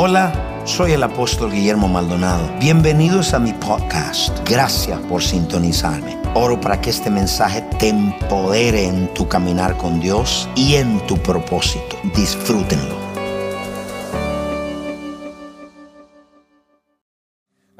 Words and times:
Hola, 0.00 0.62
soy 0.64 0.92
el 0.92 1.02
apóstol 1.02 1.50
Guillermo 1.50 1.88
Maldonado. 1.88 2.48
Bienvenidos 2.60 3.34
a 3.34 3.38
mi 3.40 3.52
podcast. 3.52 4.36
Gracias 4.48 5.00
por 5.08 5.22
sintonizarme. 5.22 6.16
Oro 6.34 6.60
para 6.60 6.80
que 6.80 6.90
este 6.90 7.10
mensaje 7.10 7.62
te 7.80 7.88
empodere 7.88 8.84
en 8.86 9.12
tu 9.14 9.26
caminar 9.28 9.76
con 9.76 9.98
Dios 9.98 10.48
y 10.54 10.74
en 10.76 11.04
tu 11.06 11.16
propósito. 11.18 11.96
Disfrútenlo. 12.14 12.96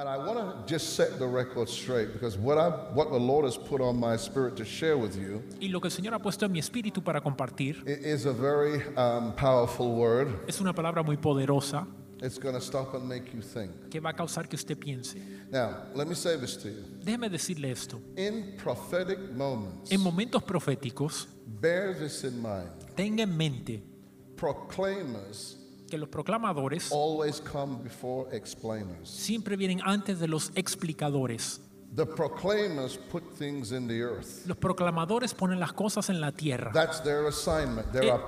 And 0.01 0.09
I 0.09 0.17
want 0.17 0.39
to 0.39 0.65
just 0.73 0.95
set 0.97 1.19
the 1.19 1.27
record 1.27 1.69
straight 1.69 2.13
because 2.13 2.39
what 2.39 2.57
I 2.57 2.69
what 2.95 3.11
the 3.11 3.19
Lord 3.19 3.45
has 3.45 3.57
put 3.59 3.81
on 3.81 3.99
my 3.99 4.17
spirit 4.17 4.55
to 4.57 4.65
share 4.65 4.97
with 4.97 5.17
you 5.17 5.43
Y 5.61 5.69
lo 5.69 5.81
que 5.81 5.89
el 5.89 5.93
Señor 5.93 6.15
ha 6.15 6.19
puesto 6.21 6.47
en 6.47 6.53
mi 6.53 6.59
espíritu 6.61 7.03
para 7.03 7.21
compartir 7.21 7.83
i- 7.87 8.09
is 8.09 8.25
a 8.25 8.33
very 8.33 8.77
um, 8.97 9.33
powerful 9.35 9.89
word. 9.97 10.29
es 10.47 10.61
una 10.61 10.73
palabra 10.73 11.03
muy 11.03 11.17
poderosa 11.17 11.85
It's 12.21 12.39
going 12.39 12.55
to 12.55 12.61
stop 12.61 12.95
and 12.95 13.05
make 13.09 13.33
you 13.33 13.41
think. 13.43 13.91
que 13.91 14.01
va 14.01 14.11
a 14.11 14.13
causar 14.17 14.49
que 14.49 14.57
usted 14.57 14.77
piense. 14.77 15.17
Now, 15.53 15.85
let 15.95 16.07
me 16.09 16.15
say 16.15 16.37
this 16.37 16.57
to 16.59 16.69
you. 16.69 16.83
Déjeme 17.05 17.29
decirle 17.31 17.71
esto. 17.71 18.01
In 18.17 18.57
prophetic 18.63 19.19
moments, 19.35 19.91
En 19.93 20.01
momentos 20.01 20.43
proféticos, 20.43 21.29
bear 21.47 21.95
this 21.97 22.25
in 22.25 22.43
mind. 22.43 22.71
tenga 22.97 23.23
en 23.23 23.37
mente 23.37 23.83
Proclaimers 24.37 25.57
que 25.91 25.97
los 25.99 26.09
proclamadores 26.09 26.91
always 26.93 27.41
come 27.41 27.79
before 27.83 28.29
explainers. 28.37 29.09
siempre 29.09 29.57
vienen 29.57 29.81
antes 29.85 30.19
de 30.21 30.29
los 30.29 30.51
explicadores. 30.55 31.61
The 31.95 32.05
proclaimers 32.05 32.99
put 33.11 33.23
things 33.39 33.73
in 33.73 33.89
the 33.89 34.01
earth. 34.03 34.47
Los 34.47 34.59
proclamadores 34.59 35.33
ponen 35.35 35.59
las 35.59 35.73
cosas 35.73 36.11
en 36.11 36.21
la 36.21 36.33
tierra. 36.33 36.71
That's 36.75 37.03
their 37.03 37.27
assignment. 37.27 37.91
There 37.93 38.07
Eh. 38.07 38.11
are 38.13 38.23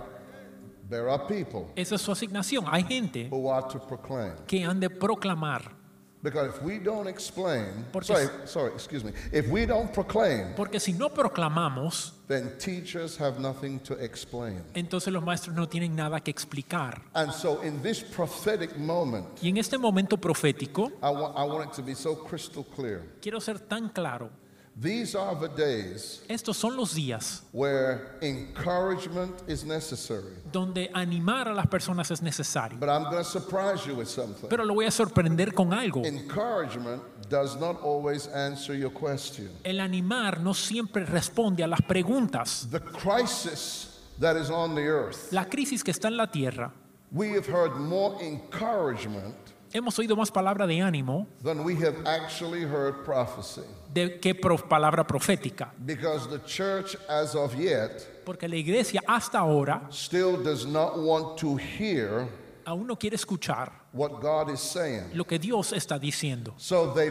there 0.91 1.09
are 1.09 1.23
people 1.27 1.69
Esa 1.77 1.95
es 1.95 2.03
su 2.03 2.11
asignación. 2.13 2.65
Hay 2.69 2.83
gente 2.85 3.29
who 3.31 3.49
are 3.51 3.67
to 3.73 3.79
proclaim. 3.87 4.35
que 4.47 4.65
han 4.65 4.81
de 4.81 4.91
proclamar. 4.91 5.79
Because 6.23 6.51
if 6.51 6.63
we 6.63 6.79
don't 6.79 7.07
explain, 7.09 7.87
Porque 7.91 8.13
sorry, 8.45 8.75
excuse 8.75 9.03
me. 9.03 9.13
If 9.33 9.49
we 9.49 9.65
don't 9.65 9.91
proclaim, 9.91 10.55
Porque 10.55 10.79
si 10.79 10.93
no 10.93 11.09
proclamamos, 11.09 12.13
then 12.29 12.59
teachers 12.59 13.17
have 13.19 13.41
nothing 13.41 13.79
to 13.81 13.95
explain. 13.95 14.63
entonces 14.75 15.11
los 15.15 15.23
maestros 15.25 15.57
no 15.57 15.67
tienen 15.67 15.97
nada 15.97 16.21
que 16.21 16.31
explicar. 16.31 17.01
And 17.15 17.33
so, 17.33 17.63
in 17.63 17.81
this 17.81 18.03
prophetic 18.03 18.77
moment, 18.77 19.27
Y 19.43 19.49
en 19.49 19.57
este 19.57 19.79
momento 19.79 20.19
profético, 20.19 20.93
I 21.03 21.09
want, 21.11 21.39
I 21.39 21.45
want 21.45 21.71
it 21.71 21.77
to 21.77 21.83
be 21.83 21.95
so 21.95 22.15
crystal 22.25 22.65
clear. 22.77 23.01
quiero 23.23 23.41
ser 23.41 23.59
tan 23.59 23.89
claro. 23.89 24.29
These 24.77 25.15
are 25.15 25.35
the 25.35 25.49
days 25.49 26.23
Estos 26.29 26.57
son 26.57 26.77
los 26.77 26.95
días 26.95 27.43
where 27.53 28.17
encouragement 28.23 29.43
is 29.47 29.65
necessary. 29.65 30.33
donde 30.51 30.91
animar 30.95 31.49
a 31.49 31.55
las 31.55 31.67
personas 31.67 32.11
es 32.11 32.23
necesario. 32.23 32.79
But 32.79 32.89
I'm 32.89 33.05
going 33.05 33.17
to 33.23 33.25
surprise 33.25 33.87
you 33.87 33.95
with 33.97 34.09
something. 34.09 34.49
Pero 34.49 34.65
lo 34.65 34.75
voy 34.75 34.87
a 34.87 34.91
sorprender 34.91 35.53
con 35.55 35.73
algo. 35.73 36.05
Encouragement 36.07 37.03
does 37.29 37.57
not 37.57 37.81
always 37.83 38.27
answer 38.29 38.75
your 38.75 38.91
question. 38.91 39.51
El 39.65 39.81
animar 39.81 40.41
no 40.41 40.55
siempre 40.55 41.05
responde 41.05 41.63
a 41.63 41.67
las 41.67 41.81
preguntas. 41.83 42.67
The 42.71 42.81
crisis 42.81 43.99
that 44.19 44.37
is 44.37 44.51
on 44.51 44.75
the 44.75 44.87
earth, 44.87 45.33
La 45.33 45.45
crisis 45.47 45.83
que 45.83 45.93
está 45.93 46.09
en 46.09 46.17
la 46.17 46.27
tierra, 46.31 46.73
we 47.13 47.31
have 47.35 47.47
heard 47.47 47.77
more 47.77 48.17
encouragement 48.23 49.35
hemos 49.73 49.99
oído 49.99 50.17
más 50.17 50.31
palabra 50.31 50.67
de 50.67 50.81
ánimo 50.81 51.27
than 51.43 51.65
we 51.65 51.75
have 51.75 51.97
actually 52.07 52.63
heard 52.63 53.05
prophecy. 53.05 53.63
de 53.93 54.19
que 54.21 54.35
palabra 54.35 55.07
profética. 55.07 55.73
Because 55.85 56.29
the 56.29 56.39
church, 56.47 56.97
as 57.09 57.35
of 57.35 57.55
yet, 57.55 58.25
Porque 58.25 58.49
la 58.49 58.57
iglesia 58.57 59.01
hasta 59.07 59.39
ahora 59.39 59.83
still 59.91 60.37
does 60.43 60.67
not 60.67 60.99
want 60.99 61.39
to 61.39 61.57
hear 61.57 62.29
aún 62.65 62.87
no 62.87 62.97
quiere 62.97 63.17
escuchar 63.17 63.71
what 63.93 64.21
God 64.21 64.51
is 64.51 64.61
saying. 64.61 65.11
lo 65.15 65.25
que 65.25 65.39
Dios 65.39 65.73
está 65.73 65.99
diciendo. 65.99 66.55
So 66.57 66.93
they 66.95 67.11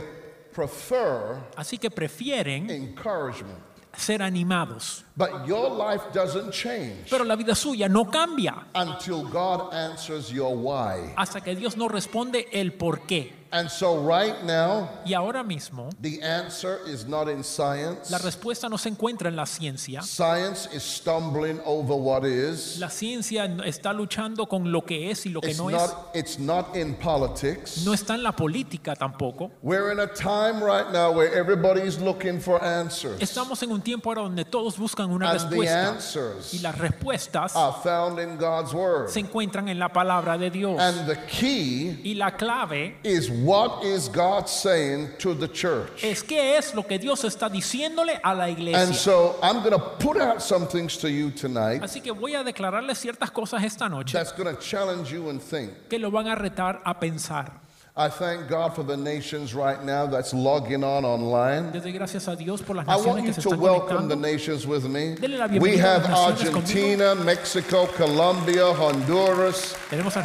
prefer 0.53 1.41
Así 1.55 1.77
que 1.77 1.89
prefieren 1.89 2.69
encouragement. 2.69 3.59
Ser 3.99 4.21
animados. 4.23 5.03
But 5.15 5.45
your 5.45 5.69
life 5.69 6.03
doesn't 6.13 6.51
change 6.51 7.09
Pero 7.09 7.23
la 7.25 7.35
vida 7.35 7.53
suya 7.55 7.87
no 7.89 8.05
cambia 8.05 8.67
until 8.73 9.23
God 9.29 9.73
answers 9.73 10.29
your 10.31 10.55
why. 10.55 11.13
hasta 11.17 11.41
que 11.41 11.55
Dios 11.55 11.77
no 11.77 11.87
responde 11.87 12.47
el 12.51 12.73
por 12.73 13.01
qué. 13.01 13.33
And 13.51 13.67
so, 13.69 13.97
right 13.97 14.43
now, 14.43 14.89
Y 15.05 15.13
ahora 15.13 15.43
mismo, 15.43 15.89
the 16.01 16.21
answer 16.21 16.79
is 16.87 17.07
not 17.07 17.27
in 17.27 17.43
science. 17.43 18.11
la 18.11 18.19
respuesta 18.19 18.69
no 18.69 18.77
se 18.77 18.89
encuentra 18.89 19.27
en 19.29 19.35
la 19.35 19.45
ciencia. 19.47 20.03
Science 20.03 20.69
is 20.71 20.83
stumbling 20.83 21.59
over 21.65 21.95
what 21.95 22.25
is. 22.25 22.77
La 22.77 22.89
ciencia 22.89 23.45
está 23.65 23.91
luchando 23.93 24.47
con 24.47 24.71
lo 24.71 24.81
que 24.85 25.09
es 25.09 25.25
y 25.25 25.29
lo 25.29 25.41
que 25.41 25.49
It's 25.49 25.57
no 25.59 25.69
es. 25.69 25.75
not, 25.75 26.11
it's 26.13 26.37
not 26.37 26.75
in 26.75 26.93
politics. 26.93 27.83
No 27.83 27.93
está 27.93 28.13
en 28.13 28.21
la 28.21 28.33
política 28.35 28.95
tampoco. 28.95 29.49
We're 29.63 29.91
in 29.91 29.99
a 29.99 30.07
time 30.07 30.63
right 30.63 30.91
now 30.91 31.11
where 31.11 31.33
everybody's 31.33 31.97
looking 31.99 32.39
for 32.39 32.63
answers. 32.63 33.19
Estamos 33.19 33.63
en 33.63 33.71
un 33.71 33.81
tiempo 33.81 34.09
ahora 34.11 34.21
donde 34.21 34.45
todos 34.45 34.77
buscan 34.77 35.09
una 35.09 35.31
And 35.31 35.39
the 35.49 35.55
respuesta. 35.57 35.89
answers 35.89 36.53
Y 36.53 36.59
las 36.59 36.77
respuestas 36.77 37.55
are 37.55 37.73
found 37.83 38.19
in 38.19 38.37
God's 38.37 38.73
Word. 38.73 39.09
se 39.09 39.19
encuentran 39.21 39.69
en 39.69 39.79
la 39.79 39.89
palabra 39.89 40.37
de 40.37 40.51
Dios. 40.51 40.79
And 40.79 41.07
the 41.07 41.17
key 41.25 41.99
Y 42.03 42.13
la 42.13 42.37
clave 42.37 42.97
is 43.03 43.29
what 43.43 43.83
is 43.83 44.09
God 44.09 44.47
saying 44.47 45.09
to 45.19 45.33
the 45.33 45.47
church? 45.47 46.03
es 46.03 46.23
qué 46.23 46.57
es 46.57 46.73
lo 46.73 46.83
que 46.83 46.97
Dios 46.99 47.23
está 47.23 47.49
diciéndole 47.49 48.19
a 48.23 48.33
la 48.33 48.49
iglesia. 48.49 48.81
And 48.81 48.95
so 48.95 49.35
I'm 49.41 49.59
going 49.59 49.71
to 49.71 49.79
put 49.99 50.17
out 50.17 50.41
some 50.41 50.67
things 50.67 50.97
to 50.97 51.09
you 51.09 51.31
tonight 51.31 51.81
Así 51.81 52.01
que 52.01 52.11
voy 52.11 52.35
a 52.35 52.43
declararle 52.43 52.95
ciertas 52.95 53.31
cosas 53.31 53.63
esta 53.63 53.87
noche 53.89 54.13
that's 54.13 54.31
going 54.31 54.53
to 54.53 54.61
challenge 54.61 55.11
you 55.11 55.29
and 55.29 55.41
think. 55.41 55.71
que 55.89 55.99
lo 55.99 56.11
van 56.11 56.27
a 56.27 56.35
retar 56.35 56.81
a 56.83 56.99
pensar. 56.99 57.68
I 57.99 58.07
thank 58.07 58.47
God 58.47 58.73
for 58.73 58.83
the 58.83 58.95
nations 58.95 59.53
right 59.53 59.83
now 59.83 60.05
that's 60.07 60.33
logging 60.33 60.85
on 60.85 61.03
online. 61.03 61.73
Desde 61.73 61.91
gracias 61.91 62.29
a 62.29 62.35
Dios 62.37 62.61
por 62.61 62.77
las 62.77 62.87
I 62.87 62.95
want 62.95 63.25
you 63.25 63.33
to 63.33 63.49
welcome 63.57 64.07
the 64.07 64.15
nations 64.15 64.65
with 64.65 64.85
me. 64.85 65.17
We 65.59 65.75
have 65.75 66.05
Argentina, 66.05 67.13
Mexico, 67.13 67.87
Colombia, 67.87 68.67
Honduras, 68.67 69.75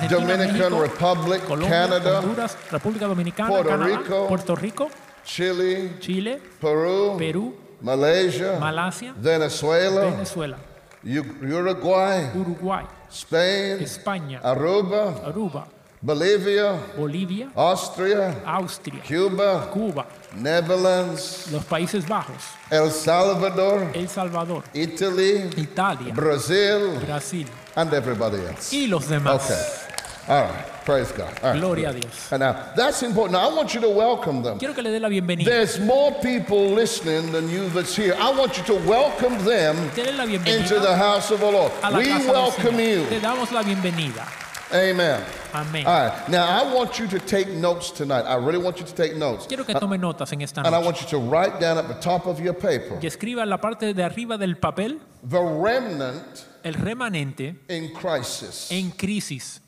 Dominican 0.09 0.79
Republic, 0.79 1.43
Canada, 1.49 2.21
Honduras, 2.21 2.57
República 2.71 3.09
Dominicana, 3.09 3.49
Puerto 3.49 3.77
Rico, 3.77 4.29
Puerto 4.29 4.55
Rico, 4.55 4.91
Chile, 5.25 5.95
Chile, 5.99 6.41
Peru, 6.61 7.19
Perú, 7.19 7.55
Malaysia, 7.83 8.57
Malasia, 8.61 9.13
Venezuela, 9.17 10.13
Venezuela, 10.13 10.59
Uruguay, 11.05 12.31
Uruguay, 12.37 12.85
Spain, 13.11 13.81
España, 13.81 14.41
Aruba, 14.45 15.25
Aruba, 15.27 15.67
Bolivia, 16.05 16.79
Bolivia, 16.99 17.51
Austria, 17.57 18.43
Austria, 18.45 19.01
Cuba, 19.01 19.71
Cuba, 19.73 20.07
Netherlands, 20.37 21.51
los 21.51 21.65
Países 21.65 22.07
Bajos, 22.07 22.43
El 22.71 22.91
Salvador, 22.91 23.91
El 23.95 24.07
Salvador, 24.07 24.65
Italy, 24.75 25.49
Italia, 25.57 26.13
Brazil, 26.13 27.01
Brasil 27.01 27.47
and 27.77 27.91
everybody 27.95 28.37
else. 28.37 28.71
y 28.71 28.87
los 28.87 29.09
demás. 29.09 29.47
Okay. 29.47 29.63
All 30.29 30.43
right. 30.43 30.67
Praise 30.85 31.11
God. 31.13 31.33
Right. 31.43 31.59
Gloria 31.59 31.89
a 31.89 31.93
Dios. 31.95 32.33
And 32.33 32.41
now, 32.41 32.73
that's 32.77 33.03
important. 33.03 33.33
Now, 33.33 33.49
I 33.49 33.55
want 33.55 33.73
you 33.73 33.81
to 33.81 33.89
welcome 33.89 34.43
them. 34.43 34.59
Quiero 34.59 34.75
que 34.75 34.83
le 34.83 34.91
dé 34.91 35.01
la 35.01 35.09
bienvenida. 35.09 35.47
There's 35.47 35.81
more 35.81 36.13
people 36.21 36.69
listening 36.69 37.33
than 37.33 37.49
you 37.49 37.71
that's 37.71 37.97
here. 37.97 38.15
I 38.19 38.31
want 38.31 38.59
you 38.59 38.65
to 38.65 38.75
welcome 38.87 39.43
them 39.45 39.77
into 39.97 40.81
the 40.81 40.95
house 40.95 41.31
of 41.31 41.41
the 41.41 41.51
Lord. 41.51 41.73
We 41.95 42.09
welcome 42.29 42.75
Señor. 42.75 43.09
Te 43.09 43.15
you. 43.15 43.21
damos 43.23 43.53
la 43.53 43.63
bienvenida. 43.63 44.44
Amen. 44.75 45.23
Amén. 45.53 45.87
All 45.87 46.09
right. 46.09 46.29
Now, 46.29 46.47
I 46.49 46.75
want 46.75 46.99
you 46.99 47.07
to 47.07 47.21
take 47.21 47.49
notes 47.49 47.93
tonight. 47.93 48.23
I 48.27 48.35
really 48.35 48.59
want 48.59 48.81
you 48.81 48.85
to 48.87 48.93
take 48.95 49.15
notes. 49.17 49.47
Quiero 49.47 49.65
que 49.65 49.73
tome 49.75 49.97
notas 49.99 50.33
en 50.33 50.43
esta 50.43 50.63
And 50.63 50.67
I 50.75 50.79
noche. 50.81 50.85
want 50.85 51.01
you 51.03 51.07
to 51.11 51.19
write 51.19 51.61
down 51.61 51.79
at 51.79 51.87
the 51.87 51.95
top 52.01 52.27
of 52.27 52.41
your 52.41 52.55
paper 52.55 52.99
Y 53.01 53.07
escriba 53.07 53.43
en 53.45 53.51
la 53.51 53.59
parte 53.59 53.95
de 53.95 54.03
arriba 54.03 54.37
del 54.37 54.57
papel 54.57 54.99
the 55.23 55.39
remnant 55.41 56.45
el 56.65 56.75
remanente 56.75 57.55
in 57.69 57.93
crisis. 57.95 58.69
en 58.73 58.91
crisis. 58.91 59.61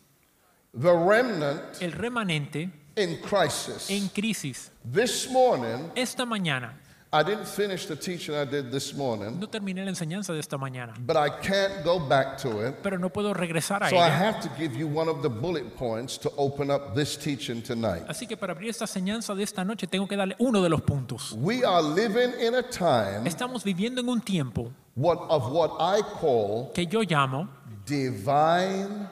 The 0.74 0.92
remnant 0.92 1.60
El 1.80 1.92
remanente 1.92 2.68
in 2.96 3.18
crisis. 3.22 3.88
en 3.90 4.08
crisis. 4.08 4.70
This 4.84 5.30
morning, 5.30 5.90
Esta 5.94 6.24
mañana, 6.26 6.72
I 7.12 7.22
didn't 7.22 7.46
finish 7.46 7.86
the 7.86 7.94
teaching 7.96 8.34
I 8.34 8.44
did 8.44 8.70
this 8.72 8.92
morning, 8.92 9.38
no 9.38 9.46
terminé 9.46 9.84
la 9.84 9.90
enseñanza 9.90 10.32
de 10.32 10.40
esta 10.40 10.58
mañana, 10.58 10.92
but 10.98 11.16
I 11.16 11.30
can't 11.30 11.84
go 11.84 11.98
back 12.00 12.36
to 12.42 12.66
it. 12.66 12.74
pero 12.82 12.98
no 12.98 13.08
puedo 13.10 13.32
regresar 13.32 13.82
a 13.84 13.88
So 13.88 13.96
I 13.96 14.06
ella. 14.08 14.10
have 14.18 14.40
to 14.42 14.48
give 14.58 14.76
you 14.76 14.88
one 14.88 15.08
of 15.08 15.22
the 15.22 15.28
bullet 15.30 15.76
points 15.76 16.18
to 16.18 16.30
open 16.36 16.70
up 16.70 16.94
this 16.94 17.16
teaching 17.16 17.62
tonight. 17.62 18.02
Así 18.08 18.26
que 18.26 18.36
para 18.36 18.52
abrir 18.52 18.70
esta 18.70 18.84
enseñanza 18.84 19.34
de 19.34 19.44
esta 19.44 19.64
noche 19.64 19.86
tengo 19.86 20.06
que 20.08 20.16
darle 20.16 20.34
uno 20.40 20.60
de 20.62 20.68
los 20.68 20.82
puntos. 20.82 21.32
We 21.38 21.64
are 21.64 21.80
living 21.82 22.32
in 22.40 22.54
a 22.56 22.62
time 22.62 23.26
Estamos 23.28 23.62
viviendo 23.64 24.00
en 24.00 24.08
un 24.08 24.20
tiempo 24.20 24.72
what, 24.96 25.18
of 25.28 25.50
what 25.52 25.70
I 25.80 26.02
call 26.20 26.72
que 26.74 26.86
yo 26.86 27.02
llamo 27.02 27.48
divine 27.86 29.08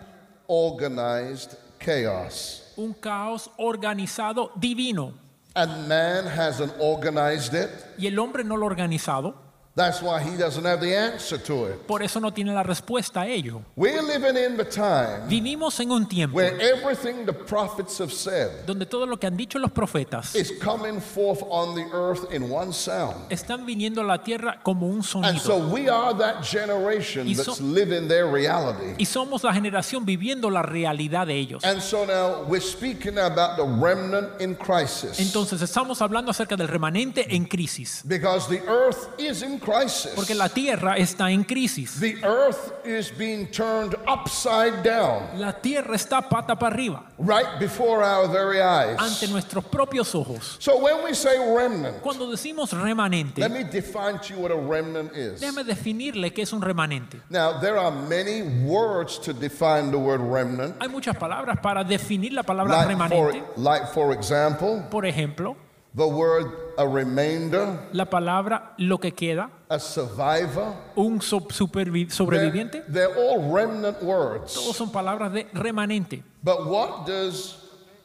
organized 0.49 1.57
chaos. 1.79 2.73
un 2.77 2.93
caos 2.95 3.49
organizado 3.59 4.51
divino. 4.57 5.13
And 5.57 5.87
man 5.87 6.27
hasn't 6.27 6.73
organized 6.81 7.55
it. 7.55 7.71
Y 7.97 8.09
el 8.09 8.19
hombre 8.19 8.43
no 8.43 8.57
lo 8.57 8.65
ha 8.65 8.71
organizado. 8.71 9.44
That's 9.77 10.01
why 10.01 10.21
he 10.23 10.37
doesn't 10.37 10.65
have 10.65 10.81
the 10.81 10.95
answer 10.97 11.37
to 11.37 11.65
it. 11.67 11.87
Por 11.89 12.01
eso 12.01 12.21
no 12.21 12.31
tiene 12.33 12.53
la 12.55 12.63
respuesta 12.63 13.23
a 13.23 13.27
ello. 13.27 13.61
We're 13.75 14.03
living 14.03 14.37
in 14.37 14.57
the 14.57 14.65
time 14.65 15.29
Vivimos 15.29 15.81
en 15.81 15.91
un 15.91 16.07
tiempo 16.09 16.37
where 16.37 16.57
everything 16.61 17.27
the 17.27 17.33
prophets 17.33 17.99
have 17.99 18.13
said 18.13 18.67
donde 18.67 18.87
todo 18.87 19.05
lo 19.05 19.17
que 19.17 19.27
han 19.27 19.37
dicho 19.37 19.59
los 19.59 19.73
profetas 19.73 20.37
is 20.37 20.53
coming 20.63 21.01
forth 21.01 21.43
on 21.51 21.75
the 21.75 21.85
earth 21.93 22.33
in 22.33 22.49
one 22.51 22.73
sound. 22.73 23.17
están 23.31 23.67
viniendo 23.67 24.01
a 24.03 24.05
la 24.05 24.19
tierra 24.23 24.61
como 24.63 24.87
un 24.87 24.99
And 25.25 25.39
so 25.41 25.59
sonido. 25.59 25.69
we 25.73 25.89
are 25.89 26.15
that 26.19 26.43
generation 26.45 27.35
so- 27.35 27.43
that's 27.43 27.61
living 27.61 28.07
their 28.07 28.27
reality. 28.31 28.95
Y 28.99 29.07
somos 29.07 29.43
la 29.43 29.53
generación 29.53 30.05
viviendo 30.07 30.51
la 30.51 30.63
realidad 30.63 31.27
de 31.27 31.35
ellos. 31.37 31.65
And 31.65 31.81
so 31.83 32.05
now 32.07 32.45
we're 32.47 32.61
speaking 32.63 33.19
about 33.19 33.57
the 33.57 33.65
remnant 33.65 34.41
in 34.41 34.55
crisis. 34.55 35.19
Entonces 35.19 35.61
estamos 35.63 36.01
hablando 36.01 36.31
acerca 36.31 36.57
del 36.57 36.69
remanente 36.69 37.27
en 37.35 37.45
crisis. 37.47 38.03
Because 38.07 38.47
the 38.49 38.61
earth 38.69 39.09
is 39.19 39.43
in 39.43 39.59
crisis. 39.65 40.13
Porque 40.15 40.35
la 40.35 40.49
tierra 40.49 40.97
está 40.97 41.31
en 41.31 41.45
crisis. 41.45 41.99
The 42.01 42.17
earth 42.25 42.73
is 42.85 43.11
being 43.17 43.47
turned 43.47 43.95
upside 44.07 44.83
down 44.83 45.39
La 45.39 45.53
tierra 45.53 45.95
está 45.97 46.29
pata 46.29 46.55
para 46.57 46.75
arriba 46.75 47.05
right 47.19 47.59
before 47.59 48.03
our 48.05 48.29
very 48.29 48.61
eyes. 48.61 48.97
ante 48.99 49.29
nuestros 49.29 49.65
propios 49.65 50.15
ojos. 50.15 50.57
So 50.61 50.79
when 50.79 51.03
we 51.05 51.15
say 51.15 51.39
remnant, 51.39 52.01
Cuando 52.03 52.31
decimos 52.31 52.73
remanente, 52.73 53.39
let 53.41 53.51
me 53.51 53.65
define 53.65 54.19
to 54.21 54.35
you 54.35 54.41
what 54.41 54.51
a 54.51 54.57
remnant 54.57 55.13
is. 55.15 55.41
déjame 55.41 55.65
definirle 55.65 56.33
qué 56.33 56.43
es 56.43 56.53
un 56.53 56.61
remanente. 56.61 57.21
Now, 57.31 57.59
there 57.61 57.79
are 57.79 57.91
many 57.91 58.43
words 58.65 59.19
to 59.21 59.33
define 59.33 59.91
the 59.91 59.99
word 59.99 60.21
remnant. 60.21 60.77
Hay 60.81 60.89
muchas 60.89 61.17
palabras 61.17 61.59
para 61.63 61.85
definir 61.85 62.33
la 62.33 62.43
palabra 62.43 62.77
Like 62.87 63.09
for, 63.09 63.33
remanente. 63.33 63.43
like 63.57 63.87
for 63.93 64.13
example, 64.13 64.85
Por 64.91 65.07
ejemplo, 65.07 65.57
the 65.97 66.07
word 66.07 66.47
a 66.77 66.87
remainder, 66.87 67.89
la 67.93 68.07
palabra 68.07 68.75
lo 68.79 68.99
que 68.99 69.13
queda, 69.13 69.51
a 69.69 69.79
survivor. 69.79 70.75
un 70.97 71.21
so- 71.21 71.41
supervi- 71.41 72.07
They're, 72.09 72.17
sobreviviente. 72.17 72.85
they're 72.89 73.15
all 73.17 73.53
remnant 73.53 74.03
words. 74.03 74.55
Todos 74.55 74.77
son 74.77 74.91
palabras 74.91 75.33
de 75.33 75.47
remanente. 75.53 76.23
But 76.43 76.67
what 76.67 77.07
does 77.07 77.57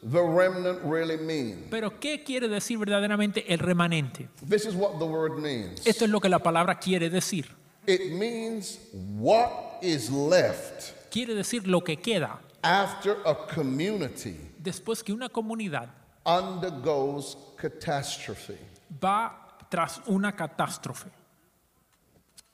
the 0.02 0.22
remnant 0.22 0.80
really 0.84 1.16
mean? 1.18 1.66
Pero 1.70 1.98
¿qué 1.98 2.22
quiere 2.24 2.48
decir 2.48 2.78
verdaderamente 2.78 3.44
el 3.52 3.58
remanente? 3.58 4.28
This 4.48 4.66
is 4.66 4.74
what 4.74 4.98
the 4.98 5.04
word 5.06 5.38
means. 5.38 5.84
Esto 5.86 6.04
es 6.04 6.10
lo 6.10 6.20
que 6.20 6.28
la 6.28 6.38
palabra 6.38 6.78
quiere 6.78 7.10
decir. 7.10 7.46
It 7.86 8.12
means 8.12 8.78
what 9.18 9.50
is 9.82 10.10
left 10.10 10.92
Quiere 11.10 11.34
decir 11.34 11.66
lo 11.66 11.80
que 11.80 11.96
queda 11.96 12.38
after 12.62 13.16
a 13.24 13.34
community 13.52 14.36
después 14.62 15.02
que 15.02 15.12
una 15.12 15.28
comunidad 15.30 15.88
undergoes 16.24 17.36
catastrophe. 17.60 18.56
va 19.02 19.32
tras 19.68 20.00
una 20.08 20.32
catástrofe. 20.32 21.08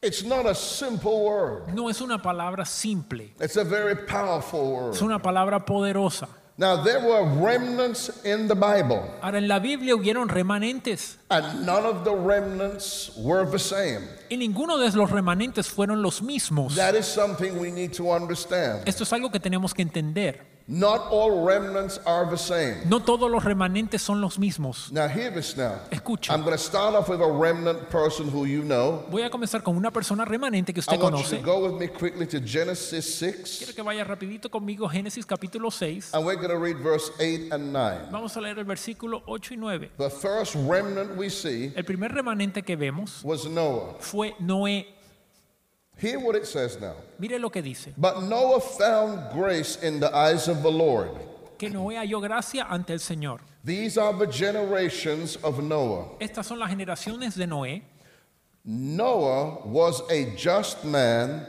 It's 0.02 0.22
not 0.22 0.46
a 0.46 0.54
simple 0.54 1.20
word. 1.24 1.68
No 1.74 1.88
es 1.88 2.00
una 2.00 2.18
palabra 2.20 2.64
simple, 2.66 3.32
It's 3.40 3.56
a 3.56 3.64
very 3.64 3.96
powerful 4.06 4.72
word. 4.72 4.94
es 4.94 5.02
una 5.02 5.20
palabra 5.20 5.64
poderosa. 5.64 6.28
Now, 6.58 6.82
there 6.82 7.00
were 7.00 7.22
remnants 7.38 8.24
in 8.24 8.48
the 8.48 8.54
Bible, 8.54 9.02
Ahora 9.20 9.36
en 9.36 9.46
la 9.46 9.58
Biblia 9.58 9.94
hubieron 9.94 10.28
remanentes 10.30 11.18
and 11.28 11.66
none 11.66 11.84
of 11.84 12.04
the 12.04 12.14
remnants 12.14 13.10
were 13.16 13.44
the 13.44 13.58
same. 13.58 14.08
y 14.30 14.36
ninguno 14.38 14.78
de 14.78 14.90
los 14.96 15.10
remanentes 15.10 15.68
fueron 15.68 16.00
los 16.02 16.22
mismos. 16.22 16.74
That 16.76 16.94
is 16.94 17.04
something 17.06 17.58
we 17.58 17.70
need 17.70 17.92
to 17.96 18.10
understand. 18.10 18.88
Esto 18.88 19.02
es 19.02 19.12
algo 19.12 19.30
que 19.30 19.38
tenemos 19.40 19.74
que 19.74 19.82
entender. 19.82 20.55
Not 20.68 21.12
all 21.12 21.44
remnants 21.46 21.98
are 22.06 22.26
the 22.28 22.36
same. 22.36 22.88
No 22.88 22.98
todos 22.98 23.30
los 23.30 23.44
remanentes 23.44 24.02
son 24.02 24.20
los 24.20 24.36
mismos. 24.36 24.90
Now, 24.90 25.06
hear 25.06 25.30
this 25.30 25.56
now. 25.56 25.78
Escucha. 25.92 26.32
I'm 26.32 26.40
going 26.42 26.56
to 26.56 26.58
start 26.58 26.96
off 26.96 27.08
with 27.08 27.20
a 27.20 27.30
remnant 27.30 27.88
person 27.88 28.28
who 28.28 28.46
you 28.46 28.64
know. 28.64 29.04
Voy 29.08 29.22
a 29.22 29.30
comenzar 29.30 29.62
con 29.62 29.76
una 29.76 29.92
persona 29.92 30.24
remanente 30.24 30.74
que 30.74 30.80
I 30.80 30.82
usted 30.82 31.00
want 31.00 31.16
you 31.18 31.22
conoce. 31.22 31.38
to 31.38 31.42
go 31.44 31.64
with 31.68 31.78
me 31.80 31.86
quickly 31.86 32.26
to 32.26 32.40
Genesis 32.40 33.18
Quiero 33.20 33.36
6, 33.46 33.74
que 33.76 33.82
vaya 33.84 34.02
rapidito 34.02 34.50
conmigo 34.50 34.88
Génesis 34.88 35.24
capítulo 35.24 35.70
6. 35.70 36.12
and 36.14 36.26
we're 36.26 36.34
going 36.34 36.48
to 36.50 36.58
read 36.58 36.78
verse 36.78 37.12
8 37.20 37.52
and 37.52 37.72
9. 37.72 38.08
Vamos 38.10 38.36
a 38.36 38.40
leer 38.40 38.58
el 38.58 38.64
versículo 38.64 39.22
8 39.28 39.54
y 39.54 39.56
9. 39.56 39.90
The 39.98 40.10
first 40.10 40.56
remnant 40.56 41.16
we 41.16 41.30
see 41.30 41.72
El 41.76 41.84
primer 41.84 42.10
remanente 42.12 42.62
que 42.64 42.76
vemos 42.76 43.22
was 43.22 43.46
Noah. 43.46 43.94
fue 44.00 44.34
Noé. 44.40 44.95
Hear 45.98 46.20
what 46.20 46.37
it 46.37 46.46
says 46.46 46.78
now. 46.81 46.94
Mire 47.19 47.38
lo 47.38 47.48
que 47.48 47.62
dice. 47.62 47.93
But 47.96 48.22
Noah 48.22 48.60
found 48.60 49.32
grace 49.32 49.76
in 49.82 49.98
the 50.00 50.14
eyes 50.14 50.48
of 50.48 50.62
the 50.62 50.70
Lord. 50.70 51.10
Que 51.58 51.70
Noé 51.70 51.96
halló 51.96 52.20
gracia 52.20 52.66
ante 52.69 52.93
el 52.93 52.98
Señor. 52.98 53.40
These 53.64 53.96
are 53.96 54.12
the 54.12 54.26
generations 54.26 55.37
of 55.37 55.62
Noah. 55.62 56.19
Estas 56.20 56.46
son 56.46 56.58
las 56.58 56.70
generaciones 56.70 57.34
de 57.34 57.46
Noé. 57.46 57.82
Noah 58.64 59.66
was 59.66 60.02
a 60.10 60.37
just 60.37 60.84
man 60.84 61.46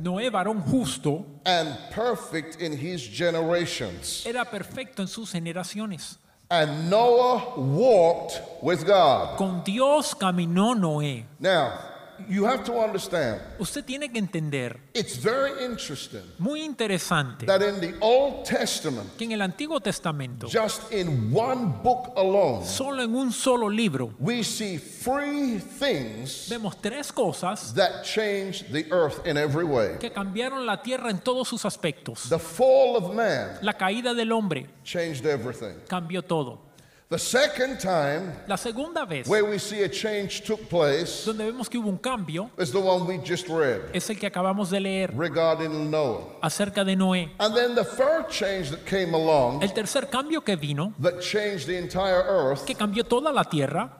Noé, 0.00 0.30
varón 0.30 0.62
justo, 0.62 1.26
and 1.44 1.76
perfect 1.90 2.60
in 2.60 2.72
his 2.72 3.02
generations. 3.06 4.24
era 4.26 4.44
perfecto 4.44 5.02
en 5.02 5.08
sus 5.08 5.32
generaciones. 5.32 6.16
And 6.50 6.90
Noah 6.90 7.60
walked 7.60 8.40
with 8.62 8.84
God. 8.86 9.36
Con 9.36 9.62
Dios 9.62 10.14
caminó 10.14 10.74
Noé. 10.74 11.24
Now, 11.38 11.78
you 12.28 12.44
have 12.46 12.64
to 12.64 12.72
understand, 12.82 13.40
Usted 13.58 13.84
tiene 13.84 14.08
que 14.10 14.18
entender, 14.18 14.78
it's 14.94 15.16
very 15.16 15.64
interesting 15.64 16.22
muy 16.38 16.62
interesante, 16.62 17.46
that 17.46 17.62
in 17.62 17.80
the 17.80 17.94
Old 18.00 18.44
Testament, 18.44 19.16
que 19.16 19.24
en 19.24 19.32
el 19.32 19.42
Antiguo 19.42 19.80
Testamento, 19.80 20.46
just 20.48 20.92
in 20.92 21.32
one 21.34 21.72
book 21.82 22.12
alone, 22.16 22.64
solo 22.64 23.02
en 23.02 23.14
un 23.14 23.32
solo 23.32 23.68
libro, 23.68 24.12
we 24.18 24.42
see 24.42 24.78
three 24.78 25.58
things 25.58 26.48
vemos 26.48 26.80
tres 26.80 27.12
cosas 27.12 27.72
that 27.74 28.02
changed 28.04 28.70
the 28.72 28.86
earth 28.92 29.26
in 29.26 29.36
every 29.36 29.64
way. 29.64 29.96
que 29.98 30.10
cambiaron 30.10 30.66
la 30.66 30.82
tierra 30.82 31.10
en 31.10 31.18
todos 31.18 31.48
sus 31.48 31.64
aspectos. 31.64 32.28
The 32.28 32.38
fall 32.38 32.96
of 32.96 33.14
man 33.14 33.58
La 33.62 33.74
caída 33.74 34.14
del 34.14 34.32
hombre 34.32 34.66
changed 34.84 35.26
everything. 35.26 35.74
cambió 35.88 36.22
todo. 36.22 36.69
The 37.10 37.18
second 37.18 37.80
time 37.80 38.32
La 38.46 38.56
segunda 38.56 39.04
vez 39.04 39.26
where 39.26 39.44
we 39.44 39.58
see 39.58 39.82
a 39.82 39.88
change 39.88 40.42
took 40.42 40.68
place 40.68 41.24
donde 41.26 41.44
vemos 41.44 41.68
que 41.68 41.76
hubo 41.76 41.88
un 41.88 41.98
cambio 41.98 42.52
is 42.56 42.70
the 42.70 42.78
one 42.78 43.04
we 43.04 43.18
just 43.18 43.48
read 43.48 43.80
es 43.92 44.08
el 44.10 44.16
que 44.16 44.28
acabamos 44.28 44.70
de 44.70 44.78
leer 44.78 45.12
regarding 45.16 45.90
Noah. 45.90 46.38
acerca 46.40 46.84
de 46.84 46.94
Noé. 46.94 47.32
And 47.40 47.52
then 47.52 47.74
the 47.74 47.82
third 47.82 48.28
change 48.28 48.70
that 48.70 48.84
came 48.86 49.12
along 49.12 49.60
El 49.60 49.72
tercer 49.74 50.08
cambio 50.08 50.42
que 50.42 50.54
vino, 50.54 50.94
that 51.02 51.18
changed 51.20 51.66
the 51.66 51.76
entire 51.76 52.22
earth, 52.28 52.64
que 52.64 52.76
cambió 52.76 53.02
toda 53.02 53.32
la 53.32 53.42
tierra, 53.42 53.90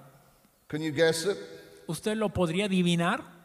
can 0.69 0.81
you 0.81 0.93
guess 0.93 1.27
it? 1.27 1.37
¿usted 1.89 2.17
lo 2.17 2.29
podría 2.29 2.67
adivinar? 2.67 3.40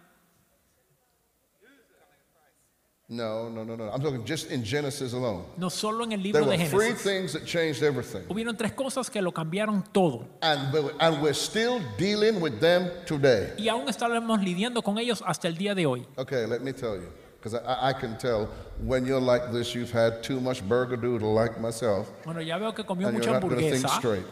No, 3.07 3.49
no, 3.49 3.63
no, 3.63 3.75
no. 3.75 3.91
I'm 3.91 4.01
talking 4.01 4.25
just 4.25 4.49
in 4.49 4.63
Genesis 4.63 5.13
alone. 5.13 5.43
No 5.57 5.69
solo 5.69 6.03
en 6.05 6.13
el 6.13 6.23
There 6.23 6.41
libro 6.41 6.45
were 6.47 6.57
de 6.57 6.65
three 6.67 6.89
Génesis. 6.89 7.03
things 7.03 7.33
that 7.33 7.45
changed 7.45 7.83
everything. 7.83 8.23
Hubieron 8.27 8.57
tres 8.57 8.71
cosas 8.73 9.11
que 9.11 9.21
lo 9.21 9.31
cambiaron 9.31 9.83
todo. 9.93 10.25
And, 10.41 10.73
we- 10.73 10.91
and 10.99 11.21
we're 11.21 11.33
still 11.35 11.79
dealing 11.99 12.41
with 12.41 12.59
them 12.59 12.89
today. 13.05 13.53
Y 13.59 13.67
aún 13.69 13.87
estaremos 13.89 14.41
lidiando 14.43 14.81
con 14.83 14.97
ellos 14.97 15.21
hasta 15.23 15.47
el 15.47 15.55
día 15.55 15.75
de 15.75 15.85
hoy. 15.85 16.07
Okay, 16.17 16.47
let 16.47 16.61
me 16.61 16.73
tell 16.73 16.95
you. 16.95 17.07
Because 17.39 17.53
I, 17.63 17.89
I 17.89 17.93
can 17.93 18.17
tell 18.17 18.47
when 18.83 19.05
you're 19.05 19.21
like 19.21 19.51
this, 19.51 19.75
you've 19.75 19.91
had 19.91 20.23
too 20.23 20.39
much 20.41 20.67
burger 20.67 20.97
doodle 20.97 21.31
like 21.31 21.59
myself, 21.61 22.09
Bueno, 22.23 22.39
ya 22.41 22.57
veo 22.57 22.71
que 22.73 22.83
comió 22.83 23.05
and 23.09 23.17
mucha 23.19 23.29
you're 23.29 23.39
not 23.39 23.41
going 23.47 23.55
to 23.61 23.69
think 23.69 23.85
hamburguesa 23.85 23.97
straight. 23.99 24.25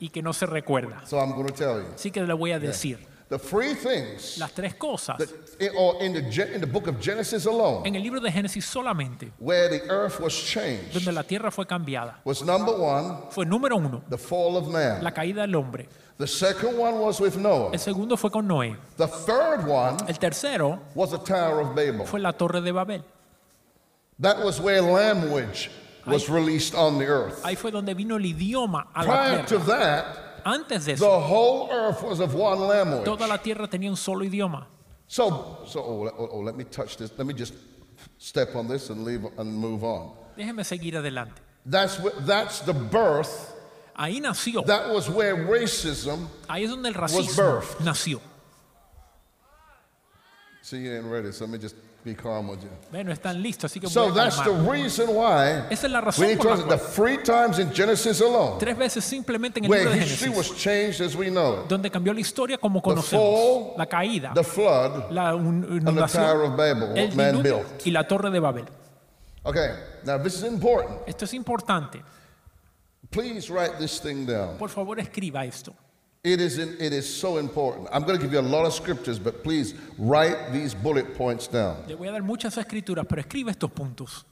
y 0.00 0.08
que 0.10 0.22
no 0.22 0.30
se 0.32 0.46
recuerda. 0.46 1.04
So 1.08 1.18
I'm 1.18 1.32
going 1.32 1.48
to 1.48 1.52
tell 1.52 1.80
you. 1.80 1.88
Así 1.96 2.12
que 2.12 2.22
le 2.24 2.34
voy 2.34 2.52
a 2.52 2.60
decir, 2.60 2.98
The 3.30 3.38
three 3.38 3.74
things 3.74 4.36
las 4.38 4.52
tres 4.52 4.74
cosas 4.74 5.16
that, 5.18 5.28
or 5.70 6.02
in 6.02 6.12
the, 6.12 6.22
Ge- 6.22 6.52
in 6.54 6.60
the 6.60 6.66
book 6.66 6.86
of 6.88 7.00
Genesis 7.00 7.46
alone, 7.46 7.82
en 7.86 7.94
el 7.96 8.02
libro 8.02 8.20
de 8.20 8.30
Génesis 8.30 8.64
solamente, 8.64 9.30
where 9.38 9.68
the 9.68 9.88
earth 9.90 10.20
was 10.20 10.32
changed, 10.34 10.92
donde 10.94 11.12
la 11.12 11.22
tierra 11.22 11.50
fue 11.50 11.64
cambiada, 11.66 12.16
was 12.24 12.42
number 12.42 12.72
one, 12.74 13.30
fue 13.30 13.44
número 13.44 13.76
uno, 13.76 14.02
the 14.08 14.18
fall 14.18 14.56
of 14.56 14.68
man. 14.68 15.02
la 15.02 15.10
caída 15.12 15.42
del 15.46 15.54
hombre. 15.56 15.88
The 16.18 16.26
second 16.26 16.76
one 16.78 17.00
was 17.00 17.20
with 17.20 17.36
Noah. 17.36 17.70
El 17.72 17.78
segundo 17.80 18.16
fue 18.16 18.30
con 18.30 18.46
Noé. 18.46 18.76
The 18.96 19.08
third 19.08 19.66
one 19.66 19.96
El 20.08 20.18
tercero 20.18 20.78
was 20.94 21.10
the 21.10 21.18
Tower 21.18 21.60
of 21.62 21.74
Babel. 21.74 22.04
fue 22.06 22.20
la 22.20 22.32
torre 22.32 22.60
de 22.60 22.70
Babel. 22.72 23.02
That 24.20 24.44
was 24.44 24.60
where 24.60 24.82
language 24.82 25.70
was 26.06 26.28
released 26.28 26.74
on 26.74 26.98
the 26.98 27.06
earth. 27.06 27.42
Ahí 27.44 27.56
fue 27.56 27.70
donde 27.72 27.94
vino 27.94 28.16
el 28.16 28.24
idioma 28.26 28.88
a 28.94 29.04
la 29.04 29.04
Prior 29.04 29.46
to 29.46 29.58
tierra. 29.58 29.66
that, 29.78 30.04
Antes 30.44 30.84
de 30.86 30.92
eso, 30.92 31.04
the 31.04 31.26
whole 31.26 31.68
earth 31.72 32.02
was 32.02 32.20
of 32.20 32.34
one 32.34 32.60
language. 32.68 33.04
toda 33.04 33.26
la 33.26 33.38
tierra 33.38 33.66
tenía 33.68 33.88
un 33.90 33.96
solo 33.96 34.24
idioma. 34.24 34.66
So, 35.12 35.58
so 35.66 35.82
oh, 35.84 35.96
let- 36.04 36.14
oh, 36.16 36.28
oh, 36.32 36.38
let 36.40 36.56
me 36.56 36.64
touch 36.64 36.96
this. 36.96 37.12
Let 37.18 37.26
me 37.26 37.34
just 37.34 37.52
step 38.16 38.56
on 38.56 38.66
this 38.66 38.88
and 38.88 39.04
leave 39.04 39.26
and 39.36 39.54
move 39.54 39.84
on. 39.84 40.10
Déjeme 40.38 40.64
seguir 40.64 40.96
adelante. 40.96 41.38
That's 41.66 41.96
wh- 41.98 42.16
that's 42.24 42.60
the 42.60 42.72
birth. 42.72 43.52
Ahí 43.94 44.22
nació. 44.22 44.62
That 44.64 44.88
was 44.88 45.10
where 45.10 45.36
racism. 45.36 46.28
Ahí 46.48 46.64
es 46.64 46.70
donde 46.70 46.86
el 46.86 46.94
was 46.98 47.12
racismo 47.12 47.36
birthed. 47.36 47.84
nació. 47.84 48.22
See, 50.62 50.78
you 50.78 50.94
ain't 50.96 51.04
ready. 51.04 51.30
So 51.30 51.44
let 51.44 51.52
me 51.52 51.58
just 51.58 51.74
be 52.04 52.14
calm 52.14 52.48
with 52.50 52.58
you. 52.60 52.68
Bueno, 52.90 53.12
están 53.12 53.40
listos, 53.40 53.70
así 53.70 53.78
que 53.80 53.86
voy 53.86 53.92
So 53.92 54.08
a 54.10 54.14
that's 54.14 54.36
the 54.38 54.44
calmar. 54.50 54.72
reason 54.72 55.08
why 55.14 55.64
Esa 55.70 55.86
es 55.86 55.92
la 55.92 56.00
we 56.00 56.04
razón 56.06 56.26
need 56.26 56.38
por 56.38 56.46
la 56.46 56.56
the 56.56 56.76
cual 56.78 56.78
three 56.94 57.18
times 57.22 57.58
in 57.58 57.70
Genesis 57.72 58.20
alone 58.20 58.58
tres 58.58 58.76
veces 58.76 59.04
simplemente 59.04 59.58
en 59.60 59.64
el 59.66 59.70
where 59.70 59.84
libro 59.84 59.96
de 59.98 60.04
history 60.04 60.30
was 60.30 60.48
Génesis, 60.50 60.56
changed 60.62 61.00
as 61.00 61.14
we 61.14 61.28
know 61.30 61.60
it. 61.62 61.68
donde 61.68 61.90
cambió 61.90 62.12
la 62.12 62.20
historia 62.20 62.58
como 62.58 62.80
fall, 62.80 62.94
conocemos, 62.94 63.76
la 63.76 63.86
caída, 63.86 64.32
The 64.34 64.42
flood 64.44 65.10
la 65.10 65.34
un- 65.34 65.46
and 65.46 65.62
the 65.64 65.68
Tower 65.68 65.80
inundación, 65.80 66.40
of 66.42 66.56
Babel, 66.56 66.96
el 66.98 67.06
what 67.08 67.14
man 67.14 67.32
diluvio 67.36 67.56
built. 67.58 67.86
y 67.86 67.90
la 67.92 68.06
torre 68.08 68.30
de 68.30 68.40
Babel. 68.40 68.64
Okay, 69.44 69.70
now 70.04 70.18
this 70.18 70.34
is 70.34 70.42
important. 70.44 71.00
Esto 71.06 71.24
es 71.24 71.34
importante. 71.34 72.02
Please 73.10 73.50
write 73.50 73.76
this 73.78 74.00
thing 74.00 74.24
down. 74.26 74.56
Por 74.58 74.70
favor, 74.70 74.98
escriba 74.98 75.44
esto. 75.44 75.74
It 76.24 76.40
is, 76.40 76.58
in, 76.58 76.76
it 76.78 76.92
is 76.92 77.12
so 77.12 77.38
important. 77.38 77.88
I'm 77.92 78.02
going 78.04 78.16
to 78.16 78.22
give 78.22 78.32
you 78.32 78.38
a 78.38 78.40
lot 78.40 78.64
of 78.64 78.72
scriptures, 78.72 79.18
but 79.18 79.42
please 79.42 79.74
write 79.98 80.52
these 80.52 80.72
bullet 80.72 81.16
points 81.16 81.48
down. 81.48 81.82
Le 81.88 81.96
voy 81.96 82.06
a 82.06 82.12
dar 82.12 82.22
muchas 82.22 82.56
escrituras, 82.56 83.06
pero 83.08 83.22
escriba 83.22 83.50
estos 83.50 83.70
puntos. 83.72 84.22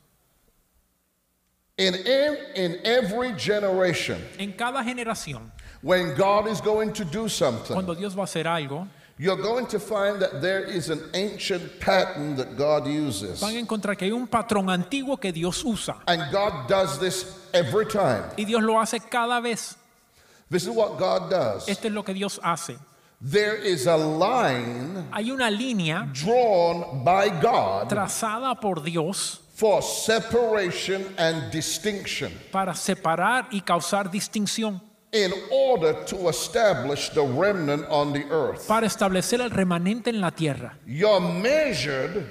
In, 1.77 1.95
in, 1.95 2.37
in 2.55 2.79
every 2.85 3.33
generation, 3.33 4.23
En 4.39 4.53
cada 4.53 4.85
generación, 4.85 5.51
when 5.83 6.15
God 6.15 6.47
is 6.47 6.61
going 6.61 6.93
to 6.93 7.05
do 7.05 7.29
something, 7.29 7.75
cuando 7.75 7.97
Dios 7.97 8.15
va 8.15 8.23
a 8.23 8.27
hacer 8.27 8.45
algo, 8.45 8.87
you're 9.19 9.37
going 9.37 9.67
to 9.67 9.81
find 9.81 10.21
that 10.23 10.41
there 10.41 10.63
is 10.63 10.91
an 10.91 11.03
ancient 11.15 11.81
pattern 11.81 12.37
that 12.37 12.57
God 12.57 12.87
uses. 12.87 13.41
van 13.41 13.57
a 13.57 13.59
encontrar 13.59 13.99
que 13.99 14.07
hay 14.07 14.13
un 14.13 14.29
patrón 14.29 14.71
antiguo 14.71 15.21
que 15.21 15.33
Dios 15.33 15.65
usa. 15.65 15.97
And 16.07 16.31
God 16.31 16.69
does 16.69 17.01
this 17.01 17.49
every 17.53 17.87
time. 17.87 18.31
Y 18.39 18.45
Dios 18.45 18.63
lo 18.63 18.79
hace 18.79 19.01
cada 19.01 19.41
vez. 19.41 19.77
This 20.51 20.65
is 20.65 20.71
what 20.71 20.99
God 20.99 21.31
does. 21.31 21.69
Esto 21.69 21.87
es 21.87 21.95
lo 21.95 22.03
que 22.03 22.13
Dios 22.13 22.41
hace. 22.43 22.77
There 23.23 23.55
is 23.55 23.87
a 23.87 23.97
line 23.97 25.09
Hay 25.13 25.31
una 25.31 25.51
línea 25.51 26.11
drawn 26.13 27.05
by 27.05 27.29
God 27.41 27.89
trazada 27.91 28.59
por 28.59 28.77
Dios 28.83 29.41
for 29.55 29.83
separation 29.83 31.05
and 31.19 31.53
distinction 31.53 32.33
para 32.51 32.75
separar 32.75 33.47
y 33.53 33.61
causar 33.61 34.11
distinción, 34.11 34.81
in 35.13 35.33
order 35.53 36.03
to 36.07 36.31
establish 36.31 37.11
the 37.11 37.23
remnant 37.23 37.85
on 37.91 38.13
the 38.15 38.25
earth. 38.31 38.67
para 38.67 38.87
establecer 38.87 39.43
el 39.43 39.51
remanente 39.51 40.09
en 40.09 40.21
la 40.21 40.31
tierra. 40.31 40.79
You're 40.87 41.21
measured 41.21 42.25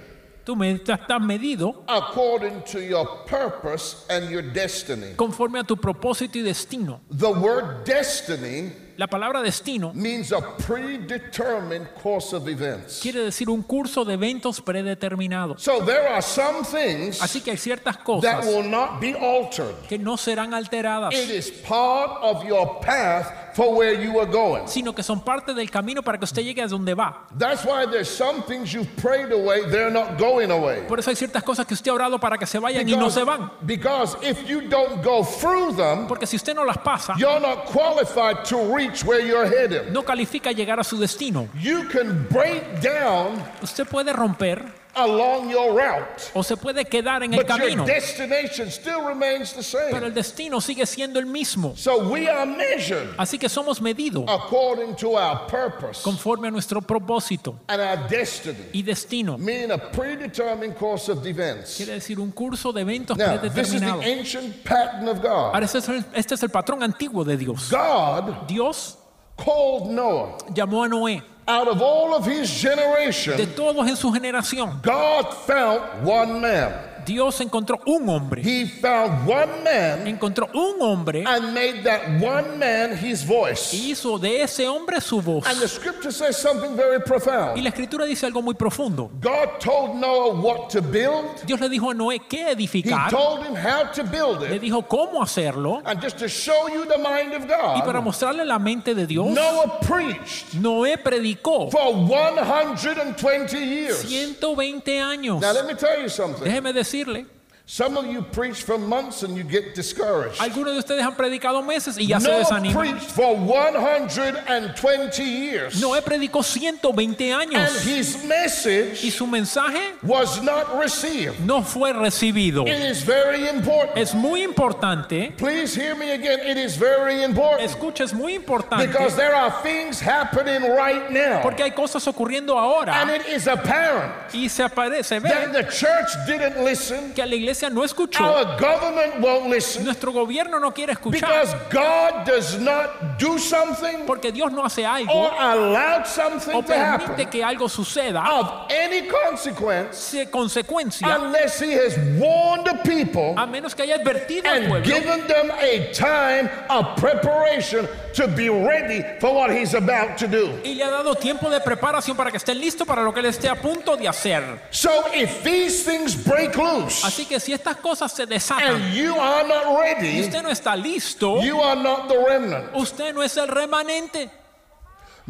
Tú 0.56 0.92
estás 0.92 1.22
medido 1.22 1.84
according 1.88 2.64
to 2.72 2.80
your 2.80 3.24
purpose 3.26 3.98
and 4.10 4.30
your 4.32 4.42
destiny. 4.42 5.14
conforme 5.16 5.60
a 5.60 5.64
tu 5.64 5.76
propósito 5.78 6.38
y 6.40 6.42
destino. 6.42 7.02
The 7.16 7.28
word 7.32 7.84
destiny 7.86 8.72
La 8.98 9.08
palabra 9.08 9.42
destino 9.42 9.94
means 9.94 10.34
a 10.34 10.42
predetermined 10.58 11.88
course 12.02 12.34
of 12.36 12.48
events. 12.50 13.00
quiere 13.02 13.22
decir 13.24 13.50
un 13.50 13.62
curso 13.64 14.04
de 14.04 14.16
eventos 14.16 14.60
predeterminados. 14.60 15.62
So 15.62 15.86
there 15.86 16.08
are 16.10 16.22
some 16.22 16.64
things 16.66 17.22
Así 17.22 17.42
que 17.42 17.52
hay 17.52 17.58
ciertas 17.58 17.96
that 17.96 18.04
cosas 18.04 18.46
will 18.46 18.68
not 18.70 19.00
be 19.00 19.14
altered. 19.14 19.74
que 19.88 19.98
no 19.98 20.18
serán 20.18 20.54
alteradas, 20.54 21.14
It 21.14 21.30
is 21.30 21.50
part 21.50 22.12
of 22.22 22.44
your 22.44 22.80
path 22.82 23.49
for 23.60 23.76
where 23.76 23.94
you 24.02 24.20
are 24.20 24.30
going. 24.30 24.66
sino 24.68 24.94
que 24.96 25.04
son 25.04 25.20
parte 25.20 25.54
del 25.54 25.70
camino 25.70 26.02
para 26.02 26.18
que 26.18 26.24
usted 26.26 26.44
llegue 26.44 26.62
a 26.62 26.68
donde 26.68 26.94
va. 26.94 27.28
That's 27.38 27.66
why 27.66 27.86
there's 27.86 28.08
some 28.08 28.42
things 28.44 28.72
you've 28.74 28.90
prayed 29.02 29.32
away, 29.34 29.62
they're 29.70 29.92
not 29.92 30.18
going 30.18 30.50
away. 30.52 30.84
Por 30.88 31.00
eso 31.00 31.10
hay 31.10 31.16
ciertas 31.16 31.44
cosas 31.44 31.66
que 31.66 31.74
usted 31.74 31.92
ha 31.92 31.96
orado 31.96 32.20
para 32.20 32.38
que 32.38 32.46
se 32.46 32.58
vayan 32.60 32.88
y 32.88 32.96
no 32.96 33.10
se 33.10 33.24
van. 33.24 33.52
because 33.66 34.16
if 34.22 34.48
you 34.48 34.62
don't 34.62 35.04
go 35.04 35.24
through 35.24 35.76
them, 35.76 36.08
Porque 36.08 36.26
si 36.26 36.38
usted 36.38 36.56
no 36.56 36.64
las 36.64 36.78
pasa, 36.78 37.16
you're 37.18 37.40
not 37.42 37.66
qualified 37.66 38.44
to 38.46 38.58
reach 38.74 39.04
where 39.04 39.20
you're 39.26 39.46
headed. 39.48 39.92
no 39.92 40.04
califica 40.04 40.52
llegar 40.52 40.80
a 40.80 40.84
su 40.84 40.98
destino. 40.98 41.48
You 41.62 41.88
can 41.90 42.28
break 42.30 42.82
down 42.82 43.44
Usted 43.62 43.86
puede 43.88 44.14
romper 44.14 44.64
along 44.96 45.50
your 45.50 45.74
route, 45.74 46.32
o 46.34 46.42
se 46.44 46.56
puede 46.58 46.86
quedar 46.86 47.24
en 47.24 47.34
el 47.34 47.40
but 47.44 47.48
your 47.48 47.58
camino, 47.58 47.86
destination 47.86 48.70
still 48.70 49.06
remains 49.06 49.54
the 49.54 49.64
pero 49.64 49.92
same. 49.92 50.04
el 50.06 50.14
destino 50.14 50.60
sigue 50.60 50.86
siendo 50.86 51.20
el 51.20 51.26
mismo. 51.26 51.74
So 51.78 52.10
we 52.10 52.28
are 52.28 52.46
measured 52.46 53.16
Así 53.18 53.38
que 53.40 53.50
somos 53.50 53.82
medidos 53.82 54.26
according 54.28 54.96
to 54.96 55.16
our 55.18 55.48
purpose 55.48 56.02
conforme 56.04 56.48
a 56.48 56.52
nuestro 56.52 56.82
propósito 56.82 57.56
and 57.68 57.82
our 57.82 58.08
destiny, 58.10 58.58
y 58.74 58.82
destino. 58.82 59.38
meaning 59.38 59.72
a 59.72 59.78
predetermined 59.78 60.76
course 60.76 61.10
of 61.10 61.26
events. 61.26 61.78
Quiere 61.78 61.94
decir 61.94 62.20
un 62.20 62.32
curso 62.32 62.72
de 62.74 62.82
eventos 62.82 63.18
Now, 63.18 63.38
this 63.38 63.74
is 63.74 63.82
the 63.82 64.02
ancient 64.04 64.64
pattern 64.64 65.08
of 65.08 65.22
God. 65.22 65.54
Ahora, 65.54 65.66
este 65.66 65.78
es, 65.80 65.90
el, 65.90 66.06
este 66.14 66.34
es 66.36 66.44
el 66.44 66.50
patrón 66.50 66.82
antiguo 66.84 67.24
de 67.24 67.38
Dios. 67.38 67.70
God 67.70 68.48
Dios 68.48 68.98
called 69.38 69.90
Noah 69.92 70.38
llamó 70.54 70.84
a 70.84 70.88
Noé 70.90 71.24
out 71.50 71.68
of 71.68 71.82
all 71.82 72.14
of 72.14 72.26
his 72.26 72.48
de 72.48 72.70
generation. 72.70 73.56
todos 73.56 73.88
en 73.88 73.98
su 73.98 74.12
generación. 74.12 74.80
God 74.84 75.34
found 75.48 75.82
one 76.04 76.40
man. 76.40 76.89
Dios 77.10 77.42
encontró 77.42 77.80
un 77.88 78.08
hombre. 78.08 78.42
He 78.44 78.68
found 78.68 79.28
one 79.28 79.64
man 79.64 80.08
Encontró 80.08 80.48
un 80.54 80.80
hombre 80.80 81.24
and 81.26 81.54
made 81.56 81.84
that 81.84 82.02
one 82.22 82.58
man 82.60 82.96
his 82.96 83.24
voice. 83.26 83.74
y 83.74 83.92
hizo 83.92 84.20
de 84.20 84.44
ese 84.44 84.68
hombre 84.68 85.02
su 85.02 85.20
voz. 85.20 85.46
And 85.48 85.60
the 85.60 85.68
scripture 85.68 86.12
says 86.12 86.38
something 86.38 86.76
very 86.76 86.98
Y 86.98 87.04
profound. 87.04 87.58
la 87.64 87.70
escritura 87.70 88.06
dice 88.06 88.26
algo 88.28 88.42
muy 88.44 88.54
profundo. 88.54 89.10
God 89.22 89.60
told 89.60 89.96
Noah 89.96 90.36
what 90.36 90.70
to 90.70 90.82
build. 90.82 91.26
Dios 91.46 91.60
le 91.60 91.68
dijo 91.70 91.90
a 91.90 91.94
Noé 91.96 92.20
qué 92.30 92.44
He 92.50 92.52
edificar, 92.52 93.10
told 93.10 93.44
him 93.44 93.56
how 93.56 93.92
to 93.92 94.04
build 94.04 94.42
le 94.42 94.56
it. 94.58 94.62
dijo 94.62 94.88
cómo 94.88 95.24
hacerlo 95.24 95.82
And 95.86 96.00
just 96.02 96.18
to 96.20 96.28
show 96.30 96.68
you 96.70 96.86
the 96.86 96.98
mind 97.00 97.34
of 97.34 97.44
y 97.50 97.82
para 97.82 98.00
God, 98.00 98.04
mostrarle 98.06 98.46
la 98.46 98.60
mente 98.60 98.94
de 98.94 99.08
Dios, 99.08 99.28
Noah 99.34 99.80
preached 99.82 100.54
Noé 100.54 100.98
predicó 100.98 101.72
for 101.72 101.94
120 101.96 103.58
years. 103.58 104.04
120 104.04 105.00
años. 105.00 105.42
Now 105.42 105.54
let 105.54 105.66
me 105.66 105.74
tell 105.74 106.00
you 106.02 106.10
something. 106.10 106.44
Déjeme 106.44 106.72
decirle, 107.00 107.26
Some 107.72 107.98
of 107.98 108.08
you 108.08 108.24
preach 108.24 108.64
for 108.64 108.80
months 108.80 109.22
and 109.22 109.38
you 109.38 109.44
get 109.44 109.76
discouraged. 109.76 110.40
algunos 110.42 110.74
de 110.74 110.80
ustedes 110.80 111.04
han 111.04 111.16
predicado 111.16 111.62
meses 111.64 112.00
y 112.00 112.08
ya 112.08 112.20
se 112.20 112.28
desaniman. 112.32 112.74
preached 112.76 113.12
for 113.12 113.36
120 113.38 115.24
years. 115.24 115.80
Noé 115.80 116.02
predicó 116.02 116.42
120 116.42 117.32
And 117.32 117.42
años 117.52 117.86
his 117.86 118.24
y 118.24 118.28
message 118.28 119.12
su 119.12 119.28
mensaje 119.28 119.94
was 120.02 120.42
not 120.42 120.80
received. 120.80 121.40
no 121.42 121.62
fue 121.62 121.94
recibido. 121.94 122.66
It 122.68 122.74
is 122.90 123.04
very 123.06 123.48
important. 123.48 124.00
Es 124.00 124.16
muy 124.16 124.42
importante, 124.42 125.32
Please 125.38 125.76
hear 125.76 125.96
me 125.96 126.10
again. 126.14 126.40
It 126.40 126.58
is 126.58 126.76
very 126.76 127.22
important. 127.24 127.62
escucha, 127.70 128.04
es 128.04 128.14
muy 128.16 128.34
importante 128.34 128.88
Because 128.88 129.16
there 129.16 129.36
are 129.36 129.52
things 129.62 130.00
happening 130.02 130.64
right 130.76 131.12
now. 131.12 131.44
porque 131.44 131.62
hay 131.62 131.72
cosas 131.72 132.08
ocurriendo 132.08 132.58
And 132.58 132.66
ahora 132.66 133.16
it 133.16 133.28
is 133.28 133.48
apparent 133.48 134.12
y 134.34 134.50
se 134.50 134.64
aparece, 134.64 135.22
that 135.22 135.52
ve 135.52 135.54
the 135.54 135.68
church 135.70 136.10
didn't 136.26 136.64
listen. 136.66 137.14
que 137.14 137.24
la 137.24 137.36
iglesia 137.36 137.59
no 137.68 137.84
escuchó, 137.84 138.24
Our 138.24 138.58
government 138.58 139.20
won't 139.20 139.50
listen. 139.50 139.84
nuestro 139.84 140.14
gobierno 140.14 140.60
no 140.60 140.72
quiere 140.72 140.94
escuchar 140.94 141.20
Because 141.30 141.56
God 141.72 142.26
does 142.26 142.60
not 142.60 143.18
do 143.20 143.38
something 143.38 144.06
porque 144.06 144.32
Dios 144.32 144.52
no 144.52 144.64
hace 144.64 144.86
or 144.86 144.90
algo 144.90 145.32
allow 145.38 146.02
o 146.02 146.06
something 146.06 146.52
to 146.54 146.62
permite 146.64 147.04
happen 147.04 147.30
que 147.30 147.44
algo 147.44 147.68
suceda 147.68 148.24
of 148.40 148.72
any 148.72 149.08
consequence 149.10 149.98
se 149.98 150.26
consecuencia 150.28 151.18
unless 151.20 151.60
He 151.60 151.74
has 151.74 151.98
warned 152.20 152.66
the 152.66 152.76
people 152.88 153.34
a 153.38 153.46
menos 153.48 153.76
que 153.76 153.84
haya 153.84 153.96
advertido 153.98 154.46
al 154.48 154.58
and 154.58 154.68
pueblo 154.70 154.86
given 154.96 155.28
them 155.28 155.52
a 155.60 155.92
time 155.92 156.50
of 156.70 156.96
preparation 156.98 157.88
to 158.14 158.28
be 158.28 158.50
ready 158.50 159.04
for 159.20 159.34
what 159.34 159.50
He's 159.52 159.74
about 159.74 160.18
to 160.20 160.28
do. 160.28 160.60
y 160.64 160.76
le 160.76 160.84
ha 160.84 160.90
dado 160.92 161.16
tiempo 161.16 161.50
de 161.50 161.60
preparación 161.60 162.16
para 162.16 162.30
que 162.32 162.38
estén 162.38 162.60
listos 162.60 162.88
para 162.88 163.02
lo 163.04 163.14
que 163.14 163.20
él 163.20 163.26
esté 163.26 163.50
a 163.50 163.56
punto 163.56 163.98
de 163.98 164.08
hacer. 164.08 164.44
So 164.72 164.90
if 165.14 165.44
these 165.44 165.84
things 165.84 166.16
break 166.16 166.56
loose 166.56 167.04
Así 167.04 167.26
que 167.26 167.40
si 167.40 167.49
estas 167.54 167.78
cosas 167.78 168.12
se 168.12 168.26
desatan 168.26 168.94
you 168.94 169.16
are 169.20 169.48
not 169.48 169.64
y 169.66 169.82
ready, 169.82 170.22
usted 170.22 170.42
no 170.44 170.50
está 170.50 170.76
listo, 170.76 171.42
you 171.42 171.62
are 171.62 171.80
not 171.80 172.08
the 172.08 172.18
remnant. 172.18 172.70
usted 172.74 173.14
no 173.14 173.24
es 173.24 173.36
el 173.38 173.48
remanente. 173.48 174.30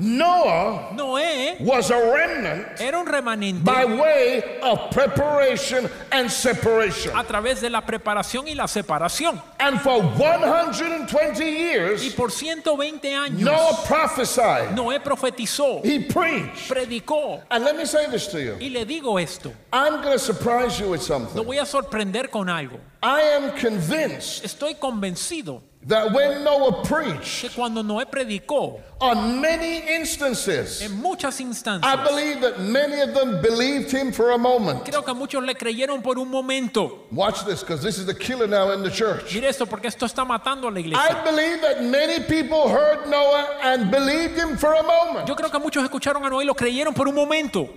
Noah 0.02 0.92
Noé 0.96 1.60
was 1.60 1.92
a 1.92 1.96
remnant 1.98 2.80
era 2.80 2.98
un 3.00 3.06
remanente 3.06 3.62
by 3.66 3.84
way 3.84 4.60
of 4.62 4.90
preparation 4.92 5.90
and 6.14 6.32
separation. 6.32 7.12
a 7.18 7.24
través 7.26 7.60
de 7.60 7.70
la 7.70 7.82
preparación 7.82 8.48
y 8.48 8.54
la 8.56 8.64
separación. 8.68 9.42
And 9.60 9.80
for 9.82 10.02
120 10.02 11.44
Y 11.44 11.50
years, 11.50 12.14
por 12.16 12.32
120 12.32 13.14
años, 13.14 13.42
Noah 13.42 13.84
prophesied. 13.86 14.70
Noé 14.74 15.02
profetizó, 15.02 15.84
He 15.84 16.00
preached. 16.00 16.70
predicó. 16.70 17.42
And 17.52 17.66
let 17.66 17.76
me 17.76 17.84
say 17.86 18.08
this 18.10 18.28
to 18.28 18.40
you. 18.42 18.56
Y 18.62 18.70
le 18.70 18.86
digo 18.86 19.20
esto, 19.22 19.52
I'm 19.74 20.02
going 20.02 20.14
to 20.14 20.20
surprise 20.20 20.80
you 20.80 20.90
with 20.92 21.02
lo 21.02 21.06
something. 21.20 21.44
voy 21.44 21.58
a 21.58 21.66
sorprender 21.66 22.30
con 22.30 22.48
algo. 22.48 22.80
I 23.04 23.22
am 23.22 23.52
convinced 23.58 24.46
Estoy 24.46 24.76
convencido 24.76 25.62
that 25.88 26.12
when 26.12 26.44
Noah 26.44 26.84
preached, 26.84 27.42
que 27.42 27.50
cuando 27.50 27.82
Noé 27.82 28.06
predicó, 28.06 28.82
on 29.00 29.40
many 29.40 29.78
instances, 29.96 30.82
en 30.82 31.02
muchas 31.02 31.40
I 31.40 31.96
believe 32.04 32.42
that 32.42 32.60
many 32.60 33.00
of 33.00 33.14
them 33.14 33.42
believed 33.42 33.92
him 33.92 34.12
for 34.12 34.32
a 34.32 34.38
moment. 34.38 34.84
creo 34.84 35.06
que 35.06 35.14
muchos 35.14 35.44
le 35.44 35.54
creyeron 35.56 36.04
por 36.04 36.18
un 36.20 36.30
momento. 36.30 37.06
Watch 37.12 37.46
this, 37.46 37.62
because 37.62 37.82
this 37.82 37.98
is 37.98 38.06
the 38.06 38.14
killer 38.14 38.48
now 38.48 38.72
in 38.72 38.84
the 38.84 38.92
church. 38.92 39.34
Mire 39.34 39.48
esto, 39.48 39.66
porque 39.66 39.86
esto 39.86 40.06
está 40.06 40.26
matando 40.26 40.68
a 40.68 40.72
la 40.72 40.80
I 40.80 41.24
believe 41.24 41.62
that 41.62 41.84
many 41.84 42.24
people 42.26 42.68
heard 42.68 43.10
Noah 43.10 43.60
and 43.64 43.90
believed 43.90 44.38
him 44.38 44.58
for 44.58 44.74
a 44.74 44.84
moment, 44.84 45.28
Yo 45.28 45.36
creo 45.36 45.50
que 45.50 45.60
muchos 45.60 45.84
escucharon 45.84 46.26
a 46.26 46.30
Noé 46.30 46.44
y 46.44 46.48
lo 46.48 46.56
creyeron 46.56 46.94
por 46.94 47.08
un 47.08 47.16
momento, 47.16 47.70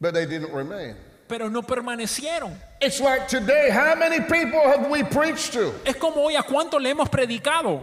but 0.00 0.14
they 0.14 0.24
didn't 0.24 0.52
remain. 0.52 0.94
Pero 1.32 1.48
no 1.48 1.62
permanecieron. 1.62 2.52
It's 2.78 3.00
like 3.00 3.26
today, 3.26 3.70
how 3.70 3.94
many 3.94 4.20
people 4.20 4.60
have 4.68 4.90
we 4.90 5.02
preached 5.02 5.54
to? 5.54 5.72
Es 5.86 5.96
como 5.96 6.20
hoy 6.26 6.36
a 6.36 6.42
cuánto 6.42 6.78
le 6.78 6.90
hemos 6.90 7.08
predicado 7.08 7.80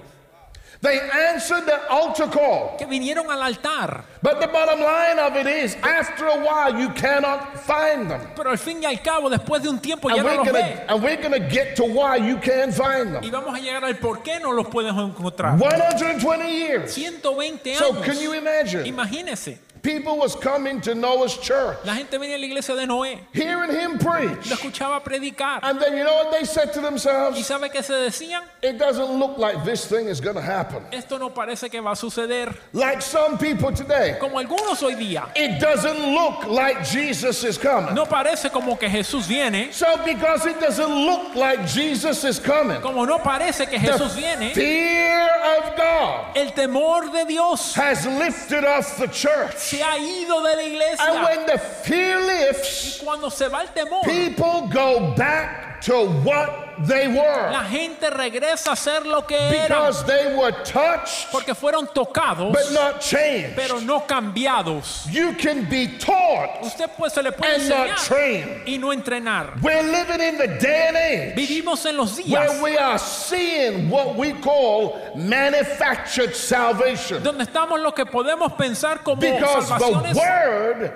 They 0.82 0.98
answered 1.34 1.66
the 1.66 1.76
altar 1.92 2.30
call. 2.30 2.78
que 2.78 2.86
vinieron 2.86 3.30
al 3.30 3.42
altar, 3.42 4.06
But 4.22 4.40
the 4.40 4.48
bottom 4.48 4.80
line 4.80 5.18
of 5.20 5.36
it 5.36 5.48
is, 5.48 5.76
after 5.82 6.28
a 6.28 6.38
while, 6.38 6.80
you 6.80 6.90
cannot 6.92 7.58
find 7.66 8.08
them. 8.10 8.22
pero 8.36 8.52
al 8.52 8.58
fin 8.58 8.82
y 8.84 8.86
al 8.86 9.02
cabo, 9.02 9.30
después 9.32 9.62
de 9.64 9.70
un 9.70 9.80
tiempo 9.80 10.10
ya 10.10 10.18
And 10.18 10.24
no 10.26 10.30
we're 10.30 10.38
los 10.38 10.46
gonna, 10.46 10.60
ve. 10.60 10.86
and 10.88 11.04
we're 11.04 11.18
gonna 11.22 11.50
get 11.50 11.76
to 11.76 11.84
why 11.86 12.16
you 12.18 12.38
can't 12.38 12.72
find 12.74 13.18
Y 13.18 13.20
them. 13.20 13.32
vamos 13.32 13.56
a 13.56 13.60
llegar 13.60 13.84
al 13.84 13.96
por 13.98 14.22
qué 14.22 14.40
no 14.40 14.52
los 14.54 14.68
puedes 14.68 14.94
encontrar. 14.94 15.58
120 15.58 16.48
years. 16.50 16.94
120 16.94 17.76
So 17.76 17.94
can 18.02 18.18
you 18.20 18.32
años. 18.32 18.38
imagine? 18.38 18.86
Imagínese, 18.88 19.58
People 19.82 20.18
was 20.18 20.36
coming 20.36 20.82
to 20.82 20.94
Noah's 20.96 21.38
church, 21.38 21.78
la 21.86 21.94
gente 21.96 22.18
venía 22.18 22.36
a 22.36 22.38
la 22.38 22.46
iglesia 22.46 22.76
de 22.76 22.86
Noé, 22.86 23.20
hearing 23.34 23.72
him 23.72 23.94
lo 23.94 23.98
preach. 23.98 24.50
escuchaba 24.50 25.02
predicar. 25.04 25.60
And 25.64 25.80
then 25.80 25.96
you 25.98 26.04
know 26.04 26.16
what 26.16 26.32
they 26.32 26.44
said 26.46 26.74
to 26.74 26.80
¿Y 26.80 26.84
themselves? 26.84 27.46
sabe 27.46 27.70
qué 27.72 27.82
se 27.84 27.94
decían? 27.94 28.42
It 28.62 28.78
doesn't 28.78 29.18
look 29.20 29.38
like 29.38 29.64
this 29.64 29.86
thing 29.86 30.08
is 30.08 30.20
gonna 30.20 30.42
happen. 30.42 30.84
Esto 30.92 31.18
no 31.18 31.30
parece 31.30 31.70
que 31.70 31.80
va 31.82 31.92
a 31.92 31.96
suceder. 31.96 32.54
Like 32.74 33.02
some 33.02 33.38
people 33.38 33.72
today. 33.72 34.18
Como 34.20 34.38
algunos 34.40 34.82
hoy 34.84 34.96
día. 34.96 35.30
It 35.36 35.60
doesn't 35.60 36.14
look 36.14 36.46
like 36.48 36.84
Jesus 36.84 37.44
is 37.44 37.58
coming. 37.58 37.94
No 37.96 38.06
parece 38.06 38.52
como 38.52 38.76
que 38.78 38.90
Jesús 38.90 39.28
viene. 39.28 39.72
So 39.72 39.86
because 40.06 40.46
it 40.46 40.60
doesn't 40.60 40.90
look 40.94 41.36
like 41.36 41.66
Jesus 41.68 42.24
is 42.24 42.40
coming, 42.40 42.82
Como 42.82 43.06
no 43.06 43.20
parece 43.20 43.68
que 43.70 43.80
Jesús 43.80 44.16
the 44.16 44.22
viene. 44.22 44.54
fear 44.54 45.30
of 45.58 45.78
God 45.78 46.36
El 46.36 46.52
temor 46.52 47.12
de 47.12 47.26
Dios 47.26 47.74
has 47.76 48.06
lifted 48.06 48.66
off 48.66 48.98
the 48.98 49.08
church. 49.08 49.69
Se 49.70 49.84
ha 49.84 49.98
ido 49.98 50.42
de 50.42 50.56
la 50.56 50.86
And 51.00 51.24
when 51.24 51.46
the 51.46 51.60
fear 51.60 52.20
lifts, 52.20 53.00
Cuando 53.04 53.30
se 53.30 53.48
va 53.48 53.62
el 53.62 53.68
temor, 53.70 54.02
people 54.04 54.68
go 54.72 55.14
back 55.16 55.69
to 55.82 56.06
what 56.24 56.66
they 56.88 57.08
were 57.08 57.52
la 57.52 57.64
gente 57.66 58.10
regresa 58.10 58.72
a 58.72 58.76
ser 58.76 59.06
lo 59.06 59.22
que 59.26 59.36
eran. 59.38 59.68
because 59.68 60.04
they 60.06 60.36
were 60.36 60.52
touched 60.64 61.30
Porque 61.32 61.54
fueron 61.54 61.88
tocados, 61.94 62.54
but 62.54 62.72
not 62.72 63.02
changed. 63.02 63.56
pero 63.56 63.80
no 63.80 64.02
cambiados. 64.02 65.06
You 65.12 65.34
can 65.34 65.66
be 65.70 65.98
taught 65.98 66.62
Usted 66.64 66.90
pues 66.98 67.14
se 67.14 67.22
le 67.22 67.32
puede 67.32 67.56
and 67.56 67.70
not 67.70 67.88
enseñar 67.90 68.08
trained. 68.08 68.68
y 68.68 68.78
no 68.78 68.92
entrenar. 68.94 69.62
We're 69.62 69.84
living 69.84 70.22
in 70.22 70.38
the 70.38 70.48
day 70.60 70.88
and 70.88 70.98
age 70.98 71.36
Vivimos 71.36 71.86
en 71.86 71.98
los 71.98 72.18
where 72.18 72.48
días 72.48 72.62
we 72.62 72.78
are 72.78 72.98
seeing 73.00 73.90
what 73.90 74.16
we 74.16 74.34
call 74.34 74.98
manufactured 75.16 76.34
salvation 76.36 77.22
donde 77.24 77.44
estamos 77.44 77.80
lo 77.82 77.92
que 77.94 78.06
podemos 78.06 78.54
pensar 78.58 79.04
como 79.04 79.20
because 79.20 79.68
the 79.68 79.80
salvaciones 79.80 80.16
word 80.16 80.94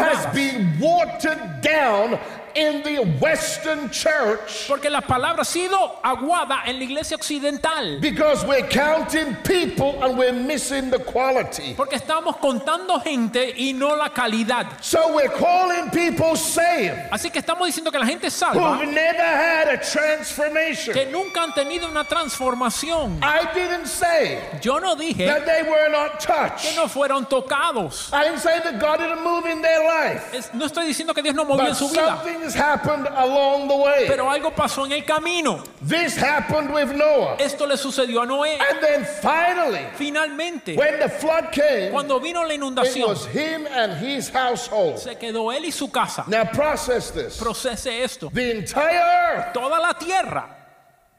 has 0.00 0.26
been 0.34 0.78
watered 0.80 1.60
down 1.60 2.18
in 2.54 2.82
the 2.82 2.98
Western 3.20 3.90
church 3.90 4.66
Porque 4.68 4.90
la 4.90 5.00
palabra 5.00 5.42
ha 5.42 5.44
sido 5.44 5.98
aguada 6.02 6.62
en 6.66 6.78
la 6.78 6.84
iglesia 6.84 7.16
occidental. 7.16 8.00
because 8.00 8.44
we're 8.46 8.66
counting 8.68 9.34
people 9.44 10.02
and 10.02 10.16
we're 10.18 10.32
missing 10.32 10.90
the 10.90 10.98
quality. 10.98 11.74
Porque 11.76 11.96
estamos 11.96 12.36
contando 12.38 13.00
gente 13.00 13.54
y 13.56 13.72
no 13.72 13.94
la 13.96 14.10
calidad. 14.10 14.66
So 14.82 15.14
we're 15.14 15.28
calling 15.30 15.90
people 15.90 16.36
saved 16.36 17.08
Así 17.10 17.30
que 17.30 17.38
estamos 17.40 17.66
diciendo 17.66 17.90
que 17.90 17.98
la 17.98 18.06
gente 18.06 18.26
es 18.28 18.34
salva, 18.34 18.76
who've 18.78 18.86
never 18.86 19.22
had 19.22 19.68
a 19.68 19.78
transformation. 19.80 20.94
que 20.94 21.06
nunca 21.06 21.42
han 21.42 21.52
tenido 21.54 21.88
una 21.88 22.04
transformación. 22.04 23.20
I 23.22 23.46
didn't 23.54 23.86
say 23.86 24.38
Yo 24.62 24.78
no 24.78 24.94
dije 24.96 25.26
that 25.26 25.44
they 25.46 25.62
were 25.62 25.88
not 25.90 26.18
que 26.18 26.26
touched. 26.26 26.76
no 26.76 26.88
fueron 26.88 27.26
tocados. 27.28 28.10
I 28.12 28.24
didn't 28.24 28.40
say 28.40 28.60
that 28.60 28.78
God 28.80 28.98
didn't 28.98 29.22
move 29.22 29.46
in 29.46 29.62
their 29.62 29.84
life. 29.84 30.34
Es- 30.34 30.52
no 30.54 30.66
estoy 30.66 30.86
diciendo 30.86 31.14
que 31.14 31.22
Dios 31.22 31.34
no 31.34 31.44
movió 31.44 31.58
But 31.64 31.68
en 31.70 31.74
su 31.74 31.88
vida, 31.88 32.16
something 32.22 32.39
happened 32.54 33.06
along 33.06 33.68
the 33.68 33.76
way. 33.76 34.06
pero 34.08 34.30
algo 34.30 34.50
pasó 34.54 34.84
en 34.86 34.92
el 34.92 35.04
camino. 35.04 35.62
This 35.82 36.16
happened 36.16 36.72
with 36.72 36.92
Noah. 36.92 37.36
Esto 37.38 37.66
le 37.66 37.76
sucedió 37.76 38.22
a 38.22 38.26
Noé. 38.26 38.58
And 38.58 38.80
then 38.80 39.04
finally, 39.04 39.86
Finalmente, 39.96 40.76
when 40.76 40.98
the 40.98 41.08
flood 41.08 41.50
came, 41.52 41.90
cuando 41.92 42.18
vino 42.20 42.42
la 42.42 42.54
it 42.54 42.60
inundación, 42.60 43.08
was 43.08 43.26
him 43.26 43.66
and 43.66 43.92
his 43.94 44.28
household. 44.28 44.98
se 44.98 45.14
quedó 45.16 45.52
él 45.52 45.64
y 45.64 45.70
su 45.70 45.88
casa. 45.90 46.24
Now 46.26 46.44
process 46.44 47.10
this. 47.10 47.38
Procese 47.38 48.02
esto. 48.02 48.30
The 48.32 48.50
entire 48.58 49.36
earth 49.36 49.52
Toda 49.52 49.78
la 49.80 49.92
tierra 49.94 50.56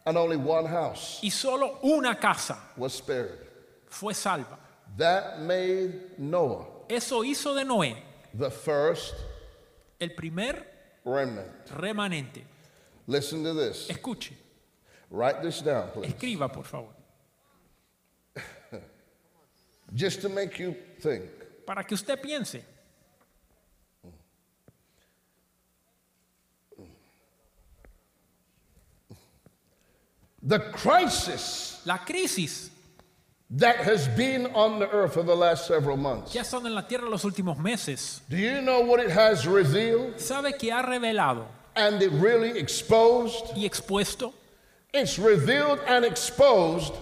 and 0.06 0.18
only 0.18 0.38
one 0.38 0.66
house 0.66 1.20
y 1.22 1.30
solo 1.30 1.80
una 1.84 2.16
casa 2.16 2.58
was 2.76 2.94
spared. 2.94 3.38
fue 3.88 4.14
salva. 4.14 4.58
That 4.98 5.40
made 5.42 6.18
Noah 6.18 6.66
Eso 6.90 7.22
hizo 7.24 7.54
de 7.56 7.64
Noé 7.64 7.96
the 8.34 8.50
first 8.50 9.14
el 10.00 10.10
primer 10.16 10.71
remnant. 11.06 11.66
remanente. 11.78 12.42
Listen 13.08 13.44
to 13.44 13.54
this. 13.54 13.88
Escuche, 13.90 14.32
Write 15.10 15.42
this 15.42 15.62
down, 15.62 15.90
please. 15.92 16.14
escriba 16.14 16.48
por 16.52 16.64
favor, 16.64 16.90
Just 19.94 20.22
to 20.22 20.30
make 20.30 20.58
you 20.60 20.76
think. 21.00 21.24
para 21.66 21.84
que 21.84 21.96
usted 21.96 22.22
piense. 22.22 22.62
The 30.44 30.60
crisis 30.72 31.82
La 31.86 31.98
crisis 32.00 32.71
that 33.52 33.78
has 33.78 34.08
been 34.10 34.48
on 34.56 34.80
the 34.80 34.90
earth 34.92 35.14
for 35.14 35.24
the 35.24 35.36
last 35.36 35.68
several 35.68 35.98
months. 35.98 36.34
ha 36.34 36.40
estado 36.42 36.66
en 36.68 36.74
la 36.76 36.84
tierra 36.88 37.10
los 37.10 37.24
últimos 37.26 37.58
meses, 37.58 38.22
Do 38.30 38.38
you 38.38 38.62
know 38.62 38.82
what 38.82 39.00
it 39.00 39.10
has 39.12 39.46
revealed 39.46 40.16
¿sabe 40.20 40.58
que 40.58 40.72
ha 40.72 40.82
revelado 40.82 41.46
and 41.76 42.02
it 42.02 42.12
really 42.14 42.58
exposed? 42.58 43.54
y 43.56 43.66
expuesto? 43.66 44.34
It's 44.94 45.18
revealed 45.20 45.80
and 45.88 46.04
exposed 46.06 46.94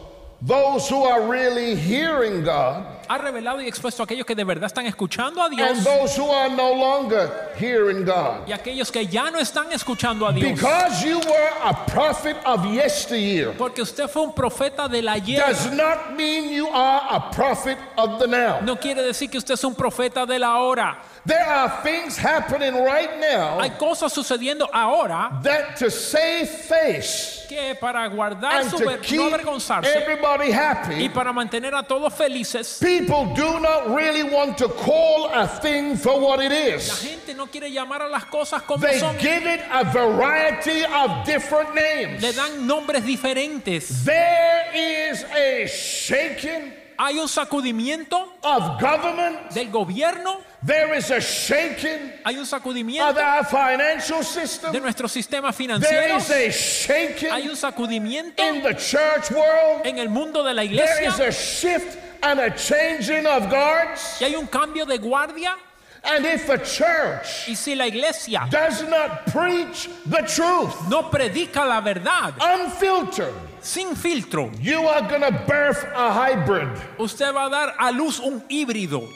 those 0.42 0.88
who 0.90 1.04
are 1.04 1.28
really 1.28 1.76
hearing 1.76 2.44
God 2.44 2.99
Ha 3.12 3.18
revelado 3.18 3.60
y 3.60 3.68
expuesto 3.68 4.04
a 4.04 4.06
aquellos 4.06 4.24
que 4.24 4.36
de 4.36 4.44
verdad 4.44 4.68
están 4.68 4.86
escuchando 4.86 5.42
a 5.42 5.46
and 5.48 5.56
Dios 5.56 5.84
those 5.84 6.16
who 6.16 6.32
are 6.32 6.48
no 6.48 6.76
longer 6.76 7.28
hearing 7.58 8.06
God. 8.06 8.48
y 8.48 8.52
aquellos 8.52 8.92
que 8.92 9.08
ya 9.08 9.32
no 9.32 9.40
están 9.40 9.72
escuchando 9.72 10.28
a 10.28 10.32
Dios. 10.32 10.52
Because 10.52 11.04
you 11.04 11.18
were 11.18 11.52
a 11.64 11.74
prophet 11.88 12.38
of 12.46 12.64
yesteryear 12.66 13.54
Porque 13.58 13.82
usted 13.82 14.08
fue 14.08 14.22
un 14.22 14.34
profeta 14.34 14.88
del 14.88 15.08
ayer. 15.08 15.40
does 15.40 15.72
not 15.74 16.16
mean 16.16 16.54
you 16.54 16.68
are 16.68 17.02
a 17.10 17.32
prophet 17.32 17.80
of 17.98 18.20
the 18.20 18.28
now. 18.28 18.62
No 18.62 18.76
quiere 18.76 19.02
decir 19.02 19.32
que 19.32 19.40
usted 19.40 19.56
es 19.56 19.64
un 19.64 19.74
profeta 19.74 20.28
de 20.28 20.38
la 20.38 20.60
hora. 20.60 21.00
There 21.26 21.44
are 21.44 21.82
things 21.82 22.16
happening 22.18 22.74
right 22.86 23.20
now 23.20 23.60
Hay 23.60 23.72
cosas 23.72 24.14
sucediendo 24.14 24.70
ahora 24.72 25.40
that 25.44 25.78
to 25.78 25.90
save 25.90 26.48
face 26.48 27.46
que 27.50 27.76
para 27.76 28.08
guardar 28.08 28.62
and 28.62 28.70
su 28.70 28.78
no 28.80 29.26
avergonzarse 29.26 29.92
everybody 29.98 30.50
y 30.50 30.54
happy, 30.54 31.10
para 31.10 31.34
mantener 31.34 31.74
a 31.74 31.84
todos 31.84 32.14
felices, 32.14 32.78
people 32.80 32.99
do 33.08 33.60
not 33.60 33.88
really 33.96 34.24
want 34.24 34.58
to 34.58 34.68
call 34.70 35.30
a 35.34 35.48
thing 35.48 35.96
for 35.98 36.20
what 36.20 36.40
it 36.42 36.52
la 36.52 36.76
is. 36.76 37.02
gente 37.02 37.34
no 37.36 37.48
quiere 37.48 37.70
llamar 37.72 38.02
a 38.02 38.08
las 38.10 38.26
cosas 38.26 38.62
como 38.64 38.82
They 38.86 39.00
son. 39.00 39.18
give 39.18 39.46
it 39.46 39.62
a 39.72 39.84
variety 39.86 40.84
of 40.86 41.26
different 41.26 41.74
names. 41.76 42.22
Le 42.22 42.34
dan 42.34 42.66
nombres 42.68 43.04
diferentes. 43.06 44.04
There 44.06 44.72
is 44.74 45.24
a 45.24 45.68
shaking 45.68 46.74
Hay 46.98 47.18
un 47.18 47.28
sacudimiento 47.30 48.28
of 48.44 48.80
government. 48.82 49.52
del 49.54 49.70
gobierno, 49.72 50.42
There 50.62 50.94
is 50.98 51.10
a 51.10 51.22
shaking 51.22 52.12
hay 52.26 52.36
un 52.36 52.42
of 52.42 52.48
sacudimiento 52.48 53.18
our 53.18 53.46
financial 53.46 54.20
de 54.20 54.24
system. 54.26 54.82
nuestro 54.82 55.08
sistema 55.08 55.54
There 55.54 55.68
financiero, 55.70 56.18
is 56.18 56.30
a 56.30 56.34
hay 56.36 56.52
shaking 56.52 57.32
un 57.50 57.56
sacudimiento 57.56 58.40
in 58.40 58.62
the 58.62 58.74
church 58.74 59.32
world. 59.32 59.86
en 59.86 59.98
el 60.00 60.10
mundo 60.10 60.44
de 60.44 60.54
la 60.54 60.64
There 60.64 60.74
iglesia 60.74 61.08
is 61.08 61.20
a 61.20 61.32
shift 61.32 61.98
and 62.22 62.42
a 62.42 62.50
changing 62.52 63.26
of 63.26 63.50
guards. 63.50 64.18
y 64.20 64.26
hay 64.26 64.36
un 64.36 64.48
cambio 64.48 64.86
de 64.86 64.98
guardia. 64.98 65.56
And 66.04 66.26
if 66.26 66.48
a 66.50 66.58
church 66.58 67.48
Y 67.50 67.54
si 67.56 67.76
la 67.76 67.86
iglesia 67.86 68.48
does 68.50 68.84
not 68.84 69.26
preach 69.28 69.90
the 70.06 70.22
truth, 70.24 70.74
no 70.90 71.04
predica 71.10 71.66
la 71.66 71.80
verdad 71.82 72.34
unfiltered, 72.42 73.34
sin 73.62 73.96
filtro, 73.96 74.50
you 74.62 74.86
are 74.88 75.08
to 75.22 75.32
birth 75.46 75.86
a 75.96 76.12
hybrid. 76.12 76.70
usted 77.00 77.34
va 77.34 77.46
a 77.48 77.50
dar 77.50 77.76
a 77.80 77.92
luz 77.94 78.20
un 78.20 78.42
híbrido. 78.50 79.08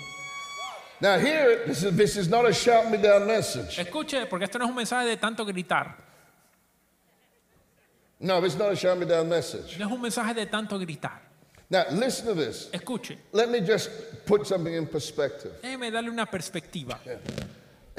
Now, 1.03 1.19
here, 1.19 1.65
this 1.67 1.83
is, 1.83 1.93
this 1.97 2.15
is 2.15 2.29
not 2.29 2.47
a 2.47 2.53
shout 2.53 2.89
me 2.89 2.97
down 2.97 3.27
message. 3.27 3.77
Escuche, 3.77 4.25
porque 4.29 4.43
esto 4.43 4.57
no 4.57 4.63
es 4.63 4.69
un 4.69 4.77
mensaje 4.77 5.09
de 5.09 5.17
tanto 5.17 5.43
gritar. 5.43 5.97
No, 8.21 8.41
it's 8.41 8.55
not 8.55 8.71
a 8.71 8.75
shout 8.77 8.97
me 8.97 9.05
down 9.05 9.27
message. 9.27 9.77
No 9.77 9.87
es 9.87 9.91
un 9.91 10.01
mensaje 10.01 10.33
de 10.33 10.45
tanto 10.45 10.79
gritar. 10.79 11.19
Now, 11.69 11.83
listen 11.91 12.27
to 12.27 12.33
this. 12.33 12.69
Escuche, 12.71 13.17
Let 13.33 13.49
me 13.49 13.59
just 13.59 13.89
put 14.25 14.47
something 14.47 14.73
in 14.73 14.87
perspective. 14.87 15.51
déjeme 15.61 15.91
darle 15.91 16.09
una 16.09 16.25
perspectiva. 16.25 16.97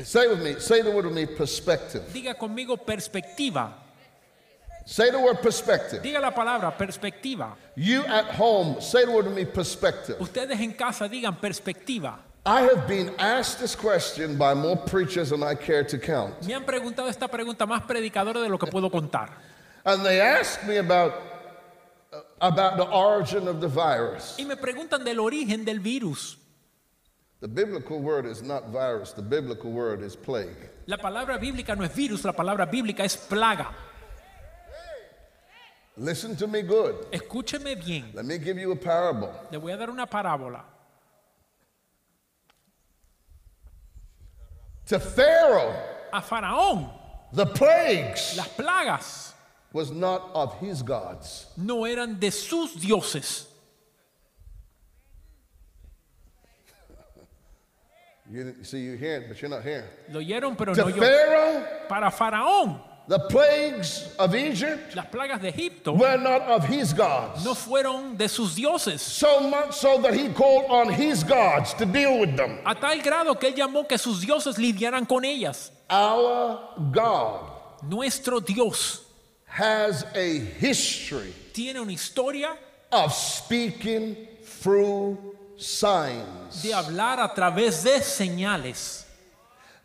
Say 0.03 0.27
with 0.27 0.43
me, 0.43 0.59
say 0.59 0.81
the 0.81 0.91
word 0.91 1.05
with 1.05 1.15
me, 1.15 1.27
perspective. 1.27 2.05
Diga 2.11 2.35
conmigo 2.39 2.79
perspectiva. 2.79 3.71
Say 4.87 5.11
the 5.11 5.21
word 5.21 5.43
perspective. 5.43 6.03
Diga 6.03 6.23
la 6.23 6.31
palabra 6.31 6.75
perspectiva. 6.75 7.55
You 7.77 8.03
at 8.05 8.31
home, 8.35 8.81
say 8.81 9.05
the 9.05 9.11
word 9.11 9.27
with 9.27 9.35
me, 9.37 9.45
perspective. 9.45 10.17
Ustedes 10.21 10.59
en 10.59 10.73
casa 10.73 11.07
digan 11.07 11.39
perspectiva. 11.39 12.33
I 12.47 12.61
have 12.61 12.87
been 12.87 13.11
asked 13.19 13.59
this 13.59 13.75
question 13.75 14.37
by 14.37 14.53
more 14.53 14.77
preachers 14.77 15.31
than 15.31 15.43
I 15.43 15.55
care 15.55 15.83
to 15.83 15.99
count. 15.99 16.45
Me 16.45 16.53
han 16.53 16.65
preguntado 16.65 17.09
esta 17.09 17.27
pregunta 17.27 17.67
más 17.67 17.87
predicadores 17.87 18.43
de 18.43 18.51
lo 18.51 18.59
que 18.59 18.67
puedo 18.67 18.91
contar. 18.91 19.31
And 19.87 20.05
they 20.05 20.21
asked 20.21 20.69
me 20.69 20.77
about, 20.77 21.15
uh, 22.13 22.21
about 22.43 22.77
the 22.77 22.85
origin 22.85 23.49
of 23.49 23.63
the 23.63 23.69
virus. 23.69 24.37
Y 24.39 24.45
me 24.45 24.57
preguntan 24.57 25.03
del 25.05 25.21
origen 25.21 25.65
del 25.65 25.79
virus. 25.79 26.37
The 27.41 27.49
biblical 27.49 28.01
word 28.01 28.27
is 28.27 28.43
not 28.43 28.69
virus, 28.69 29.13
the 29.13 29.23
biblical 29.23 29.73
word 29.73 30.03
is 30.03 30.15
plague. 30.15 30.71
La 30.87 30.99
palabra 30.99 31.39
bíblica 31.39 31.75
no 31.75 31.83
es 31.83 31.95
virus, 31.95 32.25
la 32.25 32.33
palabra 32.33 32.67
bíblica 32.67 33.05
es 33.05 33.17
plaga. 33.17 33.71
Listen 35.97 36.37
to 36.37 36.47
me 36.47 36.61
good. 36.61 37.07
Escúcheme 37.11 37.83
bien. 37.83 38.11
Let 38.13 38.27
me 38.27 38.37
give 38.37 38.59
you 38.59 38.73
a 38.73 38.77
parable. 38.77 39.33
Le 39.51 39.59
voy 39.59 39.73
a 39.73 39.79
dar 39.79 39.89
una 39.89 40.07
parábola. 40.07 40.74
To 44.87 44.99
Pharaoh, 45.01 45.75
A 46.13 46.21
Faraón, 46.21 46.91
the 47.33 47.47
plagues 47.47 48.37
las 48.37 48.49
plagas 48.49 49.33
was 49.73 49.91
not 49.91 50.31
of 50.35 50.59
his 50.61 50.83
gods. 50.83 51.47
no 51.57 51.85
eran 51.85 52.19
de 52.21 52.31
sus 52.31 52.75
dioses. 52.75 53.47
You 58.31 58.55
see, 58.63 58.79
you 58.81 58.97
hear 58.97 59.17
it, 59.17 59.29
but 59.29 59.41
you're 59.41 59.51
not 59.51 59.63
here. 59.63 59.85
Lo 60.11 60.19
oyeron, 60.21 60.57
pero 60.57 60.75
To 60.75 60.81
no 60.83 60.89
yo. 60.89 61.01
Pharaoh, 61.03 61.67
Para 61.89 62.11
Faraón, 62.11 62.81
the 63.07 63.19
plagues 63.29 64.09
of 64.19 64.35
Egypt 64.35 64.95
las 64.97 65.07
plagas 65.07 65.41
de 65.41 65.49
Egipto 65.49 65.93
were 65.93 66.17
not 66.17 66.41
of 66.43 66.65
his 66.67 66.93
gods. 66.95 67.45
no 67.45 67.55
fueron 67.55 68.17
de 68.17 68.29
sus 68.29 68.55
dioses. 68.57 69.03
So 69.03 69.41
much 69.41 69.75
so 69.75 69.99
that 70.01 70.15
he 70.15 70.29
called 70.31 70.67
on 70.71 70.91
his 70.93 71.23
gods 71.23 71.75
to 71.75 71.85
deal 71.85 72.19
with 72.21 72.37
them. 72.37 72.59
A 72.65 72.75
tal 72.75 72.99
grado 73.03 73.35
que 73.39 73.49
él 73.51 73.55
llamó 73.55 73.87
que 73.87 73.99
sus 73.99 74.21
dioses 74.25 74.57
lidiaran 74.59 75.07
con 75.07 75.25
ellas. 75.25 75.71
Our 75.91 76.59
God 76.93 77.51
Nuestro 77.89 78.41
Dios 78.41 79.03
has 79.47 80.05
a 80.15 80.39
history 80.39 81.33
tiene 81.53 81.77
una 81.81 81.93
historia 81.93 82.57
of 82.91 83.13
speaking 83.13 84.17
through 84.43 85.19
signs. 85.57 86.63
de 86.63 86.73
hablar 86.73 87.21
a 87.21 87.33
través 87.35 87.85
de 87.85 88.01
señales. 88.01 89.04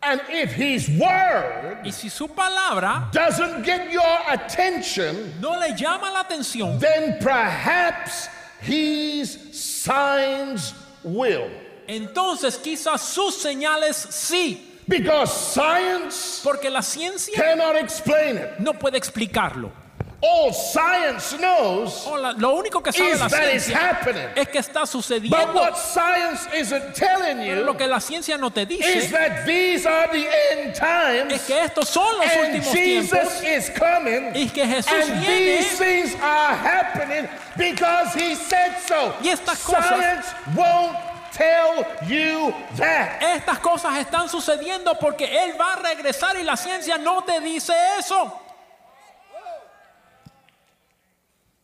And 0.01 0.21
if 0.29 0.53
his 0.53 0.87
word 0.89 1.79
Y 1.83 1.89
si 1.91 2.07
su 2.09 2.27
palabra 2.29 3.09
doesn't 3.11 3.63
get 3.63 3.91
your 3.91 4.17
attention, 4.29 5.33
no 5.41 5.51
le 5.59 5.75
llama 5.75 6.09
la 6.11 6.23
atención, 6.23 6.79
then 6.79 7.17
perhaps 7.19 8.29
his 8.61 9.37
signs 9.51 10.73
will. 11.03 11.49
entonces 11.87 12.57
quizás 12.57 13.01
sus 13.01 13.35
señales 13.43 13.95
sí, 14.11 14.65
Because 14.87 15.31
science 15.53 16.41
porque 16.43 16.69
la 16.69 16.81
ciencia 16.81 17.35
cannot 17.35 17.75
explain 17.75 18.37
it. 18.37 18.59
no 18.59 18.73
puede 18.73 18.97
explicarlo. 18.97 19.71
All 20.21 20.51
science 20.53 21.31
knows 21.39 22.05
O 22.05 22.17
la- 22.17 22.33
lo 22.33 22.53
único 22.55 22.83
que 22.83 22.91
sabe 22.91 23.11
is 23.13 23.19
la 23.21 23.29
that 23.29 23.43
it's 23.53 23.65
ciencia 23.67 23.77
happening. 23.77 24.27
es 24.35 24.47
que 24.49 24.59
está 24.59 24.81
But 24.81 24.89
sucediendo. 24.89 25.53
what 25.53 25.77
science 25.77 26.45
isn't 26.53 26.93
telling 26.93 27.37
Pero 27.37 27.63
lo 27.63 27.71
you 27.71 27.77
que 27.77 27.87
la 27.87 27.99
ciencia 28.01 28.37
no 28.37 28.49
te 28.49 28.63
is 28.63 28.67
dice 28.67 29.11
that 29.11 29.45
these 29.45 29.85
are 29.85 30.07
the 30.11 30.27
end 30.51 30.71
es 30.71 30.77
times 30.79 31.45
que 31.47 31.57
estos 31.63 31.87
son 31.87 32.17
los 32.17 32.25
and 32.27 32.53
últimos 32.55 32.73
Jesus 32.73 33.09
tiempos 33.09 33.43
is 33.43 33.69
coming 33.79 34.31
y 34.35 34.49
que 34.49 34.65
Jesús 34.65 34.91
and 34.91 35.25
these 35.25 35.79
viene 35.79 36.11
things 36.11 36.15
are 36.21 36.55
happening 36.55 37.29
because 37.55 38.13
he 38.13 38.35
said 38.35 38.75
so. 38.85 39.13
Y 39.21 39.29
estas 39.29 39.59
cosas- 39.63 39.87
Science 39.87 40.27
won't 40.53 40.97
tell 41.31 41.85
you 42.09 42.53
that. 42.75 43.21
Estas 43.21 43.59
cosas 43.59 43.97
están 43.97 44.27
sucediendo 44.27 44.99
porque 44.99 45.23
Él 45.45 45.53
va 45.57 45.75
a 45.75 45.75
regresar 45.77 46.35
y 46.37 46.43
la 46.43 46.57
ciencia 46.57 46.97
no 46.97 47.21
te 47.23 47.39
dice 47.39 47.71
eso. 47.97 48.33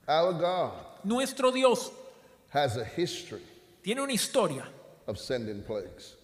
Our 0.07 0.33
God 0.33 0.71
Nuestro 1.03 1.51
Dios 1.51 1.91
has 2.49 2.77
a 2.77 2.85
history 2.85 3.41
tiene 3.83 3.99
una 4.01 4.13
historia 4.13 4.65
of 5.07 5.17
sending 5.19 5.61
plagues. 5.63 6.15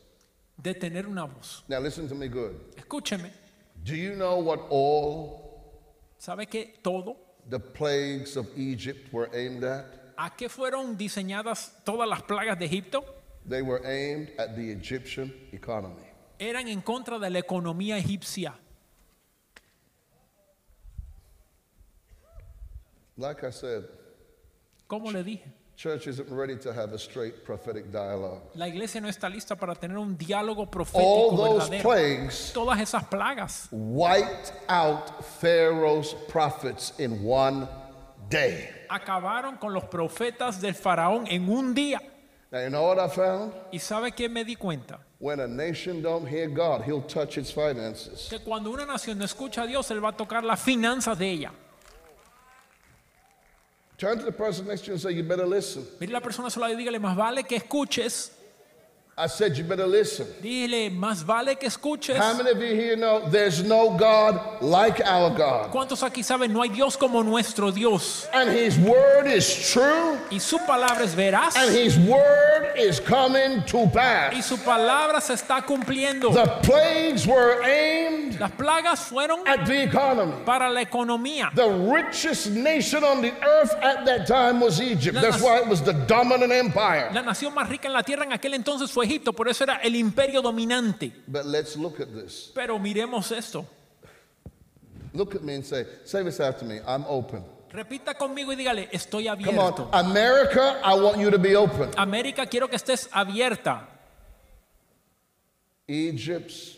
de 0.62 0.74
tener 0.74 1.08
una 1.08 1.26
voz. 1.26 1.64
Now 1.68 1.80
listen 1.80 2.08
to 2.08 2.16
me 2.16 2.28
good. 2.28 2.56
Escúcheme, 2.76 3.32
Do 3.84 3.96
you 3.96 4.16
know 4.16 4.38
what 4.40 4.60
all 4.70 5.62
¿sabe 6.20 6.48
que 6.48 6.76
todo? 6.84 7.16
the 7.50 7.60
plagues 7.60 8.38
of 8.38 8.48
Egypt 8.58 9.12
were 9.12 9.30
aimed 9.34 9.64
at? 9.64 9.86
¿A 10.18 10.30
qué 10.38 10.50
fueron 10.50 10.96
diseñadas 10.98 11.72
todas 11.84 12.08
las 12.08 12.22
plagas 12.24 12.60
de 12.60 12.66
Egipto? 12.66 13.04
They 13.48 13.64
were 13.64 13.82
aimed 13.86 14.32
at 14.38 14.56
the 14.56 14.72
Egyptian 14.72 15.34
economy. 15.52 16.06
Eran 16.40 16.68
en 16.68 16.82
contra 16.82 17.18
de 17.20 17.30
la 17.32 17.40
economía 17.40 17.98
egipcia. 17.98 18.54
Like 23.22 23.44
I 23.46 23.52
said, 23.52 23.84
Como 24.88 25.12
le 25.12 25.24
dije, 25.24 25.44
church 25.78 26.08
isn't 26.08 26.28
ready 26.32 26.58
to 26.58 26.74
have 26.74 26.92
a 26.94 26.98
straight 26.98 27.46
prophetic 27.46 27.92
dialogue. 27.92 28.42
la 28.56 28.68
iglesia 28.68 29.00
no 29.00 29.08
está 29.08 29.30
lista 29.30 29.56
para 29.56 29.76
tener 29.76 29.98
un 29.98 30.18
diálogo 30.18 30.62
All 30.64 30.70
profético 30.70 31.38
those 31.38 31.70
verdadero. 31.70 31.84
plagues 31.84 32.52
Todas 32.54 32.80
esas 32.82 33.04
plagas 33.06 33.68
wiped 33.72 34.52
out 34.68 35.24
Pharaoh's 35.40 36.16
prophets 36.28 36.94
in 37.00 37.24
one 37.24 37.68
day. 38.28 38.70
acabaron 38.90 39.58
con 39.60 39.72
los 39.72 39.84
profetas 39.86 40.60
del 40.60 40.74
faraón 40.74 41.28
en 41.28 41.48
un 41.48 41.74
día. 41.76 42.00
Now, 42.52 42.60
you 42.64 42.70
know 42.70 42.84
what 42.88 43.00
I 43.00 43.08
found? 43.08 43.54
¿Y 43.72 43.78
sabe 43.80 44.12
qué 44.14 44.28
me 44.30 44.44
di 44.44 44.56
cuenta? 44.58 45.00
When 45.20 45.40
a 45.40 45.48
nation 45.48 46.02
don't 46.02 46.28
hear 46.28 46.50
God, 46.50 46.82
he'll 46.84 47.04
touch 47.04 47.38
its 47.38 47.52
finances. 47.52 48.28
Que 48.30 48.40
cuando 48.40 48.72
una 48.72 48.86
nación 48.86 49.20
no 49.20 49.24
escucha 49.26 49.62
a 49.62 49.68
Dios, 49.68 49.90
Él 49.92 50.04
va 50.04 50.10
a 50.10 50.18
tocar 50.18 50.44
las 50.44 50.60
finanzas 50.60 51.18
de 51.18 51.30
ella. 51.32 51.52
Turn 54.02 54.18
to 54.18 54.26
the 54.26 54.32
person 54.32 54.66
next 54.66 54.82
to 54.82 54.88
you 54.88 54.94
and 54.94 55.02
say, 55.02 55.12
You 55.12 55.22
better 55.22 55.46
listen. 55.46 55.86
La 56.10 56.22
persona 56.22 56.50
sola 56.50 56.72
y 56.72 56.76
dígale, 56.76 57.00
más 57.00 57.16
vale 57.16 57.44
que 57.44 57.56
escuches. 57.56 58.32
I 59.22 59.28
said, 59.28 59.56
You 59.56 59.64
better 59.64 59.86
listen. 59.86 60.26
Dile, 60.42 60.90
más 60.90 61.24
vale 61.24 61.56
que 61.56 61.68
escuches. 61.70 62.18
How 62.18 62.36
many 62.36 62.50
of 62.50 62.58
you 62.58 62.74
here 62.74 62.96
know 62.96 63.30
there's 63.30 63.62
no 63.64 63.96
God 63.96 64.64
like 64.64 65.00
our 65.06 65.30
God? 65.30 65.70
¿Cuántos 65.72 66.02
aquí 66.02 66.24
saben? 66.24 66.52
No 66.52 66.64
hay 66.64 66.70
Dios 66.70 66.98
como 66.98 67.22
nuestro 67.22 67.70
Dios. 67.70 68.28
And 68.34 68.50
his 68.50 68.80
word 68.80 69.28
is 69.28 69.72
true, 69.72 70.18
Y 70.32 70.40
su 70.40 70.58
palabra 70.66 71.04
es 71.04 71.14
veraz. 71.14 71.56
and 71.56 71.70
his 71.72 72.00
word 72.00 72.74
is 72.76 73.00
coming 73.00 73.62
to 73.68 73.78
Y 73.84 73.90
pass. 73.94 74.46
su 74.48 74.58
palabra 74.58 75.22
se 75.22 75.36
está 75.36 75.64
cumpliendo. 75.64 76.34
The 76.34 76.48
plagues 76.64 77.28
were 77.28 77.62
aimed 77.64 78.40
Las 78.40 78.52
plagas 78.54 79.02
fueron 79.08 79.48
at 79.48 79.68
the 79.68 79.84
economy. 79.84 80.34
para 80.46 80.68
la 80.68 80.82
economía. 80.82 81.52
The 81.54 81.70
richest 81.70 82.50
nation 82.50 83.04
on 83.04 83.22
the 83.22 83.34
earth 83.44 83.76
at 83.84 84.04
that 84.08 84.26
time 84.26 84.60
was 84.60 84.82
Egypt. 84.82 85.22
That's 85.22 85.40
why 85.44 85.60
it 85.60 85.68
was 85.68 85.84
the 85.84 85.94
dominant 86.08 86.52
empire. 86.52 87.12
La 87.14 87.22
nación 87.22 87.54
más 87.54 87.70
rica 87.70 87.88
en 87.88 87.94
la 87.94 88.02
tierra 88.02 88.24
en 88.26 88.32
aquel 88.34 88.56
entonces 88.56 88.90
fue 88.92 89.11
Egipto, 89.12 89.34
por 89.34 89.48
eso 89.50 89.64
era 89.64 89.78
el 89.84 89.96
imperio 89.96 90.42
dominante. 90.42 91.12
But 91.28 91.46
let's 91.46 91.76
look 91.76 92.00
at 92.00 92.08
this. 92.14 92.52
Pero 92.56 92.80
miremos 92.80 93.32
esto. 93.32 93.66
Look 95.14 95.36
at 95.36 95.42
me 95.42 95.56
and 95.56 95.66
say, 95.66 95.86
say 96.06 96.24
this 96.24 96.40
after 96.40 96.66
me. 96.66 96.80
I'm 96.88 97.04
open. 97.08 97.44
Repita 97.72 98.16
conmigo 98.18 98.52
y 98.52 98.56
dígale, 98.56 98.90
estoy 98.92 99.26
Come 99.28 99.58
on. 99.60 99.74
abierto. 99.74 99.90
America, 99.94 100.82
I 100.84 100.94
want 100.96 101.18
you 101.20 101.30
to 101.32 101.38
be 101.40 101.56
open. 101.56 101.90
América, 101.98 102.46
quiero 102.46 102.68
que 102.70 102.76
estés 102.78 103.10
abierta. 103.12 103.88
Egypt's 105.88 106.78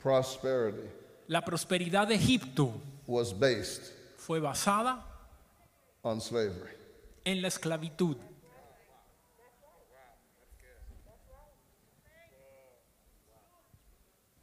prosperity 0.00 0.88
La 1.28 1.40
prosperidad 1.42 2.08
de 2.08 2.14
Egipto 2.16 2.72
was 3.06 3.32
based 3.32 3.92
fue 4.16 4.38
basada 4.40 5.02
on 6.04 6.20
slavery. 6.20 6.70
en 7.24 7.40
la 7.42 7.48
esclavitud. 7.48 8.16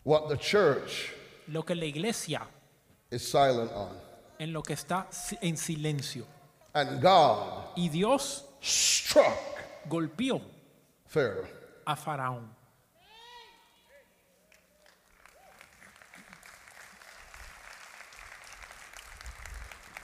What 0.03 0.29
the 0.29 0.38
church 0.38 1.13
Lo 1.47 1.63
que 1.63 1.75
la 1.75 1.85
iglesia, 1.85 2.41
is 3.12 3.27
silent 3.27 3.71
on. 3.73 3.95
en 4.39 4.53
lo 4.53 4.62
que 4.62 4.73
está 4.73 5.07
en 5.41 5.57
silencio. 5.57 6.25
And 6.73 7.01
God 7.01 7.73
Y 7.75 7.89
Dios 7.89 8.45
struck 8.62 9.38
golpeó 9.89 10.41
Pharaoh. 11.07 11.47
a 11.85 11.95
Faraón. 11.95 12.47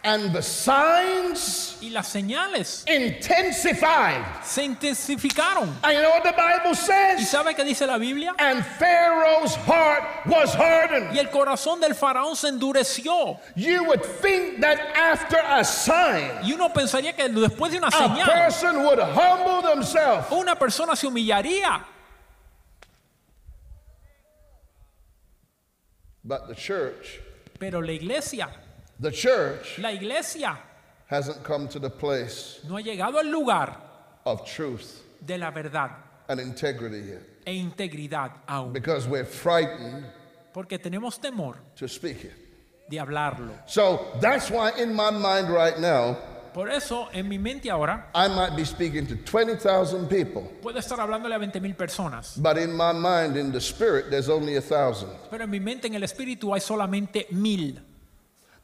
And 0.07 0.31
the 0.33 0.43
signs 0.43 1.77
y 1.81 1.89
las 1.89 2.07
señales 2.07 2.85
intensified. 2.87 4.23
se 4.43 4.63
intensificaron. 4.63 5.73
And 5.81 5.93
you 5.93 6.01
know 6.03 6.11
what 6.11 6.23
the 6.23 6.31
Bible 6.31 6.75
says? 6.75 7.19
¿Y 7.19 7.25
sabe 7.25 7.55
qué 7.55 7.63
dice 7.63 7.87
la 7.87 7.97
Biblia? 7.97 8.35
And 8.37 8.63
Pharaoh's 8.63 9.55
heart 9.65 10.03
was 10.27 10.53
hardened. 10.53 11.11
Y 11.11 11.17
el 11.17 11.31
corazón 11.31 11.81
del 11.81 11.95
faraón 11.95 12.35
se 12.35 12.49
endureció. 12.49 13.39
You 13.55 13.83
would 13.85 14.03
think 14.03 14.61
that 14.61 14.77
after 14.95 15.39
a 15.43 15.63
sign, 15.63 16.43
y 16.43 16.53
uno 16.53 16.69
pensaría 16.71 17.15
que 17.15 17.27
después 17.27 17.71
de 17.71 17.79
una 17.79 17.89
señal, 17.89 18.29
a 18.29 18.31
person 18.31 18.83
would 18.83 18.99
humble 18.99 19.63
themselves. 19.67 20.31
una 20.31 20.55
persona 20.55 20.95
se 20.95 21.07
humillaría. 21.07 21.83
But 26.23 26.47
the 26.47 26.55
church 26.55 27.21
Pero 27.59 27.81
la 27.81 27.91
iglesia 27.91 28.49
the 28.99 29.11
church 29.11 29.77
la 29.79 29.89
iglesia 29.89 30.57
hasn't 31.07 31.43
come 31.43 31.67
to 31.67 31.79
the 31.79 31.89
place 31.89 32.59
no 32.67 32.75
ha 32.77 32.81
llegado 32.81 33.17
al 33.19 33.29
lugar 33.29 33.77
of 34.25 34.45
truth 34.45 35.01
de 35.25 35.37
la 35.37 35.51
verdad 35.51 35.91
and 36.29 36.39
integrity 36.39 37.01
yet 37.11 37.21
e 37.45 37.53
integridad 37.53 38.31
aún. 38.47 38.73
because 38.73 39.07
we're 39.07 39.25
frightened 39.25 40.05
Porque 40.53 40.79
tenemos 40.79 41.19
temor 41.19 41.57
to 41.75 41.85
speak 41.87 42.23
it. 42.23 42.31
de 42.89 42.97
hablarlo. 42.97 43.51
So 43.67 44.07
that's 44.21 44.49
why 44.49 44.71
in 44.79 44.93
my 44.95 45.11
mind 45.11 45.49
right 45.49 45.77
now, 45.79 46.15
Por 46.53 46.69
eso, 46.69 47.09
en 47.11 47.27
mi 47.27 47.37
mente 47.37 47.69
ahora, 47.69 48.07
I 48.15 48.29
might 48.29 48.55
be 48.55 48.63
speaking 48.63 49.05
to 49.07 49.17
20,000 49.17 50.07
people, 50.07 50.43
puedo 50.61 50.79
estar 50.79 50.97
hablándole 50.97 51.35
a 51.35 51.39
20 51.39 51.59
mil 51.59 51.73
personas. 51.75 52.37
but 52.41 52.57
in 52.57 52.71
my 52.71 52.93
mind, 52.93 53.35
in 53.35 53.51
the 53.51 53.59
spirit, 53.59 54.09
there's 54.09 54.29
only 54.29 54.55
a 54.55 54.61
thousand. 54.61 55.09
Pero 55.29 55.43
en 55.43 55.49
mi 55.49 55.59
mente, 55.59 55.87
en 55.87 55.95
el 55.95 56.03
espíritu, 56.03 56.53
hay 56.53 56.61
solamente 56.61 57.27
mil. 57.31 57.81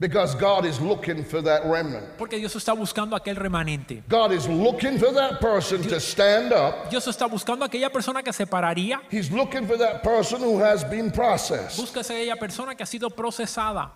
Because 0.02 0.34
God 0.34 0.66
is 0.66 0.82
looking 0.82 1.24
for 1.24 1.44
that 1.44 1.64
remnant. 1.64 2.18
Porque 2.18 2.40
Dios 2.40 2.56
está 2.56 2.74
buscando 2.74 3.16
aquel 3.16 3.36
remanente. 3.36 4.02
God 4.10 4.32
is 4.32 4.48
looking 4.48 4.98
for 4.98 5.14
that 5.14 5.40
person 5.40 5.80
to 5.84 6.00
stand 6.00 6.52
up. 6.52 6.90
Dios 6.90 7.06
está 7.06 7.30
buscando 7.30 7.64
aquella 7.64 7.92
persona 7.92 8.24
que 8.24 8.34
se 8.34 8.48
pararía. 8.48 9.00
He's 9.12 9.30
looking 9.30 9.68
for 9.68 9.78
that 9.78 10.02
person 10.02 10.42
who 10.42 10.58
has 10.58 10.84
been 10.84 11.12
processed. 11.12 11.78
Busca 11.78 12.00
aquella 12.00 12.36
persona 12.36 12.74
que 12.74 12.82
ha 12.82 12.88
sido 12.88 13.12
procesada. 13.12 13.92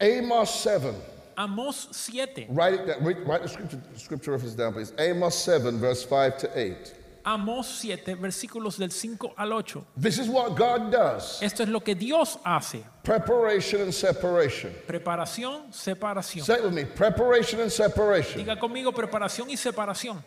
Amos 0.00 0.50
7. 0.60 0.92
Amós 1.36 1.86
7. 1.92 2.48
Write 2.48 2.74
it 2.74 2.86
down. 2.88 3.04
Write 3.04 3.42
the 3.42 3.48
scripture, 3.48 3.80
scripture 3.94 4.32
reference 4.32 4.56
down, 4.56 4.72
please. 4.72 4.92
Amos 4.98 5.36
7, 5.36 5.78
verse 5.78 6.02
5 6.04 6.38
to 6.38 6.58
8. 6.58 6.94
Amós 7.28 7.66
7, 7.82 8.14
versículos 8.14 8.78
del 8.78 8.90
5 8.90 9.34
al 9.36 9.52
8. 9.52 9.84
This 10.00 10.18
is 10.18 10.28
what 10.30 10.56
God 10.56 10.90
does 10.90 11.42
Esto 11.42 11.62
es 11.62 11.68
lo 11.68 11.80
que 11.80 11.94
Dios 11.94 12.38
hace. 12.42 12.82
preparation 13.02 13.82
and 13.82 13.92
separation. 13.92 14.72
Preparación, 14.86 15.70
separación. 15.70 16.42
Say 16.46 16.54
it 16.54 16.62
with 16.64 16.72
me 16.72 16.84
preparation 16.86 17.60
and 17.60 17.70
separation. 17.70 18.42
Diga 18.42 18.58
conmigo 18.58 18.92
preparación 18.94 19.50
y 19.50 19.56
separación. 19.56 20.24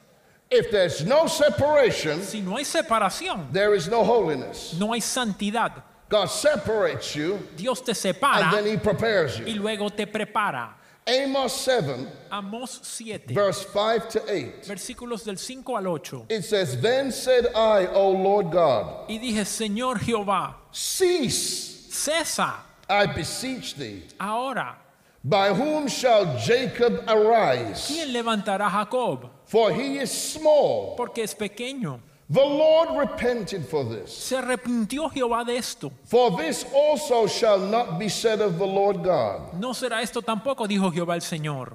If 0.51 0.69
there's 0.69 1.03
no 1.03 1.25
separation, 1.27 2.21
Si 2.21 2.39
no 2.41 2.57
hay 2.57 2.65
separación, 2.65 3.51
there 3.51 3.73
is 3.73 3.87
no 3.89 4.03
holiness. 4.03 4.75
no 4.77 4.93
hay 4.93 4.99
santidad. 5.01 5.71
God 6.07 6.27
separates 6.27 7.15
you 7.15 7.39
Dios 7.55 7.81
te 7.81 7.91
and 7.91 7.97
separa 7.97 8.51
then 8.51 8.65
He 8.67 8.77
prepares 8.77 9.39
y 9.39 9.53
you. 9.53 9.61
luego 9.61 9.89
te 9.89 10.05
prepara. 10.05 10.75
Amos 11.07 11.51
7, 11.65 12.07
Amós 12.31 12.79
7, 12.83 13.33
verse 13.33 13.65
5 13.65 14.07
to 14.09 14.21
8. 14.31 14.65
versículos 14.67 15.23
del 15.25 15.37
5 15.37 15.75
al 15.75 15.87
8. 15.87 16.25
It 16.29 16.43
says, 16.43 16.79
Then 16.79 17.11
said 17.11 17.47
I, 17.55 17.87
O 17.87 18.11
Lord 18.11 18.51
God, 18.51 19.09
Y 19.09 19.17
dije, 19.17 19.43
Señor 19.45 19.99
Jehová, 19.99 20.55
cease, 20.71 21.87
cesa 21.89 22.59
I 22.89 23.07
beseech 23.07 23.75
thee. 23.75 24.03
ahora. 24.19 24.77
By 25.23 25.53
whom 25.53 25.87
shall 25.87 26.37
Jacob 26.39 27.03
arise? 27.07 27.87
¿Quién 27.87 28.11
levantará 28.13 28.69
Jacob? 28.71 29.29
For 29.45 29.71
he 29.71 29.97
is 29.99 30.11
small. 30.11 30.95
Porque 30.97 31.19
es 31.23 31.33
pequeño. 31.35 31.99
The 32.31 32.39
Lord 32.39 32.97
repented 32.97 33.65
for 33.65 33.83
this. 33.83 34.09
Se 34.13 34.37
arrepintió 34.37 35.11
Jehová 35.11 35.45
de 35.45 35.57
esto. 35.57 35.91
For 36.05 36.31
this 36.37 36.65
also 36.73 37.27
shall 37.27 37.59
not 37.59 37.99
be 37.99 38.07
said 38.07 38.39
of 38.39 38.57
the 38.57 38.65
Lord 38.65 39.03
God. 39.03 39.53
No 39.59 39.73
será 39.73 40.01
esto 40.01 40.21
tampoco, 40.21 40.65
dijo 40.65 40.89
Jehová 40.93 41.15
el 41.15 41.21
Señor. 41.21 41.73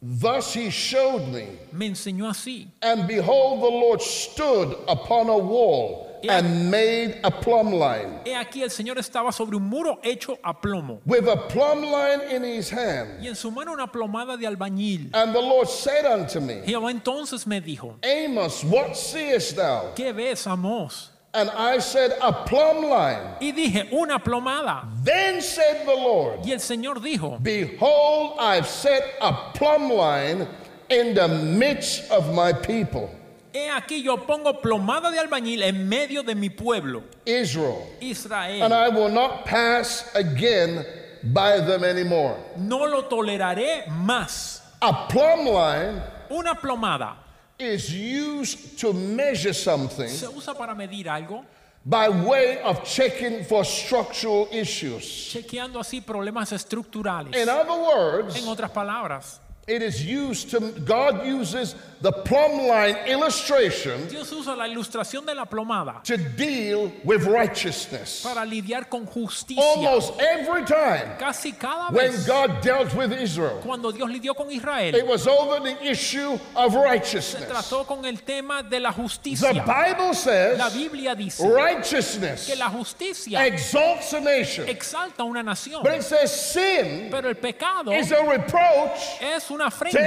Thus 0.00 0.54
he 0.54 0.70
showed 0.70 1.26
me, 1.32 1.58
Me 1.72 1.88
enseñó 1.88 2.28
así. 2.30 2.68
and 2.82 3.08
behold, 3.08 3.60
the 3.62 3.68
Lord 3.68 4.00
stood 4.00 4.76
upon 4.86 5.28
a 5.28 5.36
wall 5.36 6.05
and 6.28 6.70
made 6.70 7.20
a 7.24 7.30
plumb 7.30 7.72
line, 7.72 8.20
He 8.24 8.32
aquí 8.34 8.62
el 8.62 8.70
Señor 8.70 8.98
estaba 8.98 9.32
sobre 9.32 9.56
un 9.56 9.64
muro 9.68 9.98
hecho 10.02 10.38
a 10.44 10.54
plomo. 10.54 11.00
with 11.06 11.26
a 11.28 11.36
plumb 11.48 11.82
line 11.82 12.20
in 12.30 12.42
his 12.44 12.70
hand. 12.70 13.22
Y 13.22 13.28
en 13.28 13.34
su 13.34 13.50
mano 13.50 13.72
una 13.72 13.86
plomada 13.86 14.36
de 14.36 14.46
albañil. 14.46 15.10
And 15.14 15.34
the 15.34 15.40
Lord 15.40 15.68
said 15.68 16.04
unto 16.06 16.40
me, 16.40 16.62
Jehová 16.66 16.90
entonces 16.90 17.46
me 17.46 17.60
dijo, 17.60 17.94
Amos, 18.02 18.64
what 18.64 18.96
seest 18.96 19.56
thou? 19.56 19.92
¿qué 19.94 20.14
ves, 20.14 20.46
Amós? 20.46 21.10
And 21.34 21.50
I 21.50 21.78
said, 21.80 22.12
A 22.22 22.32
plumb 22.46 22.84
line. 22.88 23.36
Y 23.42 23.52
dije, 23.52 23.92
una 23.92 24.18
plomada. 24.18 24.86
Then 25.04 25.42
said 25.42 25.84
the 25.84 25.94
Lord, 25.94 26.40
Y 26.46 26.52
el 26.52 26.60
Señor 26.60 27.00
dijo, 27.02 27.38
Behold, 27.42 28.36
I've 28.40 28.66
set 28.66 29.02
a 29.20 29.52
plumb 29.52 29.90
line 29.90 30.48
in 30.88 31.14
the 31.14 31.28
midst 31.28 32.10
of 32.10 32.32
my 32.34 32.52
people, 32.54 33.10
he 33.56 33.70
aquí 33.70 34.02
yo 34.02 34.16
pongo 34.18 34.60
plomada 34.60 35.10
de 35.10 35.18
albañil 35.18 35.62
en 35.62 35.88
medio 35.88 36.22
de 36.22 36.34
mi 36.34 36.50
pueblo, 36.50 37.02
Israel, 37.24 37.82
and 38.00 38.02
Israel. 38.02 38.72
I 38.72 38.88
will 38.88 39.08
not 39.10 39.44
pass 39.46 40.10
again 40.14 40.84
by 41.22 41.60
them 41.60 41.82
anymore. 41.84 42.36
No 42.56 42.84
lo 42.86 43.08
toleraré 43.08 43.86
más. 43.88 44.62
A 44.82 45.08
plumb 45.08 45.46
line 45.46 46.02
Una 46.30 46.54
plomada 46.54 47.16
is 47.58 47.90
used 47.90 48.78
to 48.78 48.92
measure 48.92 49.54
something 49.54 50.08
se 50.08 50.26
usa 50.26 50.52
para 50.54 50.74
medir 50.74 51.08
algo, 51.08 51.44
by 51.84 52.08
way 52.10 52.60
of 52.62 52.84
checking 52.84 53.42
for 53.44 53.64
structural 53.64 54.48
issues. 54.52 55.30
chequeando 55.32 55.80
así 55.80 56.02
problemas 56.02 56.52
estructurales. 56.52 57.34
In 57.34 57.48
other 57.48 57.72
words, 57.80 58.36
En 58.36 58.46
otras 58.48 58.70
palabras, 58.70 59.40
it 59.68 59.82
is 59.82 60.04
used 60.04 60.50
to, 60.50 60.60
God 60.84 61.26
uses 61.26 61.74
the 62.00 62.12
plumb 62.12 62.68
line 62.68 62.94
illustration 63.08 64.06
Dios 64.08 64.30
usa 64.30 64.54
la 64.54 64.66
ilustración 64.68 65.24
de 65.26 65.34
la 65.34 65.44
plomada 65.46 66.02
to 66.04 66.16
deal 66.16 66.92
with 67.04 67.24
righteousness. 67.24 68.22
para 68.22 68.44
lidiar 68.44 68.88
con 68.88 69.06
justicia. 69.06 69.62
Almost 69.62 70.20
every 70.20 70.64
time 70.64 71.16
Casi 71.18 71.52
cada 71.52 71.90
when 71.92 72.12
vez 72.12 72.26
God 72.26 72.60
dealt 72.62 72.94
with 72.94 73.12
Israel, 73.12 73.60
cuando 73.62 73.90
Dios 73.92 74.08
lidió 74.10 74.36
con 74.36 74.50
Israel, 74.52 74.94
it 74.94 75.06
was 75.06 75.26
over 75.26 75.58
the 75.60 75.82
issue 75.84 76.38
of 76.54 76.72
se 76.72 76.78
righteousness. 76.78 77.44
trató 77.50 77.86
con 77.86 78.04
el 78.04 78.18
tema 78.18 78.62
de 78.62 78.78
la 78.78 78.92
The 78.92 79.02
justicia. 79.02 79.52
Bible 79.64 80.08
La 80.08 80.12
says 80.12 80.74
Biblia 80.74 81.14
dice 81.16 81.40
righteousness 81.42 82.46
que 82.46 82.56
la 82.56 82.68
justicia 82.68 83.44
exalts 83.46 84.12
a 84.12 84.20
nation, 84.20 84.68
exalta 84.68 85.24
una 85.24 85.42
nación, 85.42 85.82
but 85.82 85.94
it 85.94 86.02
says 86.02 86.30
sin 86.52 87.10
pero 87.10 87.28
el 87.30 87.34
pecado 87.36 87.90
is 87.92 88.12
a 88.12 88.22
reproach. 88.22 89.00
es 89.22 89.50
una 89.56 89.66
afrenta 89.66 89.98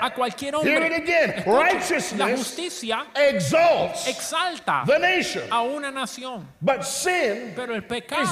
a 0.00 0.10
cualquier 0.14 0.54
hombre. 0.54 1.04
la 2.16 2.28
justicia 2.36 3.06
exalta 4.06 4.84
a 5.50 5.60
una 5.62 5.90
nación, 5.90 6.48
but 6.60 6.82
sin 6.82 7.52
pero 7.54 7.74
el 7.74 7.82
pecado 7.84 8.22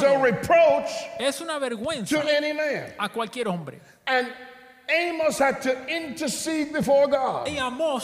es 1.18 1.40
una 1.40 1.59
vergüenza 1.59 2.16
a 2.98 3.09
cualquier 3.09 3.48
hombre. 3.48 3.81
And 4.90 5.20
Amos 5.20 5.38
had 5.38 5.61
to 5.62 5.77
intercede 5.88 6.72
before 6.72 7.09
God 7.09 7.46
Y 7.48 7.57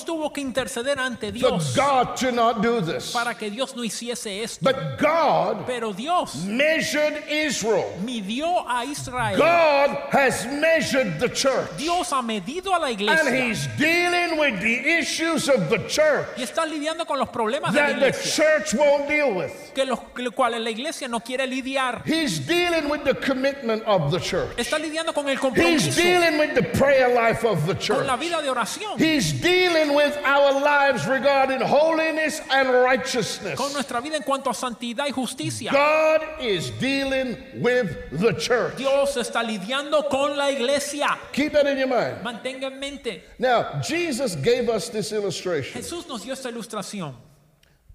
tuvo 0.04 0.32
que 0.32 0.42
interceder 0.42 0.98
ante 0.98 1.28
for 1.28 1.32
Dios 1.32 1.74
God 1.74 2.14
to 2.16 2.30
not 2.30 2.60
do 2.62 2.80
this. 2.80 3.10
para 3.12 3.34
que 3.34 3.50
Dios 3.50 3.74
no 3.74 3.82
hiciese 3.82 4.42
esto. 4.42 4.60
But 4.62 4.98
God 4.98 5.64
Pero 5.66 5.92
Dios 5.92 6.44
measured 6.44 7.24
Israel. 7.30 7.90
midió 8.04 8.64
a 8.68 8.84
Israel. 8.84 9.38
God 9.38 9.96
has 10.10 10.44
measured 10.46 11.18
the 11.18 11.28
church. 11.30 11.70
Dios 11.78 12.10
ha 12.10 12.20
medido 12.20 12.74
a 12.74 12.78
la 12.78 12.86
And 12.88 13.00
iglesia 13.00 13.44
he's 13.44 13.66
dealing 13.78 14.38
with 14.38 14.60
the 14.60 14.98
issues 14.98 15.48
of 15.48 15.70
the 15.70 15.78
church 15.88 16.26
y 16.36 16.42
está 16.42 16.66
lidiando 16.66 17.06
con 17.06 17.18
los 17.18 17.28
problemas 17.30 17.72
de 17.72 17.80
la 17.80 17.86
that 17.86 17.98
the 18.00 18.08
iglesia 18.08 18.32
church 18.44 18.74
won't 18.74 19.08
deal 19.08 19.34
with. 19.34 19.50
que 19.74 19.84
los 19.86 19.98
que- 20.14 20.30
cuales 20.32 20.60
la 20.60 20.70
iglesia 20.70 21.08
no 21.08 21.20
quiere 21.20 21.46
lidiar. 21.46 22.02
He's 22.04 22.38
dealing 22.46 22.90
with 22.90 23.04
the 23.04 23.14
commitment 23.14 23.82
of 23.86 24.10
the 24.10 24.20
church. 24.20 24.50
Está 24.58 24.78
lidiando 24.78 25.14
con 25.14 25.26
el 25.28 25.34
He's 25.34 25.40
compromiso, 25.40 25.96
dealing 26.02 26.38
with 26.38 26.54
the 26.54 26.73
prayer 26.74 27.14
life 27.14 27.44
of 27.44 27.66
the 27.66 27.74
church. 27.74 28.06
la 28.06 28.16
vida 28.16 28.40
de 28.42 28.48
oración, 28.48 28.98
He's 28.98 29.32
dealing 29.32 29.94
with 29.94 30.16
our 30.24 30.52
lives 30.60 31.06
regarding 31.06 31.60
holiness 31.60 32.40
and 32.50 32.68
righteousness. 32.70 33.56
con 33.56 33.72
nuestra 33.72 34.00
vida 34.00 34.16
en 34.16 34.22
cuanto 34.22 34.50
a 34.50 34.54
santidad 34.54 35.06
y 35.06 35.12
justicia. 35.12 35.70
God 35.72 36.22
is 36.40 36.70
dealing 36.78 37.36
with 37.62 38.10
the 38.12 38.32
church. 38.34 38.76
Dios 38.76 39.16
está 39.16 39.42
lidiando 39.42 40.08
con 40.08 40.36
la 40.36 40.50
iglesia. 40.50 41.18
Keep 41.32 41.52
that 41.52 41.66
in 41.66 41.78
your 41.78 41.88
mind. 41.88 42.22
Mantenga 42.22 42.64
en 42.66 42.78
mente, 42.80 43.22
Now, 43.38 43.80
Jesus 43.80 44.36
gave 44.36 44.68
us 44.68 44.88
this 44.88 45.12
illustration. 45.12 45.80
Jesús 45.80 46.06
nos 46.08 46.22
dio 46.22 46.32
esta 46.32 46.50
ilustración. 46.50 47.14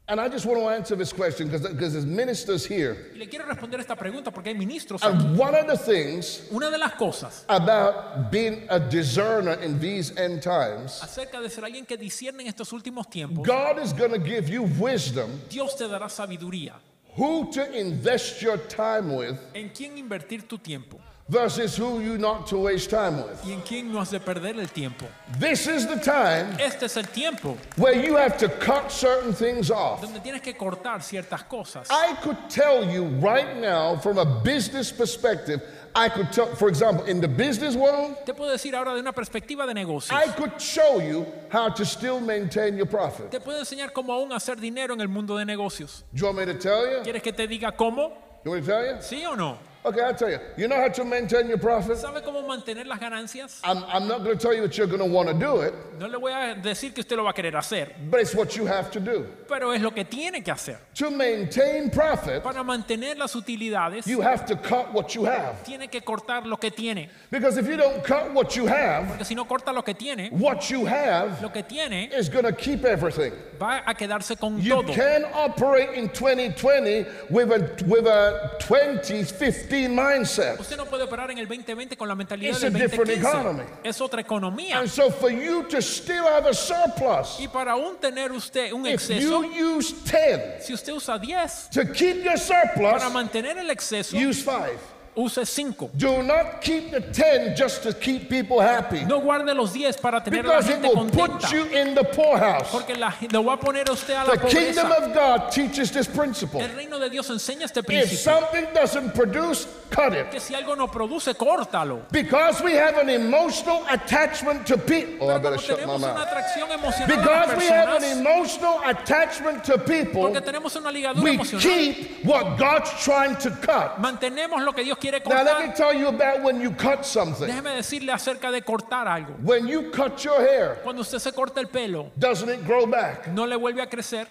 And 0.09 0.19
I 0.19 0.27
just 0.27 0.43
want 0.47 0.59
to 0.59 0.67
answer 0.69 0.95
this 0.95 1.13
question 1.13 1.49
because 1.49 1.61
there's 1.61 2.03
ministers 2.03 2.65
here. 2.65 3.11
Y 3.13 3.19
le 3.19 3.27
quiero 3.27 3.45
responder 3.45 3.79
esta 3.79 3.95
pregunta 3.95 4.31
porque 4.31 4.47
hay 4.47 4.55
ministros 4.55 5.03
aquí. 5.03 5.13
And 5.13 5.37
one 5.37 5.53
of 5.53 5.67
the 5.67 5.77
things 5.77 6.49
Una 6.51 6.71
de 6.71 6.79
las 6.79 6.93
cosas 6.93 7.45
about 7.47 8.31
being 8.31 8.65
a 8.71 8.79
discerner 8.79 9.61
in 9.61 9.79
these 9.79 10.11
end 10.17 10.41
times, 10.41 10.99
acerca 11.03 11.39
de 11.39 11.47
ser 11.47 11.63
alguien 11.63 11.85
que 11.85 11.95
discierne 11.95 12.41
en 12.41 12.47
estos 12.47 12.73
últimos 12.73 13.07
tiempos, 13.07 13.45
God 13.45 13.77
is 13.77 13.93
going 13.93 14.11
to 14.11 14.17
give 14.17 14.49
you 14.49 14.63
wisdom 14.79 15.29
Dios 15.47 15.75
te 15.75 15.83
dará 15.87 16.09
sabiduría 16.09 16.73
who 17.15 17.51
to 17.51 17.79
invest 17.79 18.41
your 18.41 18.57
time 18.57 19.15
with 19.15 19.37
en 19.53 19.69
quién 19.69 19.95
invertir 19.95 20.47
tu 20.47 20.57
tiempo. 20.57 20.99
Versus 21.29 21.77
who 21.77 21.99
you 22.01 22.17
not 22.17 22.47
to 22.47 22.57
waste 22.57 22.89
time 22.89 23.17
with. 23.17 23.39
y 23.45 23.51
en 23.53 23.61
quién 23.61 23.91
no 23.91 23.99
has 24.01 24.09
de 24.09 24.19
perder 24.19 24.59
el 24.59 24.67
tiempo. 24.67 25.05
This 25.39 25.67
is 25.67 25.85
the 25.87 25.97
time 25.97 26.57
Este 26.59 26.83
es 26.85 26.97
el 26.97 27.03
tiempo 27.03 27.55
where 27.77 27.93
you 27.95 28.15
have 28.17 28.37
to 28.39 28.49
cut 28.49 28.91
certain 28.91 29.31
things 29.33 29.69
off. 29.69 30.01
donde 30.01 30.19
tienes 30.21 30.41
que 30.41 30.55
cortar 30.55 31.01
ciertas 31.03 31.43
cosas. 31.47 31.87
I 31.91 32.15
could 32.23 32.37
tell 32.49 32.83
you 32.83 33.05
right 33.19 33.57
now 33.57 33.95
from 33.97 34.17
a 34.17 34.25
business 34.43 34.91
perspective, 34.91 35.61
I 35.95 36.09
could 36.09 36.31
tell, 36.31 36.47
for 36.55 36.67
example, 36.67 37.05
in 37.05 37.21
the 37.21 37.27
business 37.27 37.75
world, 37.75 38.15
Te 38.25 38.33
puedo 38.33 38.51
decir 38.51 38.75
ahora 38.75 38.93
de 38.95 38.99
una 39.01 39.13
perspectiva 39.13 39.67
de 39.67 39.73
negocios. 39.75 40.11
I 40.11 40.27
could 40.31 40.59
show 40.59 40.99
you 40.99 41.25
how 41.51 41.69
to 41.69 41.85
still 41.85 42.19
maintain 42.19 42.75
your 42.75 42.87
profit. 42.87 43.29
Te 43.29 43.39
puedo 43.39 43.59
enseñar 43.59 43.91
cómo 43.93 44.13
aún 44.13 44.31
hacer 44.33 44.59
dinero 44.59 44.93
en 44.93 45.01
el 45.01 45.07
mundo 45.09 45.37
de 45.37 45.45
negocios. 45.45 46.03
Do 46.13 46.19
you 46.19 46.25
want 46.25 46.37
me 46.39 46.45
to 46.45 46.55
tell 46.59 46.89
you? 46.91 47.03
¿Quieres 47.03 47.21
que 47.21 47.33
te 47.33 47.47
diga 47.47 47.71
cómo? 47.75 48.11
You 48.43 48.51
want 48.51 48.61
me 48.63 48.67
to 48.67 48.71
tell 48.71 48.95
you? 48.95 49.01
¿Sí 49.01 49.25
o 49.25 49.35
no? 49.35 49.68
Okay, 49.85 50.01
I'll 50.01 50.13
tell 50.13 50.29
you. 50.29 50.39
You 50.57 50.67
know 50.67 50.75
how 50.75 50.89
to 50.89 51.05
maintain 51.05 51.47
your 51.47 51.57
profit? 51.57 51.95
¿Sabe 51.97 52.21
cómo 52.21 52.45
mantener 52.45 52.85
las 52.85 52.99
ganancias? 52.99 53.61
I'm, 53.63 53.81
I'm 53.85 54.09
not 54.09 54.25
going 54.25 54.37
to 54.37 54.41
tell 54.41 54.53
you 54.53 54.61
that 54.63 54.77
you're 54.77 54.87
going 54.87 54.99
to 54.99 55.05
want 55.05 55.29
to 55.29 55.33
do 55.33 55.61
it, 55.61 55.73
No 55.97 56.07
le 56.07 56.19
voy 56.19 56.31
a 56.33 56.53
decir 56.55 56.93
que 56.93 56.99
usted 57.01 57.15
lo 57.15 57.23
va 57.23 57.29
a 57.29 57.33
querer 57.33 57.55
hacer, 57.55 57.93
but 58.09 58.19
it's 58.19 58.35
what 58.35 58.57
you 58.57 58.65
have 58.65 58.91
to 58.91 58.99
do. 58.99 59.25
pero 59.47 59.71
es 59.71 59.81
lo 59.81 59.91
que 59.91 60.03
tiene 60.03 60.43
que 60.43 60.51
hacer. 60.51 60.77
To 60.95 61.09
maintain 61.09 61.89
profit, 61.89 62.43
Para 62.43 62.61
mantener 62.63 63.17
las 63.17 63.33
utilidades, 63.35 64.05
you 64.05 64.19
have 64.21 64.45
to 64.45 64.57
cut 64.57 64.93
what 64.93 65.15
you 65.15 65.23
have. 65.25 65.63
tiene 65.63 65.87
que 65.87 66.01
cortar 66.01 66.45
lo 66.45 66.57
que 66.57 66.71
tiene. 66.71 67.09
Because 67.31 67.57
if 67.57 67.65
you 67.65 67.77
don't 67.77 68.03
cut 68.03 68.33
what 68.33 68.57
you 68.57 68.65
have, 68.67 69.07
Porque 69.07 69.23
si 69.25 69.33
no 69.33 69.45
corta 69.45 69.71
lo 69.73 69.81
que 69.81 69.93
tiene, 69.93 70.29
what 70.31 70.69
you 70.69 70.85
have 70.85 71.41
lo 71.41 71.49
que 71.49 71.63
tiene 71.63 72.09
is 72.13 72.27
going 72.27 72.43
to 72.45 72.51
keep 72.51 72.83
everything. 72.83 73.31
va 73.57 73.81
a 73.87 73.93
quedarse 73.93 74.37
con 74.37 74.61
You 74.61 74.81
todo. 74.81 74.93
can 74.93 75.23
operate 75.33 75.93
in 75.97 76.09
2020 76.09 77.05
with 77.29 77.51
a 77.51 77.85
with 77.87 78.05
a 78.05 78.57
2015 78.59 79.69
mindset. 79.87 80.59
Usted 80.59 80.75
no 80.77 80.85
puede 80.85 81.03
operar 81.03 81.31
en 81.31 81.37
el 81.37 81.47
2020 81.47 81.95
con 81.95 82.07
la 82.07 82.15
mentalidad 82.15 82.51
It's 82.51 82.61
del 82.61 82.75
a 82.75 82.79
different 82.79 83.07
2015. 83.09 83.29
economy. 83.39 83.63
Es 83.83 84.01
otra 84.01 84.21
economía. 84.21 84.79
And 84.79 84.89
so 84.89 85.09
for 85.11 85.29
you 85.31 85.63
to 85.69 85.81
still 85.81 86.25
have 86.25 86.45
a 86.49 86.53
surplus, 86.53 87.39
Y 87.39 87.47
para 87.47 87.73
aún 87.73 87.97
tener 87.99 88.31
usted 88.31 88.73
un 88.73 88.85
if 88.85 88.95
exceso, 88.95 89.43
you 89.43 89.77
use 89.77 89.93
10 90.03 90.63
si 90.65 90.73
usted 90.73 90.93
usa 90.93 91.17
10, 91.19 91.69
to 91.71 91.85
keep 91.93 92.23
your 92.23 92.37
surplus, 92.37 92.91
para 92.93 93.09
mantener 93.09 93.57
el 93.57 93.69
exceso, 93.69 94.17
use 94.17 94.43
5. 94.43 94.97
Use 95.23 95.35
5. 95.35 95.97
Do 95.97 96.23
not 96.23 96.61
keep 96.61 96.91
the 96.91 97.01
10 97.01 97.55
just 97.55 97.83
to 97.83 97.93
keep 97.93 98.29
people 98.29 98.59
happy. 98.59 99.05
No 99.05 99.19
guarde 99.21 99.53
los 99.55 99.73
10 99.73 99.97
para 100.01 100.21
tener 100.21 100.39
a 100.39 100.47
la 100.47 100.59
Because 100.59 100.69
it 100.69 100.81
gente 100.81 100.95
will 100.95 101.09
put 101.09 101.51
you 101.51 101.65
in 101.65 101.95
the 101.95 102.03
poorhouse. 102.03 102.71
Porque 102.71 102.97
la, 102.97 103.13
lo 103.31 103.43
va 103.43 103.53
a 103.53 103.57
poner 103.57 103.89
usted 103.89 104.15
a 104.15 104.25
la 104.25 104.35
The 104.35 104.47
kingdom 104.47 104.91
of 104.91 105.13
God 105.13 105.51
teaches 105.51 105.91
this 105.91 106.07
principle. 106.07 106.61
El 106.61 106.75
reino 106.75 106.99
de 106.99 107.09
Dios 107.09 107.29
enseña 107.29 107.65
este 107.65 107.83
If 107.89 108.19
something 108.19 108.65
doesn't 108.73 109.13
produce, 109.13 109.67
cut 109.89 110.13
it. 110.13 110.31
Que 110.31 110.39
si 110.39 110.53
algo 110.53 110.75
no 110.75 110.87
produce, 110.87 111.33
córtalo. 111.35 112.01
Because 112.11 112.61
we 112.61 112.73
have 112.73 112.97
an 112.97 113.09
emotional 113.09 113.85
attachment 113.89 114.65
to 114.67 114.77
people. 114.77 115.29
Oh, 115.29 115.35
I 115.35 115.37
better 115.39 115.57
shut 115.57 115.85
my 115.85 115.97
mouth. 115.97 116.17
atracción 116.17 116.71
emocional 116.71 117.11
a 117.11 117.17
Because 117.17 117.57
we 117.57 117.65
have 117.65 118.01
an 118.01 118.19
emotional 118.19 118.81
attachment 118.85 119.63
to 119.65 119.77
people, 119.77 120.29
porque 120.29 120.41
tenemos 120.41 120.75
una 120.75 120.91
ligadura 120.91 121.23
we 121.23 121.35
emocional, 121.35 121.61
keep 121.61 122.25
what 122.25 122.57
God's 122.57 122.91
trying 123.03 123.35
to 123.37 123.49
cut. 123.51 123.97
mantenemos 123.97 124.63
lo 124.63 124.73
que 124.73 124.83
Dios 124.83 124.97
quiere 124.97 125.08
Now, 125.11 125.43
let 125.43 125.59
me 125.59 125.67
cortar. 125.67 125.75
tell 125.75 125.93
you 125.93 126.07
about 126.07 126.41
when 126.43 126.61
you 126.61 126.71
cut 126.71 127.03
something. 127.05 127.47
Déjeme 127.47 127.75
decirle 127.75 128.11
acerca 128.11 128.51
de 128.51 128.61
cortar 128.61 129.07
algo. 129.07 129.35
When 129.43 129.67
you 129.67 129.91
cut 129.91 130.23
your 130.23 130.39
hair, 130.41 130.79
Cuando 130.83 131.01
usted 131.01 131.19
se 131.19 131.31
corta 131.31 131.59
el 131.59 131.67
pelo, 131.67 132.11
doesn't 132.17 132.49
it 132.49 132.65
grow 132.65 132.85
back? 132.85 133.27
no 133.27 133.45
le 133.45 133.55
vuelve 133.55 133.81
a 133.81 133.87
crecer. 133.87 134.27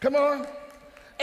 Come 0.00 0.16
on. 0.16 0.46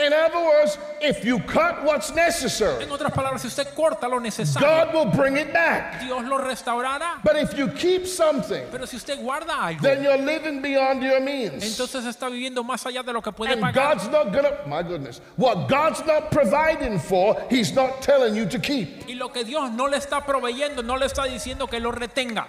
In 0.00 0.12
other 0.12 0.38
words, 0.38 0.78
if 1.00 1.24
you 1.24 1.40
cut 1.40 1.82
what's 1.82 2.14
necessary, 2.14 2.84
En 2.84 2.90
otras 2.90 3.12
palabras, 3.12 3.40
si 3.40 3.48
usted 3.48 3.74
corta 3.74 4.08
lo 4.08 4.20
necesario, 4.20 4.60
God 4.60 4.94
will 4.94 5.06
bring 5.10 5.36
it 5.36 5.52
back. 5.52 6.00
Dios 6.00 6.24
lo 6.24 6.38
restaurará. 6.38 7.20
But 7.24 7.36
if 7.36 7.58
you 7.58 7.68
keep 7.68 8.06
something, 8.06 8.64
Pero 8.70 8.84
si 8.86 8.96
usted 8.96 9.18
guarda 9.18 9.50
algo, 9.50 9.80
then 9.82 10.02
you're 10.04 10.16
living 10.18 10.62
beyond 10.62 11.02
your 11.02 11.20
means. 11.20 11.64
entonces 11.64 12.04
está 12.06 12.30
viviendo 12.30 12.62
más 12.62 12.84
allá 12.86 13.02
de 13.04 13.12
lo 13.12 13.20
que 13.20 13.32
puede 13.32 13.52
And 13.52 13.60
pagar. 13.60 13.96
God's 13.96 14.08
not 14.08 14.32
gonna, 14.32 14.56
my 14.68 14.82
goodness, 14.82 15.20
what 15.36 15.68
God's 15.68 16.04
not 16.06 16.30
providing 16.30 16.98
for, 17.00 17.36
He's 17.50 17.72
not 17.74 18.00
telling 18.00 18.36
you 18.36 18.46
to 18.46 18.58
keep. 18.60 19.08
Y 19.08 19.14
lo 19.14 19.30
que 19.30 19.42
Dios 19.42 19.70
no 19.72 19.86
le 19.86 19.96
está 19.98 20.24
proveyendo, 20.24 20.84
no 20.84 20.94
le 20.96 21.06
está 21.06 21.24
diciendo 21.24 21.68
que 21.68 21.80
lo 21.80 21.90
retenga. 21.90 22.46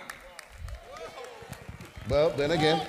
Well, 2.10 2.32
then 2.36 2.52
again, 2.52 2.82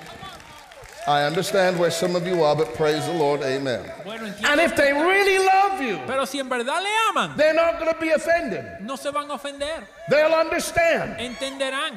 I 1.06 1.24
understand 1.24 1.78
where 1.78 1.90
some 1.90 2.14
of 2.14 2.26
you 2.26 2.42
are, 2.42 2.54
but 2.54 2.74
praise 2.74 3.04
the 3.06 3.12
Lord, 3.14 3.42
amen. 3.42 3.90
Bueno, 4.04 4.32
And 4.44 4.60
if 4.60 4.76
they 4.76 4.92
really 4.92 5.38
love 5.44 5.80
you, 5.80 5.98
Pero 6.06 6.24
si 6.26 6.38
en 6.38 6.48
verdad 6.48 6.82
le 6.82 6.90
aman, 7.10 7.36
they're 7.36 7.54
not 7.54 7.78
going 7.80 7.92
to 7.92 7.98
be 8.00 8.10
offended. 8.10 8.64
no 8.82 8.96
se 8.96 9.10
van 9.10 9.30
a 9.30 9.34
ofender. 9.38 9.84
They'll 10.10 10.34
understand. 10.34 11.18
Entenderán. 11.18 11.96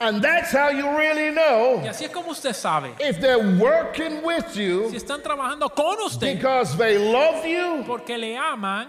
And 0.00 0.20
that's 0.22 0.50
how 0.52 0.68
you 0.68 0.86
really 0.98 1.30
know 1.30 1.76
Y 1.78 1.82
know 1.84 1.90
así 1.90 2.04
es 2.04 2.10
como 2.10 2.32
usted 2.32 2.52
sabe. 2.54 2.90
if 3.00 3.20
they're 3.20 3.56
working 3.58 4.22
with 4.22 4.54
you 4.56 4.88
Si 4.90 4.96
you 4.96 5.00
están 5.00 5.22
trabajando 5.22 5.74
con 5.74 5.96
usted 6.04 6.36
because 6.36 6.76
they 6.76 6.98
love 6.98 7.46
you 7.46 7.84
porque 7.86 8.18
le 8.18 8.36
aman, 8.36 8.88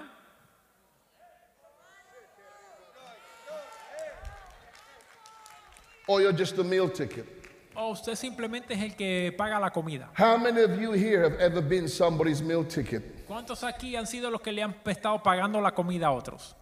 or 6.08 6.22
you're 6.22 6.34
just 6.34 6.58
a 6.58 6.64
meal 6.64 6.90
ticket. 6.90 7.35
O 7.76 7.90
usted 7.90 8.16
simplemente 8.16 8.74
es 8.74 8.82
el 8.82 8.96
que 8.96 9.34
paga 9.38 9.60
la 9.60 9.72
comida. 9.72 10.12
How 10.18 10.38
many 10.38 10.62
of 10.62 10.80
you 10.80 10.94
here 10.94 11.24
have 11.24 11.38
ever 11.40 11.62
been 11.62 11.88
somebody's 11.88 12.42
meal 12.42 12.66
ticket 12.66 13.26
¿Cuántos 13.28 13.64
aquí 13.64 13.96
han 13.96 14.06
sido 14.06 14.30
los 14.30 14.42
que 14.42 14.52
le 14.52 14.62
han 14.64 14.76
estado 14.86 15.22
pagando 15.22 15.60
la 15.60 15.74
comida 15.74 16.08
a 16.08 16.12
otros? 16.12 16.56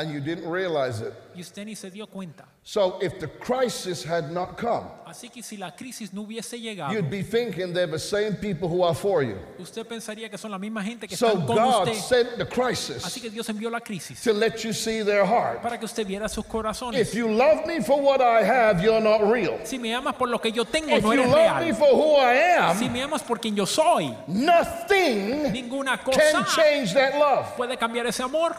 And 0.00 0.12
you 0.12 0.20
didn't 0.20 0.48
realize 0.50 1.00
it? 1.00 1.12
Y 1.34 1.40
usted 1.42 1.66
ni 1.66 1.74
se 1.74 1.90
dio 1.90 2.06
cuenta. 2.06 2.44
So 2.62 2.98
if 3.00 3.18
the 3.20 3.28
crisis 3.28 4.02
had 4.02 4.32
not 4.32 4.56
come, 4.56 4.86
Así 5.06 5.30
que 5.30 5.42
si 5.42 5.56
la 5.56 5.70
crisis 5.70 6.12
no 6.12 6.22
hubiese 6.24 6.58
llegado, 6.58 6.92
you'd 6.92 7.10
be 7.10 7.22
thinking 7.22 7.72
they're 7.72 7.86
the 7.86 7.98
same 7.98 8.34
people 8.36 8.68
who 8.68 8.82
are 8.82 8.94
for 8.94 9.22
you. 9.22 9.36
usted 9.58 9.86
pensaría 9.86 10.28
que 10.30 10.36
son 10.38 10.50
la 10.50 10.58
misma 10.58 10.82
gente 10.82 11.06
que 11.06 11.16
So 11.16 11.28
están 11.28 11.46
con 11.46 11.56
God 11.56 11.88
usted. 11.90 11.94
sent 12.26 12.38
the 12.38 12.44
Así 12.44 12.50
crisis 12.50 13.22
que 13.22 13.30
Dios 13.30 13.48
envió 13.50 13.70
la 13.70 13.80
crisis 13.80 14.20
to 14.22 14.32
let 14.32 14.64
you 14.64 14.72
see 14.72 15.02
their 15.02 15.24
heart. 15.26 15.60
para 15.62 15.78
que 15.78 15.84
usted 15.84 16.06
viera 16.06 16.28
sus 16.28 16.44
corazones. 16.46 16.98
If 17.00 17.14
you 17.14 17.28
love 17.28 17.66
me 17.66 17.80
for 17.80 18.00
what 18.00 18.20
I 18.22 18.42
have, 18.42 18.82
you're 18.82 19.00
not 19.00 19.20
real. 19.30 19.58
Si 19.64 19.78
me 19.78 19.92
amas 19.94 20.14
por 20.16 20.28
lo 20.28 20.38
que 20.40 20.50
yo 20.50 20.64
tengo, 20.64 20.96
If 20.96 21.02
no 21.04 21.12
you 21.12 21.20
eres 21.20 21.32
love 21.32 21.60
me 21.60 21.66
real. 21.66 21.76
for 21.76 21.94
who 21.94 22.16
I 22.16 22.74
Si 22.78 22.86
am, 22.86 22.92
me 22.92 23.02
amas 23.02 23.22
por 23.22 23.38
quien 23.38 23.54
yo 23.54 23.66
soy, 23.66 24.16
nothing 24.26 25.52
ninguna 25.52 25.98
can 25.98 26.44
change 26.46 26.94
that 26.94 27.18
love. 27.18 27.54
puede 27.56 27.76
cambiar 27.76 28.06
ese 28.06 28.22
amor. 28.22 28.56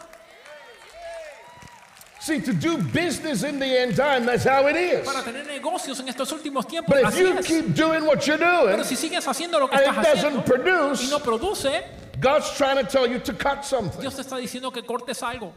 See, 2.28 2.42
to 2.42 2.52
do 2.52 2.78
business 2.78 3.44
in 3.44 3.58
the 3.58 3.66
end 3.66 3.96
time, 3.96 4.26
that's 4.26 4.44
how 4.44 4.68
it 4.68 4.76
is. 4.76 5.08
Para 5.08 5.24
tener 5.24 5.46
negocios 5.46 5.98
en 6.02 6.10
estos 6.10 6.30
últimos 6.34 6.68
tiempos, 6.68 6.90
But 6.90 6.98
if 6.98 7.06
así 7.06 7.20
you 7.20 7.38
es. 7.38 7.48
keep 7.48 7.74
doing 7.74 8.06
what 8.06 8.28
you're 8.28 8.38
doing 8.38 8.76
Pero 8.76 8.84
si 8.84 8.96
sigues 8.98 9.26
haciendo 9.26 9.58
lo 9.60 9.70
que 9.70 9.78
and 9.78 9.86
estás 9.86 10.04
it 10.04 10.18
haciendo 10.18 10.42
doesn't 10.42 10.46
produce, 10.46 11.04
y 11.06 11.10
no 11.10 11.20
produce, 11.20 11.84
God's 12.20 12.52
trying 12.58 12.76
to 12.76 12.84
tell 12.84 13.08
you 13.08 13.20
to 13.20 13.32
cut 13.32 13.63
something. 13.63 14.02
Dios 14.02 14.13
te 14.13 14.24
está 14.24 14.36
diciendo 14.36 14.74
que 14.74 14.82
cortes 14.84 15.24
algo. 15.24 15.54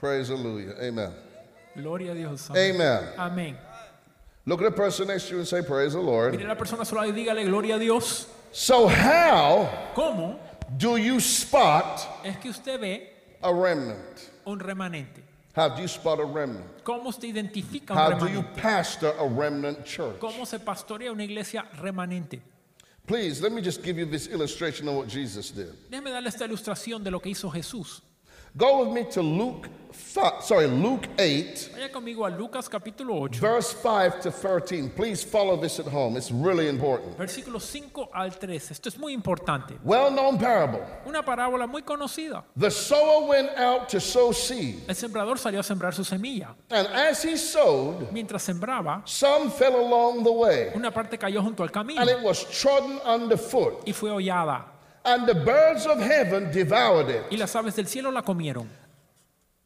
Praise 0.00 0.30
Hallelujah. 0.30 0.74
Amen. 0.82 1.12
Gloria 1.76 2.10
a 2.10 2.14
Dios. 2.16 2.50
Amen. 2.50 3.04
Amén. 3.16 3.56
Look 4.46 4.62
at 4.62 4.64
the 4.64 4.76
person 4.76 5.06
next 5.06 5.28
to 5.28 5.34
you 5.34 5.38
and 5.38 5.46
say, 5.46 5.62
Praise 5.62 5.92
the 5.92 6.00
Lord. 6.00 6.34
Mire 6.34 6.46
a 6.46 6.48
la 6.48 6.54
persona 6.56 6.84
sola 6.84 7.02
y 7.06 7.12
dígale 7.12 7.44
gloria 7.44 7.76
a 7.76 7.78
Dios. 7.78 8.26
So, 8.50 8.88
how 8.88 9.68
¿Cómo 9.94 10.40
do 10.76 10.96
you 10.96 11.20
spot 11.20 12.24
es 12.24 12.36
que 12.38 12.50
usted 12.50 12.80
ve 12.80 13.10
a 13.44 13.54
remnant? 13.54 14.27
Un 14.50 14.58
remanente? 14.58 15.22
How 15.56 15.68
do 15.68 15.82
you 15.82 15.88
spot 15.88 16.20
a 16.20 16.24
remnant? 16.24 16.84
¿Cómo 16.84 17.08
usted 17.08 17.28
identifica 17.28 17.92
un 17.92 17.98
How 17.98 18.18
do 18.18 18.26
you 18.26 18.42
remanente? 18.42 18.62
pastor 18.62 19.14
a 19.18 19.26
remnant 19.26 19.84
church? 19.84 20.18
¿Cómo 20.20 20.46
se 20.46 20.58
pastorea 20.58 21.10
una 21.12 21.24
iglesia 21.24 21.64
remanente? 21.80 22.40
Please, 23.06 23.40
let 23.40 23.52
me 23.52 23.62
just 23.62 23.82
give 23.82 23.98
you 23.98 24.04
this 24.04 24.26
illustration 24.28 24.86
of 24.88 24.94
what 24.96 25.08
Jesus 25.08 25.50
did. 25.50 25.72
Déjeme 25.90 26.10
darle 26.10 26.28
esta 26.28 26.44
ilustración 26.44 27.02
de 27.02 27.10
lo 27.10 27.20
que 27.20 27.30
hizo 27.30 27.50
Jesús. 27.50 28.02
Go 28.56 28.84
with 28.84 28.92
me 28.92 29.04
to 29.10 29.22
Luke, 29.22 29.68
sorry, 30.40 30.66
Luke 30.66 31.06
8, 31.18 31.70
Vaya 31.74 31.92
conmigo 31.92 32.24
a 32.26 32.30
Lucas 32.30 32.68
capítulo 32.68 33.14
8, 33.26 33.38
verse 33.40 33.72
5 33.74 34.20
to 34.22 34.30
13. 34.30 34.90
Please 34.90 35.22
follow 35.24 35.56
this 35.60 35.78
at 35.78 35.86
home. 35.86 36.16
It's 36.16 36.30
really 36.30 36.68
important. 36.68 37.16
versículos 37.18 37.62
5 37.64 38.08
al 38.14 38.30
13. 38.32 38.72
Esto 38.72 38.88
es 38.88 38.98
muy 38.98 39.12
importante. 39.12 39.78
Well 39.84 40.10
known 40.10 40.38
parable. 40.38 40.80
Una 41.06 41.22
parábola 41.22 41.66
muy 41.66 41.82
conocida. 41.82 42.44
The 42.56 42.70
sower 42.70 43.28
went 43.28 43.50
out 43.58 43.88
to 43.90 44.00
sow 44.00 44.32
seed, 44.32 44.80
El 44.88 44.94
sembrador 44.94 45.38
salió 45.38 45.60
a 45.60 45.62
sembrar 45.62 45.94
su 45.94 46.04
semilla. 46.04 46.54
and 46.70 46.86
as 46.88 47.22
he 47.24 47.36
sowed, 47.36 48.10
Mientras 48.12 48.42
sembraba, 48.42 49.02
some 49.06 49.50
fell 49.50 49.76
along 49.76 50.24
the 50.24 50.32
way, 50.32 50.70
una 50.74 50.90
parte 50.90 51.18
cayó 51.18 51.42
junto 51.42 51.62
al 51.62 51.70
camino 51.70 52.00
and 52.00 52.10
it 52.10 52.20
was 52.22 52.44
trodden 52.44 52.98
underfoot, 53.04 53.82
y 53.86 53.92
fue 53.92 54.10
hollada. 54.10 54.64
and 55.04 55.26
the 55.26 55.34
birds 55.34 55.86
of 55.86 55.98
heaven 56.00 56.50
devoured 56.52 57.08
it. 57.10 57.22
Y 57.30 57.36
las 57.36 57.54
aves 57.54 57.76
del 57.76 57.86
cielo 57.86 58.10
la 58.10 58.22
comieron. 58.22 58.68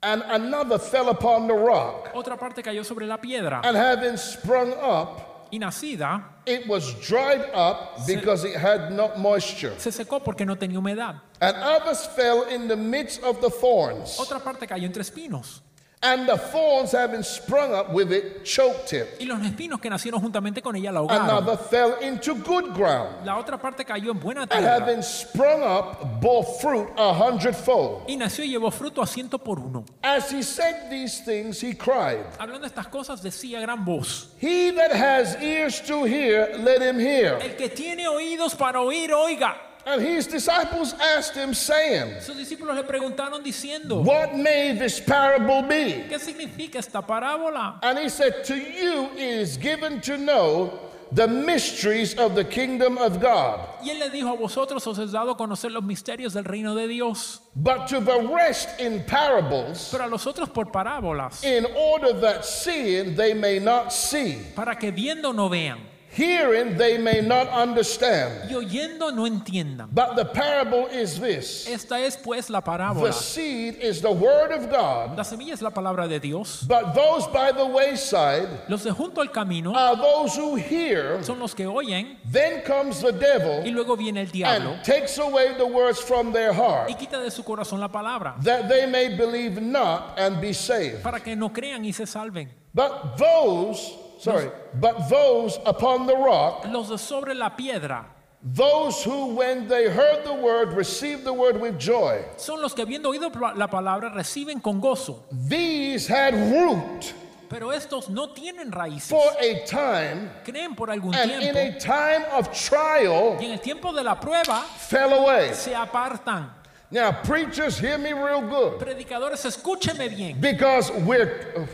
And 0.04 0.22
another 0.28 0.78
fell 0.78 1.10
upon 1.10 1.46
the 1.46 1.54
rock, 1.54 2.12
Otra 2.14 2.36
parte 2.36 2.62
cayó 2.62 2.84
sobre 2.84 3.06
la 3.06 3.18
piedra 3.18 3.60
and 3.62 3.76
having 3.76 4.16
sprung 4.16 4.72
up, 4.72 5.48
y 5.52 5.58
nacida 5.58 6.24
it 6.44 6.66
was 6.66 6.92
dried 7.06 7.42
up 7.54 8.04
because 8.04 8.44
it 8.44 8.56
had 8.56 8.90
not 8.90 9.16
moisture. 9.16 9.78
se 9.78 9.92
secó 9.92 10.20
porque 10.22 10.44
no 10.44 10.56
tenía 10.56 10.78
humedad. 10.78 11.20
And 11.40 11.56
others 11.56 12.04
fell 12.16 12.48
in 12.48 12.66
the 12.66 12.76
midst 12.76 13.22
of 13.22 13.40
the 13.40 13.48
thorns. 13.50 14.18
Otra 14.18 14.40
parte 14.42 14.66
cayó 14.66 14.86
entre 14.86 15.02
espinos. 15.02 15.62
And 16.04 16.26
the 16.28 16.36
thorns, 16.36 16.90
having 16.90 17.22
sprung 17.22 17.72
up 17.72 17.92
with 17.92 18.10
it, 18.12 18.42
choked 18.44 18.92
it. 18.92 19.06
Y 19.20 19.24
los 19.24 19.40
espinos 19.46 19.80
que 19.80 19.88
nacieron 19.88 20.20
juntamente 20.20 20.60
con 20.60 20.74
ella 20.74 20.90
la 20.90 20.98
ahogaron. 20.98 21.30
Another 21.30 21.56
fell 21.56 21.94
into 22.02 22.34
good 22.34 22.74
ground. 22.74 23.24
La 23.24 23.38
otra 23.38 23.56
parte 23.56 23.84
cayó 23.84 24.10
en 24.10 24.18
buena 24.18 24.42
And 24.42 24.50
tierra. 24.50 24.80
having 24.80 25.00
sprung 25.02 25.62
up, 25.62 26.20
bore 26.20 26.44
fruit 26.60 26.88
a 26.96 27.12
hundredfold. 27.12 28.02
Y 28.08 28.16
nació 28.16 28.44
y 28.44 28.48
llevó 28.50 28.72
fruto 28.72 29.00
a 29.00 29.06
ciento 29.06 29.38
por 29.38 29.60
uno. 29.60 29.84
As 30.02 30.32
he 30.32 30.42
said 30.42 30.90
these 30.90 31.20
things, 31.24 31.62
he 31.62 31.72
cried, 31.76 32.24
Hablando 32.38 32.66
estas 32.66 32.88
cosas 32.88 33.22
decía 33.22 33.60
gran 33.60 33.84
voz. 33.84 34.34
He 34.40 34.72
that 34.72 34.90
has 34.92 35.40
ears 35.40 35.80
to 35.82 36.04
hear, 36.04 36.56
let 36.58 36.82
him 36.82 36.98
hear. 36.98 37.38
El 37.40 37.54
que 37.54 37.68
tiene 37.68 38.08
oídos 38.08 38.56
para 38.56 38.80
oír, 38.80 39.12
oiga. 39.12 39.56
And 39.84 40.00
his 40.00 40.26
disciples 40.26 40.94
asked 40.94 41.34
him, 41.34 41.54
saying, 41.54 42.20
Sus 42.20 42.36
discípulos 42.36 42.76
le 42.76 42.84
preguntaron 42.84 43.42
diciendo, 43.42 44.02
What 44.04 44.34
may 44.34 44.76
this 44.78 45.00
parable 45.00 45.62
be? 45.62 46.06
¿qué 46.08 46.18
significa 46.18 46.78
esta 46.78 47.02
parábola? 47.02 47.78
And 47.82 47.98
he 47.98 48.08
said, 48.08 48.44
To 48.44 48.56
you 48.56 49.10
is 49.16 49.56
given 49.56 50.00
to 50.02 50.16
know 50.16 50.78
the 51.10 51.28
mysteries 51.28 52.14
of 52.14 52.34
the 52.34 52.44
kingdom 52.44 52.96
of 52.96 53.20
God. 53.20 53.60
Y 53.82 53.90
él 53.90 53.98
le 53.98 54.10
dijo 54.10 54.32
a 54.32 54.36
vosotros 54.36 54.86
os 54.86 54.98
es 54.98 55.12
dado 55.12 55.36
conocer 55.36 55.70
los 55.70 55.82
misterios 55.82 56.32
del 56.32 56.44
reino 56.44 56.74
de 56.74 56.88
Dios, 56.88 57.40
But 57.54 57.88
to 57.88 58.00
the 58.00 58.20
rest 58.32 58.80
in 58.80 59.04
parables, 59.04 59.88
pero 59.90 60.04
a 60.04 60.08
los 60.08 60.26
otros 60.26 60.48
por 60.48 60.66
parábolas, 60.66 61.44
in 61.44 61.66
order 61.76 62.12
that 62.20 62.44
seeing 62.44 63.14
they 63.14 63.34
may 63.34 63.58
not 63.58 63.92
see, 63.92 64.38
para 64.54 64.76
que 64.76 64.90
viendo 64.90 65.34
no 65.34 65.48
vean 65.48 65.91
hearing 66.14 66.76
they 66.76 66.98
may 66.98 67.20
not 67.20 67.48
understand. 67.48 68.50
y 68.50 68.54
oyendo 68.54 69.10
no 69.14 69.26
entiendan. 69.26 69.88
But 69.92 70.14
the 70.16 70.24
parable 70.24 70.86
is 70.88 71.18
this 71.18 71.66
Esta 71.66 71.98
es 72.00 72.16
pues 72.16 72.50
la 72.50 72.60
the 72.60 73.12
seed 73.12 73.76
is 73.80 74.00
the 74.00 74.10
word 74.10 74.52
of 74.52 74.70
God, 74.70 75.16
La 75.16 75.24
semilla 75.24 75.54
es 75.54 75.62
la 75.62 75.70
palabra 75.70 76.06
de 76.08 76.18
Dios. 76.20 76.62
but 76.68 76.94
those 76.94 77.26
by 77.28 77.52
the 77.52 77.64
wayside 77.64 78.48
Los 78.68 78.84
de 78.84 78.92
junto 78.92 79.20
al 79.20 79.28
camino 79.30 79.72
are 79.74 79.96
those 79.96 80.36
who 80.36 80.56
hear. 80.56 81.22
son 81.22 81.38
los 81.38 81.54
que 81.54 81.66
oyen 81.66 82.18
Then 82.30 82.62
comes 82.62 83.00
the 83.00 83.12
y 83.12 83.18
devil 83.18 83.72
luego 83.72 83.96
viene 83.96 84.20
el 84.20 84.30
diablo 84.30 84.72
and 84.72 84.82
takes 84.84 85.18
away 85.18 85.54
the 85.56 85.66
words 85.66 85.98
from 86.00 86.32
their 86.32 86.52
heart, 86.52 86.90
y 86.90 86.94
quita 86.94 87.18
de 87.20 87.30
su 87.30 87.42
corazón 87.42 87.80
la 87.80 87.88
palabra 87.88 88.34
that 88.42 88.68
they 88.68 88.86
may 88.86 89.16
believe 89.16 89.60
not 89.60 90.18
and 90.18 90.40
be 90.40 90.52
saved. 90.52 91.02
para 91.02 91.20
que 91.20 91.34
no 91.36 91.48
crean 91.52 91.84
y 91.84 91.92
se 91.92 92.04
salven. 92.06 92.48
But 92.74 93.18
those, 93.18 93.92
sorry, 94.22 94.50
but 94.80 95.08
those 95.08 95.58
upon 95.66 96.06
the 96.06 96.16
rock, 96.16 96.64
Los 96.70 96.88
de 96.88 96.98
sobre 96.98 97.34
la 97.34 97.50
piedra 97.50 98.06
those 98.44 99.04
who, 99.04 99.36
when 99.36 99.68
they 99.68 99.88
heard 99.88 100.24
the 100.24 100.34
word, 100.34 100.72
received 100.72 101.22
the 101.24 101.32
word 101.32 101.60
with 101.60 101.78
joy, 101.78 102.24
son 102.36 102.60
los 102.60 102.74
que 102.74 102.84
habiendo 102.84 103.08
oído 103.10 103.30
la 103.56 103.68
palabra 103.68 104.10
reciben 104.12 104.60
con 104.62 104.80
gozo. 104.80 105.24
these 105.48 106.06
had 106.08 106.34
root 106.52 107.14
Pero 107.48 107.70
estos 107.70 108.08
no 108.08 108.28
tienen 108.32 108.72
raíces. 108.72 109.08
for 109.10 109.30
a 109.38 109.64
time, 109.66 110.30
Creen 110.42 110.74
por 110.74 110.88
algún 110.88 111.14
and 111.14 111.30
in 111.30 111.40
tiempo 111.52 111.58
a 111.60 111.78
time 111.78 112.24
of 112.32 112.50
trial, 112.50 113.36
y 113.38 113.44
en 113.44 113.52
el 113.52 113.60
tiempo 113.60 113.92
de 113.92 114.02
la 114.02 114.18
prueba 114.18 114.62
fell 114.78 115.12
away. 115.12 115.52
se 115.52 115.72
apartan. 115.74 116.50
Now, 116.90 117.12
preachers, 117.22 117.78
hear 117.78 117.96
me 117.98 118.12
real 118.12 118.40
good. 118.42 118.78
Predicadores, 118.80 119.44
escúcheme 119.46 120.08
bien. 120.14 120.40
Because 120.40 120.90
we're. 120.90 121.66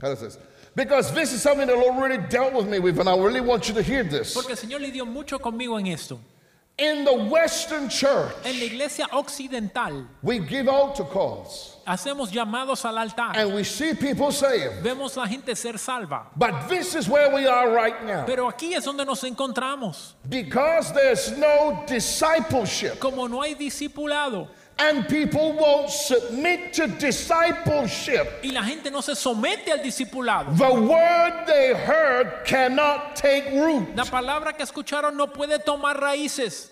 How 0.00 0.08
does 0.08 0.20
this? 0.20 0.38
Because 0.74 1.12
this 1.12 1.32
is 1.32 1.42
something 1.42 1.66
the 1.66 1.74
Lord 1.74 2.00
really 2.00 2.18
dealt 2.28 2.54
with 2.54 2.66
me 2.68 2.78
with, 2.78 2.98
and 3.00 3.08
I 3.08 3.16
really 3.16 3.40
want 3.40 3.68
you 3.68 3.74
to 3.74 3.82
hear 3.82 4.04
this. 4.04 4.34
Porque 4.34 4.50
el 4.50 4.56
Señor 4.56 4.80
lidió 4.80 5.04
mucho 5.06 5.38
conmigo 5.38 5.78
en 5.78 5.88
esto. 5.88 6.20
In 6.78 7.04
the 7.04 7.12
Western 7.12 7.90
church, 7.90 8.32
En 8.44 8.58
la 8.58 8.64
iglesia 8.64 9.06
occidental 9.12 10.06
we 10.22 10.38
give 10.38 10.66
altar 10.66 11.04
calls, 11.04 11.76
hacemos 11.86 12.30
llamados 12.32 12.86
al 12.86 12.96
altar. 12.96 13.32
and 13.34 13.52
we 13.54 13.64
see 13.64 13.92
people 13.92 14.32
saying, 14.32 14.82
Vemos 14.82 15.14
la 15.16 15.26
gente 15.26 15.54
ser 15.54 15.76
salva. 15.76 16.28
but 16.36 16.68
this 16.68 16.94
is 16.94 17.06
where 17.06 17.34
we 17.34 17.46
are 17.46 17.70
right 17.70 18.02
now. 18.06 18.24
Pero 18.24 18.48
aquí 18.50 18.72
es 18.74 18.84
donde 18.84 19.04
nos 19.04 19.22
encontramos. 19.24 20.14
Because 20.26 20.90
there's 20.94 21.36
no 21.36 21.84
discipleship, 21.86 22.98
Como 22.98 23.26
no 23.26 23.42
hay 23.42 23.54
discipulado 23.54 24.48
and 24.80 25.06
people 25.08 25.52
won't 25.52 25.90
submit 25.90 26.72
to 26.72 26.86
discipleship, 26.86 28.40
y 28.42 28.50
la 28.50 28.62
gente 28.62 28.90
no 28.90 29.02
se 29.02 29.14
somete 29.14 29.70
al 29.70 29.78
discipulado. 29.80 30.56
the 30.56 30.74
word 30.74 31.46
they 31.46 31.74
heard 31.74 32.44
cannot 32.46 33.14
take 33.14 33.50
root. 33.52 33.94
La 33.94 34.04
palabra 34.04 34.54
que 34.56 34.64
escucharon 34.64 35.16
no 35.16 35.26
puede 35.26 35.58
tomar 35.62 36.00
raíces. 36.00 36.70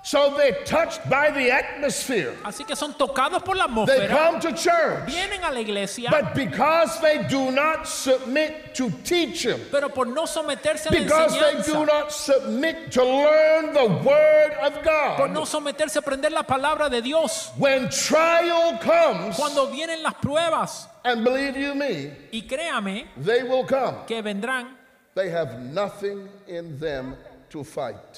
So 0.00 0.34
they're 0.36 0.64
touched 0.64 1.08
by 1.10 1.30
the 1.32 1.50
atmosphere. 1.50 2.32
Así 2.44 2.64
que 2.66 2.74
son 2.76 2.94
tocados 2.94 3.42
por 3.44 3.56
la 3.56 3.66
They 3.66 4.06
atmósfera. 4.06 4.08
come 4.08 4.40
to 4.40 4.52
church. 4.52 5.06
Vienen 5.06 5.42
a 5.44 5.50
la 5.52 5.60
iglesia. 5.60 6.08
But 6.10 6.34
because 6.34 6.98
they 7.00 7.24
do 7.28 7.50
not 7.50 7.86
submit 7.86 8.74
to 8.76 8.90
teach 9.04 9.44
him, 9.44 9.60
Pero 9.70 9.88
por 9.90 10.06
no 10.06 10.24
someterse 10.24 10.86
a 10.86 10.92
la 10.94 11.00
because 11.02 11.32
they 11.38 11.52
do 11.72 11.80
enseñanza. 11.80 11.86
not 11.86 12.12
submit 12.12 12.92
to 12.92 13.04
learn 13.04 13.74
the 13.74 13.86
word 14.02 14.52
of 14.62 14.74
Por 15.16 15.28
no 15.28 15.40
God, 15.40 15.48
someterse 15.48 15.96
a 15.96 15.98
aprender 16.00 16.30
la 16.30 16.42
palabra 16.44 16.88
de 16.88 17.02
Dios. 17.02 17.50
when 17.58 17.90
trial 17.90 18.78
comes, 18.78 19.36
Cuando 19.36 19.66
vienen 19.66 20.02
las 20.02 20.14
pruebas. 20.14 20.86
and 21.04 21.22
believe 21.24 21.56
you 21.56 21.74
me, 21.74 22.12
Y 22.32 22.42
créame 22.48 23.08
they 23.18 23.42
will 23.42 23.64
come, 23.64 24.06
que 24.06 24.22
vendrán. 24.22 24.68
they 25.14 25.28
have 25.28 25.58
nothing 25.60 26.28
in 26.46 26.78
them 26.78 27.16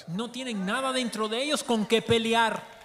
No 0.07 0.29
tienen 0.29 0.65
nada 0.65 0.91
dentro 0.91 1.27
de 1.27 1.43
ellos 1.43 1.63
con 1.63 1.85
que 1.85 2.01
pelear. 2.01 2.80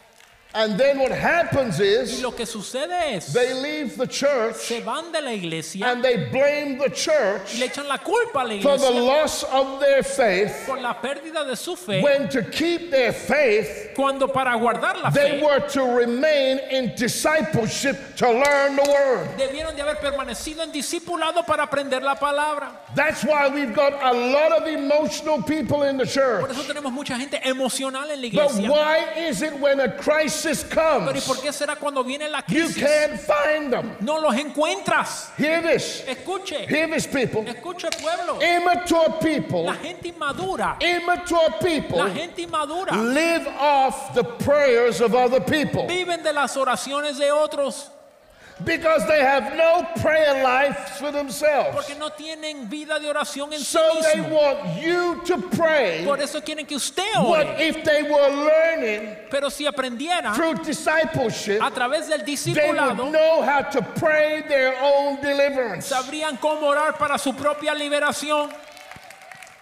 And 0.59 0.79
then 0.79 0.99
what 0.99 1.13
happens 1.13 1.79
Y 1.79 1.85
is 1.85 2.23
lo 2.23 2.31
que 2.31 2.47
sucede 2.47 2.91
es. 3.15 3.31
they 3.35 3.53
leave 3.53 3.99
the 3.99 4.07
church 4.07 4.57
Se 4.57 4.81
van 4.81 5.13
de 5.13 5.21
la 5.21 5.33
iglesia. 5.33 5.85
and 5.87 6.03
they 6.03 6.31
blame 6.31 6.79
the 6.79 6.89
Y 6.89 6.95
church 6.95 7.59
le 7.59 7.69
echan 7.69 7.87
la 7.87 7.99
culpa 7.99 8.39
a 8.41 8.45
la 8.45 8.61
for 8.63 8.79
the 8.79 8.91
loss 8.91 9.43
of 9.45 9.81
their 9.81 10.03
faith 10.03 10.65
Por 10.67 10.81
la 10.81 10.95
pérdida 10.95 11.45
de 11.47 11.55
su 11.57 11.77
fe. 11.77 12.01
when 12.03 12.27
to 12.31 12.43
keep 12.43 12.91
their 12.91 13.13
faith 13.13 13.91
Cuando 13.95 14.27
para 14.29 14.53
guardar 14.59 15.03
la 15.03 15.11
They 15.11 15.41
fe. 15.41 15.43
were 15.45 15.61
to 15.61 15.83
remain 15.85 16.59
in 16.71 16.95
discipleship 16.97 18.17
to 18.17 18.27
learn 18.27 18.77
the 18.77 18.83
word. 18.89 19.29
Debieron 19.39 19.77
de 19.77 19.83
haber 19.83 19.97
permanecido 19.97 20.63
en 20.63 20.73
discipulado 20.73 21.45
para 21.47 21.65
aprender 21.65 22.01
la 22.03 22.15
palabra. 22.15 22.73
That's 22.95 23.23
why 23.25 23.49
we've 23.49 23.75
got 23.75 23.93
a 24.03 24.13
lot 24.13 24.53
of 24.53 24.67
emotional 24.67 25.43
people 25.43 25.83
in 25.83 25.99
the 25.99 26.05
Por 26.07 26.13
church. 26.15 26.51
eso 26.51 26.63
tenemos 26.73 26.93
mucha 26.93 27.19
gente 27.19 27.39
emocional 27.45 28.11
en 28.11 28.23
la 28.23 28.29
But 28.31 28.55
why 28.71 29.13
is 29.19 29.43
it 29.43 29.53
when 29.61 29.81
a 29.81 29.91
crisis 29.99 30.46
Pero 30.47 31.19
¿y 31.19 31.21
por 31.21 31.37
comes, 31.37 31.41
qué 31.43 31.53
será 31.53 31.77
cuando 31.77 32.03
viene 32.05 32.29
la 32.29 32.45
you 32.49 32.67
crisis? 32.67 32.83
can't 32.83 33.21
find 33.21 33.73
them? 33.73 33.97
No 34.01 34.19
los 34.21 34.35
encuentras. 34.37 35.31
Hear 35.37 35.63
this. 35.63 36.05
Escuche, 36.07 36.67
Hear 36.69 36.89
this, 36.91 37.07
people. 37.07 37.43
escuche 37.47 37.89
pueblo. 38.01 38.39
Immature 38.43 39.19
people, 39.21 39.65
La 39.65 39.75
gente 39.75 40.09
inmadura, 40.09 40.77
immature 40.81 41.49
la 41.51 41.59
people 41.59 42.11
gente 42.11 42.43
inmadura 42.43 42.93
live 42.93 43.47
off 43.59 44.15
the 44.15 44.25
prayers 44.25 45.01
of 45.01 45.15
other 45.15 45.41
people 45.41 45.87
viven 45.87 46.23
de 46.23 46.33
las 46.33 46.57
oraciones 46.57 47.19
de 47.19 47.31
otros 47.31 47.91
because 48.65 49.07
they 49.07 49.21
have 49.21 49.55
no 49.55 49.87
prayer 50.01 50.43
life 50.43 50.97
for 50.99 51.13
themselves. 51.13 51.75
porque 51.77 51.95
no 51.99 52.09
tienen 52.11 52.69
vida 52.71 52.99
de 52.99 53.07
oración 53.09 53.53
en 53.53 53.61
sí 53.61 53.65
So 53.65 54.01
they 54.03 54.21
mismos. 54.21 54.31
want 54.33 54.83
you 54.83 55.21
to 55.27 55.37
pray 55.57 56.05
Por 56.07 56.19
eso 56.21 56.41
quieren 56.41 56.67
que 56.67 56.77
usted 56.77 57.05
ore. 57.19 57.45
if 57.59 57.85
they 57.85 58.03
were 58.03 58.29
learning 58.31 59.17
Pero 59.31 59.51
si 59.51 59.67
aprendiera 59.67 60.35
through 60.35 60.55
discipleship, 60.65 61.61
a 61.63 61.71
través 61.71 62.09
del 62.09 62.25
they 62.25 62.33
would 62.33 62.79
discipulado, 62.79 63.11
know 63.13 63.43
how 63.43 63.61
to 63.63 63.83
pray 64.01 64.43
their 64.49 64.75
own 64.83 65.21
deliverance. 65.21 65.87
sabrían 65.93 66.39
cómo 66.41 66.63
orar 66.67 66.97
para 66.99 67.19
su 67.19 67.35
propia 67.35 67.75
liberación. 67.75 68.51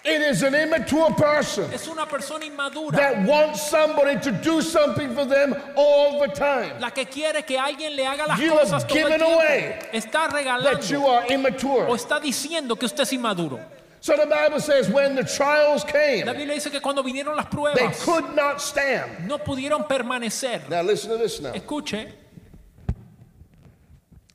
It 0.07 0.21
is 0.21 0.43
an 0.43 0.55
immature 0.55 1.11
person 1.15 1.73
Es 1.73 1.89
una 1.89 2.05
persona 2.05 2.45
inmadura 2.45 2.93
that 2.99 3.27
wants 3.27 3.71
somebody 3.71 4.21
to 4.21 4.33
do 4.33 4.61
something 4.61 5.15
for 5.15 5.25
them 5.25 5.55
all 5.77 6.21
the 6.21 6.29
time. 6.29 6.79
la 6.79 6.91
que 6.91 7.07
quiere 7.07 7.43
que 7.43 7.57
alguien 7.57 7.97
le 7.97 8.05
haga 8.05 8.27
las 8.29 8.39
You 8.39 8.51
have 8.51 8.61
cosas 8.69 8.83
el 8.85 8.89
given 8.91 9.19
tiempo. 9.19 9.35
away 9.37 9.79
Está 9.95 10.29
That 10.31 10.91
you 10.91 10.99
regalando 11.01 11.09
are 11.09 11.25
o 11.25 11.33
immature. 11.33 11.87
está 11.97 12.21
diciendo 12.21 12.79
que 12.79 12.85
usted 12.85 13.01
es 13.05 13.13
inmaduro. 13.15 13.59
So 14.01 14.15
the 14.19 14.27
Bible 14.27 14.61
says 14.61 14.91
when 14.91 15.15
the 15.15 15.25
trials 15.25 15.83
La 15.85 15.91
came, 15.91 16.27
Biblia 16.27 16.55
dice 16.57 16.71
que 16.71 16.81
cuando 16.83 17.03
vinieron 17.03 17.35
las 17.35 17.47
they 17.47 17.57
pruebas 17.57 18.05
could 18.05 18.37
not 18.37 18.61
stand. 18.61 19.27
no 19.27 19.39
pudieron 19.39 19.89
permanecer. 19.89 20.69
Now 20.69 20.83
listen 20.83 21.13
to 21.13 21.17
this 21.17 21.41
now. 21.41 21.53
Escuche, 21.55 22.13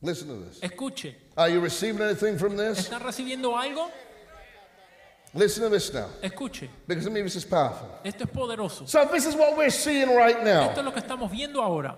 Listen 0.02 0.26
to 0.28 0.34
this. 0.46 0.58
escuche. 0.60 1.14
Are 1.36 1.48
you 1.48 1.60
receiving 1.60 2.02
anything 2.02 2.36
from 2.38 2.56
this? 2.56 2.88
¿Están 2.88 3.02
recibiendo 3.02 3.56
algo? 3.56 3.88
Listen 5.32 5.62
to 5.64 5.68
this 5.68 5.92
now. 5.94 6.08
Escuche. 6.22 6.68
Because 6.86 7.04
to 7.04 7.10
me 7.10 7.22
this 7.22 7.36
is 7.36 7.44
powerful. 7.44 7.88
Esto 8.04 8.24
es 8.24 8.30
poderoso. 8.30 8.88
So 8.88 9.04
this 9.12 9.26
is 9.26 9.34
what 9.36 9.56
we're 9.56 9.70
seeing 9.70 10.14
right 10.16 10.36
Esto 10.36 10.44
now. 10.44 10.70
es 10.70 10.84
lo 10.84 10.92
que 10.92 11.00
estamos 11.00 11.30
viendo 11.30 11.62
ahora. 11.62 11.96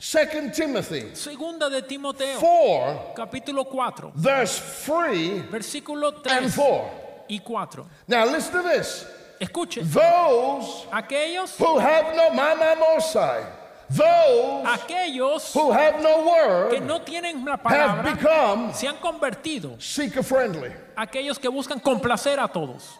Second 0.00 0.52
Timothy 0.54 1.10
Segunda 1.14 1.68
de 1.68 1.82
Timoteo, 1.82 2.38
4 2.38 3.14
capítulo 3.16 3.64
4, 3.68 4.12
verse 4.14 4.60
3 4.86 5.50
versículo 5.50 6.14
and 6.30 6.52
3 6.52 6.54
4. 6.54 7.24
y 7.28 7.40
4. 7.40 7.86
Now 8.06 8.24
listen 8.26 8.52
to 8.52 8.62
this. 8.62 9.04
Escuche, 9.40 9.82
those 9.82 10.86
aquellos, 10.92 11.56
who 11.58 11.78
have 11.78 12.14
no 12.14 12.30
mama 12.30 12.76
mosai, 12.76 13.44
those 13.90 14.66
aquellos 14.66 15.52
who 15.54 15.72
have 15.72 16.00
no 16.02 16.22
que 16.70 16.80
word 16.80 16.86
no 16.86 17.00
tienen 17.00 17.44
la 17.44 17.52
have 17.52 17.62
palabra 17.62 18.02
become 18.14 18.74
se 18.74 18.86
han 18.86 18.96
convertido. 18.96 19.80
seeker 19.80 20.22
friendly. 20.22 20.70
Aquellos 20.96 21.38
que 21.38 21.48
buscan 21.48 21.80
complacer 21.80 22.38
a 22.38 22.48
todos. 22.48 22.98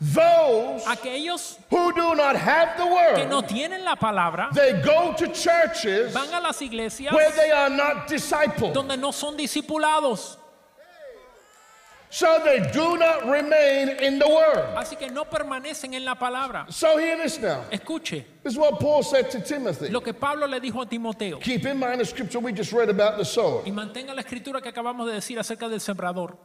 Those 0.00 0.82
Aquellos 0.86 1.58
who 1.68 1.92
do 1.92 2.14
not 2.14 2.34
have 2.34 2.78
the 2.78 2.84
que 3.16 3.26
no 3.26 3.40
word, 3.40 3.48
tienen 3.48 3.84
la 3.84 3.96
palabra 3.96 4.48
they 4.54 4.80
go 4.80 5.12
to 5.14 5.28
churches 5.28 6.10
van 6.14 6.32
a 6.32 6.40
las 6.40 6.62
iglesias 6.62 7.12
where 7.12 7.30
they 7.32 7.50
are 7.50 7.68
not 7.68 8.08
discipled. 8.08 8.72
donde 8.72 8.96
no 8.96 9.12
son 9.12 9.36
discipulados. 9.36 10.38
So 12.12 12.40
they 12.44 12.58
do 12.72 12.98
not 12.98 13.26
remain 13.26 13.88
in 14.02 14.18
the 14.18 14.28
word. 14.28 14.74
Así 14.76 14.98
que 14.98 15.08
no 15.08 15.24
permanecen 15.24 15.94
en 15.94 16.04
la 16.04 16.16
palabra. 16.16 16.66
So 16.72 16.98
hear 16.98 17.16
this 17.16 17.38
now. 17.38 17.64
Escuche 17.70 18.24
This 18.42 18.54
is 18.54 18.58
what 18.58 18.80
Paul 18.80 19.04
said 19.04 19.30
to 19.30 19.40
Timothy. 19.40 19.90
lo 19.90 20.00
que 20.00 20.12
Pablo 20.12 20.46
le 20.48 20.58
dijo 20.58 20.82
a 20.82 20.86
Timoteo. 20.86 21.38
Keep 21.38 21.66
in 21.66 21.78
mind 21.78 22.00
the 22.00 22.04
scripture 22.04 22.40
we 22.40 22.52
just 22.52 22.72
read 22.72 22.88
about 22.90 23.16
the 23.16 23.24
sower. 23.24 23.62
Y 23.64 23.70
mantenga 23.70 24.12
la 24.12 24.22
escritura 24.22 24.60
que 24.60 24.70
acabamos 24.72 25.06
de 25.06 25.14
decir 25.14 25.38
acerca 25.38 25.68
del 25.68 25.80
sembrador. 25.80 26.36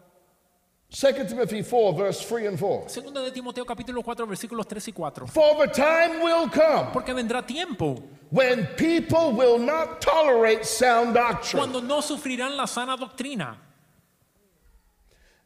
2 0.91 1.27
Timothy 1.27 1.63
4, 1.63 1.93
verse 1.93 2.21
3 2.21 2.45
and 2.45 2.59
4. 2.59 2.89
Segunda 2.89 3.21
de 3.21 3.31
Timoteo 3.31 3.65
capítulo 3.65 4.03
4 4.03 4.27
versículos 4.27 4.67
3 4.67 4.87
y 4.87 4.91
4. 4.93 5.27
For 5.27 5.65
the 5.65 5.73
time 5.73 6.21
will 6.21 6.47
come 6.47 6.91
Porque 6.93 7.11
vendrá 7.11 7.45
tiempo 7.45 8.03
when 8.29 8.67
people 8.77 9.31
will 9.33 9.57
not 9.57 9.99
tolerate 9.99 10.63
sound 10.63 11.15
doctrine 11.15 11.59
cuando 11.59 11.81
no 11.81 12.01
sufrirán 12.01 12.55
la 12.55 12.67
sana 12.67 12.95
doctrina 12.95 13.57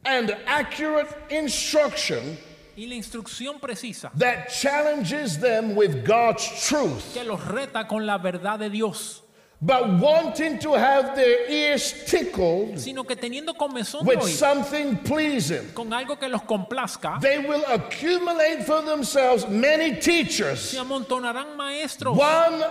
and 0.09 0.35
accurate 0.47 1.07
instruction 1.29 2.37
y 2.75 2.85
la 2.87 2.95
instrucción 2.95 3.59
precisa 3.59 4.09
that 4.17 4.47
challenges 4.49 5.37
them 5.39 5.75
with 5.75 6.03
God's 6.05 6.45
truth, 6.67 7.13
que 7.13 7.23
los 7.23 7.39
reta 7.45 7.87
con 7.87 8.05
la 8.05 8.17
verdad 8.17 8.57
de 8.59 8.69
Dios, 8.69 9.21
but 9.61 9.99
wanting 9.99 10.57
to 10.59 10.73
have 10.73 11.13
their 11.15 11.49
ears 11.49 11.93
tickled 12.07 12.79
sino 12.79 13.03
que 13.03 13.15
teniendo 13.17 13.53
comezón 13.55 14.05
with 14.07 14.21
something 14.23 14.95
pleasing. 15.03 15.67
con 15.73 15.91
algo 15.93 16.17
que 16.17 16.29
los 16.29 16.41
complazca, 16.43 17.19
They 17.21 17.39
will 17.39 17.63
accumulate 17.67 18.63
for 18.65 18.81
themselves 18.81 19.47
many 19.47 19.99
teachers, 19.99 20.59
se 20.61 20.77
amontonarán 20.79 21.57
maestros 21.57 22.17
one, 22.17 22.63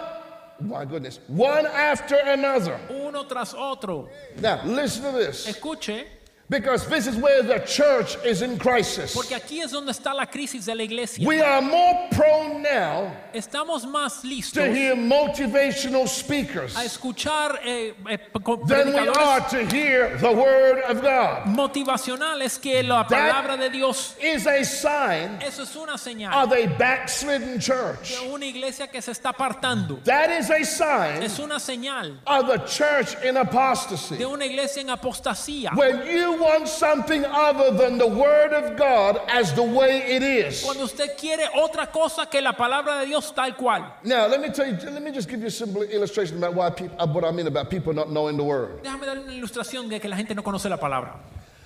my 0.61 0.85
goodness, 0.87 1.21
one 1.29 1.67
after 1.67 2.17
another. 2.17 2.81
uno 2.89 3.25
tras 3.27 3.53
otro. 3.55 4.09
Now, 4.41 4.63
listen 4.65 5.03
to 5.05 5.13
this, 5.13 5.47
Escuche, 5.47 6.07
because 6.51 6.87
this 6.89 7.07
is 7.07 7.17
where 7.17 7.43
the 7.43 7.59
church 7.61 8.17
is 8.25 8.41
in 8.43 8.59
crisis. 8.59 9.15
porque 9.15 9.35
aquí 9.35 9.61
es 9.61 9.73
donde 9.73 9.91
está 9.93 10.15
la 10.15 10.25
crisis 10.25 10.65
de 10.67 10.75
la 10.75 10.83
iglesia. 10.83 11.27
We 11.27 11.41
are 11.41 11.61
more 11.61 12.09
prone 12.13 12.63
now 12.63 13.13
Estamos 13.35 13.85
más 13.85 14.25
listos 14.25 14.55
to 14.55 14.73
hear 14.73 14.95
motivational 14.97 16.09
speakers 16.09 16.75
a 16.77 16.85
escuchar 16.85 17.59
eh, 17.65 17.93
eh, 18.09 18.19
than 18.67 18.95
we 18.95 19.09
are 19.09 19.41
to 19.49 19.67
hear 19.67 20.17
the 20.19 20.33
Word 20.33 20.83
of 20.89 21.03
God. 21.03 21.45
motivacionales 21.47 22.59
que 22.61 22.83
la 22.83 23.05
palabra 23.07 23.59
de 23.59 23.69
Dios. 23.69 24.17
Is 24.23 24.47
a 24.47 24.65
sign 24.65 25.39
Eso 25.43 25.63
es 25.63 25.77
una 25.77 25.99
señal 25.99 26.33
of 26.33 26.53
a 26.53 26.67
backslidden 26.79 27.61
church. 27.61 28.19
de 28.19 28.31
una 28.33 28.47
iglesia 28.47 28.87
que 28.87 29.03
se 29.03 29.13
está 29.13 29.31
apartando. 29.35 30.03
That 30.05 30.31
is 30.31 30.51
a 30.51 30.65
sign 30.65 31.23
Es 31.23 31.39
una 31.39 31.61
señal 31.61 32.19
of 32.27 32.47
the 32.47 32.59
church 32.67 33.23
in 33.23 33.37
apostasy. 33.37 34.17
de 34.17 34.25
una 34.25 34.47
iglesia 34.47 34.81
en 34.81 34.89
apostasía. 34.89 35.77
When 35.77 36.07
you 36.07 36.38
want 36.39 36.69
something 36.69 37.25
other 37.25 37.71
than 37.77 37.99
the 37.99 38.07
Word 38.07 38.53
of 38.53 38.77
God 38.77 39.21
as 39.29 39.53
the 39.53 39.63
way 39.63 40.03
it 40.17 40.23
is. 40.23 40.63
Cuando 40.63 40.85
usted 40.85 41.17
quiere 41.19 41.49
otra 41.55 41.91
cosa 41.91 42.27
que 42.27 42.41
la 42.41 42.53
palabra 42.53 43.01
de 43.01 43.07
Dios 43.07 43.33
tal 43.35 43.55
cual. 43.57 43.99
Now, 44.05 44.27
let 44.27 44.41
me 44.41 44.49
tell 44.51 44.67
you, 44.67 44.77
let 44.91 45.03
me 45.03 45.11
just 45.11 45.29
give 45.29 45.41
you 45.41 45.49
a 45.49 45.51
simple 45.51 45.83
illustration 45.83 46.39
about 46.39 46.55
why 46.55 46.71
people, 46.71 46.97
uh, 46.99 47.07
what 47.07 47.25
I 47.25 47.31
mean 47.33 47.47
about 47.47 47.71
people 47.71 47.93
not 47.93 48.11
knowing 48.11 48.37
the 48.37 48.45
Word. 48.45 48.83
Déjame 48.83 49.07
darle 49.07 49.23
una 49.25 49.35
ilustración 49.35 49.89
de 49.89 50.01
que 50.01 50.09
la 50.09 50.17
gente 50.17 50.35
no 50.35 50.43
conoce 50.43 50.69
la 50.69 50.79
palabra. 50.79 51.15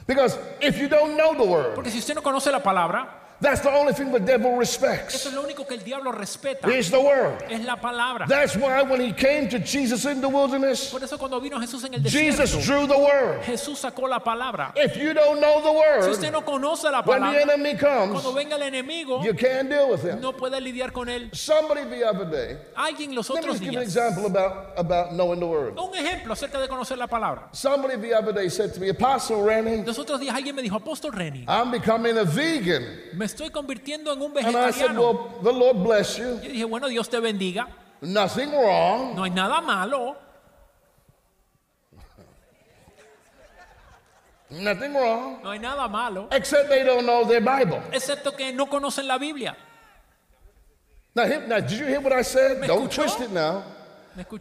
Because 0.07 0.37
if 0.61 0.79
you 0.79 0.89
don't 0.89 1.17
know 1.17 1.35
the 1.35 1.45
Word, 1.45 1.75
Porque 1.75 1.91
si 1.91 1.99
usted 1.99 2.15
no 2.15 2.23
conoce 2.23 2.51
la 2.51 2.63
palabra, 2.63 3.22
that's 3.43 3.61
the 3.61 3.71
only 3.71 3.93
thing 3.93 4.11
the 4.13 4.19
devil 4.21 4.53
eso 4.53 4.59
respects 4.61 5.27
es 5.27 5.33
lo 5.33 5.43
único 5.43 5.67
que 5.67 5.75
el 5.75 5.83
diablo 5.85 6.13
respeta. 6.13 6.69
is 6.71 6.91
the 6.91 7.01
Word. 7.01 7.43
Es 7.51 7.61
la 7.65 7.77
palabra. 7.77 8.27
That's 8.29 8.57
why 8.57 8.83
when 8.83 9.01
he 9.01 9.13
came 9.13 9.49
to 9.49 9.59
Jesus 9.59 10.05
in 10.07 10.21
the 10.21 10.29
wilderness, 10.29 10.91
Por 10.91 11.03
eso 11.03 11.19
cuando 11.19 11.41
vino 11.41 11.59
Jesús 11.61 11.85
en 11.85 11.95
el 11.95 12.03
Jesus 12.03 12.51
desierto, 12.55 12.65
drew 12.65 12.87
the 12.87 12.99
Word. 12.99 13.43
Jesús 13.43 13.79
sacó 13.79 14.09
la 14.09 14.21
palabra. 14.21 14.73
If 14.77 14.97
you 14.97 15.13
don't 15.13 15.41
know 15.41 15.61
the 15.61 16.03
Si 16.05 16.11
usted 16.13 16.33
Word, 16.33 16.33
no 16.33 16.43
conoce 16.43 16.91
la 16.91 17.03
when 17.03 17.21
the 17.21 17.27
palabra, 17.27 17.43
enemy 17.43 17.75
comes, 17.77 18.13
cuando 18.13 18.33
venga 18.33 18.55
el 18.57 18.63
enemigo, 18.63 19.23
you 19.25 19.35
can't 19.35 19.69
deal 19.69 19.91
with 19.91 20.03
him. 20.03 20.21
no 20.21 20.33
puede 20.33 20.61
lidiar 20.61 20.93
con 20.93 21.09
él. 21.09 21.31
Somebody 21.35 21.85
the 21.85 22.05
other 22.05 22.25
day, 22.31 22.57
Alguien 22.77 23.15
los 23.15 23.29
let 23.31 23.43
me 23.43 23.51
otros 23.51 23.59
just 23.59 23.63
give 23.65 23.75
an 23.75 23.81
días. 23.81 23.97
example 23.97 24.27
about, 24.27 24.73
about 24.77 25.15
knowing 25.15 25.41
the 25.41 25.47
Word. 25.47 25.77
Un 25.79 25.95
ejemplo 25.95 26.33
acerca 26.33 26.61
de 26.61 26.69
conocer 26.69 26.97
la 26.97 27.07
palabra. 27.07 27.49
Somebody 27.53 27.97
the 27.97 28.15
other 28.15 28.33
day 28.33 28.49
said 28.49 28.73
to 28.75 28.81
me, 28.81 28.89
Apostle 28.91 29.43
Randy, 29.43 29.83
Los 29.85 29.99
otros 29.99 30.21
días 30.21 30.35
alguien 30.35 30.55
me 30.55 30.63
dijo, 30.63 30.77
Apóstol 30.79 31.13
Reni, 31.13 31.45
I'm 31.49 31.71
becoming 31.71 32.17
a 32.19 32.25
vegan. 32.25 32.83
me 33.15 33.32
estoy 33.33 33.51
convirtiendo 33.51 34.13
en 34.13 34.23
un 34.23 34.37
And 34.37 34.49
I 34.57 34.71
said, 34.71 34.91
vegetariano. 34.91 35.01
Well, 35.01 35.43
the 35.43 35.53
Lord 35.53 35.83
bless 35.83 36.19
you. 36.19 36.39
Yo 36.43 36.51
dije, 36.51 36.65
bueno, 36.65 36.89
Dios 36.89 37.09
te 37.09 37.19
bendiga. 37.19 37.69
Nothing 38.01 38.51
wrong. 38.51 39.15
No 39.15 39.25
hay 39.25 39.31
nada 39.31 39.61
malo. 39.61 40.17
Nothing 44.51 44.93
wrong. 44.95 45.43
No 45.43 45.51
hay 45.51 45.59
nada 45.59 45.89
malo. 45.89 46.29
Except 46.31 46.69
they 46.69 46.85
don't 46.85 47.07
know 47.07 47.25
their 47.25 47.41
Bible. 47.41 47.81
Excepto 47.93 48.37
que 48.37 48.53
no 48.53 48.67
conocen 48.67 49.07
la 49.07 49.19
Biblia. 49.19 49.57
Now, 51.15 51.25
now 51.47 51.61
did 51.61 51.79
you 51.79 51.87
hear 51.87 52.01
what 52.01 52.13
I 52.13 52.23
said? 52.23 52.61
¿Me 52.61 52.67
Don't 52.67 52.91
escuchó? 52.91 53.03
twist 53.03 53.21
it 53.21 53.31
now. 53.31 53.65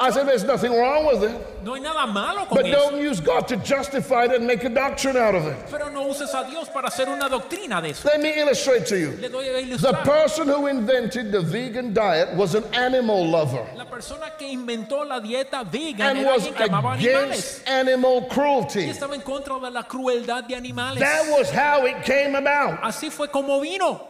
I 0.02 0.12
said 0.12 0.28
there's 0.28 0.44
nothing 0.44 0.74
wrong 0.74 1.06
with 1.06 1.24
it. 1.24 1.64
No 1.64 1.76
hay 1.76 1.80
nada 1.80 2.06
malo 2.06 2.46
con 2.46 2.58
But 2.58 2.66
eso. 2.66 2.78
don't 2.92 3.02
use 3.02 3.22
God 3.22 3.48
to 3.48 3.56
justify 3.58 4.26
it 4.26 4.34
and 4.34 4.46
make 4.46 4.66
a 4.66 4.70
doctrine 4.70 5.16
out 5.16 5.34
of 5.34 5.46
it. 5.48 5.56
Pero 5.70 5.90
no 5.90 6.08
uses 6.10 6.34
a 6.34 6.46
Dios 6.50 6.68
para 6.68 6.88
hacer 6.90 7.08
una 7.08 7.30
doctrina 7.30 7.82
de 7.82 7.92
eso. 7.92 8.06
Let 8.10 8.20
me 8.20 8.38
illustrate 8.38 8.86
to 8.88 8.98
you. 8.98 9.12
Le 9.22 9.30
doy 9.30 9.46
a 9.48 9.78
The 9.78 9.94
person 10.04 10.50
who 10.50 10.68
invented 10.68 11.32
the 11.32 11.40
vegan 11.40 11.94
diet 11.94 12.36
was 12.36 12.54
an 12.54 12.66
animal 12.74 13.26
lover 13.26 13.66
La 13.78 13.86
persona 13.86 14.32
que 14.38 14.48
inventó 14.48 15.08
la 15.08 15.22
dieta 15.22 15.64
vegan 15.64 16.18
and 16.18 16.20
era 16.20 16.34
was 16.34 16.48
amaba 16.48 16.94
animales. 16.96 17.00
against 17.00 17.68
animal 17.70 18.22
Y 18.24 18.34
cruelty. 18.34 18.90
estaba 18.90 19.16
en 19.16 19.22
contra 19.22 19.58
de 19.58 19.70
la 19.72 19.84
crueldad 19.84 20.44
de 20.50 20.56
animales. 20.56 21.00
That 21.00 21.28
was 21.32 21.50
how 21.50 21.86
it 21.86 22.04
came 22.04 22.36
about. 22.36 22.82
Así 22.82 23.10
fue 23.10 23.30
como 23.30 23.62
vino. 23.62 24.08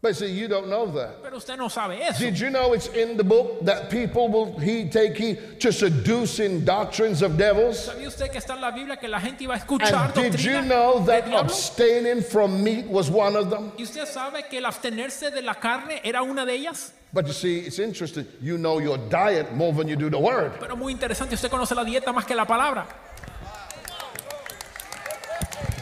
But 0.00 0.14
see, 0.14 0.30
you 0.30 0.46
don't 0.46 0.68
know 0.68 0.86
that. 0.92 1.24
Pero 1.24 1.38
usted 1.38 1.56
no 1.56 1.66
sabe 1.66 2.00
eso. 2.00 2.20
Did 2.20 2.38
you 2.38 2.50
know 2.50 2.72
it's 2.72 2.86
in 2.88 3.16
the 3.16 3.24
book 3.24 3.64
that 3.64 3.90
people 3.90 4.28
will 4.28 4.56
he 4.56 4.88
take 4.88 5.16
heed 5.16 5.58
to 5.58 5.72
seducing 5.72 6.64
doctrines 6.64 7.20
of 7.20 7.36
devils? 7.36 7.88
¿Sabía 7.88 8.06
usted 8.06 8.30
que 8.30 8.38
está 8.38 8.54
en 8.54 8.60
la 8.60 8.70
Biblia 8.70 8.96
que 8.96 9.08
la 9.08 9.18
gente 9.18 9.42
iba 9.42 9.54
a 9.54 9.58
escuchar 9.58 9.92
And 9.92 10.14
did 10.14 10.40
you 10.40 10.62
know 10.62 11.04
that 11.04 11.26
abstaining 11.34 12.22
from 12.22 12.62
meat 12.62 12.86
was 12.86 13.10
one 13.10 13.34
of 13.34 13.50
them? 13.50 13.72
¿Y 13.76 13.82
usted 13.82 14.06
sabe 14.06 14.48
que 14.48 14.58
el 14.58 14.66
abstenerse 14.66 15.32
de 15.32 15.42
la 15.42 15.54
carne 15.54 16.00
era 16.04 16.22
una 16.22 16.46
de 16.46 16.52
ellas? 16.52 16.92
But 17.12 17.26
you 17.26 17.32
see, 17.32 17.58
it's 17.60 17.80
interesting. 17.80 18.24
You 18.40 18.56
know 18.56 18.78
your 18.78 18.98
diet 18.98 19.52
more 19.52 19.72
than 19.72 19.88
you 19.88 19.96
do 19.96 20.10
the 20.10 20.18
word. 20.18 20.60
Pero 20.60 20.76
muy 20.76 20.92
interesante, 20.92 21.34
usted 21.34 21.50
conoce 21.50 21.74
la 21.74 21.82
dieta 21.82 22.12
más 22.12 22.24
que 22.24 22.36
la 22.36 22.44
palabra. 22.44 22.86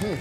Hmm. 0.00 0.14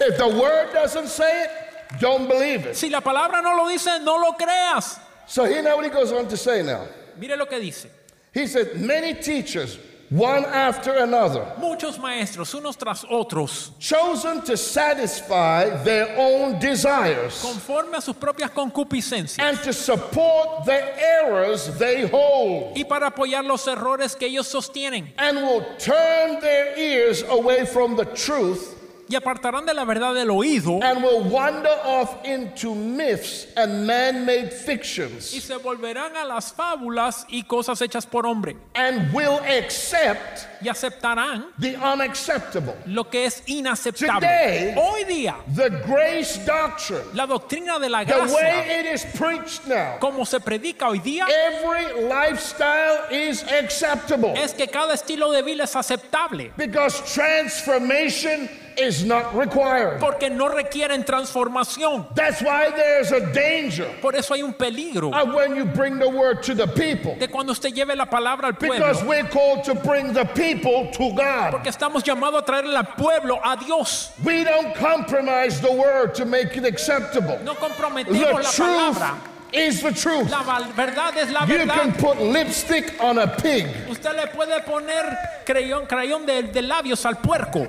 If 0.00 0.18
the 0.18 0.28
word 0.28 0.72
doesn't 0.72 1.06
say 1.06 1.44
it, 1.44 1.67
don't 2.00 2.28
believe 2.28 2.66
it. 2.66 2.76
Si 2.76 2.88
la 2.88 3.00
palabra 3.00 3.42
no 3.42 3.56
lo 3.56 3.68
dice, 3.68 3.98
no 4.02 4.16
lo 4.16 4.32
creas. 4.32 4.98
So 5.26 5.44
here 5.44 5.62
now 5.62 5.76
what 5.76 5.84
he 5.84 5.90
goes 5.90 6.12
on 6.12 6.26
to 6.28 6.36
say 6.36 6.62
now. 6.62 6.86
Mire 7.18 7.36
lo 7.36 7.46
que 7.46 7.58
dice. 7.60 7.86
He 8.32 8.46
said, 8.46 8.76
many 8.80 9.14
teachers, 9.14 9.78
one 10.10 10.44
after 10.44 10.92
another, 11.02 11.44
Muchos 11.58 11.98
maestros, 11.98 12.54
unos 12.54 12.76
tras 12.78 13.04
otros, 13.10 13.72
chosen 13.78 14.40
to 14.42 14.56
satisfy 14.56 15.68
their 15.82 16.14
own 16.16 16.58
desires 16.58 17.42
conforme 17.42 17.94
a 17.96 18.00
sus 18.00 18.16
propias 18.16 18.50
concupiscencias 18.50 19.38
and 19.38 19.58
to 19.62 19.72
support 19.72 20.64
the 20.64 21.02
errors 21.02 21.66
they 21.78 22.06
hold. 22.08 22.74
y 22.76 22.84
para 22.84 23.08
apoyar 23.10 23.44
los 23.44 23.66
errores 23.66 24.14
que 24.16 24.28
ellos 24.28 24.46
sostienen 24.46 25.12
and 25.18 25.36
will 25.38 25.64
turn 25.78 26.40
their 26.40 26.78
ears 26.78 27.22
away 27.28 27.66
from 27.66 27.96
the 27.96 28.04
truth 28.14 28.76
y 29.08 29.14
apartarán 29.16 29.64
de 29.64 29.72
la 29.74 29.84
verdad 29.84 30.14
del 30.14 30.30
oído 30.30 30.80
and 30.82 31.02
will 31.02 31.22
wander 31.30 31.72
off 31.84 32.16
into 32.24 32.74
myths 32.74 33.46
and 33.56 33.86
man 33.86 34.24
made 34.26 34.48
y 34.48 34.50
fictions 34.50 35.24
se 35.30 35.56
volverán 35.56 36.16
a 36.16 36.24
las 36.24 36.52
fábulas 36.52 37.24
y 37.28 37.42
cosas 37.44 37.80
hechas 37.80 38.04
por 38.06 38.26
hombre 38.26 38.56
and 38.74 39.12
will 39.14 39.38
accept 39.46 40.40
y 40.60 40.68
aceptarán 40.68 41.46
the 41.58 41.76
unacceptable. 41.76 42.74
lo 42.86 43.04
que 43.08 43.24
es 43.26 43.42
inaceptable. 43.46 44.20
Today- 44.26 44.74
Hoy 44.76 45.04
día, 45.04 45.36
The 45.56 45.70
grace 45.86 46.38
doctrine, 46.44 47.02
la 47.14 47.26
doctrina 47.26 47.78
de 47.78 47.88
la 47.88 48.04
the 48.04 48.12
gracia, 48.12 48.34
way 48.36 48.80
it 48.80 48.86
is 48.86 49.04
preached 49.16 49.66
now, 49.66 49.98
como 50.00 50.24
se 50.24 50.38
predica 50.40 50.88
hoy 50.88 50.98
día, 50.98 51.26
every 51.28 52.02
lifestyle 52.08 53.06
is 53.10 53.42
acceptable 53.44 54.34
es 54.36 54.52
que 54.52 54.66
cada 54.68 54.94
estilo 54.94 55.30
de 55.32 55.42
vida 55.42 55.64
es 55.64 55.74
aceptable. 55.76 56.52
because 56.56 57.00
transformation 57.14 58.48
is 58.78 59.04
not 59.04 59.34
required. 59.34 59.98
porque 60.00 60.30
no 60.30 60.48
requieren 60.48 61.04
transformación. 61.04 62.06
That's 62.14 62.40
why 62.42 62.70
there's 62.70 63.10
a 63.12 63.32
danger 63.32 63.88
Por 64.00 64.14
eso 64.14 64.34
hay 64.34 64.42
un 64.42 64.54
peligro 64.54 65.12
of 65.12 65.34
when 65.34 65.56
you 65.56 65.64
bring 65.64 65.98
the 65.98 66.08
word 66.08 66.42
to 66.44 66.54
the 66.54 66.66
people. 66.66 67.16
de 67.16 67.28
cuando 67.28 67.52
usted 67.52 67.72
lleve 67.74 67.96
la 67.96 68.06
palabra 68.06 68.46
al 68.46 68.52
Because 68.52 68.98
pueblo. 69.02 69.08
we're 69.08 69.28
called 69.28 69.64
to 69.64 69.74
bring 69.74 70.12
the 70.12 70.24
people 70.26 70.88
to 70.92 71.12
God. 71.14 71.50
Porque 71.52 71.68
estamos 71.70 72.02
llamados 72.04 72.42
a 72.42 72.44
traerle 72.44 72.76
al 72.76 72.94
pueblo 72.96 73.40
a 73.44 73.56
Dios. 73.56 74.10
We 74.24 74.44
don't 74.44 74.74
compromise 74.74 75.60
the 75.60 75.72
word 75.72 76.14
to 76.14 76.24
make 76.24 76.56
it 76.56 76.64
acceptable. 76.64 77.38
No 77.44 77.54
The 77.54 77.60
comprometemos 77.60 78.32
la 78.32 78.50
truth 78.50 78.98
palabra. 78.98 79.18
is 79.52 79.82
the 79.82 79.92
truth. 79.92 80.30
La 80.30 80.42
verdad 80.76 81.16
es 81.16 81.30
la 81.30 81.46
You 81.46 81.58
can 81.58 81.68
verdad. 81.68 81.98
put 81.98 82.20
lipstick 82.20 82.94
on 83.00 83.18
a 83.18 83.26
pig, 83.26 83.66
Usted 83.88 84.14
le 84.14 84.26
puede 84.28 84.60
poner 84.64 85.16
crayón, 85.46 85.86
crayón 85.86 86.26
de, 86.26 86.42
de 86.42 86.62
labios 86.62 87.04
al 87.06 87.16
puerco, 87.16 87.66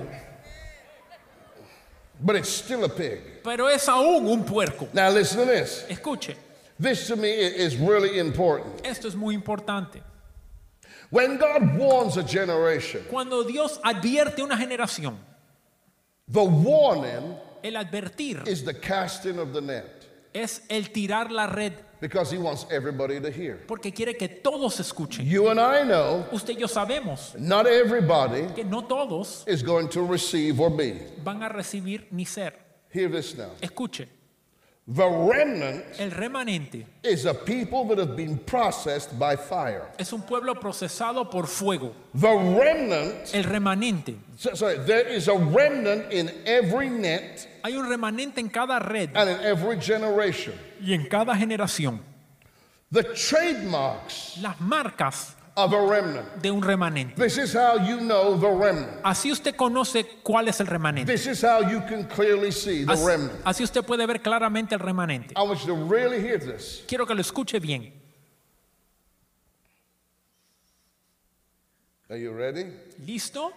but 2.19 2.35
it's 2.35 2.49
still 2.49 2.83
a 2.83 2.89
pig. 2.89 3.41
pero 3.43 3.67
es 3.67 3.87
aún 3.87 4.27
un 4.27 4.43
puerco. 4.43 4.87
Now 4.93 5.09
listen 5.09 5.39
to 5.39 5.45
this. 5.45 5.85
Escuche, 5.89 6.35
This 6.79 7.07
to 7.07 7.15
me 7.17 7.29
is 7.29 7.75
really 7.75 8.19
important. 8.19 8.85
esto 8.85 9.07
es 9.07 9.15
muy 9.15 9.33
importante. 9.35 10.01
When 11.09 11.37
God 11.37 11.77
warns 11.77 12.17
a 12.17 12.23
generation, 12.23 13.03
Cuando 13.09 13.43
Dios 13.43 13.79
advierte 13.83 14.41
una 14.41 14.55
generación, 14.55 15.17
the 16.27 16.43
warning 16.43 17.35
el 17.63 17.73
advertir 17.75 18.47
is 18.47 18.63
the 18.63 18.73
casting 18.73 19.39
of 19.39 19.51
the 19.53 19.61
net 19.61 20.05
es 20.33 20.61
el 20.69 20.83
tirar 20.93 21.31
la 21.31 21.47
red 21.47 21.73
because 22.01 22.31
he 22.31 22.37
wants 22.37 22.65
everybody 22.71 23.19
to 23.19 23.29
hear. 23.29 23.59
porque 23.67 23.93
quiere 23.93 24.13
que 24.17 24.27
todos 24.27 24.79
escuchen. 24.79 25.25
You 25.25 25.49
and 25.49 25.59
I 25.59 25.83
know 25.83 26.25
Usted 26.31 26.53
y 26.55 26.59
yo 26.61 26.67
sabemos 26.67 27.37
not 27.39 27.67
everybody 27.67 28.47
que 28.55 28.63
no 28.63 28.81
todos 28.81 29.43
is 29.47 29.61
going 29.63 29.89
to 29.89 30.01
receive 30.01 30.59
or 30.59 30.69
be. 30.69 30.93
van 31.23 31.43
a 31.43 31.49
recibir 31.49 32.05
ni 32.11 32.25
ser. 32.25 32.53
Hear 32.91 33.09
this 33.09 33.37
now. 33.37 33.49
Escuche, 33.61 34.07
The 34.91 35.05
remnant 35.07 35.85
el 35.99 36.09
remanente 36.09 36.83
is 37.03 37.25
a 37.25 37.33
people 37.35 37.85
that 37.89 37.99
have 37.99 38.15
been 38.17 38.39
processed 38.39 39.19
by 39.19 39.35
fire. 39.35 39.85
es 39.99 40.11
un 40.13 40.23
pueblo 40.23 40.55
procesado 40.55 41.29
por 41.29 41.45
fuego. 41.45 41.93
The 42.15 42.33
remnant, 42.35 43.29
El 43.35 43.43
remanente. 43.43 44.15
so- 44.35 44.55
sorry, 44.55 44.79
there 44.87 45.07
is 45.07 45.27
a 45.27 45.35
remnant 45.37 46.11
in 46.11 46.31
every 46.47 46.89
net 46.89 47.47
Hay 47.63 47.75
un 47.75 47.87
remanente 47.87 48.39
en 48.39 48.49
cada 48.49 48.79
red 48.79 49.11
and 49.13 49.29
in 49.29 49.39
every 49.41 49.77
generation. 49.77 50.53
Y 50.81 50.93
en 50.93 51.07
cada 51.07 51.35
generación. 51.35 52.01
The 52.91 53.03
trademarks 53.03 54.37
Las 54.41 54.59
marcas 54.61 55.35
of 55.55 55.73
a 55.73 55.81
remnant. 55.85 56.41
de 56.41 56.49
un 56.51 56.61
remanente. 56.61 57.15
This 57.21 57.37
is 57.37 57.53
how 57.53 57.77
you 57.77 57.99
know 57.99 58.35
the 58.39 58.47
remnant. 58.49 59.01
Así 59.03 59.31
usted 59.31 59.55
conoce 59.55 60.05
cuál 60.23 60.47
es 60.47 60.59
el 60.59 60.67
remanente. 60.67 61.11
This 61.11 61.27
is 61.27 61.43
how 61.43 61.61
you 61.61 61.81
can 61.81 62.05
clearly 62.05 62.51
see 62.51 62.85
the 62.85 62.93
Así, 62.93 63.05
remnant. 63.05 63.41
así 63.45 63.63
usted 63.63 63.83
puede 63.85 64.05
ver 64.07 64.21
claramente 64.21 64.73
el 64.73 64.79
remanente. 64.79 65.33
I 65.35 65.41
want 65.43 65.59
you 65.61 65.67
to 65.67 65.75
really 65.85 66.19
hear 66.19 66.39
this. 66.39 66.83
Quiero 66.87 67.05
que 67.05 67.13
lo 67.13 67.21
escuche 67.21 67.59
bien. 67.59 67.93
Are 72.09 72.17
you 72.19 72.31
ready? 72.31 72.65
¿Listo? 73.05 73.51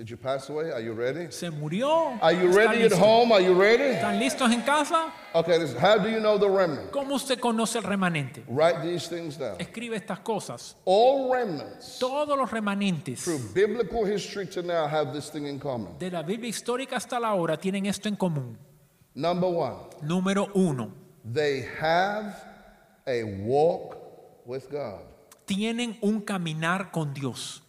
Did 0.00 0.08
you 0.08 0.16
pass 0.16 0.48
away? 0.48 0.72
Are 0.72 0.80
you 0.80 0.94
ready? 0.94 1.30
¿Se 1.30 1.50
murió? 1.50 2.18
Are 2.22 2.32
you 2.32 2.48
¿Está 2.48 2.56
ready 2.56 2.84
at 2.84 2.92
home? 2.92 3.32
Are 3.32 3.40
you 3.42 3.52
ready? 3.52 3.82
¿Están 3.98 4.18
listos 4.18 4.50
en 4.50 4.62
casa? 4.62 5.12
Okay, 5.34 5.58
this, 5.58 5.74
how 5.76 5.98
do 5.98 6.08
you 6.08 6.20
know 6.20 6.38
the 6.38 6.48
remnant? 6.48 6.90
¿Cómo 6.90 7.16
usted 7.16 7.38
conoce 7.38 7.76
el 7.76 7.82
remanente? 7.82 8.42
Write 8.48 8.80
these 8.82 9.08
things 9.08 9.36
down. 9.36 9.56
Escribe 9.60 9.96
estas 9.96 10.20
cosas. 10.20 10.74
All 10.86 11.30
remnants 11.30 11.98
Todos 11.98 12.34
los 12.38 12.50
remanentes 12.50 13.22
through 13.22 13.40
biblical 13.52 14.06
history 14.06 14.46
to 14.46 14.62
now 14.62 14.86
have 14.86 15.12
this 15.12 15.28
thing 15.28 15.44
in 15.46 15.60
common. 15.60 15.98
de 15.98 16.10
la 16.10 16.22
Biblia 16.22 16.48
histórica 16.48 16.96
hasta 16.96 17.20
la 17.20 17.34
hora 17.34 17.58
tienen 17.58 17.84
esto 17.84 18.08
en 18.08 18.16
común. 18.16 18.56
Number 19.14 19.50
one, 19.50 19.76
Número 20.00 20.48
uno, 20.54 20.94
they 21.30 21.68
have 21.78 22.34
a 23.06 23.22
walk 23.44 23.98
with 24.46 24.70
God. 24.70 25.02
tienen 25.44 25.98
un 26.00 26.22
caminar 26.22 26.90
con 26.90 27.12
Dios. 27.12 27.60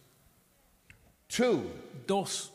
Two, 1.28 1.70
Dos, 2.06 2.50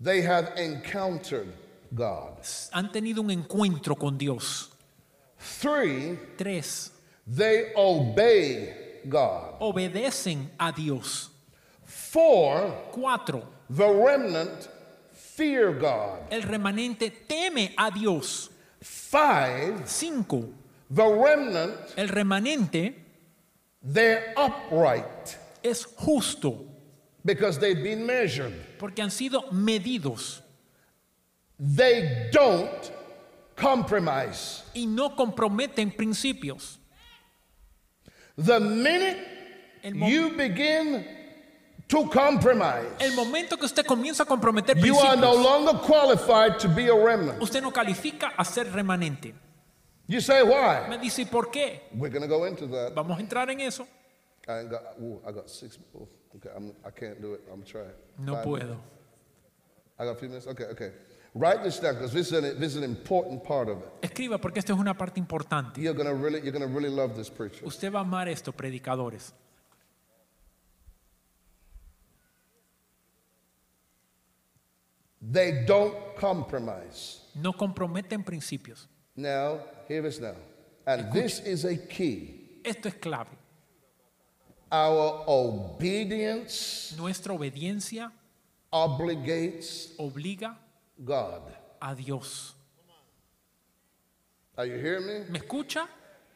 they 0.00 0.20
have 0.22 0.52
encountered 0.56 1.52
God. 1.94 2.38
han 2.72 2.90
tenido 2.92 3.20
un 3.22 3.30
encuentro 3.30 3.96
con 3.98 4.16
Dios. 4.18 4.70
Three, 5.38 6.18
Tres, 6.36 6.90
they 7.26 7.72
obey 7.76 9.00
God. 9.08 9.54
obedecen 9.60 10.48
a 10.58 10.72
Dios. 10.72 11.30
Four, 11.84 12.90
Cuatro, 12.92 13.46
the 13.70 13.88
remnant 13.88 14.68
fear 15.12 15.72
God. 15.72 16.20
el 16.30 16.42
remanente 16.42 17.10
teme 17.28 17.74
a 17.76 17.90
Dios. 17.90 18.50
Five, 18.80 19.88
Cinco, 19.88 20.44
the 20.90 21.04
remnant, 21.04 21.94
el 21.96 22.08
remanente 22.08 22.94
they're 23.82 24.32
upright 24.36 25.36
es 25.62 25.84
justo 25.96 26.64
because 27.24 27.58
they've 27.58 27.82
been 27.82 28.04
measured. 28.06 28.54
Porque 28.78 29.02
han 29.02 29.10
sido 29.10 29.50
medidos 29.52 30.42
They 31.58 32.30
don't 32.32 32.92
compromise. 33.56 34.62
y 34.74 34.86
no 34.86 35.16
comprometen 35.16 35.90
principios. 35.90 36.78
The 38.36 38.60
minute 38.60 39.18
you 39.82 40.30
begin 40.36 41.04
to 41.88 42.08
compromise, 42.08 42.86
el 43.00 43.14
momento 43.16 43.56
que 43.56 43.64
usted 43.66 43.84
comienza 43.84 44.22
a 44.22 44.26
comprometer 44.26 44.76
you 44.76 44.96
are 44.98 45.16
no 45.16 45.32
principios, 45.32 45.42
longer 45.44 45.78
qualified 45.80 46.58
to 46.60 46.68
be 46.68 46.88
a 46.88 46.94
remnant. 46.94 47.42
usted 47.42 47.60
no 47.60 47.72
califica 47.72 48.32
a 48.36 48.44
ser 48.44 48.66
remanente. 48.66 49.34
You 50.06 50.20
say, 50.22 50.42
why? 50.42 50.86
Me 50.88 50.96
dice, 50.98 51.22
¿y 51.22 51.24
por 51.26 51.50
qué? 51.50 51.82
We're 51.92 52.08
going 52.08 52.22
to 52.22 52.28
go 52.28 52.44
into 52.46 52.66
that. 52.68 52.94
Vamos 52.94 53.18
a 53.18 53.20
entrar 53.20 53.50
en 53.50 53.60
eso. 53.60 53.86
I, 54.48 54.62
got, 54.64 54.82
ooh, 55.02 55.20
I 55.26 55.32
got 55.32 55.50
six. 55.50 55.78
oh, 55.94 56.08
okay, 56.36 56.50
I'm, 56.54 56.72
I 56.84 56.90
can't 56.90 57.20
do 57.20 57.34
it. 57.34 57.40
I'm 57.52 57.62
trying. 57.62 57.90
No 58.18 58.34
Five 58.34 58.44
puedo. 58.44 58.58
minutes. 58.68 58.80
I 59.98 60.04
got 60.04 60.10
a 60.12 60.14
few 60.16 60.28
minutes? 60.28 60.46
Okay, 60.46 60.64
okay. 60.64 60.92
Write 61.34 61.62
this 61.62 61.78
down 61.78 61.94
because 61.94 62.12
this, 62.12 62.28
is 62.28 62.32
an- 62.32 62.58
this 62.60 62.74
is 62.74 62.76
an 62.76 62.84
important 62.84 63.42
part 63.44 63.68
of 63.68 63.78
it. 63.78 64.02
Escriba 64.02 64.38
porque 64.40 64.58
esto 64.58 64.72
es 64.74 64.78
una 64.78 64.94
parte 64.94 65.18
importante. 65.20 65.80
You're 65.80 65.94
to 65.94 66.14
really, 66.14 66.40
you're 66.40 66.52
to 66.58 66.66
really 66.66 66.88
love 66.90 67.14
this 67.16 67.28
preacher. 67.28 67.64
Usted 67.66 67.90
va 67.92 67.98
a 67.98 68.02
amar 68.02 68.28
esto, 68.28 68.52
predicadores. 68.52 69.32
They 75.20 75.64
don't 75.66 76.16
compromise. 76.16 77.20
No 77.34 77.52
comprometen 77.52 78.24
principios. 78.24 78.86
Now, 79.16 79.60
hear 79.88 80.02
this 80.02 80.20
now. 80.20 80.36
And 80.86 81.12
this 81.12 81.40
is 81.40 81.64
a 81.64 81.76
key. 81.76 82.60
Esto 82.64 82.88
es 82.88 82.94
clave. 82.94 83.28
Our 84.70 85.24
obedience 85.26 86.94
Nuestra 86.96 87.32
obediencia 87.32 88.12
obligates 88.70 89.94
obliga 89.98 90.56
God. 91.02 91.42
a 91.80 91.94
Dios. 91.94 92.54
Are 94.56 94.66
you 94.66 94.76
hearing 94.76 95.06
me? 95.06 95.24
¿Me 95.30 95.38
escucha? 95.38 95.86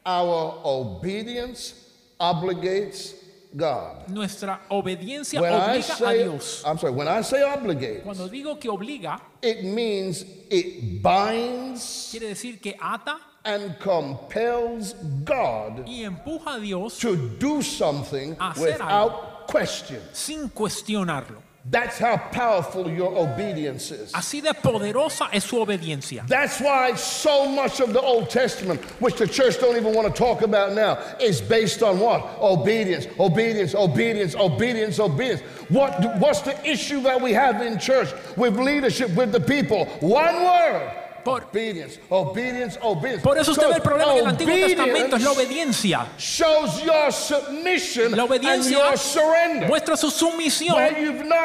Our 0.05 0.61
obedience 0.63 1.75
obligates 2.19 3.15
God. 3.55 4.07
Nuestra 4.07 4.61
obediencia 4.69 5.39
When 5.39 5.53
I 5.53 5.77
obliga 5.77 5.93
a 5.93 5.97
say, 5.97 6.23
Dios. 6.23 6.63
I'm 6.65 6.77
sorry, 6.77 6.93
when 6.93 7.07
I 7.07 7.21
say 7.21 7.43
obligate, 7.43 8.01
Cuando 8.03 8.27
digo 8.29 8.59
que 8.59 8.69
obliga, 8.69 9.21
it 9.41 9.63
means 9.63 10.25
it 10.49 11.01
binds 11.03 12.09
quiere 12.11 12.29
decir 12.29 12.59
que 12.59 12.75
ata 12.81 13.19
and 13.45 13.77
compels 13.79 14.93
God 15.25 15.85
y 15.85 16.03
empuja 16.03 16.57
a 16.57 16.59
Dios 16.61 16.97
to 16.99 17.15
do 17.39 17.61
something 17.61 18.35
Hacer 18.35 18.61
without 18.61 19.47
question. 19.47 20.01
sin 20.13 20.49
cuestionarlo. 20.49 21.41
That's 21.65 21.97
how 21.97 22.17
powerful 22.17 22.89
your 22.89 23.17
obedience 23.17 23.89
is. 23.91 24.11
Así 24.11 24.41
de 24.41 24.53
poderosa 24.53 25.29
es 25.31 25.45
su 25.45 25.55
obediencia. 25.65 26.27
That's 26.27 26.59
why 26.59 26.93
so 26.95 27.47
much 27.47 27.79
of 27.79 27.93
the 27.93 28.01
Old 28.01 28.29
Testament, 28.29 28.81
which 28.99 29.15
the 29.15 29.27
church 29.27 29.61
don't 29.61 29.77
even 29.77 29.93
want 29.93 30.13
to 30.13 30.13
talk 30.13 30.41
about 30.41 30.73
now, 30.73 30.99
is 31.21 31.39
based 31.39 31.81
on 31.81 31.99
what? 31.99 32.21
Obedience, 32.41 33.07
obedience, 33.17 33.75
obedience, 33.75 34.35
obedience, 34.35 34.99
obedience. 34.99 35.41
What, 35.69 36.19
what's 36.19 36.41
the 36.41 36.69
issue 36.69 37.01
that 37.03 37.21
we 37.21 37.31
have 37.31 37.61
in 37.61 37.79
church 37.79 38.09
with 38.35 38.59
leadership, 38.59 39.11
with 39.11 39.31
the 39.31 39.39
people? 39.39 39.85
One 40.01 40.35
word. 40.43 40.91
Por, 41.23 41.43
Obedience, 41.45 41.99
obedience, 42.09 42.77
obedience. 42.81 43.23
por 43.23 43.37
eso 43.37 43.51
usted 43.51 43.67
ve 43.69 43.75
el 43.75 43.81
problema 43.81 44.11
en 44.13 44.19
el 44.19 44.27
Antiguo 44.27 44.53
Testamento, 44.53 45.15
es 45.15 45.23
la 45.23 45.31
obediencia. 45.31 46.07
shows 46.17 46.83
your 46.83 47.11
submission 47.13 48.11
La 48.11 48.23
and 48.23 48.31
obediencia 48.31 48.77
your 48.77 48.97
surrender. 48.97 49.69
muestra 49.69 49.95
su 49.95 50.11
sumisión 50.11 50.75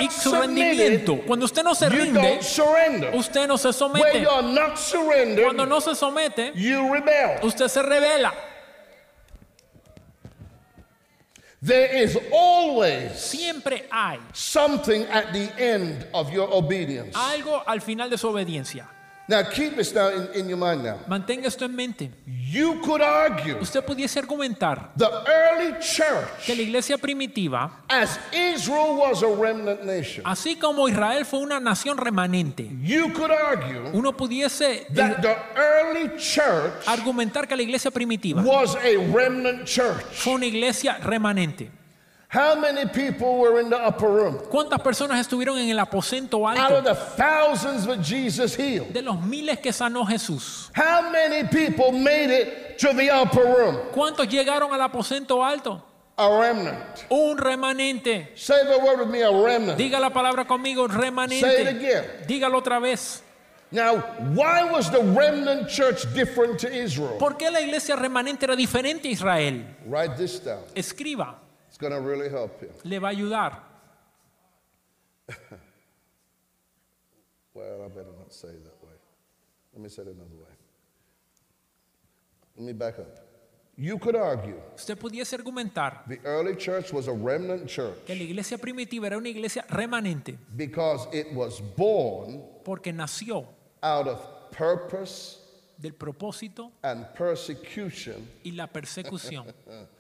y 0.01 0.11
su 0.11 0.33
rendimiento. 0.35 1.18
Cuando 1.26 1.45
usted 1.47 1.62
no 1.62 1.74
se 1.74 1.89
rinde, 1.89 2.41
usted 3.12 3.47
no 3.47 3.57
se 3.57 3.72
somete. 3.72 4.24
Cuando 5.45 5.64
no 5.66 5.81
se 5.81 5.95
somete, 5.95 6.53
usted 7.43 7.68
se 7.68 7.83
revela. 7.83 8.35
There 11.61 12.03
is 12.05 12.16
always 12.33 13.12
Siempre 13.18 13.85
hay 13.91 14.18
something 14.33 15.05
at 15.11 15.33
the 15.33 15.51
end 15.59 16.07
of 16.12 16.31
your 16.31 16.49
obedience. 16.53 17.16
algo 17.16 17.62
al 17.66 17.81
final 17.81 18.09
de 18.09 18.16
su 18.16 18.29
obediencia. 18.29 18.89
Now, 19.29 19.43
keep 19.43 19.76
this 19.76 19.93
now 19.93 20.09
in, 20.09 20.26
in 20.33 20.49
your 20.49 20.57
mind 20.57 20.83
now. 20.83 21.01
Mantenga 21.07 21.49
esto 21.49 21.66
en 21.66 21.76
mente. 21.76 22.11
You 22.26 22.81
could 22.81 23.03
argue 23.03 23.59
Usted 23.61 23.85
pudiese 23.85 24.18
argumentar 24.18 24.91
the 24.97 25.05
early 25.26 25.72
que 25.74 25.81
church, 25.83 26.49
la 26.49 26.62
iglesia 26.62 26.97
primitiva, 26.97 27.83
as 27.91 28.18
Israel 28.33 28.97
was 28.97 29.22
a 29.22 29.26
remnant 29.29 29.85
nation, 29.85 30.24
así 30.24 30.57
como 30.57 30.89
Israel 30.89 31.26
fue 31.26 31.41
una 31.41 31.61
nación 31.61 31.99
remanente, 31.99 32.70
you 32.81 33.12
could 33.12 33.31
argue 33.31 33.91
uno 33.93 34.16
pudiese 34.16 34.87
that 34.95 35.20
the 35.20 35.37
early 35.57 36.09
church 36.16 36.87
argumentar 36.87 37.47
que 37.47 37.55
la 37.55 37.62
iglesia 37.62 37.91
primitiva 37.91 38.43
was 38.43 38.76
a 38.76 38.97
remnant 39.12 39.66
church. 39.66 40.05
fue 40.12 40.33
una 40.37 40.47
iglesia 40.47 40.97
remanente. 41.03 41.70
How 42.31 42.55
many 42.61 42.85
people 42.87 43.39
were 43.39 43.59
in 43.59 43.70
the 43.70 43.79
upper 43.79 44.07
room? 44.07 44.39
¿Cuántas 44.51 44.81
personas 44.83 45.18
estuvieron 45.18 45.57
en 45.59 45.70
el 45.70 45.79
aposento 45.79 46.47
Out 46.47 46.59
of 46.59 46.62
alto 46.62 46.83
the 46.83 46.95
thousands 46.95 47.87
that 47.87 48.03
Jesus 48.03 48.55
healed, 48.55 48.93
de 48.93 49.01
los 49.01 49.18
miles 49.22 49.59
que 49.61 49.72
sanó 49.72 50.07
Jesús? 50.07 50.70
how 50.74 51.11
many 51.11 51.49
people 51.49 51.91
made 51.91 52.29
it 52.31 52.79
to 52.79 52.93
the 52.93 53.09
upper 53.11 53.43
room? 53.45 53.76
¿Cuántos 53.95 54.29
llegaron 54.29 54.74
al 54.74 54.81
aposento 54.83 55.43
alto? 55.43 55.83
A 56.18 56.29
remnant. 56.39 57.07
Un 57.11 57.39
remanente. 57.39 58.29
Say 58.37 58.62
the 58.64 58.79
word 58.79 58.99
with 58.99 59.09
me, 59.09 59.22
a 59.22 59.31
remnant. 59.31 59.79
Diga 59.79 59.99
la 59.99 60.11
palabra 60.11 60.45
conmigo, 60.47 60.87
Say 60.87 60.97
it 60.97 61.01
remanente. 61.01 61.68
again. 61.68 62.05
Dígalo 62.26 62.59
otra 62.59 62.79
vez. 62.79 63.22
Now, 63.70 63.99
why 64.35 64.64
was 64.70 64.91
the 64.91 65.01
remnant 65.01 65.68
church 65.70 66.05
different 66.12 66.59
to 66.61 66.68
Israel? 66.70 67.16
¿Por 67.18 67.39
qué 67.39 67.51
la 67.51 67.61
iglesia 67.61 67.97
remanente 67.97 68.43
era 68.45 68.55
diferente 68.57 69.09
a 69.09 69.12
Israel? 69.12 69.64
Write 69.87 70.16
this 70.16 70.41
down. 70.41 70.61
Escriba, 70.74 71.35
It's 71.79 71.87
going 71.89 71.93
to 71.93 72.01
really 72.01 72.29
help 72.29 72.61
you. 72.61 72.70
le 72.85 72.99
va 72.99 73.09
a 73.09 73.11
ayudar. 73.12 73.62
Well, 77.55 77.83
I 77.85 77.89
better 77.89 78.12
not 78.18 78.33
say 78.33 78.49
it 78.49 78.64
that 78.64 78.81
way. 78.85 78.95
Let 79.74 79.83
me 79.83 79.89
say 79.89 80.03
it 80.03 80.09
another 80.09 80.37
way. 80.37 80.55
Let 82.57 82.66
me 82.66 82.72
back 82.72 82.99
up. 83.01 83.18
You 83.76 83.99
could 83.99 84.16
argue 84.16 84.61
Usted 84.76 84.99
pudiese 84.99 85.37
argumentar 85.37 86.03
the 86.09 86.18
early 86.24 86.57
church 86.57 86.93
was 86.93 87.07
a 87.09 87.12
remnant 87.12 87.68
church 87.68 88.05
que 88.07 88.14
la 88.16 88.22
iglesia 88.22 88.59
primitiva 88.59 89.07
era 89.07 89.16
una 89.16 89.29
iglesia 89.29 89.64
remanente 89.68 90.37
because 90.57 91.07
it 91.12 91.33
was 91.33 91.61
born 91.76 92.43
porque 92.64 92.93
nació 92.93 93.47
out 93.83 94.09
of 94.09 94.20
purpose 94.51 95.39
del 95.81 95.93
propósito 95.93 96.72
and 96.83 97.07
persecution 97.14 98.26
y 98.45 98.51
la 98.51 98.66
persecución 98.66 99.47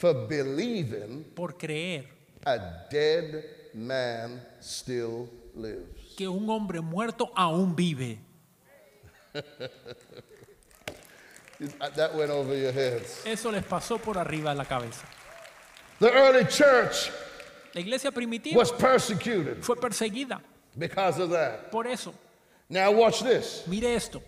for 0.00 0.26
believing 0.26 1.24
por 1.34 1.52
creer 1.58 2.06
a 2.46 2.58
dead 2.90 3.44
man 3.74 4.40
still 4.60 5.28
lives. 5.54 6.16
que 6.16 6.26
un 6.26 6.48
hombre 6.48 6.80
muerto 6.80 7.30
aún 7.36 7.76
vive. 7.76 8.18
That 11.94 12.14
went 12.14 12.30
over 12.30 12.56
your 12.56 12.72
heads. 12.72 13.22
Eso 13.26 13.50
les 13.52 13.62
pasó 13.62 13.98
por 14.00 14.16
arriba 14.16 14.50
de 14.52 14.56
la 14.56 14.64
cabeza. 14.64 15.04
The 15.98 16.10
early 16.10 16.46
church 16.46 17.10
La 17.74 17.82
iglesia 17.82 18.10
primitiva 18.10 18.56
was 18.56 18.72
persecuted 18.72 19.62
fue 19.62 19.76
perseguida 19.76 20.40
because 20.76 21.18
of 21.20 21.30
that. 21.30 21.70
por 21.70 21.86
eso. 21.86 22.14
Now, 22.70 22.90
watch 22.92 23.22
this. 23.22 23.64
Mire 23.66 23.94
esto. 23.94 24.22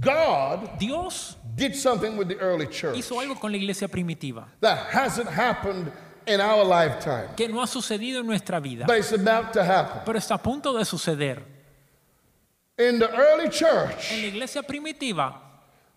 God 0.00 0.78
Dios 0.78 1.36
did 1.54 1.74
something 1.74 2.16
with 2.16 2.28
the 2.28 2.38
early 2.38 2.66
church 2.66 2.96
hizo 2.96 3.18
algo 3.20 3.38
con 3.40 3.50
la 3.52 3.58
iglesia 3.58 3.88
primitiva 3.88 4.44
that 4.60 4.78
hasn't 4.90 5.28
happened 5.28 5.90
in 6.26 6.40
our 6.40 6.62
lifetime, 6.64 7.28
que 7.36 7.48
no 7.48 7.60
ha 7.62 7.66
sucedido 7.66 8.20
en 8.20 8.26
nuestra 8.26 8.60
vida, 8.60 8.84
but 8.86 8.98
it's 8.98 9.12
about 9.12 9.52
to 9.52 9.64
happen. 9.64 10.02
pero 10.04 10.18
está 10.18 10.34
a 10.34 10.38
punto 10.38 10.76
de 10.76 10.84
suceder. 10.84 11.42
In 12.78 12.98
the 12.98 13.10
early 13.12 13.48
church, 13.48 14.12
En 14.12 14.20
la 14.22 14.28
iglesia 14.28 14.62
primitiva, 14.62 15.34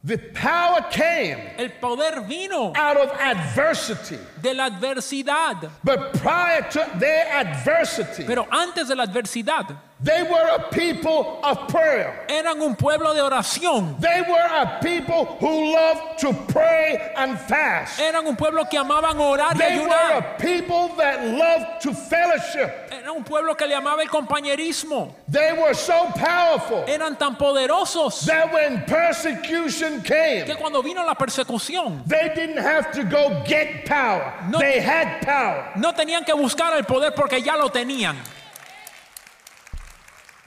the 0.04 0.18
power 0.18 0.82
came 0.90 1.38
el 1.58 1.70
poder 1.80 2.22
vino 2.22 2.72
out 2.76 2.98
of 2.98 3.12
adversity. 3.20 4.18
de 4.42 4.54
la 4.54 4.70
adversidad, 4.70 5.70
But 5.84 6.14
prior 6.14 6.62
to 6.72 6.90
their 6.98 7.28
adversity, 7.28 8.24
pero 8.26 8.48
antes 8.50 8.88
de 8.88 8.96
la 8.96 9.04
adversidad 9.06 9.78
they 10.04 10.24
were 10.24 10.48
a 10.56 10.70
people 10.72 11.40
of 11.44 11.68
prayer. 11.68 12.26
eran 12.30 12.60
un 12.62 12.76
pueblo 12.76 13.14
de 13.14 13.22
oración, 13.22 14.00
They 14.00 14.22
were 14.22 14.40
a 14.40 14.80
people 14.82 15.26
who 15.40 15.74
loved 15.74 16.20
to 16.20 16.34
pray 16.52 17.12
and 17.16 17.40
fast. 17.40 18.00
eran 18.00 18.26
un 18.28 18.36
pueblo 18.36 18.66
que 18.66 18.80
amaban 18.80 19.20
orar 19.20 19.54
y 19.56 19.58
They 19.60 19.78
were 19.80 19.88
ayunar, 19.90 20.18
a 20.18 20.38
people 20.40 20.90
that 20.98 21.24
loved 21.26 21.82
to 21.82 21.94
fellowship. 21.94 22.72
era 22.92 23.12
un 23.14 23.24
pueblo 23.24 23.56
que 23.56 23.68
le 23.68 23.76
amaba 23.76 24.02
el 24.02 24.10
compañerismo, 24.10 25.14
They 25.30 25.54
were 25.54 25.74
so 25.74 26.08
powerful 26.16 26.84
eran 26.88 27.16
tan 27.18 27.36
poderosos 27.36 28.26
that 28.26 28.52
when 28.52 28.84
persecution 28.86 30.02
came, 30.02 30.46
que 30.46 30.56
cuando 30.56 30.82
vino 30.82 31.04
la 31.06 31.14
persecución 31.16 32.04
they 32.08 32.30
didn't 32.36 32.58
have 32.58 32.92
to 32.92 33.04
go 33.04 33.42
get 33.46 33.86
power. 33.86 34.34
No- 34.50 34.60
They 34.60 34.80
had 34.80 35.22
power. 35.22 35.72
no 35.78 35.94
tenían 35.94 36.26
que 36.26 36.34
buscar 36.34 36.76
el 36.78 36.84
poder 36.86 37.12
porque 37.14 37.42
ya 37.42 37.56
lo 37.56 37.70
tenían. 37.70 38.16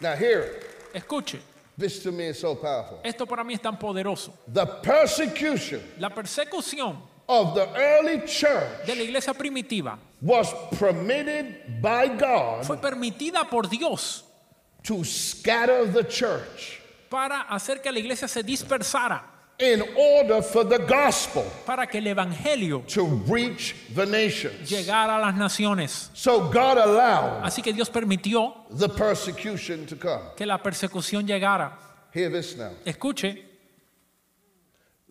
Now, 0.01 0.14
here, 0.16 0.61
Escuche, 0.95 1.38
this 1.76 2.03
to 2.03 2.12
me 2.12 2.26
is 2.28 2.38
so 2.38 2.55
powerful. 2.55 3.01
esto 3.05 3.26
para 3.26 3.42
mí 3.45 3.55
es 3.55 3.61
tan 3.61 3.76
poderoso. 3.78 4.32
The 4.53 4.66
persecution 4.66 5.80
La 5.99 6.11
persecución 6.11 6.97
of 7.28 7.55
the 7.55 7.68
early 7.76 8.20
church 8.26 8.86
de 8.86 8.95
la 8.95 9.03
iglesia 9.03 9.32
primitiva 9.34 9.99
was 10.20 10.53
permitted 10.78 11.80
by 11.80 12.09
God 12.09 12.64
fue 12.66 12.76
permitida 12.76 13.49
por 13.49 13.62
Dios 13.62 14.24
to 14.82 15.03
scatter 15.05 15.86
the 15.90 16.05
church 16.05 16.80
para 17.09 17.42
hacer 17.49 17.80
que 17.80 17.90
la 17.90 17.99
iglesia 17.99 18.28
se 18.28 18.42
dispersara, 18.42 19.22
in 19.59 19.82
order 19.96 20.42
for 20.42 20.64
the 20.64 20.78
gospel 20.78 21.44
para 21.64 21.86
que 21.86 21.98
el 22.00 22.07
evangelio 22.09 22.84
to 22.88 23.05
reach 23.28 23.74
the 23.94 24.05
nations. 24.05 24.68
llegara 24.68 25.16
a 25.16 25.20
las 25.20 25.34
naciones. 25.36 26.11
So 26.14 26.48
God 26.50 26.76
allowed 26.78 27.44
Así 27.44 27.62
que 27.62 27.72
Dios 27.72 27.88
permitió 27.88 28.52
the 28.70 28.88
persecution 28.88 29.86
to 29.86 29.96
come. 29.96 30.20
que 30.36 30.44
la 30.46 30.59
persecución 30.59 31.26
llegara. 31.26 31.72
Hear 32.12 32.30
this 32.30 32.57
now. 32.57 32.70
Escuche, 32.84 33.38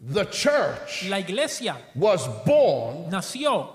The 0.06 0.26
church 0.26 1.06
la 1.08 1.18
iglesia 1.20 1.78
was 1.96 2.28
born 2.46 3.10
nació 3.10 3.70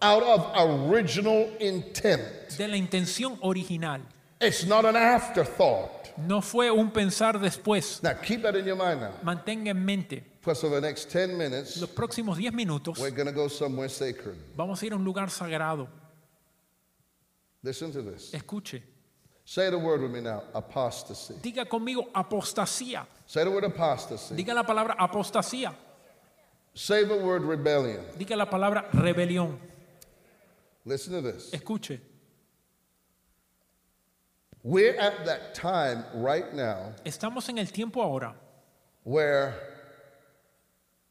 out 0.00 0.22
of 0.22 0.90
original 0.90 1.50
intent. 1.58 2.22
de 2.56 2.68
la 2.68 2.76
intención 2.76 3.36
original. 3.42 4.00
It's 4.40 4.64
not 4.64 4.84
an 4.84 4.94
afterthought. 4.94 5.90
No 6.18 6.40
fue 6.40 6.70
un 6.70 6.90
pensar 6.90 7.38
después. 7.38 8.02
Now 8.02 8.14
keep 8.22 8.42
that 8.42 8.56
in 8.56 8.64
your 8.66 8.76
mind 8.76 9.00
now. 9.00 9.12
Mantenga 9.22 9.70
en 9.70 9.84
mente, 9.84 10.24
Because 10.40 10.60
for 10.60 10.70
the 10.70 10.80
next 10.80 11.10
10 11.10 11.36
minutes, 11.36 11.76
los 11.80 11.90
próximos 11.90 12.38
10 12.38 12.52
minutos 12.54 12.98
we're 12.98 13.10
going 13.10 13.26
to 13.26 13.32
go 13.32 13.48
somewhere 13.48 13.88
sacred. 13.88 14.34
vamos 14.56 14.80
a 14.82 14.86
ir 14.86 14.92
a 14.92 14.96
un 14.96 15.04
lugar 15.04 15.28
sagrado. 15.30 15.88
Listen 17.62 17.90
to 17.92 18.02
this. 18.02 18.30
Escuche, 18.32 18.82
Say 19.44 19.70
the 19.70 19.78
word 19.78 20.00
with 20.02 20.10
me 20.10 20.20
now 20.20 20.42
apostasy. 20.54 21.34
diga 21.42 21.64
conmigo 21.68 22.08
apostasía. 22.12 23.06
Say 23.26 23.44
the 23.44 23.50
word 23.50 23.64
apostasy. 23.64 24.34
Diga 24.34 24.54
la 24.54 24.62
palabra 24.64 24.96
apostasía. 24.98 25.72
Say 26.74 27.04
the 27.04 27.16
word 27.16 27.42
rebellion. 27.42 28.00
Diga 28.18 28.36
la 28.36 28.46
palabra 28.46 28.88
rebelión. 28.92 29.56
Listen 30.84 31.12
to 31.14 31.32
this. 31.32 31.50
Escuche, 31.52 31.98
We're 34.66 34.98
at 34.98 35.24
that 35.26 35.54
time 35.54 36.04
right 36.12 36.52
now 36.52 36.92
estamos 37.04 37.48
en 37.48 37.58
el 37.58 37.66
tiempo 37.66 38.02
ahora 38.02 38.34
where 39.04 39.54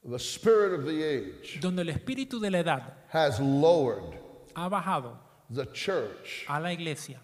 the 0.04 0.20
spirit 0.20 0.78
of 0.78 0.86
the 0.86 1.02
age 1.02 1.62
donde 1.62 1.80
el 1.80 1.88
espíritu 1.88 2.42
de 2.42 2.52
la 2.52 2.58
edad 2.58 2.94
has 3.14 3.40
lowered 3.40 4.20
ha 4.58 4.68
bajado 4.68 5.18
the 5.50 5.66
church 5.68 6.44
a 6.50 6.60
la 6.60 6.74
iglesia 6.74 7.18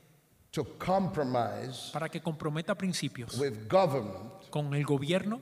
to 0.54 0.64
compromise 0.80 1.90
para 1.92 2.08
que 2.08 2.22
comprometa 2.22 2.76
principios 2.78 3.38
with 3.38 3.68
government 3.68 4.50
con 4.50 4.74
el 4.74 4.86
gobierno 4.86 5.42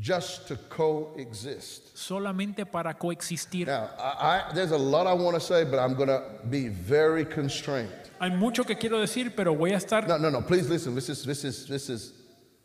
just 0.00 0.48
to 0.48 0.56
coexist. 0.68 1.96
solamente 1.96 2.64
para 2.66 2.94
coexistir. 2.94 3.66
Now, 3.66 3.90
I, 3.98 4.42
I, 4.50 4.52
there's 4.54 4.72
a 4.72 4.78
lot 4.78 5.06
I 5.06 5.12
want 5.14 5.34
to 5.34 5.40
say, 5.40 5.64
but 5.64 5.78
I'm 5.78 5.94
going 5.94 6.08
to 6.08 6.22
be 6.48 6.68
very 6.68 7.24
constrained. 7.24 7.92
Hay 8.20 8.30
mucho 8.30 8.64
que 8.64 8.76
quiero 8.76 8.98
decir, 8.98 9.34
pero 9.36 9.54
voy 9.54 9.72
a 9.72 9.76
estar 9.76 10.06
No, 10.08 10.16
no, 10.18 10.30
no. 10.30 10.40
Please 10.42 10.68
listen. 10.68 10.94
This 10.94 11.08
is 11.10 11.24
this 11.24 11.44
is 11.44 11.66
this 11.66 11.88
is 11.90 12.12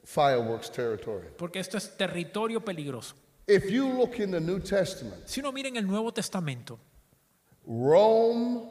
fireworks 0.05 0.69
territory. 0.69 1.27
porque 1.37 1.57
esto 1.59 1.77
es 1.77 1.89
territorio 1.97 2.59
peligroso. 2.61 3.13
If 3.47 3.69
you 3.71 3.87
look 3.87 4.19
in 4.19 4.31
the 4.31 4.39
New 4.39 4.59
Testament, 4.59 5.27
Si 5.27 5.39
uno 5.41 5.51
mira 5.51 5.67
en 5.69 5.77
el 5.77 5.83
Nuevo 5.85 6.11
Testamento, 6.11 6.79
Rome 7.65 8.69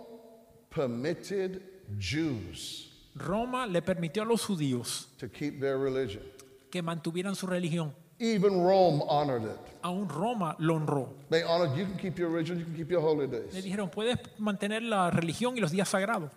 permitted 0.71 1.61
Jews 1.99 2.85
Roma 3.17 3.67
le 3.67 3.81
permitió 3.83 4.23
a 4.23 4.25
los 4.27 4.45
judíos 4.45 5.09
to 5.19 5.29
keep 5.29 5.61
their 5.61 5.79
religion. 5.79 6.23
que 6.71 6.83
mantuvieran 6.83 7.35
su 7.35 7.47
religión. 7.47 7.93
Even 8.21 8.61
Rome 8.63 9.03
honored 9.09 9.45
it. 9.45 9.59
Aún 9.85 10.09
Roma 10.09 10.57
lo 10.59 10.75
honró. 10.75 11.09
They 11.31 11.43
honored, 11.45 11.77
you 11.77 11.85
can 11.87 11.97
keep 11.97 12.19
your 12.19 12.29
religion, 12.31 12.59
you 12.59 12.65
can 12.65 12.75
keep 12.75 12.91
your 12.91 13.01
holy 13.01 13.27
Le 13.27 13.41
days. 13.41 13.65
dijeron, 13.65 13.91
puedes 13.91 14.19
mantener 14.39 14.83
la 14.83 15.11
religión 15.11 15.57
y 15.57 15.61
los 15.61 15.71
días 15.71 15.89
sagrados. 15.89 16.31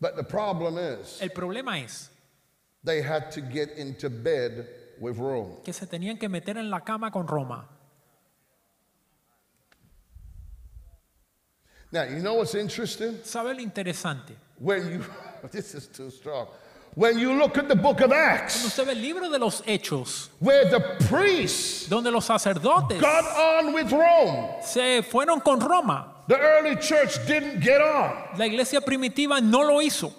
But 0.00 0.16
the 0.16 0.24
problem 0.24 0.78
is, 0.78 1.20
El 1.20 1.28
problema 1.30 1.78
es 1.84 2.08
they 2.82 3.02
had 3.02 3.30
to 3.32 3.40
get 3.42 3.76
into 3.76 4.08
bed 4.10 4.66
with 4.98 5.18
Rome. 5.18 5.56
que 5.64 5.72
se 5.72 5.86
tenían 5.86 6.18
que 6.18 6.28
meter 6.28 6.56
en 6.56 6.70
la 6.70 6.80
cama 6.80 7.10
con 7.10 7.26
Roma. 7.26 7.68
Now, 11.92 12.04
you 12.04 12.20
know 12.22 12.34
what's 12.34 12.54
interesting? 12.54 13.18
¿Sabe 13.22 13.52
lo 13.54 13.60
interesante? 13.60 14.34
When 14.58 14.90
you, 14.92 15.04
this 15.50 15.74
is 15.74 15.86
too 15.88 16.10
strong. 16.10 16.48
When 16.94 17.18
you 17.18 17.32
look 17.38 17.56
at 17.56 17.68
the 17.68 17.74
book 17.74 18.02
of 18.02 18.10
Cuando 18.10 18.16
Acts, 18.16 18.66
usted 18.66 18.84
ve 18.84 18.92
el 18.92 19.00
libro 19.00 19.30
de 19.30 19.38
los 19.38 19.62
Hechos, 19.62 20.28
where 20.40 20.68
the 20.68 20.80
priests 21.08 21.88
donde 21.88 22.10
los 22.12 22.26
sacerdotes 22.26 23.00
got 23.00 23.24
on 23.24 23.72
with 23.72 23.90
Rome, 23.90 24.62
se 24.62 25.00
fueron 25.02 25.42
con 25.42 25.58
Roma, 25.58 26.12
the 26.28 26.38
early 26.38 26.76
church 26.76 27.16
didn't 27.26 27.60
get 27.60 27.80
on. 27.80 28.36
la 28.36 28.44
iglesia 28.44 28.82
primitiva 28.82 29.40
no 29.40 29.62
lo 29.62 29.80
hizo, 29.80 30.12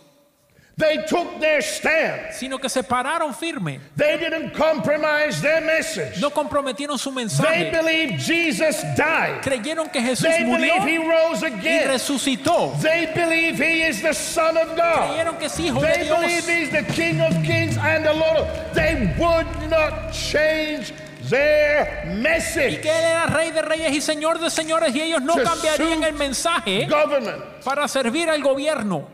They 0.75 1.05
took 1.07 1.39
their 1.39 1.61
stand. 1.61 2.33
sino 2.33 2.57
que 2.57 2.67
se 2.67 2.81
pararon 2.81 3.31
firme. 3.35 3.79
They 3.95 4.17
didn't 4.17 4.53
compromise 4.55 5.39
their 5.39 5.61
message. 5.61 6.19
No 6.19 6.31
comprometieron 6.31 6.97
su 6.97 7.11
They 7.11 7.15
mensaje. 7.15 7.71
believed 7.71 8.19
Jesus 8.19 8.81
died. 8.97 9.41
Creyeron 9.43 9.87
que 9.91 10.01
Jesús 10.01 10.23
They 10.27 10.43
murió 10.43 10.79
believe 10.83 10.87
he 10.87 10.97
rose 10.97 11.43
y 11.43 11.47
again. 11.53 11.87
resucitó. 11.89 12.73
They 12.81 13.05
believe 13.13 13.59
he 13.63 13.83
is 13.87 14.01
the 14.01 14.15
Son 14.15 14.57
of 14.57 14.69
God. 14.75 15.09
Creyeron 15.11 15.37
que 15.37 15.45
es 15.45 15.59
hijo 15.59 15.79
de 15.79 15.87
They 15.87 16.09
believe 16.09 16.45
Dios. 16.45 16.47
he's 16.47 16.69
the 16.71 16.93
King 16.93 17.21
of 17.21 17.33
Kings 17.45 17.77
and 17.77 18.03
the 18.03 18.13
Lord 18.13 18.37
of 18.37 18.73
They 18.73 19.13
would 19.19 19.45
not 19.69 20.11
change 20.11 20.91
their 21.29 22.03
Y 22.05 22.15
message. 22.15 22.81
que 22.81 22.89
Él 22.91 23.03
era 23.11 23.27
rey 23.27 23.51
de 23.51 23.61
reyes 23.61 23.91
y 23.95 24.01
señor 24.01 24.39
de 24.39 24.49
señores 24.49 24.93
y 24.95 25.01
ellos 25.01 25.21
no 25.21 25.35
cambiarían 25.35 26.03
el 26.03 26.13
mensaje 26.13 26.87
Government, 26.89 27.43
para 27.63 27.87
servir 27.87 28.27
al 28.27 28.41
gobierno. 28.41 29.07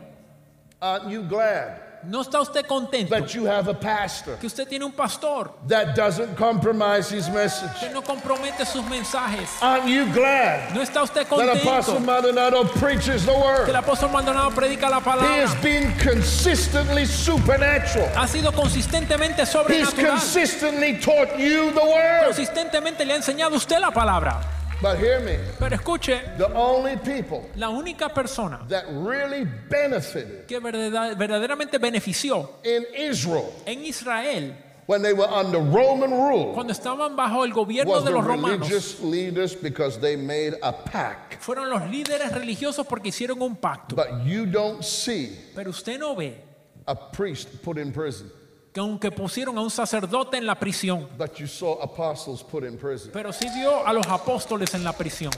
Aren't 0.80 1.08
you 1.10 1.22
glad 1.22 1.80
¿No 2.02 2.22
está 2.22 2.40
usted 2.40 2.66
contento 2.66 3.10
that 3.10 3.34
you 3.34 3.44
have 3.44 3.68
a 3.68 3.74
pastor 3.74 4.36
que 4.40 4.46
usted 4.46 4.66
tiene 4.66 4.86
un 4.86 4.92
pastor 4.92 5.50
that 5.68 5.94
doesn't 5.94 6.34
compromise 6.34 7.10
his 7.10 7.28
message? 7.28 7.78
que 7.78 7.90
no 7.90 8.00
compromete 8.00 8.64
sus 8.64 8.82
mensajes? 8.88 9.50
Aren't 9.60 9.86
you 9.86 10.06
glad 10.06 10.74
¿No 10.74 10.80
está 10.80 11.02
usted 11.02 11.26
that 11.28 11.58
Apostle 11.60 11.96
contento 11.96 12.06
Maldonado 12.06 12.64
preaches 12.80 13.26
the 13.26 13.32
word? 13.32 13.66
que 13.66 13.72
el 13.72 13.76
apóstol 13.76 14.10
Maldonado 14.10 14.50
predica 14.54 14.88
la 14.88 15.00
palabra. 15.00 15.36
He 15.36 15.40
has 15.40 15.54
been 15.62 15.92
consistently 15.98 17.04
supernatural. 17.04 18.08
Ha 18.16 18.26
sido 18.26 18.50
consistentemente 18.52 19.44
sobrenatural. 19.44 19.78
He's 19.78 19.92
consistently 19.92 20.98
taught 20.98 21.38
you 21.38 21.70
the 21.72 21.84
word. 21.84 22.28
Consistentemente 22.28 23.04
le 23.04 23.12
ha 23.12 23.16
enseñado 23.16 23.56
usted 23.56 23.78
la 23.78 23.90
palabra. 23.90 24.59
But 24.82 24.96
hear 24.98 25.20
me, 25.20 25.36
Pero 25.58 25.76
escuche, 25.76 26.36
the 26.38 26.46
only 26.54 26.96
people 26.96 27.46
la 27.56 27.68
única 27.68 28.08
persona 28.14 28.64
that 28.68 28.84
really 28.88 29.44
benefited 29.68 30.46
que 30.46 30.58
verdad- 30.58 31.16
verdaderamente 31.18 31.78
benefició 31.78 32.48
in 32.64 32.86
Israel 32.96 33.52
en 33.66 33.84
Israel 33.84 34.54
when 34.86 35.02
they 35.02 35.12
were 35.12 35.28
under 35.28 35.58
Roman 35.60 36.10
rule 36.10 36.54
cuando 36.54 36.72
estaban 36.72 37.14
bajo 37.14 37.44
el 37.44 37.52
gobierno 37.52 37.90
was 37.92 38.04
de 38.04 38.10
the 38.10 38.16
los 38.16 38.24
romanos 38.26 38.60
religious 38.60 39.00
leaders 39.00 39.54
because 39.54 39.98
they 40.00 40.16
made 40.16 40.54
a 40.62 40.72
pact. 40.72 41.34
fueron 41.42 41.68
los 41.68 41.82
líderes 41.82 42.32
religiosos 42.32 42.86
porque 42.86 43.08
hicieron 43.10 43.42
un 43.42 43.56
pacto. 43.56 43.94
But 43.94 44.24
you 44.24 44.46
don't 44.46 44.82
see 44.82 45.36
Pero 45.54 45.68
usted 45.70 45.98
no 45.98 46.14
ve 46.14 46.38
a 46.86 46.94
priest 46.94 47.60
put 47.62 47.76
in 47.76 47.92
prison, 47.92 48.32
que 48.72 48.80
aunque 48.80 49.10
pusieron 49.10 49.58
a 49.58 49.60
un 49.62 49.70
sacerdote 49.70 50.36
en 50.36 50.46
la 50.46 50.54
prisión, 50.54 51.08
but 51.18 51.34
you 51.38 51.46
saw 51.46 51.80
apostles 51.82 52.42
put 52.42 52.62
in 52.64 52.76
prison. 52.76 53.10
pero 53.12 53.32
sí 53.32 53.46
vio 53.54 53.84
a 53.86 53.92
los 53.92 54.06
apóstoles 54.06 54.72
en 54.74 54.84
la 54.84 54.92
prisión. 54.92 55.32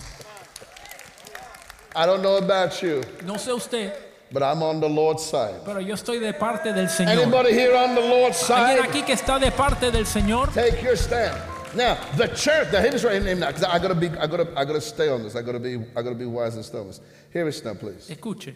I 1.94 2.06
don't 2.06 2.22
know 2.22 2.36
about 2.38 2.72
you, 2.82 3.00
No 3.24 3.34
sé 3.38 3.52
usted, 3.52 3.92
but 4.32 4.42
I'm 4.42 4.62
on 4.62 4.80
the 4.80 4.88
Lord's 4.88 5.22
side. 5.24 5.60
pero 5.64 5.80
yo 5.80 5.94
estoy 5.94 6.18
de 6.18 6.32
parte 6.32 6.72
del 6.72 6.88
Señor. 6.88 7.22
Anybody 7.22 7.52
here 7.52 7.74
on 7.76 7.94
the 7.94 8.00
Lord's 8.00 8.48
¿Alguien 8.50 8.78
side? 8.78 8.88
aquí 8.88 9.02
que 9.04 9.12
está 9.14 9.38
de 9.38 9.50
parte 9.50 9.90
del 9.90 10.06
Señor? 10.06 10.52
Take 10.54 10.82
your 10.82 10.96
stand. 10.96 11.36
Now, 11.74 11.96
the 12.18 12.28
church, 12.28 12.70
the 12.70 12.80
hear 12.82 12.90
this 12.90 13.02
right 13.02 13.22
now, 13.22 13.50
'cause 13.50 13.64
I 13.64 13.78
gotta 13.78 13.94
be, 13.94 14.08
I 14.08 14.26
gotta, 14.26 14.46
I 14.54 14.64
gotta 14.66 14.80
stay 14.80 15.08
on 15.08 15.22
this. 15.22 15.34
I 15.34 15.40
gotta 15.42 15.58
be, 15.58 15.76
I 15.96 16.02
gotta 16.02 16.14
be 16.14 16.26
wise 16.26 16.54
and. 16.54 17.00
Hear 17.32 17.46
this 17.46 17.64
now, 17.64 17.72
please. 17.74 18.10
Escuche, 18.10 18.54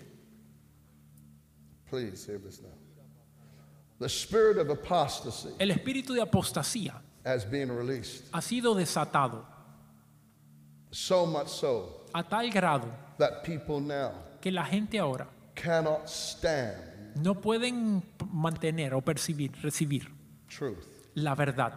Please 1.89 2.27
hear 2.27 2.39
this 2.39 2.61
now. 2.61 2.68
The 3.99 4.09
spirit 4.09 4.59
of 4.59 4.68
apostasy 4.70 5.51
el 5.59 5.70
espíritu 5.70 6.12
de 6.14 6.20
apostasía 6.22 7.01
has 7.24 7.44
been 7.51 7.70
released. 7.74 8.24
ha 8.32 8.40
sido 8.42 8.74
desatado 8.74 9.44
So 10.90 11.26
much 11.26 11.49
so 11.49 12.05
a 12.14 12.22
tal 12.22 12.51
grado 12.51 12.88
that 13.18 13.42
people 13.42 13.80
now 13.80 14.12
que 14.40 14.51
la 14.53 14.64
gente 14.64 14.99
ahora 14.99 15.26
cannot 15.55 16.09
stand 16.09 16.76
no 17.16 17.34
pueden 17.34 18.03
mantener 18.30 18.92
o 18.94 19.01
percibir, 19.01 19.51
recibir 19.62 20.07
truth. 20.49 20.86
la 21.14 21.34
verdad. 21.34 21.72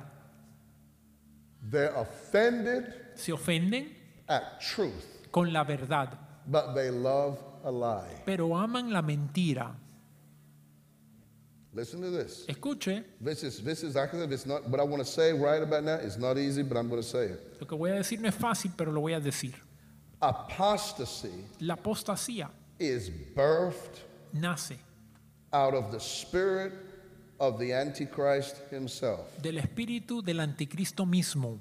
They're 1.72 1.94
offended 1.96 2.94
Se 3.16 3.32
ofenden 3.34 3.94
at 4.28 4.60
truth, 4.60 5.06
con 5.32 5.52
la 5.52 5.64
verdad, 5.64 6.18
but 6.46 6.74
they 6.76 6.90
love 6.92 7.38
a 7.64 7.72
lie. 7.72 8.22
pero 8.26 8.56
aman 8.58 8.92
la 8.92 9.02
mentira. 9.02 9.74
Listen 11.80 12.02
to 12.02 12.10
this. 12.10 12.46
Escuche, 12.50 13.06
This 13.22 13.42
is, 13.42 13.64
this 13.64 13.84
is, 13.84 13.96
I 13.96 14.06
can 14.08 14.20
say, 14.20 14.34
it's 14.34 14.46
not, 14.46 14.68
what 14.68 14.82
I 14.82 14.84
want 14.84 15.02
to 15.02 15.10
say 15.10 15.32
right 15.32 15.64
about 15.64 15.86
now 15.86 15.94
is 15.96 16.18
not 16.18 16.38
easy, 16.38 16.62
but 16.62 16.76
I'm 16.76 16.90
going 16.90 17.02
to 17.02 17.08
say 17.08 17.28
it. 17.28 17.56
lo 17.62 17.66
que 17.66 17.78
voy 17.78 17.92
a 17.92 17.94
decir 17.94 18.20
no 18.20 18.28
es 18.28 18.36
fácil, 18.36 18.74
pero 18.76 18.92
lo 18.92 19.00
voy 19.00 19.14
a 19.14 19.20
decir. 19.22 19.54
Apostasy 20.22 21.46
La 21.62 21.78
apostasía 21.78 22.50
is 22.80 23.10
birthed 23.10 24.02
nace 24.34 24.74
out 25.54 25.74
of 25.74 25.90
the 25.94 26.00
spirit 26.02 26.74
of 27.40 27.58
the 27.58 27.72
Antichrist 27.72 28.58
himself. 28.70 29.42
del 29.42 29.54
espíritu 29.54 30.22
del 30.22 30.42
anticristo 30.42 31.06
mismo. 31.06 31.60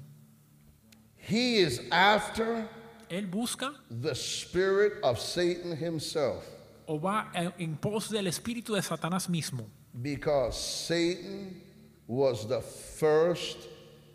He 1.15 1.59
is 1.59 1.79
after 1.93 2.67
Él 3.09 3.31
busca 3.31 3.73
the 3.89 4.13
spirit 4.13 4.95
of 5.01 5.17
Satan 5.17 5.77
himself 5.77 6.43
o 6.89 6.97
va 6.99 7.31
en 7.57 7.77
pos 7.77 8.09
del 8.09 8.25
espíritu 8.27 8.75
de 8.75 8.81
Satanás 8.81 9.29
mismo. 9.29 9.69
Because 9.93 10.57
Satan 10.57 11.61
was 12.07 12.47
the 12.47 12.61
first 12.61 13.67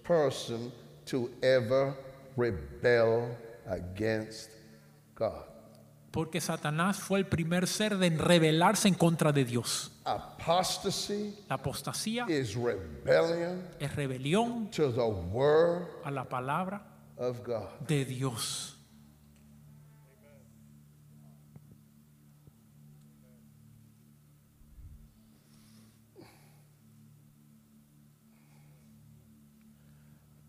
person 0.02 0.72
to 1.06 1.30
ever 1.42 1.94
rebel 2.36 3.28
against 3.66 4.50
God. 5.14 5.44
Porque 6.10 6.40
Satanás 6.40 6.98
fue 7.00 7.18
el 7.18 7.26
primer 7.26 7.66
ser 7.66 7.92
en 8.00 8.18
rebelarse 8.18 8.86
en 8.86 8.94
contra 8.94 9.32
de 9.32 9.44
Dios. 9.44 9.90
Apostasy 10.04 11.34
La 11.48 11.56
apostasía 11.56 12.26
is 12.28 12.54
rebellion 12.54 13.66
es 13.80 13.96
rebelión 13.96 14.70
to 14.70 14.92
the 14.92 15.04
word 15.04 15.88
a 16.04 16.10
la 16.12 16.24
palabra 16.28 16.82
of 17.16 17.42
God. 17.44 17.68
de 17.88 18.04
Dios. 18.04 18.73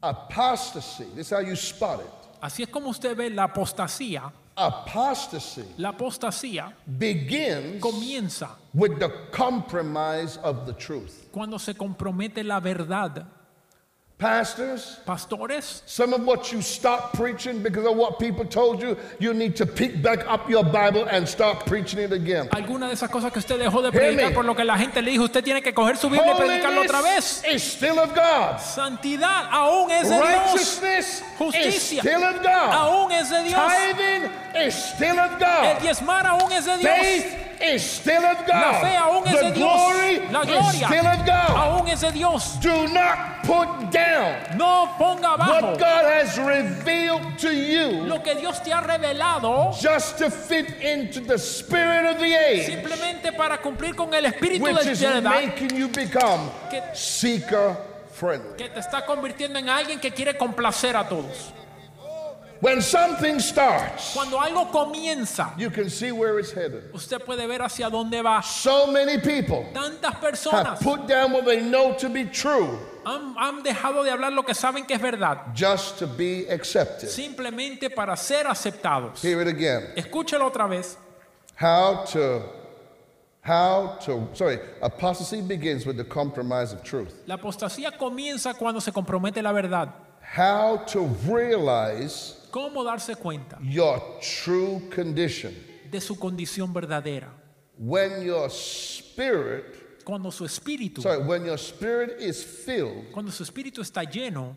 Apostasy, 0.09 1.05
this 1.15 1.27
is 1.27 1.31
how 1.31 1.39
you 1.39 1.55
spot 1.55 1.99
it. 1.99 2.11
Así 2.41 2.61
es 2.63 2.69
como 2.69 2.89
usted 2.89 3.15
ve 3.15 3.29
la 3.29 3.43
apostasía. 3.47 4.31
Apostasy 4.57 5.65
La 5.77 5.89
apostasía 5.89 6.73
begins 6.85 7.81
comienza 7.81 8.51
with 8.73 8.99
the 8.99 9.09
compromise 9.31 10.37
of 10.43 10.65
the 10.65 10.73
truth. 10.73 11.27
cuando 11.31 11.57
se 11.59 11.73
compromete 11.73 12.43
la 12.43 12.59
verdad. 12.61 13.25
Pastors, 14.17 15.01
Pastores, 15.05 15.81
some 15.85 16.13
of 16.13 16.21
what 16.23 16.49
you 16.53 16.61
stopped 16.61 17.15
preaching 17.15 17.61
because 17.61 17.85
of 17.85 17.97
what 17.97 18.17
people 18.17 18.45
told 18.45 18.81
you, 18.81 18.95
you 19.19 19.33
need 19.33 19.57
to 19.57 19.65
pick 19.65 20.01
back 20.01 20.25
up 20.25 20.49
your 20.49 20.63
Bible 20.63 21.03
and 21.03 21.27
start 21.27 21.65
preaching 21.65 21.99
it 21.99 22.13
again. 22.13 22.47
alguna 22.51 22.87
de 22.87 22.93
esas 22.93 23.09
cosas 23.09 23.29
que 23.33 23.39
usted 23.39 23.59
dejó 23.59 23.81
de 23.83 23.91
predicar 23.91 24.33
por 24.33 24.45
lo 24.45 24.55
que 24.55 24.63
la 24.63 24.77
gente 24.77 25.01
le 25.01 25.11
dijo, 25.11 25.25
usted 25.25 25.43
tiene 25.43 25.61
que 25.61 25.73
coger 25.73 25.97
su 25.97 26.09
Biblia 26.09 26.33
y 26.33 26.37
predicarlo 26.37 26.83
otra 26.83 27.01
vez. 27.01 27.43
is 27.43 27.61
still 27.61 27.99
of 27.99 28.15
God. 28.15 28.57
Santidad 28.59 29.49
aún 29.51 29.91
es 29.91 30.07
de 30.07 30.15
Dios. 30.15 30.25
Righteousness 30.25 31.21
is 31.21 31.23
Justicia 31.37 31.99
still 32.01 32.23
of 32.23 32.37
God. 32.41 32.71
aún 32.71 33.11
es 33.11 33.29
de 33.29 33.43
Dios. 33.43 33.59
Tithing 33.59 34.31
is 34.65 34.75
still 34.75 35.19
of 35.19 35.31
El 35.33 35.39
God. 35.39 35.81
diezmar 35.81 36.25
aún 36.25 36.53
es 36.53 36.65
de 36.65 36.77
Dios. 36.77 36.95
Faith 36.95 37.44
is 37.61 37.83
still 37.83 38.23
of 38.25 38.47
La 38.47 38.79
fe 38.81 38.95
aún 38.97 39.23
God. 39.23 39.27
es 39.27 39.33
de 39.33 39.39
The 39.47 39.51
Dios. 39.51 39.57
glory 39.57 40.31
La 40.31 40.41
is 40.41 40.47
gloria 40.47 40.87
still 40.87 41.07
of 41.07 41.25
God. 41.25 41.55
aún 41.55 41.87
es 41.87 42.01
de 42.01 42.11
Dios. 42.11 42.59
Do 42.61 42.87
not 42.89 43.43
put 43.43 43.91
down 43.91 44.57
No 44.57 44.89
ponga 44.97 45.33
abajo 45.35 45.71
what 45.71 45.79
God 45.79 46.05
has 46.05 46.37
revealed 46.39 47.37
to 47.39 47.51
you 47.53 48.03
lo 48.05 48.19
que 48.21 48.35
Dios 48.35 48.59
te 48.63 48.71
ha 48.71 48.81
revelado 48.81 49.73
just 49.79 50.17
to 50.17 50.29
fit 50.29 50.69
into 50.81 51.19
the 51.21 51.37
spirit 51.37 52.05
of 52.05 52.19
the 52.19 52.33
age, 52.35 52.65
simplemente 52.67 53.31
para 53.35 53.57
cumplir 53.59 53.95
con 53.95 54.13
el 54.13 54.25
espíritu 54.25 54.63
which 54.63 54.83
de 54.85 54.91
is 54.91 54.99
verdad 55.01 55.23
making 55.23 55.75
you 55.75 55.87
become 55.89 56.49
que, 56.69 56.81
seeker 56.93 57.75
friendly. 58.11 58.55
que 58.57 58.69
te 58.69 58.79
está 58.79 59.05
convirtiendo 59.05 59.59
en 59.59 59.69
alguien 59.69 59.99
que 59.99 60.11
quiere 60.11 60.35
complacer 60.37 60.95
a 60.95 61.03
todos. 61.07 61.51
When 62.65 62.81
something 62.81 63.39
starts, 63.39 64.13
Cuando 64.13 64.39
algo 64.39 64.71
comienza, 64.71 65.55
you 65.55 65.69
can 65.69 65.87
see 65.87 66.11
where 66.11 66.39
it's 66.39 66.51
headed. 66.51 66.89
usted 66.95 67.19
puede 67.23 67.47
ver 67.47 67.59
hacia 67.59 67.91
dónde 67.91 68.23
va. 68.23 68.41
So 68.41 68.87
many 68.87 69.19
people 69.19 69.69
Tantas 69.71 70.13
have 70.13 70.19
personas 70.19 70.81
put 70.81 71.05
down 71.05 71.31
what 71.31 71.45
they 71.45 71.61
know 71.61 71.93
to 71.93 72.09
be 72.09 72.25
true 72.25 72.79
han, 73.05 73.35
han 73.35 73.61
dejado 73.61 74.03
de 74.03 74.09
hablar 74.09 74.33
lo 74.33 74.41
que 74.41 74.55
saben 74.55 74.87
que 74.87 74.95
es 74.95 74.99
verdad, 74.99 75.53
just 75.53 75.99
to 75.99 76.07
be 76.07 76.47
accepted. 76.49 77.07
simplemente 77.07 77.91
para 77.95 78.17
ser 78.17 78.47
aceptados. 78.47 79.21
Hear 79.21 79.41
it 79.41 79.47
again. 79.47 79.83
Escúchelo 79.95 80.51
otra 80.51 80.67
vez. 80.67 80.97
How 81.55 82.03
to, 82.13 82.49
how 83.41 83.99
to, 84.05 84.27
sorry, 84.33 84.57
apostasy 84.81 85.41
begins 85.41 85.85
with 85.85 85.97
the 85.97 86.03
compromise 86.03 86.73
of 86.73 86.83
truth. 86.83 87.13
La 87.27 87.37
apostasía 87.37 87.95
comienza 87.95 88.55
cuando 88.57 88.79
se 88.79 88.91
compromete 88.91 89.43
la 89.43 89.51
verdad. 89.51 89.93
How 90.19 90.77
to 90.87 91.01
realize 91.27 92.41
¿Cómo 92.55 92.85
darse 92.85 93.17
cuenta 93.17 93.59
your 93.61 94.01
true 94.21 94.81
condition 94.95 95.53
de 95.91 95.99
su 95.99 96.15
condición 96.15 96.71
verdadera? 96.73 97.27
when 97.77 98.23
your 98.23 98.49
spirit, 98.49 100.01
Cuando 100.05 100.31
su 100.31 100.45
espíritu, 100.45 101.01
sorry, 101.01 101.21
when 101.21 101.43
your 101.43 101.57
spirit 101.57 102.21
is 102.21 102.45
filled 102.45 103.11
cuando 103.11 103.29
su 103.29 103.43
espíritu 103.43 103.81
está 103.81 104.03
lleno 104.09 104.55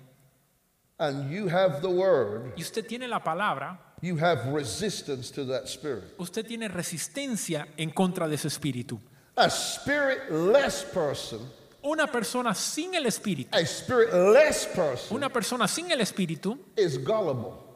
and 1.00 1.28
you 1.32 1.48
have 1.48 1.80
the 1.82 1.88
word, 1.88 2.52
y 2.56 2.62
usted 2.62 2.86
tiene 2.86 3.08
la 3.08 3.18
palabra, 3.18 3.80
you 4.00 4.16
have 4.16 4.46
resistance 4.52 5.32
to 5.32 5.44
that 5.44 5.66
spirit. 5.66 6.04
usted 6.20 6.46
tiene 6.46 6.68
resistencia 6.68 7.66
en 7.76 7.90
contra 7.90 8.28
de 8.28 8.36
ese 8.36 8.46
espíritu. 8.46 9.00
A 9.36 9.46
spirit-less 9.50 10.84
person, 10.84 11.40
Una 11.82 12.06
persona 12.06 12.54
sin 12.54 12.94
el 12.94 13.06
espíritu, 13.06 13.48
a 13.52 13.60
spirit-less 13.60 14.66
person 14.66 15.16
una 15.16 15.28
persona 15.28 15.66
sin 15.66 15.90
el 15.90 16.00
espíritu 16.00 16.56
is 16.76 16.96
gullible. 16.96 17.66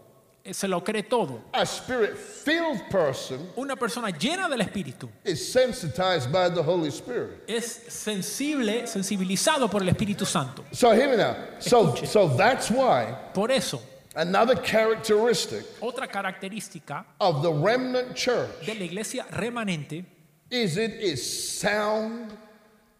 Eh, 0.44 0.52
se 0.54 0.66
lo 0.66 0.82
cree 0.82 1.02
todo. 1.04 1.44
A 1.52 1.64
spirit-filled 1.64 2.88
person 2.90 3.50
Una 3.56 3.76
persona 3.76 4.10
llena 4.10 4.48
del 4.48 4.60
espíritu 4.60 5.08
is 5.24 5.52
sensitized 5.52 6.30
by 6.32 6.48
the 6.50 6.62
Holy 6.62 6.90
Spirit. 6.90 7.44
es 7.48 7.64
sensible, 7.88 8.86
sensibilizado 8.86 9.70
por 9.70 9.82
el 9.82 9.88
Espíritu 9.88 10.26
Santo. 10.26 10.64
So 10.72 10.92
hear 10.92 11.08
me 11.10 11.16
now. 11.16 11.36
So, 11.60 11.92
Escuche. 11.94 12.06
so 12.06 12.28
that's 12.36 12.70
why 12.70 13.14
Por 13.32 13.50
eso, 13.52 13.80
another 14.16 14.56
characteristic 14.56 15.64
otra 15.80 16.06
característica 16.08 17.04
of 17.20 17.42
the 17.42 17.52
remnant 17.52 18.14
church 18.14 18.66
de 18.66 18.74
la 18.74 18.84
iglesia 18.84 19.24
remanente 19.30 20.04
is 20.50 20.76
it 20.76 20.92
is 21.00 21.22
sound 21.60 22.32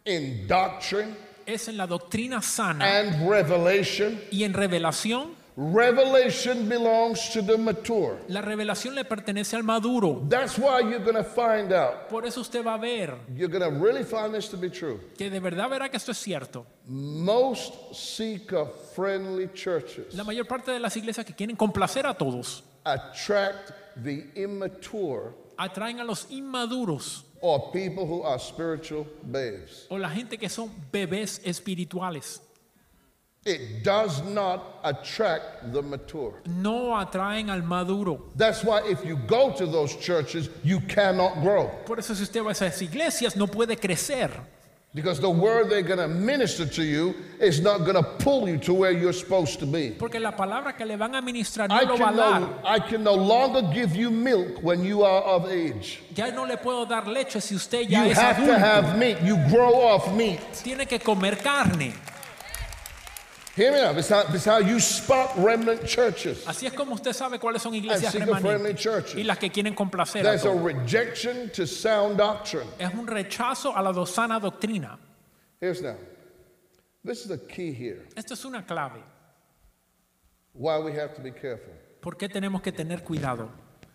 in 0.07 0.47
doctrine 0.47 1.14
es 1.47 1.66
en 1.68 1.76
la 1.76 1.86
doctrina 1.86 2.40
sana 2.40 2.84
and 2.84 3.28
revelation. 3.28 4.18
y 4.30 4.45
en 4.45 4.53
revelación. 4.55 5.34
Revelation 5.55 6.66
belongs 6.68 7.28
to 7.30 7.42
the 7.42 7.59
mature. 7.59 8.18
La 8.28 8.40
revelación 8.40 8.94
le 8.94 9.05
pertenece 9.05 9.55
al 9.55 9.62
maduro. 9.64 10.22
That's 10.28 10.57
why 10.59 10.80
you're 10.80 11.05
going 11.05 11.16
to 11.16 11.24
find 11.24 11.72
out. 11.72 12.09
Por 12.09 12.24
eso 12.24 12.40
usted 12.40 12.64
va 12.64 12.74
a 12.74 12.78
ver 12.78 13.16
You're 13.36 13.48
going 13.53 13.62
to 13.62 13.78
really 13.78 14.03
find 14.05 14.32
this 14.34 14.48
to 14.48 14.57
be 14.57 14.70
true. 14.70 14.98
que 15.18 15.28
de 15.28 15.40
verdad 15.40 15.68
verá 15.68 15.90
que 15.90 15.96
esto 15.98 16.12
es 16.12 16.18
cierto. 16.18 16.64
Most 16.86 17.74
seeker 17.94 18.66
friendly 18.94 19.48
churches 19.53 20.14
La 20.14 20.24
mayor 20.24 20.46
parte 20.46 20.70
de 20.72 20.80
las 20.80 20.96
iglesias 20.96 21.26
que 21.26 21.34
quieren 21.34 21.55
complacer 21.57 22.07
a 22.07 22.14
todos 22.14 22.64
attract 22.84 23.70
the 24.03 24.30
immature 24.34 25.32
atraen 25.59 26.00
a 26.00 26.05
los 26.05 26.26
inmaduros 26.30 27.24
or 27.40 27.70
people 27.72 28.05
who 28.05 28.24
are 28.24 28.38
spiritual 28.38 29.07
babes. 29.22 29.86
o 29.90 29.98
la 29.98 30.09
gente 30.09 30.38
que 30.38 30.48
son 30.48 30.70
bebés 30.90 31.40
espirituales. 31.44 32.40
It 33.45 33.82
does 33.82 34.22
not 34.22 34.78
attract 34.84 35.72
the 35.72 35.82
mature. 35.82 36.34
No 36.47 36.93
atraen 36.95 37.49
al 37.51 37.62
maduro. 37.62 38.22
That's 38.36 38.62
why 38.62 38.82
if 38.86 39.05
you 39.05 39.16
go 39.16 39.51
to 39.53 39.66
those 39.66 39.97
churches, 39.97 40.49
you 40.62 40.78
cannot 40.80 41.40
grow. 41.43 41.68
Por 41.84 41.99
eso 41.99 42.14
si 42.14 42.22
usted 42.22 42.40
va 42.43 42.51
a 42.51 42.53
esas 42.53 42.80
iglesias 42.82 43.34
no 43.34 43.47
puede 43.49 43.76
crecer. 43.80 44.30
Because 44.95 45.18
the 45.20 45.28
word 45.30 45.70
they're 45.70 45.80
going 45.82 45.99
to 45.99 46.07
minister 46.07 46.66
to 46.66 46.84
you 46.84 47.14
is 47.40 47.61
not 47.62 47.78
going 47.78 47.95
to 47.97 48.03
pull 48.03 48.47
you 48.47 48.59
to 48.59 48.74
where 48.74 48.90
you're 48.93 49.14
supposed 49.14 49.59
to 49.59 49.66
be. 49.66 49.90
Porque 49.99 50.20
la 50.20 50.32
palabra 50.32 50.76
que 50.76 50.84
le 50.84 50.97
van 50.97 51.14
a 51.14 51.22
ministrar 51.22 51.68
no 51.68 51.74
I 51.74 51.82
lo 51.84 51.97
va 51.97 52.05
a 52.05 52.09
can, 52.09 52.16
dar. 52.16 52.40
no, 52.40 52.61
I 52.64 52.78
can 52.78 53.03
no 53.03 53.14
longer 53.14 53.62
give 53.74 53.97
you 53.97 54.11
milk 54.11 54.62
when 54.62 54.84
you 54.84 55.03
are 55.03 55.22
of 55.22 55.47
age. 55.51 56.01
Ya 56.14 56.30
no 56.30 56.45
le 56.45 56.59
puedo 56.59 56.86
dar 56.86 57.07
leche 57.07 57.40
si 57.40 57.55
usted 57.57 57.90
You 57.90 57.97
ya 57.97 58.05
es 58.05 58.18
have 58.18 58.36
to 58.47 58.57
have 58.57 58.97
meat. 58.99 59.20
You 59.22 59.36
grow 59.49 59.74
off 59.80 60.12
meat. 60.14 60.40
Tiene 60.62 60.86
que 60.86 60.99
comer 61.01 61.36
carne. 61.36 61.95
Hear 63.55 63.70
me 63.72 63.82
now. 63.82 63.92
This 63.92 64.07
is 64.07 64.11
how, 64.11 64.22
this 64.24 64.40
is 64.40 64.44
how 64.46 64.59
you 64.59 64.80
spot 64.80 65.30
remnant 65.36 65.84
churches. 65.86 66.46
Así 66.46 66.66
es 66.66 66.72
como 66.72 66.94
usted 66.94 67.12
sabe 67.12 67.38
cuáles 67.38 67.61
son 67.61 67.74
iglesias 67.74 68.14
remanentes 68.14 69.14
y 69.14 69.24
las 69.24 69.38
que 69.38 69.50
quieren 69.50 69.74
complacer 69.74 70.20
a 70.26 70.30
There's 70.30 70.44
a 70.44 70.48
todos. 70.48 70.62
rejection 70.62 71.50
to 71.50 71.66
sound 71.66 72.16
doctrine. 72.16 72.66
Es 72.78 72.92
un 72.94 73.07
rechazo 73.07 73.76
a 73.76 73.82
la 73.82 74.07
sana 74.07 74.40
doctrina. 74.40 74.98
Here's 75.61 75.82
now. 75.82 75.96
This 77.05 77.20
is 77.22 77.28
the 77.28 77.38
key 77.38 77.72
here. 77.72 78.07
Esto 78.16 78.32
es 78.32 78.44
una 78.46 78.64
clave. 78.64 79.03
Why 80.55 80.78
we 80.78 80.92
have 80.92 81.14
to 81.16 81.22
be 81.22 81.30
careful. 81.30 81.74
¿Por 82.00 82.16
qué 82.16 82.30
tenemos 82.30 82.62
que 82.62 82.72
tener 82.72 83.03
cuidado? 83.05 83.50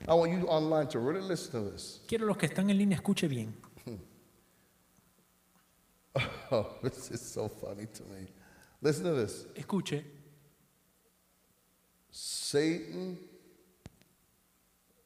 I 0.08 0.14
want 0.14 0.32
you 0.34 0.47
online 0.47 0.88
to 0.89 0.99
really 0.99 1.22
listen 1.22 1.51
to 1.51 1.72
this. 1.72 2.01
Quiero 2.08 2.28
los 2.28 2.38
que 2.38 2.45
están 2.47 2.70
en 2.70 2.78
línea 2.78 2.97
escuche 2.97 3.28
bien. 3.28 3.55
Oh, 6.49 6.66
this 6.82 7.12
is 7.12 7.22
so 7.22 7.47
funny 7.47 7.86
to 7.86 8.03
me. 8.05 8.28
Listen 8.82 9.03
to 9.05 9.13
this. 9.13 9.45
Escuche. 9.55 10.03
Satan, 12.09 13.17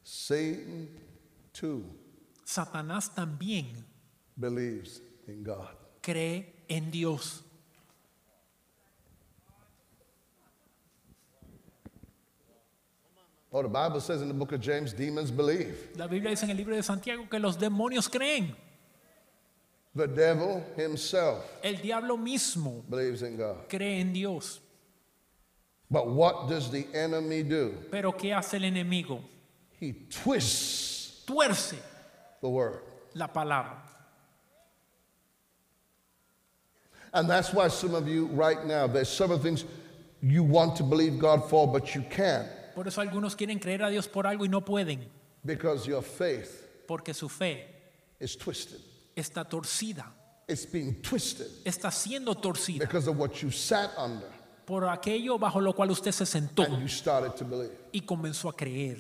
Satan 0.04 0.88
too 1.52 1.84
Satanás 2.46 3.14
también 3.14 3.84
believes 4.38 5.02
in 5.28 5.44
God. 5.44 5.76
cree 6.02 6.64
en 6.70 6.90
Dios. 6.92 7.44
Oh, 13.54 13.62
the 13.62 13.68
Bible 13.68 14.00
says 14.00 14.22
in 14.22 14.30
the 14.30 14.34
book 14.34 14.54
of 14.54 14.62
James, 14.62 14.94
demons 14.94 15.30
believe. 15.30 15.76
La 15.98 16.08
Biblia 16.08 16.30
dice 16.30 16.44
en 16.44 16.52
el 16.52 16.58
libro 16.58 16.74
de 16.74 16.84
Santiago 16.84 17.28
que 17.30 17.38
los 17.38 17.58
demonios 17.58 18.08
creen. 18.10 18.56
The 19.94 20.08
devil 20.08 20.64
himself 20.78 21.44
El 21.64 21.76
diablo 21.76 22.16
mismo 22.18 22.84
believes 22.90 23.24
in 23.24 23.36
God. 23.38 23.68
cree 23.70 24.00
en 24.00 24.14
Dios. 24.14 24.60
But 25.90 26.08
what 26.08 26.48
does 26.48 26.72
the 26.72 26.88
enemy 26.94 27.44
do? 27.44 27.74
Pero 27.92 28.14
¿qué 28.14 28.34
hace 28.34 28.54
el 28.56 28.62
enemigo? 28.64 29.20
He 29.80 29.92
twists 30.10 31.26
Tuerce 31.26 31.76
the 32.40 32.48
word. 32.50 32.80
la 33.14 33.28
palabra. 33.28 33.76
And 37.14 37.30
that's 37.30 37.54
why 37.54 37.68
some 37.68 37.94
of 37.94 38.08
you 38.08 38.28
right 38.28 38.66
now, 38.66 38.88
there's 38.88 39.10
some 39.10 39.32
of 39.32 39.44
the 39.44 39.50
things 39.50 39.66
you 40.22 40.44
want 40.44 40.78
to 40.78 40.84
believe 40.84 41.20
God 41.20 41.50
for, 41.50 41.68
but 41.68 41.94
you 41.94 42.02
can't 42.10 42.48
Por 42.74 42.88
eso 42.88 43.02
algunos 43.02 43.36
quieren 43.36 43.60
creer 43.60 43.82
a 43.86 43.92
Dios 43.92 44.08
por 44.08 44.24
algo 44.24 44.46
y 44.46 44.48
no 44.48 44.62
pueden, 44.62 45.00
because 45.46 45.86
your 45.86 46.02
faith 46.02 46.66
porque 46.88 47.14
su 47.14 47.28
fe 47.28 47.66
is 48.20 48.38
twisted. 48.38 48.80
Está 49.16 49.44
torcida, 49.48 50.06
It's 50.48 50.66
being 50.66 51.02
twisted 51.02 51.48
está 51.66 51.92
siendo 51.92 52.36
torcida 52.36 52.86
because 52.86 53.08
of 53.08 53.18
what 53.18 53.42
you 53.42 53.52
sat 53.52 53.92
under 53.98 54.28
por 54.66 54.84
aquello 54.84 55.38
bajo 55.40 55.60
lo 55.62 55.74
cual 55.74 55.92
usted 55.92 56.12
se 56.12 56.26
sentó 56.26 56.64
and 56.64 56.82
you 56.82 56.88
started 56.88 57.36
to 57.36 57.46
believe. 57.46 57.72
y 57.94 58.02
comenzó 58.02 58.50
a 58.50 58.54
creer. 58.54 58.98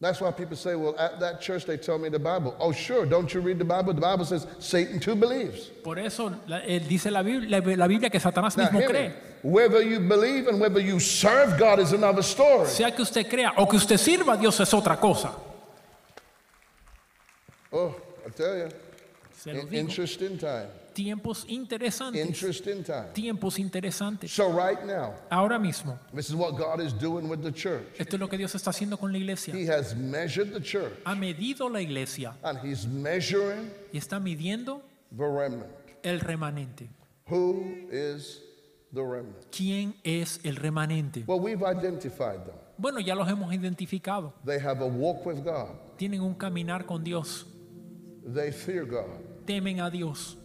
That's 0.00 0.20
why 0.20 0.30
people 0.32 0.56
say, 0.56 0.74
well, 0.74 0.94
at 0.98 1.18
that 1.20 1.40
church 1.40 1.64
they 1.64 1.78
tell 1.78 1.98
me 1.98 2.10
the 2.10 2.18
Bible. 2.18 2.54
Oh, 2.58 2.72
sure, 2.72 3.06
don't 3.06 3.32
you 3.32 3.40
read 3.40 3.58
the 3.58 3.64
Bible? 3.64 3.94
The 3.94 4.02
Bible 4.02 4.26
says 4.26 4.46
Satan 4.58 5.00
too 5.00 5.14
believes. 5.14 5.70
Por 5.82 5.98
eso 5.98 6.30
él 6.48 6.86
dice 6.86 7.10
la 7.10 7.22
Biblia, 7.22 7.60
la 7.76 7.86
Biblia 7.86 8.10
que 8.10 8.20
Satanás 8.20 8.54
Now, 8.56 8.64
mismo 8.64 8.80
me. 8.80 8.86
cree. 8.86 9.12
Whether 9.42 9.82
you 9.82 10.00
believe 10.00 10.46
and 10.48 10.60
whether 10.60 10.80
you 10.80 11.00
serve 11.00 11.58
God 11.58 11.78
is 11.78 11.92
another 11.92 12.22
story. 12.22 12.66
Sea 12.68 12.90
que 12.90 13.02
usted 13.02 13.26
crea 13.30 13.54
o 13.56 13.66
que 13.66 13.78
usted 13.78 13.96
sirva 13.96 14.34
a 14.34 14.36
Dios 14.36 14.60
es 14.60 14.74
otra 14.74 14.98
cosa. 15.00 15.32
Oh, 17.76 17.94
I 18.26 18.30
tell 18.30 18.56
you, 18.56 18.68
Se 19.32 19.52
lo 19.52 19.60
in- 19.62 19.68
digo. 19.68 19.80
interesting 19.80 20.38
time. 20.38 20.68
Tiempos 20.94 21.44
interesantes. 21.48 22.24
Interesting 22.24 22.84
time. 22.84 23.06
Tiempos 23.12 23.58
interesantes. 23.58 24.30
So 24.30 24.48
right 24.52 24.78
now, 24.86 25.12
Ahora 25.28 25.58
mismo, 25.58 25.98
this 26.14 26.28
is 26.30 26.36
what 26.36 26.56
God 26.56 26.80
is 26.80 26.92
doing 26.92 27.28
with 27.28 27.42
the 27.42 27.50
church. 27.50 27.82
esto 27.98 28.14
es 28.14 28.20
lo 28.20 28.28
que 28.28 28.38
Dios 28.38 28.54
está 28.54 28.70
haciendo 28.70 28.96
con 28.96 29.10
la 29.10 29.18
iglesia. 29.18 29.52
He 29.52 29.66
has 29.66 29.96
measured 29.96 30.52
the 30.54 30.60
church 30.60 30.92
Ha 31.04 31.16
medido 31.16 31.68
la 31.68 31.80
iglesia 31.80 32.36
and 32.44 32.58
he's 32.60 32.86
measuring 32.86 33.72
y 33.92 33.98
está 33.98 34.20
midiendo 34.20 34.82
the 35.10 35.24
remnant. 35.26 35.66
el 36.04 36.20
remanente. 36.20 36.88
Who 37.28 37.88
is 37.90 38.40
the 38.92 39.02
remnant? 39.02 39.50
¿Quién 39.50 39.94
es 40.04 40.38
el 40.44 40.54
remanente? 40.54 41.24
Well, 41.26 41.40
we've 41.40 41.64
identified 41.64 42.44
them. 42.46 42.54
Bueno, 42.78 43.00
ya 43.00 43.16
los 43.16 43.26
hemos 43.28 43.52
identificado. 43.52 44.32
They 44.44 44.60
have 44.60 44.80
a 44.80 44.86
walk 44.86 45.26
with 45.26 45.42
God. 45.42 45.70
Tienen 45.96 46.20
un 46.20 46.34
caminar 46.34 46.86
con 46.86 47.02
Dios. 47.02 47.46
They 48.24 48.50
fear 48.52 48.84
God. 48.84 49.20
Temen 49.46 49.80
a 49.84 49.90
Dios. 49.90 50.36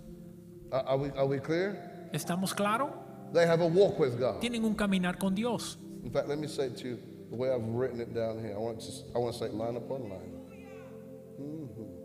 Are, 0.72 0.84
are 0.84 0.98
we, 0.98 1.10
are 1.12 1.26
we 1.26 1.40
clear? 1.40 1.78
¿Estamos 2.14 2.54
claros? 2.54 2.92
They 3.34 3.46
have 3.46 3.62
a 3.62 3.68
walk 3.68 4.00
with 4.00 4.20
God. 4.20 4.42
Tienen 4.42 4.64
un 4.66 4.76
caminar 4.76 5.18
con 5.20 5.34
Dios. 5.36 5.78
In 6.04 6.10
fact, 6.12 6.28
let 6.28 6.38
me 6.40 6.48
say 6.48 6.66
it 6.66 6.78
to 6.78 6.88
you 6.90 7.00
the 7.30 7.36
way 7.36 7.52
I've 7.52 7.64
written 7.64 8.02
it 8.02 8.14
down 8.14 8.40
here. 8.40 8.54
I 8.56 8.58
want 8.60 8.80
to, 8.82 8.92
I 9.16 9.20
want 9.20 9.34
to 9.34 9.40
say 9.40 9.50
line 9.50 9.76
upon 9.78 10.10
line. 10.10 10.34
Mhm. 11.40 11.96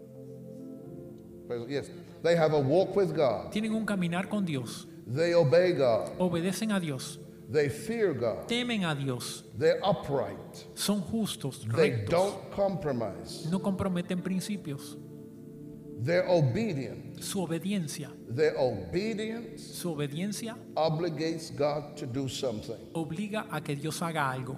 Yes, 1.69 1.91
they 2.23 2.37
have 2.37 2.53
a 2.55 2.59
walk 2.59 2.95
with 2.97 3.15
God. 3.15 3.53
Tienen 3.53 3.75
un 3.75 3.85
caminar 3.85 4.29
con 4.29 4.45
Dios. 4.45 4.87
They 5.07 5.35
obey 5.35 5.73
God. 5.73 6.11
Obedecen 6.19 6.75
a 6.75 6.81
Dios. 6.81 7.19
They 7.51 7.69
fear 7.69 8.15
God. 8.15 8.49
Temen 8.49 8.85
a 8.85 8.95
Dios. 8.95 9.45
They're 9.57 9.79
upright. 9.85 10.67
Son 10.75 11.03
justos, 11.03 11.67
They 11.75 11.91
don't 12.09 12.51
compromise. 12.53 13.47
No 13.51 13.59
comprometen 13.59 14.23
principios. 14.23 14.97
They're 16.03 16.27
obedient. 16.29 17.23
Su 17.23 17.41
obediencia. 17.47 18.11
Their 18.29 18.55
obedience 18.59 19.63
Su 19.63 19.93
obediencia 19.93 20.57
obligates 20.77 21.51
God 21.57 21.97
to 21.97 22.07
do 22.07 22.29
something. 22.29 22.77
obliga 22.95 23.47
a 23.51 23.61
que 23.61 23.75
Dios 23.77 24.01
haga 24.01 24.31
algo. 24.33 24.57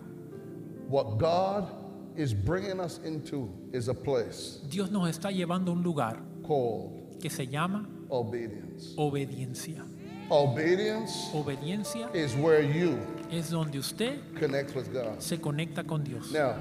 What 0.88 1.18
God 1.18 1.68
is 2.16 2.32
bringing 2.32 2.80
us 2.80 2.98
into 3.04 3.50
is 3.72 3.88
a 3.88 3.94
place 3.94 4.60
Dios 4.70 4.90
nos 4.90 5.08
está 5.10 5.30
llevando 5.30 5.68
a 5.70 5.74
un 5.74 5.82
lugar 5.82 6.22
called 6.46 7.18
que 7.20 7.28
se 7.28 7.46
llama 7.46 7.86
obedience. 8.10 8.94
obediencia. 8.96 9.84
Obedience 10.30 11.30
Obediencia 11.34 12.08
is 12.14 12.34
where 12.36 12.60
you 12.62 12.98
es 13.30 13.50
donde 13.50 13.78
usted 13.78 14.18
connect 14.38 14.74
with 14.74 14.92
God. 14.92 15.20
se 15.20 15.36
conecta 15.38 15.86
con 15.86 16.02
Dios. 16.02 16.32
Now, 16.32 16.56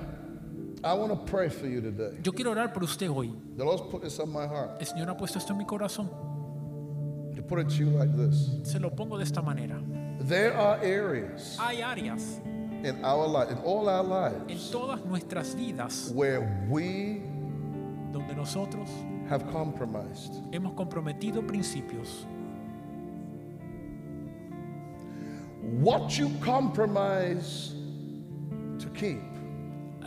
I 0.86 0.94
want 0.94 1.12
to 1.12 1.32
pray 1.32 1.50
for 1.50 1.66
you 1.68 1.82
today. 1.82 2.12
Yo 2.24 2.32
quiero 2.32 2.52
orar 2.54 2.72
por 2.72 2.84
usted 2.84 3.08
hoy. 3.10 3.32
The 3.58 3.66
Lord's 3.66 3.82
put 3.90 4.04
this 4.04 4.20
on 4.20 4.30
my 4.30 4.46
heart 4.46 4.78
El 4.80 4.86
Señor 4.86 5.08
ha 5.10 5.18
puesto 5.18 5.38
esto 5.40 5.52
en 5.54 5.58
mi 5.58 5.66
corazón. 5.66 6.08
to 7.36 7.42
put 7.42 7.58
it 7.60 7.70
to 7.70 7.76
you 7.76 7.90
like 7.90 8.16
this. 8.16 8.52
Se 8.64 8.78
lo 8.78 8.92
pongo 8.92 9.18
de 9.18 9.24
esta 9.24 9.42
manera. 9.42 9.82
There 10.20 10.54
are 10.54 10.78
areas 10.84 11.58
Hay 11.60 11.78
áreas 11.82 12.40
in 12.84 13.04
our 13.04 13.28
life, 13.28 13.50
in 13.50 13.58
all 13.60 13.90
our 13.90 14.04
en 14.04 14.48
lives, 14.48 14.70
todas 14.70 15.04
nuestras 15.06 15.56
vidas 15.56 16.12
where 16.14 16.68
we 16.70 17.22
donde 18.14 18.36
nosotros 18.36 18.88
have 19.28 19.44
compromised. 19.52 20.34
hemos 20.52 20.74
comprometido 20.76 21.46
principios. 21.48 22.26
What 25.82 26.16
you 26.18 26.30
compromise 26.42 27.74
to 28.78 28.88
keep, 28.94 29.24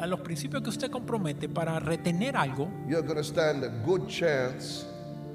A 0.01 0.07
los 0.07 0.20
principios 0.20 0.62
que 0.62 0.70
usted 0.70 0.90
compromete 0.90 1.49
para 1.49 1.78
retener 1.80 2.36
algo, 2.36 2.68
you're 2.86 3.03
going 3.03 3.16
to 3.16 3.24
stand 3.24 3.64
a 3.64 3.68
good 3.84 4.07
chance 4.07 4.86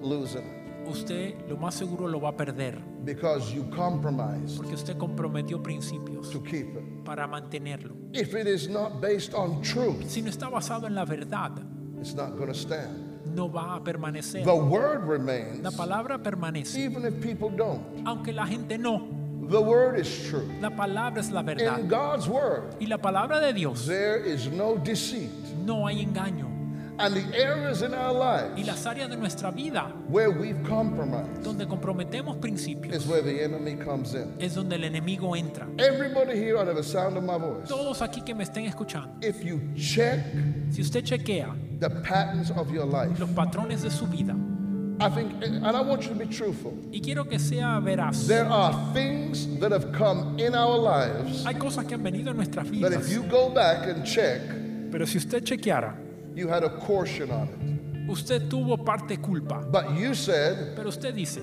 losing 0.02 0.42
it 0.44 0.64
usted 0.90 1.34
lo 1.50 1.56
más 1.58 1.76
seguro 1.76 2.08
lo 2.10 2.20
va 2.20 2.30
a 2.30 2.36
perder. 2.38 2.78
because 3.06 3.54
you 3.54 3.64
compromised 3.70 4.58
Porque 4.58 4.74
usted 4.76 4.98
comprometió 4.98 5.62
principios 5.64 6.30
to 6.30 6.42
keep 6.42 6.76
it. 6.76 7.04
para 7.06 7.26
mantenerlo. 7.28 7.94
If 8.14 8.34
it 8.36 8.48
is 8.48 8.68
not 8.70 9.00
based 9.02 9.34
on 9.34 9.62
truth, 9.62 10.08
Si 10.08 10.22
no 10.22 10.30
está 10.30 10.50
basado 10.50 10.88
en 10.88 10.96
la 10.96 11.06
verdad, 11.06 11.52
it's 12.00 12.14
not 12.16 12.38
going 12.38 12.48
to 12.48 12.54
stand. 12.54 13.12
no 13.34 13.50
va 13.50 13.76
a 13.76 13.84
permanecer. 13.84 14.44
The 14.44 14.54
word 14.56 15.06
remains, 15.08 15.60
La 15.62 15.72
palabra 15.72 16.22
permanece. 16.22 16.78
even 16.78 17.06
if 17.06 17.22
people 17.22 17.50
don't. 17.50 17.82
Aunque 18.06 18.34
la 18.34 18.46
gente 18.46 18.78
no, 18.78 19.08
The 19.50 19.62
word 19.62 19.98
is 20.00 20.28
true. 20.30 20.48
la 20.62 20.70
palabra 20.70 21.20
es 21.20 21.30
la 21.32 21.42
In 21.42 21.46
verdad. 21.46 21.88
God's 21.90 22.28
word, 22.28 22.76
Y 22.80 22.86
la 22.88 22.98
palabra 22.98 23.40
de 23.40 23.54
Dios, 23.54 23.86
there 23.86 24.18
is 24.18 24.48
no 24.48 24.78
deceit. 24.78 25.30
no 25.66 25.86
hay 25.88 26.04
engaño. 26.06 26.50
And 27.00 27.16
the 27.16 27.36
areas 27.36 27.82
in 27.82 27.92
our 27.96 28.14
Y 28.14 28.58
lives 28.62 28.68
las 28.68 28.86
áreas 28.86 29.10
de 29.10 29.18
nuestra 29.18 29.50
vida 29.50 29.92
where 30.08 30.30
we've 30.30 30.62
compromised 30.64 31.42
donde 31.44 31.66
comprometemos 31.68 32.36
is 32.36 32.42
principios 32.42 33.08
where 33.08 33.24
the 33.24 33.42
enemy 33.44 33.74
comes 33.76 34.14
in. 34.14 34.32
es 34.40 34.54
donde 34.54 34.76
el 34.76 34.84
enemigo 34.84 35.36
entra. 35.36 35.68
Everybody 35.80 36.36
here 36.38 36.56
under 36.60 36.76
the 36.76 36.84
sound 36.84 37.18
of 37.18 37.24
my 37.24 37.38
voice, 37.40 37.68
Todos 37.68 38.02
aquí 38.04 38.22
que 38.24 38.36
me 38.36 38.44
estén 38.44 38.66
escuchando, 38.68 39.10
if 39.26 39.44
you 39.44 39.60
check 39.76 40.20
si 40.70 40.82
usted 40.84 41.04
chequea 41.04 41.56
the 41.80 41.90
patterns 41.90 42.52
of 42.52 42.72
your 42.72 42.86
life, 42.86 43.20
los 43.20 43.30
patrones 43.32 43.82
de 43.82 43.90
su 43.90 44.06
vida, 44.06 44.36
I 45.00 45.10
think, 45.10 45.34
and 45.44 45.66
I 45.66 45.82
want 45.82 46.04
you 46.04 46.10
to 46.10 46.16
be 46.16 46.28
truthful, 46.28 46.74
y 46.92 47.02
quiero 47.02 47.26
que 47.26 47.40
sea 47.40 47.80
veraz, 47.82 48.28
there 48.28 48.46
are 48.46 48.74
things 48.94 49.48
that 49.60 49.72
have 49.72 49.92
come 49.92 50.38
in 50.40 50.54
our 50.56 50.78
lives 50.78 51.44
hay 51.46 51.56
cosas 51.56 51.86
que 51.86 51.96
han 51.96 52.04
venido 52.04 52.30
en 52.30 52.38
nuestras 52.38 52.68
that 52.82 52.94
if 52.94 53.00
vidas, 53.02 53.10
you 53.12 53.24
go 53.24 53.50
back 53.50 53.88
and 53.88 54.06
check, 54.06 54.42
pero 54.92 55.06
si 55.06 55.18
usted 55.18 55.44
chequeara, 55.44 55.96
you 56.36 56.48
had 56.48 56.64
a 56.64 56.70
portion 56.70 57.32
on 57.32 57.48
it. 57.50 58.10
usted 58.10 58.48
tuvo 58.48 58.78
parte 58.86 59.18
culpa, 59.18 59.62
But 59.72 59.96
you 59.98 60.14
said, 60.14 60.76
pero 60.76 60.90
usted 60.90 61.14
dice, 61.16 61.42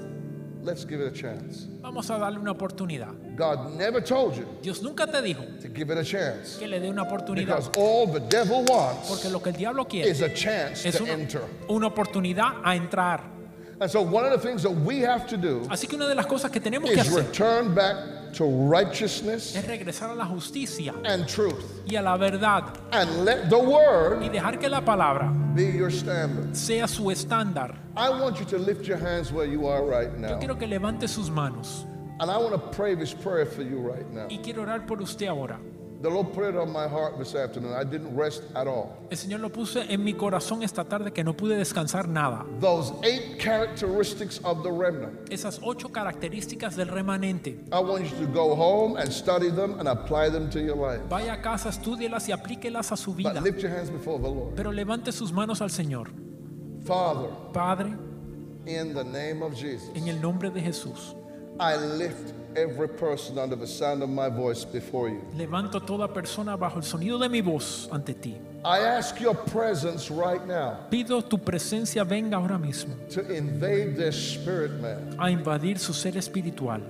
let's 0.62 0.84
give 0.84 1.00
it 1.00 1.08
a 1.08 1.10
chance. 1.14 1.66
vamos 1.82 2.08
a 2.10 2.18
darle 2.18 2.38
una 2.38 2.52
oportunidad. 2.52 3.14
God 3.36 3.74
never 3.76 4.00
told 4.02 4.36
you 4.36 4.46
Dios 4.62 4.80
nunca 4.82 5.06
te 5.06 5.20
dijo 5.22 5.42
to 5.60 5.68
give 5.68 5.90
it 5.90 5.98
a 5.98 6.04
chance 6.04 6.58
que 6.58 6.68
le 6.68 6.78
dé 6.78 6.88
una 6.88 7.02
oportunidad, 7.02 7.56
because 7.56 7.70
all 7.76 8.06
the 8.06 8.20
devil 8.28 8.64
wants 8.70 9.08
porque 9.08 9.28
lo 9.30 9.40
que 9.40 9.50
el 9.50 9.56
diablo 9.56 9.86
quiere 9.86 10.08
is 10.08 10.22
a 10.22 10.28
chance 10.32 10.86
es 10.86 10.96
to 10.96 11.04
una, 11.04 11.12
enter. 11.14 11.42
una 11.68 11.88
oportunidad 11.88 12.60
a 12.62 12.76
entrar. 12.76 13.39
And 13.80 13.90
so 13.90 14.02
one 14.02 14.26
of 14.26 14.30
the 14.32 14.38
things 14.38 14.62
that 14.62 14.70
we 14.70 15.00
have 15.00 15.26
to 15.28 15.36
do 15.38 15.60
Así 15.70 15.88
que 15.88 15.96
una 15.96 16.06
de 16.06 16.14
las 16.14 16.26
cosas 16.26 16.50
que 16.50 16.60
tenemos 16.60 16.90
que 16.90 17.00
is 17.00 17.08
hacer 17.08 17.24
return 17.24 17.74
back 17.74 17.96
to 18.34 18.44
righteousness 18.44 19.56
es 19.56 19.64
regresar 19.66 20.10
a 20.10 20.14
la 20.14 20.24
justicia 20.26 20.94
and 21.04 21.26
truth 21.26 21.64
y 21.90 21.96
a 21.96 22.02
la 22.02 22.16
verdad 22.16 22.64
and 22.92 23.24
let 23.24 23.48
the 23.48 23.56
y 23.58 23.66
word 23.66 24.20
dejar 24.30 24.58
que 24.60 24.68
la 24.68 24.80
palabra 24.82 25.32
be 25.54 25.64
your 25.72 25.90
standard. 25.90 26.54
sea 26.54 26.86
su 26.86 27.10
estándar. 27.10 27.74
I 27.96 28.10
want 28.10 28.38
you 28.38 28.44
to 28.46 28.58
lift 28.58 28.86
your 28.86 28.98
hands 28.98 29.32
where 29.32 29.46
you 29.46 29.66
are 29.66 29.82
right 29.82 30.10
Yo 30.12 30.18
now. 30.18 30.38
quiero 30.38 30.56
que 30.56 30.66
levante 30.66 31.08
sus 31.08 31.30
manos 31.30 31.86
And 32.20 32.30
I 32.30 32.36
want 32.36 32.52
to 32.52 32.58
pray 32.76 32.94
this 32.94 33.14
prayer 33.14 33.46
for 33.46 33.62
you 33.62 33.78
right 33.78 34.06
now. 34.12 34.26
y 34.28 34.38
quiero 34.42 34.62
orar 34.62 34.86
por 34.86 35.00
usted 35.00 35.26
ahora. 35.26 35.58
The 36.02 36.08
Lord 36.08 36.32
put 36.32 36.44
it 36.48 36.56
on 36.56 36.72
my 36.72 36.88
heart 36.88 37.18
this 37.18 37.34
afternoon. 37.34 37.74
I 37.74 37.84
didn't 37.84 38.16
rest 38.16 38.42
at 38.54 38.66
all. 38.66 38.96
El 39.10 39.18
Señor 39.18 39.40
lo 39.40 39.50
puse 39.50 39.84
en 39.92 40.02
mi 40.02 40.14
corazón 40.14 40.62
esta 40.62 40.82
tarde 40.84 41.12
que 41.12 41.22
no 41.22 41.34
pude 41.34 41.58
descansar 41.58 42.08
nada. 42.08 42.46
Those 42.58 42.92
eight 43.02 43.38
characteristics 43.38 44.40
of 44.42 44.62
the 44.62 44.70
remnant. 44.72 45.28
Esas 45.30 45.60
ocho 45.62 45.90
características 45.90 46.74
del 46.76 46.88
remanente. 46.88 47.58
I 47.70 47.80
want 47.80 48.04
you 48.10 48.16
to 48.26 48.32
go 48.32 48.54
home 48.54 48.96
and 48.96 49.12
study 49.12 49.50
them 49.50 49.78
and 49.78 49.88
apply 49.88 50.30
them 50.30 50.48
to 50.50 50.60
your 50.60 50.76
life. 50.76 51.02
Vaya 51.10 51.34
a 51.34 51.42
casa, 51.42 51.68
estúdielas 51.68 52.26
y 52.28 52.32
aplíquelas 52.32 52.92
a 52.92 52.96
su 52.96 53.10
But 53.12 53.18
vida. 53.18 53.40
lift 53.42 53.60
your 53.60 53.70
hands 53.70 53.90
before 53.90 54.18
the 54.18 54.28
Lord. 54.28 54.54
Pero 54.56 54.72
levante 54.72 55.12
sus 55.12 55.32
manos 55.32 55.60
al 55.60 55.68
Señor. 55.70 56.08
Father, 56.86 57.28
Padre, 57.52 57.94
in 58.64 58.94
the 58.94 59.04
name 59.04 59.42
of 59.42 59.52
Jesus, 59.54 59.90
en 59.94 60.08
el 60.08 60.18
nombre 60.18 60.48
de 60.48 60.62
Jesús, 60.62 61.14
I 61.60 61.76
lift 61.76 62.32
every 62.56 62.88
person 62.88 63.38
under 63.38 63.56
the 63.56 63.66
sound 63.66 64.02
of 64.02 64.08
my 64.08 64.28
voice 64.28 64.64
before 64.64 65.08
you. 65.08 65.20
levanto 65.36 65.80
toda 65.80 66.08
persona 66.08 66.56
bajo 66.56 66.76
el 66.78 66.82
sonido 66.84 67.18
de 67.18 67.28
mi 67.28 67.40
voz 67.40 67.88
ante 67.92 68.14
ti. 68.14 68.36
I 68.64 68.78
ask 68.80 69.18
your 69.20 69.34
presence 69.34 70.10
right 70.10 70.44
now 70.46 70.86
Pido 70.90 71.22
tu 71.22 71.38
presencia 71.38 72.04
venga 72.04 72.36
ahora 72.36 72.58
mismo 72.58 72.94
to 73.10 73.20
invade 73.34 73.96
their 73.96 74.12
spirit, 74.12 74.72
man. 74.80 75.16
a 75.18 75.30
invadir 75.30 75.78
su 75.78 75.92
ser 75.94 76.16
espiritual. 76.18 76.82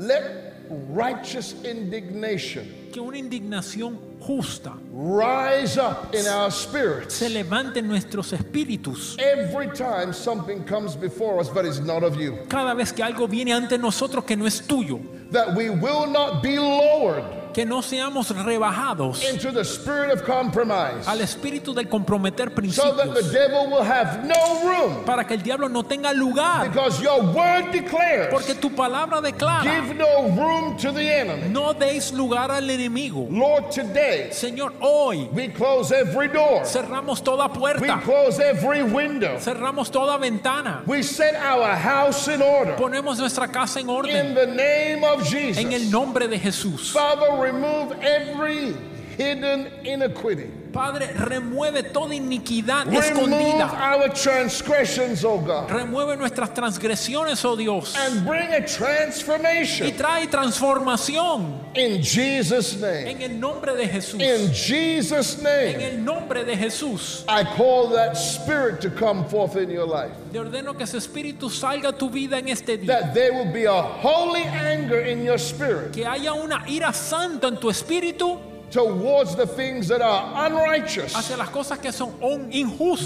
Let 0.00 0.54
righteous 0.88 1.54
indignation 1.62 2.64
Que 2.90 3.00
una 3.02 3.18
indignación 3.18 3.98
justa 4.18 4.72
rise 4.92 5.76
up 5.76 6.14
in 6.14 6.26
our 6.26 6.50
spirits 6.50 7.14
se 7.16 7.28
levante 7.28 7.80
en 7.80 7.88
nuestros 7.88 8.32
espíritus 8.32 9.16
every 9.18 9.68
time 9.74 10.12
something 10.14 10.64
comes 10.64 10.96
before 10.96 11.38
us 11.38 11.50
but 11.50 11.66
is 11.66 11.80
not 11.80 12.02
of 12.02 12.16
you. 12.16 12.38
cada 12.48 12.74
vez 12.74 12.92
que 12.92 13.04
algo 13.04 13.28
viene 13.28 13.52
ante 13.52 13.76
nosotros 13.76 14.24
que 14.24 14.36
no 14.36 14.46
es 14.46 14.62
tuyo. 14.66 15.00
That 15.32 15.54
we 15.54 15.68
will 15.70 16.06
not 16.06 16.42
be 16.42 16.58
lowered 16.58 17.24
Que 17.52 17.64
no 17.64 17.82
seamos 17.82 18.30
rebajados 18.30 19.22
into 19.28 19.50
the 19.52 19.64
spirit 19.64 20.10
of 20.12 20.22
compromise 20.24 21.06
al 21.06 21.20
espíritu 21.20 21.74
del 21.74 21.86
comprometer 21.88 22.48
so 22.70 22.94
that 22.94 23.14
the 23.14 23.20
principios 23.20 23.32
devil 23.32 23.66
will 23.70 23.82
have 23.82 24.24
no 24.24 24.62
room 24.64 25.04
para 25.04 25.24
que 25.24 25.34
el 25.34 25.42
diablo 25.42 25.68
no 25.68 25.82
tenga 25.82 26.12
lugar. 26.14 26.68
because 26.68 27.00
your 27.02 27.20
word 27.34 27.70
declares 27.72 28.28
Porque 28.30 28.54
tu 28.54 28.70
palabra 28.70 29.20
declara, 29.20 29.62
give 29.62 29.96
no 29.96 30.28
room 30.30 30.76
to 30.76 30.92
the 30.92 31.02
enemy. 31.02 31.48
no 31.48 31.72
deis 31.72 32.12
lugar 32.12 32.50
al 32.50 32.62
enemigo. 32.68 33.26
Lord, 33.30 33.70
today 33.70 34.28
Señor, 34.30 34.72
hoy 34.80 35.28
we 35.32 35.48
close 35.48 35.90
every 35.92 36.28
door, 36.28 36.62
cerramos 36.64 37.22
toda 37.22 37.48
we 37.48 37.58
puerta, 37.58 38.00
close 38.02 38.38
every 38.38 38.82
window, 38.82 39.36
cerramos 39.38 39.90
toda 39.90 40.18
ventana, 40.18 40.82
we 40.86 41.02
set 41.02 41.34
our 41.34 41.74
house 41.74 42.28
in 42.28 42.40
order 42.42 42.76
ponemos 42.76 43.18
nuestra 43.18 43.48
casa 43.48 43.80
en 43.80 43.86
in 43.88 43.90
orden 43.90 44.34
the 44.34 44.46
name 44.46 45.02
of 45.04 45.20
en 45.32 45.72
el 45.72 45.80
Jesus. 45.80 45.90
nombre 45.90 46.28
de 46.28 46.38
Jesús. 46.38 46.92
Father, 46.92 47.39
remove 47.40 47.92
every 48.02 48.76
hidden 49.20 49.68
iniquity. 49.84 50.50
Padre, 50.72 51.08
remueve 51.14 51.82
toda 51.92 52.14
iniquidad 52.14 52.86
Remove 52.86 53.02
escondida. 53.04 53.72
our 53.72 54.08
transgressions, 54.14 55.24
oh 55.24 55.38
God, 55.38 55.68
Remueve 55.68 56.16
nuestras 56.16 56.54
transgresiones, 56.54 57.44
oh 57.44 57.56
Dios. 57.56 57.96
and 57.96 58.24
bring 58.24 58.52
a 58.52 58.60
Y 58.60 58.66
transformation 58.66 59.90
trae 59.96 60.28
transformación 60.28 61.60
in 61.74 62.00
Jesus' 62.02 62.80
name. 62.80 63.08
en 63.08 63.22
el 63.22 63.40
nombre 63.40 63.74
de 63.74 63.86
Jesús. 63.88 64.20
In 64.22 64.52
Jesus' 64.52 65.38
En 65.38 65.42
name, 65.44 65.84
el 65.84 66.04
nombre 66.04 66.44
de 66.44 66.56
Jesús. 66.56 67.24
I 67.28 67.42
call 67.56 67.88
that 67.90 68.16
spirit 68.16 68.80
to 68.82 68.90
come 68.90 69.24
forth 69.28 69.56
in 69.56 69.70
your 69.70 69.86
life. 69.86 70.12
Te 70.32 70.38
ordeno 70.38 70.76
que 70.76 70.84
ese 70.84 70.98
espíritu 70.98 71.50
salga 71.50 71.88
a 71.88 71.92
tu 71.92 72.08
vida 72.10 72.38
en 72.38 72.48
este 72.48 72.78
día. 72.78 72.86
That 72.86 73.14
there 73.14 73.32
will 73.32 73.52
be 73.52 73.64
a 73.64 73.82
holy 73.82 74.42
anger 74.44 75.00
in 75.00 75.24
your 75.24 75.38
spirit 75.38 75.92
Que 75.92 76.04
haya 76.06 76.32
una 76.32 76.64
ira 76.68 76.92
santa 76.92 77.48
en 77.48 77.56
tu 77.58 77.68
espíritu 77.68 78.38
towards 78.70 79.34
the 79.36 79.46
things 79.46 79.88
that 79.88 80.00
are 80.00 80.46
unrighteous. 80.46 81.14
hacia 81.14 81.36
las 81.36 81.48
cosas 81.50 81.78
que 81.78 81.90
son 81.92 82.12
on- 82.20 82.48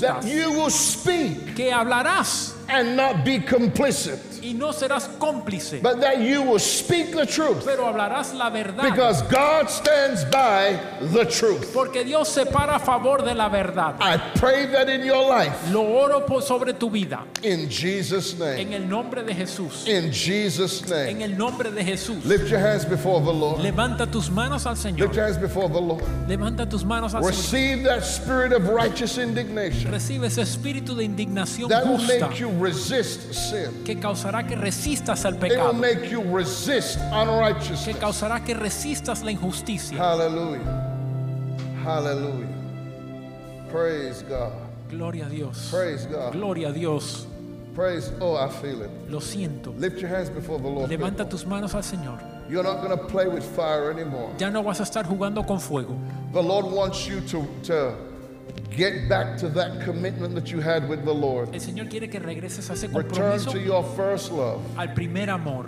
That 0.00 0.24
you 0.24 0.50
will 0.52 0.70
speak 0.70 1.54
Que 1.56 1.70
hablarás 1.72 2.54
and 2.68 2.96
not 2.96 3.24
be 3.24 3.38
complicit, 3.40 4.18
y 4.42 4.52
no 4.52 4.72
serás 4.72 5.08
cómplice. 5.18 5.82
but 5.82 6.00
that 6.00 6.20
you 6.20 6.42
will 6.42 6.58
speak 6.58 7.12
the 7.12 7.26
truth 7.26 7.64
Pero 7.64 7.84
hablarás 7.84 8.34
la 8.34 8.50
verdad. 8.50 8.82
because 8.82 9.22
God 9.22 9.68
stands 9.70 10.24
by 10.26 10.78
the 11.12 11.24
truth. 11.24 11.72
Porque 11.72 12.04
Dios 12.04 12.28
se 12.28 12.44
para 12.44 12.76
a 12.76 12.78
favor 12.78 13.22
de 13.22 13.34
la 13.34 13.48
verdad. 13.48 13.96
I 14.00 14.18
pray 14.38 14.66
that 14.66 14.88
in 14.88 15.04
your 15.04 15.26
life, 15.28 15.70
Lo 15.70 15.82
oro 15.82 16.20
por 16.20 16.42
sobre 16.42 16.72
tu 16.72 16.90
vida. 16.90 17.24
in 17.42 17.68
Jesus' 17.68 18.38
name. 18.38 18.60
En 18.60 18.72
el 18.72 18.88
nombre 18.88 19.22
de 19.22 19.34
Jesús. 19.34 19.86
In 19.86 20.12
Jesus' 20.12 20.82
En 20.90 21.18
name. 21.18 21.22
el 21.22 21.36
nombre 21.38 21.70
de 21.70 21.82
Jesús. 21.82 22.24
Lift 22.24 22.48
your 22.50 22.60
hands 22.60 22.84
before 22.84 23.20
the 23.20 23.32
Lord. 23.32 23.60
Levanta 23.60 24.10
tus 24.10 24.30
manos 24.30 24.66
al 24.66 24.74
Lift 24.74 25.14
your 25.14 25.24
hands 25.24 25.38
before 25.38 25.68
the 25.68 25.80
Lord. 25.80 26.02
Levanta 26.28 26.68
tus 26.68 26.84
manos 26.84 27.14
al 27.14 27.22
Señor. 27.22 27.28
Receive 27.30 27.82
that 27.84 28.04
spirit 28.04 28.52
of 28.52 28.68
righteous 28.68 29.18
indignation 29.18 29.90
Recibe 29.90 30.26
ese 30.26 30.42
espíritu 30.42 30.94
de 30.94 31.04
indignación 31.04 31.68
that 31.68 31.86
will 31.86 31.98
make 31.98 32.38
you 32.38 32.48
resist 32.60 33.32
sin. 33.32 33.84
que 33.84 33.96
causará 33.96 34.46
que 34.46 34.56
resistas 34.56 35.24
al 35.24 35.34
It 35.34 35.58
will 35.58 35.72
make 35.72 36.10
you 36.10 36.22
resist 36.22 36.98
Que 36.98 37.04
unrighteousness. 37.06 37.96
causará 37.98 38.44
que 38.44 38.54
resistas 38.54 39.22
la 39.22 39.30
injusticia. 39.30 39.96
Hallelujah. 39.98 40.92
Hallelujah. 41.84 42.48
Praise 43.70 44.22
God. 44.22 44.52
Gloria 44.90 45.26
a 45.26 45.28
Dios. 45.28 45.68
Praise 45.70 46.06
God. 46.06 46.32
Gloria 46.32 46.68
a 46.68 46.72
Dios. 46.72 47.26
Praise. 47.74 48.12
Oh, 48.20 48.36
I 48.36 48.48
feel 48.48 48.82
it. 48.82 48.90
Lo 49.08 49.18
siento. 49.20 49.74
Lift 49.78 50.00
your 50.00 50.08
hands 50.08 50.30
before 50.30 50.58
the 50.60 50.68
Lord. 50.68 50.88
Levanta 50.90 51.28
tus 51.28 51.44
manos 51.44 51.74
al 51.74 51.82
Señor. 51.82 52.20
You're 52.48 52.62
not 52.62 52.82
going 52.82 52.96
to 52.96 53.04
play 53.06 53.26
with 53.26 53.42
fire 53.56 53.90
anymore. 53.90 54.30
Ya 54.38 54.50
no 54.50 54.62
vas 54.62 54.78
a 54.80 54.84
estar 54.84 55.04
jugando 55.06 55.44
con 55.46 55.58
fuego. 55.58 55.98
The 56.32 56.42
Lord 56.42 56.66
wants 56.66 57.06
you 57.08 57.20
to, 57.22 57.46
to 57.64 57.94
get 58.70 59.08
back 59.08 59.36
to 59.38 59.48
that 59.50 59.80
commitment 59.84 60.34
that 60.34 60.50
you 60.50 60.60
had 60.60 60.88
with 60.88 61.04
the 61.04 61.12
Lord. 61.14 61.54
El 61.54 61.60
Señor 61.60 61.88
quiere 61.88 62.08
que 62.08 62.18
regreses 62.20 62.68
a 62.70 62.74
ese 62.74 62.88
Return 62.88 63.04
compromiso 63.38 63.50
to 63.52 63.58
your 63.60 63.84
first 63.96 64.32
love. 64.32 64.60
al 64.76 64.88
primer 64.94 65.30
amor. 65.30 65.66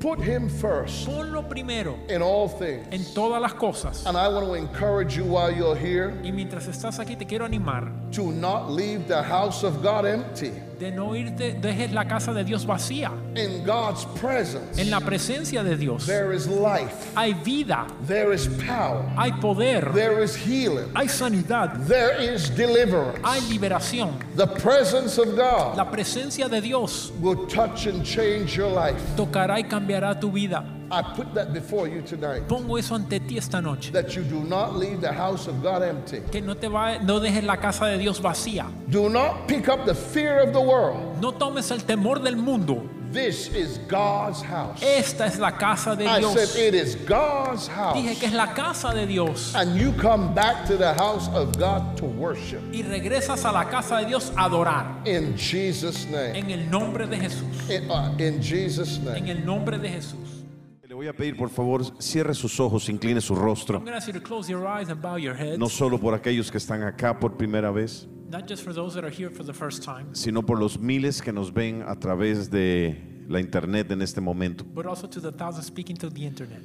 Put 0.00 0.20
Him 0.20 0.50
first 0.50 1.06
Ponlo 1.06 1.48
primero 1.48 1.96
in 2.10 2.20
all 2.20 2.50
en 2.60 2.90
things. 2.90 3.14
todas 3.14 3.40
las 3.40 3.54
cosas. 3.54 4.04
And 4.04 4.18
I 4.18 4.28
want 4.28 4.44
to 4.46 4.52
encourage 4.54 5.16
you 5.16 5.24
while 5.24 5.50
you're 5.50 5.74
here 5.74 6.12
Y 6.22 6.30
mientras 6.30 6.68
estás 6.68 6.98
aquí 6.98 7.16
te 7.16 7.24
quiero 7.24 7.46
animar 7.46 7.90
to 8.12 8.30
not 8.30 8.70
leave 8.70 9.08
the 9.08 9.22
house 9.22 9.64
of 9.64 9.82
God 9.82 10.04
empty. 10.04 10.52
De 10.78 10.90
no 10.90 11.14
irte, 11.14 11.52
dejes 11.60 11.92
la 11.92 12.06
casa 12.06 12.32
de 12.32 12.44
Dios 12.44 12.66
vacía. 12.66 13.10
In 13.34 13.64
God's 13.64 14.04
presence, 14.20 14.80
En 14.80 14.90
la 14.90 15.00
presencia 15.00 15.62
de 15.62 15.76
Dios 15.76 16.06
there 16.06 16.34
is 16.34 16.46
life, 16.46 17.12
hay 17.16 17.32
vida, 17.34 17.86
there 18.06 18.32
is 18.34 18.48
power, 18.66 19.02
hay 19.16 19.32
poder, 19.40 19.92
there 19.92 20.22
is 20.22 20.34
healing, 20.36 20.86
hay 20.94 21.06
sanidad, 21.08 21.86
there 21.86 22.16
is 22.20 22.50
deliverance. 22.54 23.18
hay 23.22 23.40
liberación. 23.50 24.18
The 24.36 24.46
presence 24.46 25.18
of 25.18 25.36
God 25.36 25.76
La 25.76 25.90
presencia 25.90 26.48
de 26.48 26.60
Dios 26.60 27.12
will 27.20 27.46
touch 27.46 27.86
and 27.86 28.04
change 28.04 28.56
your 28.56 28.70
life. 28.70 29.00
tocará 29.16 29.58
y 29.60 29.64
cambiará 29.64 30.18
tu 30.18 30.30
vida. 30.30 30.64
I 30.94 31.02
put 31.14 31.34
that 31.34 31.52
before 31.52 31.88
you 31.88 32.02
tonight. 32.02 32.46
Pongo 32.48 32.76
eso 32.76 32.94
ante 32.94 33.18
ti 33.20 33.36
esta 33.38 33.60
noche. 33.60 33.90
That 33.92 34.14
you 34.14 34.22
do 34.22 34.44
not 34.44 34.76
leave 34.76 35.00
the 35.00 35.12
house 35.12 35.48
of 35.48 35.62
God 35.62 35.82
empty. 35.82 36.20
Que 36.30 36.40
no 36.40 36.54
te 36.54 36.68
va, 36.68 36.98
no 37.02 37.18
dejes 37.20 37.42
la 37.44 37.56
casa 37.56 37.86
de 37.86 37.98
Dios 37.98 38.20
vacía. 38.20 38.66
Do 38.90 39.08
not 39.08 39.48
pick 39.48 39.68
up 39.68 39.84
the 39.84 39.94
fear 39.94 40.40
of 40.40 40.52
the 40.52 40.60
world. 40.60 41.20
No 41.20 41.32
tomes 41.32 41.70
el 41.70 41.78
temor 41.78 42.22
del 42.22 42.36
mundo. 42.36 42.88
This 43.12 43.46
is 43.54 43.78
God's 43.86 44.42
house. 44.42 44.82
Esta 44.82 45.26
es 45.26 45.38
la 45.38 45.52
casa 45.52 45.94
de 45.94 46.04
I 46.04 46.18
Dios. 46.18 46.34
said 46.34 46.64
it 46.64 46.74
is 46.74 46.96
God's 46.96 47.68
house. 47.68 47.96
Dije 47.96 48.18
que 48.18 48.26
es 48.26 48.32
la 48.34 48.52
casa 48.54 48.92
de 48.92 49.06
Dios. 49.06 49.54
And 49.54 49.76
you 49.76 49.92
come 49.92 50.34
back 50.34 50.66
to 50.66 50.76
the 50.76 50.94
house 50.94 51.28
of 51.28 51.56
God 51.56 51.96
to 51.98 52.06
worship. 52.06 52.60
Y 52.72 52.82
regresas 52.82 53.44
a 53.44 53.52
la 53.52 53.66
casa 53.70 53.98
de 53.98 54.06
Dios 54.06 54.32
a 54.36 54.48
adorar. 54.48 55.06
In 55.06 55.36
Jesus' 55.36 56.06
name. 56.06 56.36
En 56.36 56.50
el 56.50 56.68
nombre 56.68 57.06
de 57.06 57.16
Jesús. 57.18 57.70
In, 57.70 57.88
uh, 57.88 58.16
in 58.18 58.42
Jesus' 58.42 58.98
En 58.98 59.04
name. 59.04 59.30
el 59.30 59.44
nombre 59.44 59.78
de 59.78 59.88
Jesús. 59.90 60.42
Voy 61.04 61.10
a 61.10 61.12
pedir, 61.12 61.36
por 61.36 61.50
favor, 61.50 61.82
cierre 62.00 62.32
sus 62.32 62.58
ojos, 62.58 62.88
incline 62.88 63.20
su 63.20 63.34
rostro. 63.34 63.76
I'm 63.76 63.84
going 63.84 63.92
to 63.92 63.98
ask 63.98 64.06
you 64.08 64.14
to 64.14 64.22
close 64.26 64.48
your 64.50 64.66
eyes 64.66 64.88
and 64.88 65.02
bow 65.02 65.16
your 65.18 65.34
heads. 65.36 65.58
No 65.58 65.68
solo 65.68 65.98
por 65.98 66.14
aquellos 66.14 66.50
que 66.50 66.56
están 66.56 66.82
acá 66.82 67.20
por 67.20 67.36
primera 67.36 67.70
vez, 67.70 68.08
Not 68.30 68.48
just 68.48 68.64
for 68.64 68.72
those 68.72 68.94
that 68.94 69.04
are 69.04 69.10
here 69.14 69.28
for 69.28 69.44
the 69.44 69.52
first 69.52 69.84
time, 69.84 70.14
sino 70.14 70.40
por 70.40 70.58
los 70.58 70.78
miles 70.78 71.20
que 71.20 71.30
nos 71.30 71.52
ven 71.52 71.82
a 71.86 71.94
través 71.96 72.48
de 72.50 72.96
la 73.28 73.38
internet 73.38 73.90
en 73.90 74.00
este 74.00 74.22
momento. 74.22 74.64
but 74.64 74.86
also 74.86 75.06
to 75.06 75.20
the 75.20 75.30
thousands 75.30 75.66
speaking 75.66 75.94
to 75.94 76.08
the 76.08 76.24
internet. 76.24 76.62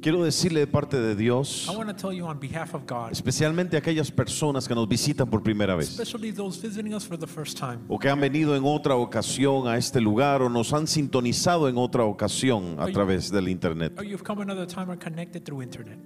Quiero 0.00 0.22
decirle 0.22 0.60
de 0.60 0.66
parte 0.68 0.96
de 0.96 1.16
Dios, 1.16 1.66
I 1.68 1.76
want 1.76 1.88
to 1.88 1.94
tell 1.94 2.16
you 2.16 2.24
on 2.24 2.38
behalf 2.38 2.72
of 2.74 2.82
God, 2.86 3.10
especialmente 3.10 3.76
a 3.76 3.80
aquellas 3.80 4.12
personas 4.12 4.68
que 4.68 4.74
nos 4.74 4.88
visitan 4.88 5.28
por 5.28 5.42
primera 5.42 5.74
vez 5.74 5.88
especially 5.90 6.32
those 6.32 6.60
visiting 6.60 6.94
us 6.94 7.04
for 7.04 7.18
the 7.18 7.26
first 7.26 7.58
time, 7.58 7.78
o 7.88 7.98
que 7.98 8.08
han 8.08 8.20
venido 8.20 8.54
en 8.54 8.62
otra 8.64 8.94
ocasión 8.94 9.66
a 9.66 9.76
este 9.76 10.00
lugar 10.00 10.40
o 10.42 10.48
nos 10.48 10.72
han 10.72 10.86
sintonizado 10.86 11.68
en 11.68 11.76
otra 11.76 12.04
ocasión 12.04 12.76
a 12.78 12.86
través 12.92 13.30
del 13.30 13.48
internet. 13.48 13.92
or 13.98 14.04
you've 14.04 14.22
come 14.24 14.40
another 14.40 14.66
time 14.66 14.88
or 14.88 14.96
connected 14.96 15.42
through 15.42 15.62
internet. 15.62 15.98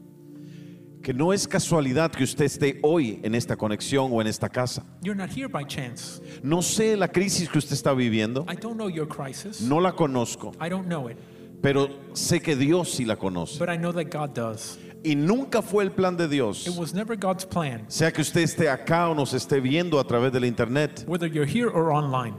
Que 1.02 1.12
no 1.12 1.32
es 1.32 1.48
casualidad 1.48 2.12
que 2.12 2.22
usted 2.22 2.44
esté 2.44 2.78
hoy 2.82 3.18
en 3.24 3.34
esta 3.34 3.56
conexión 3.56 4.10
o 4.12 4.20
en 4.20 4.28
esta 4.28 4.48
casa. 4.48 4.86
You're 5.02 5.20
not 5.20 5.36
here 5.36 5.48
by 5.48 5.64
chance. 5.66 6.22
No 6.44 6.62
sé 6.62 6.96
la 6.96 7.08
crisis 7.08 7.48
que 7.48 7.58
usted 7.58 7.72
está 7.74 7.92
viviendo, 7.92 8.46
I 8.48 8.54
don't 8.54 8.76
know 8.76 8.88
your 8.88 9.08
crisis. 9.08 9.60
no 9.60 9.80
la 9.80 9.92
conozco, 9.92 10.52
I 10.64 10.68
don't 10.70 10.86
know 10.86 11.10
it, 11.10 11.18
pero 11.62 11.88
sé 12.12 12.40
que 12.42 12.56
Dios 12.56 12.90
sí 12.90 13.04
la 13.06 13.16
conoce. 13.16 13.58
but 13.58 13.68
I 13.70 13.76
know 13.78 13.92
that 13.92 14.10
God 14.10 14.34
does. 14.34 14.78
Y 15.04 15.16
nunca 15.16 15.62
fue 15.62 15.82
el 15.84 15.90
plan 15.92 16.16
de 16.16 16.26
It 16.26 16.30
Dios, 16.30 16.68
was 16.78 16.92
never 16.94 17.16
God's 17.16 17.44
plan, 17.44 17.84
sea 17.88 18.12
que 18.12 18.20
usted 18.22 18.42
esté 18.42 18.68
acá 18.68 19.08
o 19.08 19.14
nos 19.14 19.32
esté 19.34 19.60
viendo 19.60 19.98
a 19.98 20.04
través 20.04 20.32
de 20.32 20.38
la 20.40 20.46
internet, 20.46 21.04
whether 21.08 21.28
you're 21.28 21.44
here 21.50 21.66
or 21.68 21.90
online, 21.90 22.34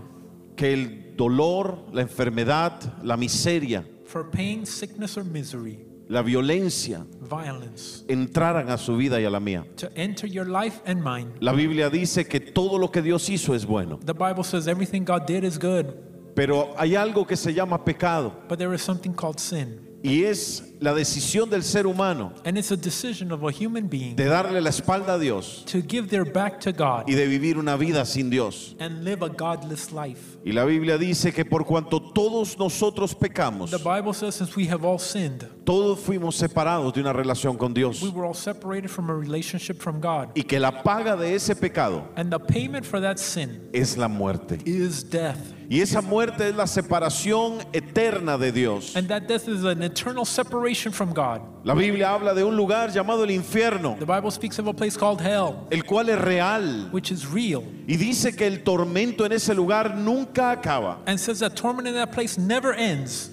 que 0.56 0.72
el 0.74 1.16
dolor, 1.18 1.78
la 1.92 2.02
enfermedad, 2.04 2.74
la 3.04 3.18
miseria, 3.18 3.84
for 4.06 4.30
pain, 4.32 4.66
sickness, 4.66 5.18
or 5.18 5.26
misery, 5.26 5.78
la 6.08 6.22
violencia 6.22 7.06
violence, 7.22 8.06
entraran 8.08 8.70
a 8.70 8.78
su 8.78 8.96
vida 8.96 9.20
y 9.20 9.26
a 9.26 9.30
la 9.30 9.40
mía. 9.42 9.66
to 9.76 9.90
enter 9.96 10.26
your 10.30 10.46
life 10.48 10.80
and 10.86 11.04
mine. 11.04 11.34
La 11.42 11.52
Biblia 11.52 11.90
dice 11.90 12.26
que 12.28 12.40
todo 12.40 12.78
lo 12.78 12.92
que 12.92 13.02
Dios 13.02 13.28
hizo 13.30 13.54
es 13.56 13.66
bueno, 13.66 14.00
The 14.06 14.14
Bible 14.14 14.44
says 14.46 14.68
everything 14.68 15.04
God 15.04 15.26
did 15.28 15.44
is 15.44 15.58
good, 15.60 15.88
pero 16.36 16.74
hay 16.78 16.96
algo 16.96 17.26
que 17.26 17.36
se 17.38 17.54
llama 17.54 17.84
pecado 17.84 18.34
but 18.50 18.58
there 18.58 18.74
is 18.74 18.82
something 18.82 19.12
called 19.14 19.40
sin. 19.40 19.80
y 20.06 20.26
es 20.26 20.62
la 20.82 20.94
decisión 20.94 21.50
del 21.50 21.64
ser 21.64 21.88
humano 21.88 22.34
And 22.44 22.58
it's 22.58 22.74
a 22.74 22.76
decision 22.76 23.32
of 23.32 23.42
a 23.46 23.52
human 23.52 23.88
being 23.88 24.18
de 24.18 24.26
darle 24.26 24.60
la 24.60 24.70
espalda 24.70 25.14
a 25.14 25.18
Dios 25.20 25.64
to 25.72 25.80
give 25.82 26.10
their 26.10 26.26
back 26.26 26.60
to 26.60 26.74
God 26.74 27.06
y 27.08 27.14
de 27.14 27.26
vivir 27.26 27.58
una 27.58 27.78
vida 27.78 28.04
sin 28.06 28.30
Dios. 28.30 28.76
and 28.80 29.06
live 29.06 29.24
a 29.24 29.30
godless 29.30 29.94
life. 29.94 30.38
Y 30.44 30.52
la 30.52 30.66
Biblia 30.66 30.98
dice 30.98 31.32
que 31.32 31.46
por 31.46 31.64
cuanto 31.66 32.02
todos 32.02 32.58
nosotros 32.60 33.16
pecamos, 33.16 33.72
The 33.72 33.78
Bible 33.78 34.14
says 34.14 34.36
since 34.36 34.54
we 34.58 34.68
have 34.68 34.84
all 34.86 35.00
sinned, 35.00 35.48
todos 35.64 36.00
fuimos 36.02 36.36
separados 36.36 36.94
de 36.94 37.00
una 37.00 37.14
relación 37.14 37.56
con 37.58 37.74
Dios. 37.74 38.02
we 38.02 38.10
were 38.10 38.28
all 38.28 38.34
separated 38.36 38.90
from 38.90 39.10
a 39.10 39.14
relationship 39.16 39.78
from 39.82 40.02
God. 40.02 40.32
Y 40.36 40.44
que 40.44 40.60
la 40.60 40.84
paga 40.84 41.16
de 41.16 41.34
ese 41.34 41.56
pecado 41.56 42.10
And 42.18 42.30
the 42.30 42.40
payment 42.40 42.84
for 42.86 43.00
that 43.00 43.20
sin 43.20 43.70
es 43.72 43.96
la 43.96 44.10
muerte. 44.10 44.60
is 44.66 45.02
death. 45.10 45.38
Y 45.74 45.82
esa 45.82 46.04
muerte 46.04 46.50
es 46.50 46.56
la 46.56 46.68
separación 46.68 47.58
eterna 47.74 48.38
de 48.38 48.52
Dios. 48.52 48.96
And 48.96 49.08
that 49.08 49.24
death 49.24 49.48
is 49.48 49.64
an 49.66 49.82
eternal 49.82 50.24
separation 50.24 50.94
from 50.94 51.14
God. 51.16 51.42
La 51.64 51.74
Biblia 51.74 52.14
habla 52.14 52.36
de 52.36 52.44
un 52.44 52.56
lugar 52.56 52.92
llamado 52.92 53.24
el 53.24 53.32
infierno, 53.32 53.96
The 53.98 54.06
Bible 54.06 54.30
speaks 54.30 54.60
of 54.60 54.68
a 54.68 54.74
place 54.74 54.96
called 54.96 55.20
hell, 55.20 55.66
el 55.72 55.82
cual 55.84 56.10
es 56.10 56.20
real. 56.22 56.90
which 56.92 57.10
is 57.12 57.26
real, 57.26 57.64
Y 57.88 57.96
dice 57.98 58.36
que 58.36 58.46
el 58.46 58.62
tormento 58.64 59.26
en 59.26 59.32
ese 59.32 59.56
lugar 59.56 59.96
nunca 59.96 60.52
acaba. 60.52 61.00
and 61.08 61.20
says 61.20 61.40
that 61.40 61.56
torment 61.56 61.88
in 61.88 61.96
that 61.96 62.12
place 62.12 62.38
never 62.38 62.74
ends. 62.76 63.32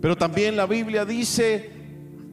Pero 0.00 0.14
también 0.14 0.54
la 0.54 0.66
Biblia 0.66 1.04
dice 1.04 1.72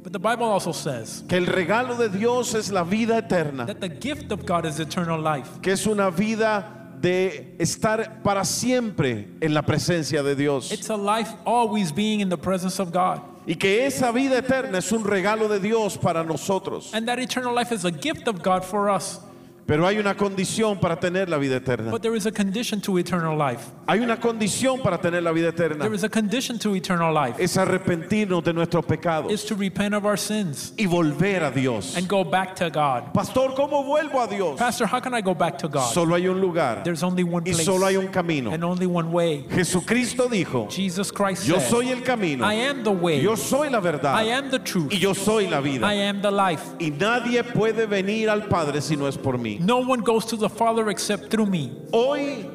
But 0.04 0.14
the 0.14 0.20
Bible 0.20 0.46
also 0.46 0.72
says 0.72 1.24
que 1.28 1.36
el 1.36 1.48
regalo 1.48 1.98
de 1.98 2.10
Dios 2.10 2.54
es 2.54 2.70
la 2.72 2.84
vida 2.84 3.18
eterna, 3.18 3.66
that 3.66 3.80
the 3.82 3.90
gift 3.90 4.32
of 4.32 4.46
God 4.46 4.66
is 4.68 4.80
eternal 4.80 5.20
life. 5.20 5.50
que 5.64 5.72
es 5.74 5.88
una 5.88 6.12
vida 6.12 6.77
de 7.02 7.56
estar 7.60 8.22
para 8.24 8.44
siempre 8.46 9.28
en 9.42 9.54
la 9.54 9.62
presencia 9.62 10.24
de 10.24 10.36
Dios. 10.36 10.72
It's 10.72 10.90
a 10.90 10.98
life 10.98 11.32
always 11.46 11.92
being 11.92 12.20
in 12.22 12.30
the 12.30 12.38
presence 12.38 12.80
of 12.80 12.92
God. 12.92 13.22
Y 13.46 13.56
que 13.56 13.86
esa 13.86 14.12
vida 14.12 14.38
eterna 14.38 14.80
es 14.80 14.92
un 14.92 15.04
regalo 15.06 15.48
de 15.48 15.60
Dios 15.60 15.98
para 15.98 16.24
nosotros. 16.24 16.92
and 16.94 17.08
that 17.08 17.20
eternal 17.20 17.54
life 17.54 17.72
is 17.72 17.86
a 17.86 17.92
gift 17.92 18.28
of 18.28 18.42
God 18.44 18.66
for 18.66 18.90
us. 18.90 19.20
Pero 19.68 19.86
hay 19.86 20.00
una 20.00 20.16
condición 20.16 20.80
para 20.80 20.98
tener 20.98 21.28
la 21.28 21.38
vida 21.38 21.58
eterna. 21.58 21.92
But 21.92 22.02
there 22.02 22.16
is 22.16 22.26
a 22.26 22.32
condition 22.32 22.80
to 22.80 22.98
eternal 22.98 23.38
life. 23.38 23.66
Hay 23.86 24.00
una 24.00 24.18
condición 24.18 24.82
para 24.82 24.98
tener 24.98 25.22
la 25.22 25.34
vida 25.34 25.50
eterna. 25.50 25.84
There 25.84 25.94
is 25.94 26.06
a 26.06 26.10
condition 26.10 26.58
to 26.60 26.74
eternal 26.74 27.14
life. 27.14 27.36
Es 27.38 27.58
arrepentirnos 27.58 28.46
de 28.46 28.54
nuestros 28.54 28.86
pecados 28.86 29.30
Is 29.30 29.44
to 29.44 29.56
repent 29.56 29.94
of 29.94 30.06
our 30.06 30.18
sins 30.18 30.74
y 30.78 30.86
volver 30.86 31.44
a 31.44 31.52
Dios. 31.52 31.98
and 31.98 32.08
go 32.08 32.24
back 32.24 32.56
to 32.56 32.70
God. 32.70 33.12
Pastor, 33.14 33.54
¿cómo 33.56 33.84
vuelvo 33.84 34.22
a 34.22 34.28
Dios? 34.28 34.58
Pastor, 34.58 34.88
how 34.88 35.02
can 35.02 35.14
I 35.14 35.20
go 35.22 35.36
back 35.36 35.58
to 35.58 35.68
God? 35.68 35.92
Solo 35.92 36.16
hay 36.16 36.28
un 36.30 36.40
lugar 36.40 36.84
There's 36.86 37.04
only 37.04 37.24
one 37.24 37.44
y 37.46 37.52
place 37.52 37.66
solo 37.66 37.88
hay 37.88 37.98
un 37.98 38.08
camino. 38.08 38.52
and 38.54 38.64
only 38.64 38.86
one 38.88 39.12
way. 39.12 39.46
Jesucristo 39.50 40.30
dijo, 40.30 40.70
Jesus 40.70 41.12
Christ 41.12 41.46
yo 41.46 41.60
said, 41.60 41.70
soy 41.70 41.90
el 41.92 42.04
camino, 42.04 42.46
I 42.46 42.54
am 42.54 42.86
the 42.86 42.92
way, 42.92 43.22
yo 43.22 43.36
soy 43.36 43.70
la 43.70 43.80
I 43.80 43.82
verdad 43.82 44.30
am 44.30 44.50
the 44.50 44.60
truth, 44.60 44.94
y 44.94 44.98
yo 45.00 45.14
soy 45.14 45.48
la 45.48 45.58
I 45.60 45.62
vida. 45.62 45.88
am 45.88 46.22
the 46.22 46.32
life. 46.32 46.64
Y 46.80 46.90
nadie 46.92 47.44
puede 47.44 47.86
venir 47.86 48.30
al 48.30 48.48
Padre 48.48 48.80
si 48.82 48.96
no 48.96 49.08
es 49.10 49.18
por 49.18 49.38
mí. 49.38 49.57
No 49.60 49.80
one 49.80 50.02
goes 50.02 50.26
to 50.28 50.36
the 50.38 50.50
Father 50.50 50.90
except 50.90 51.30
through 51.30 51.48
me. 51.48 51.72
Hoy 51.94 52.46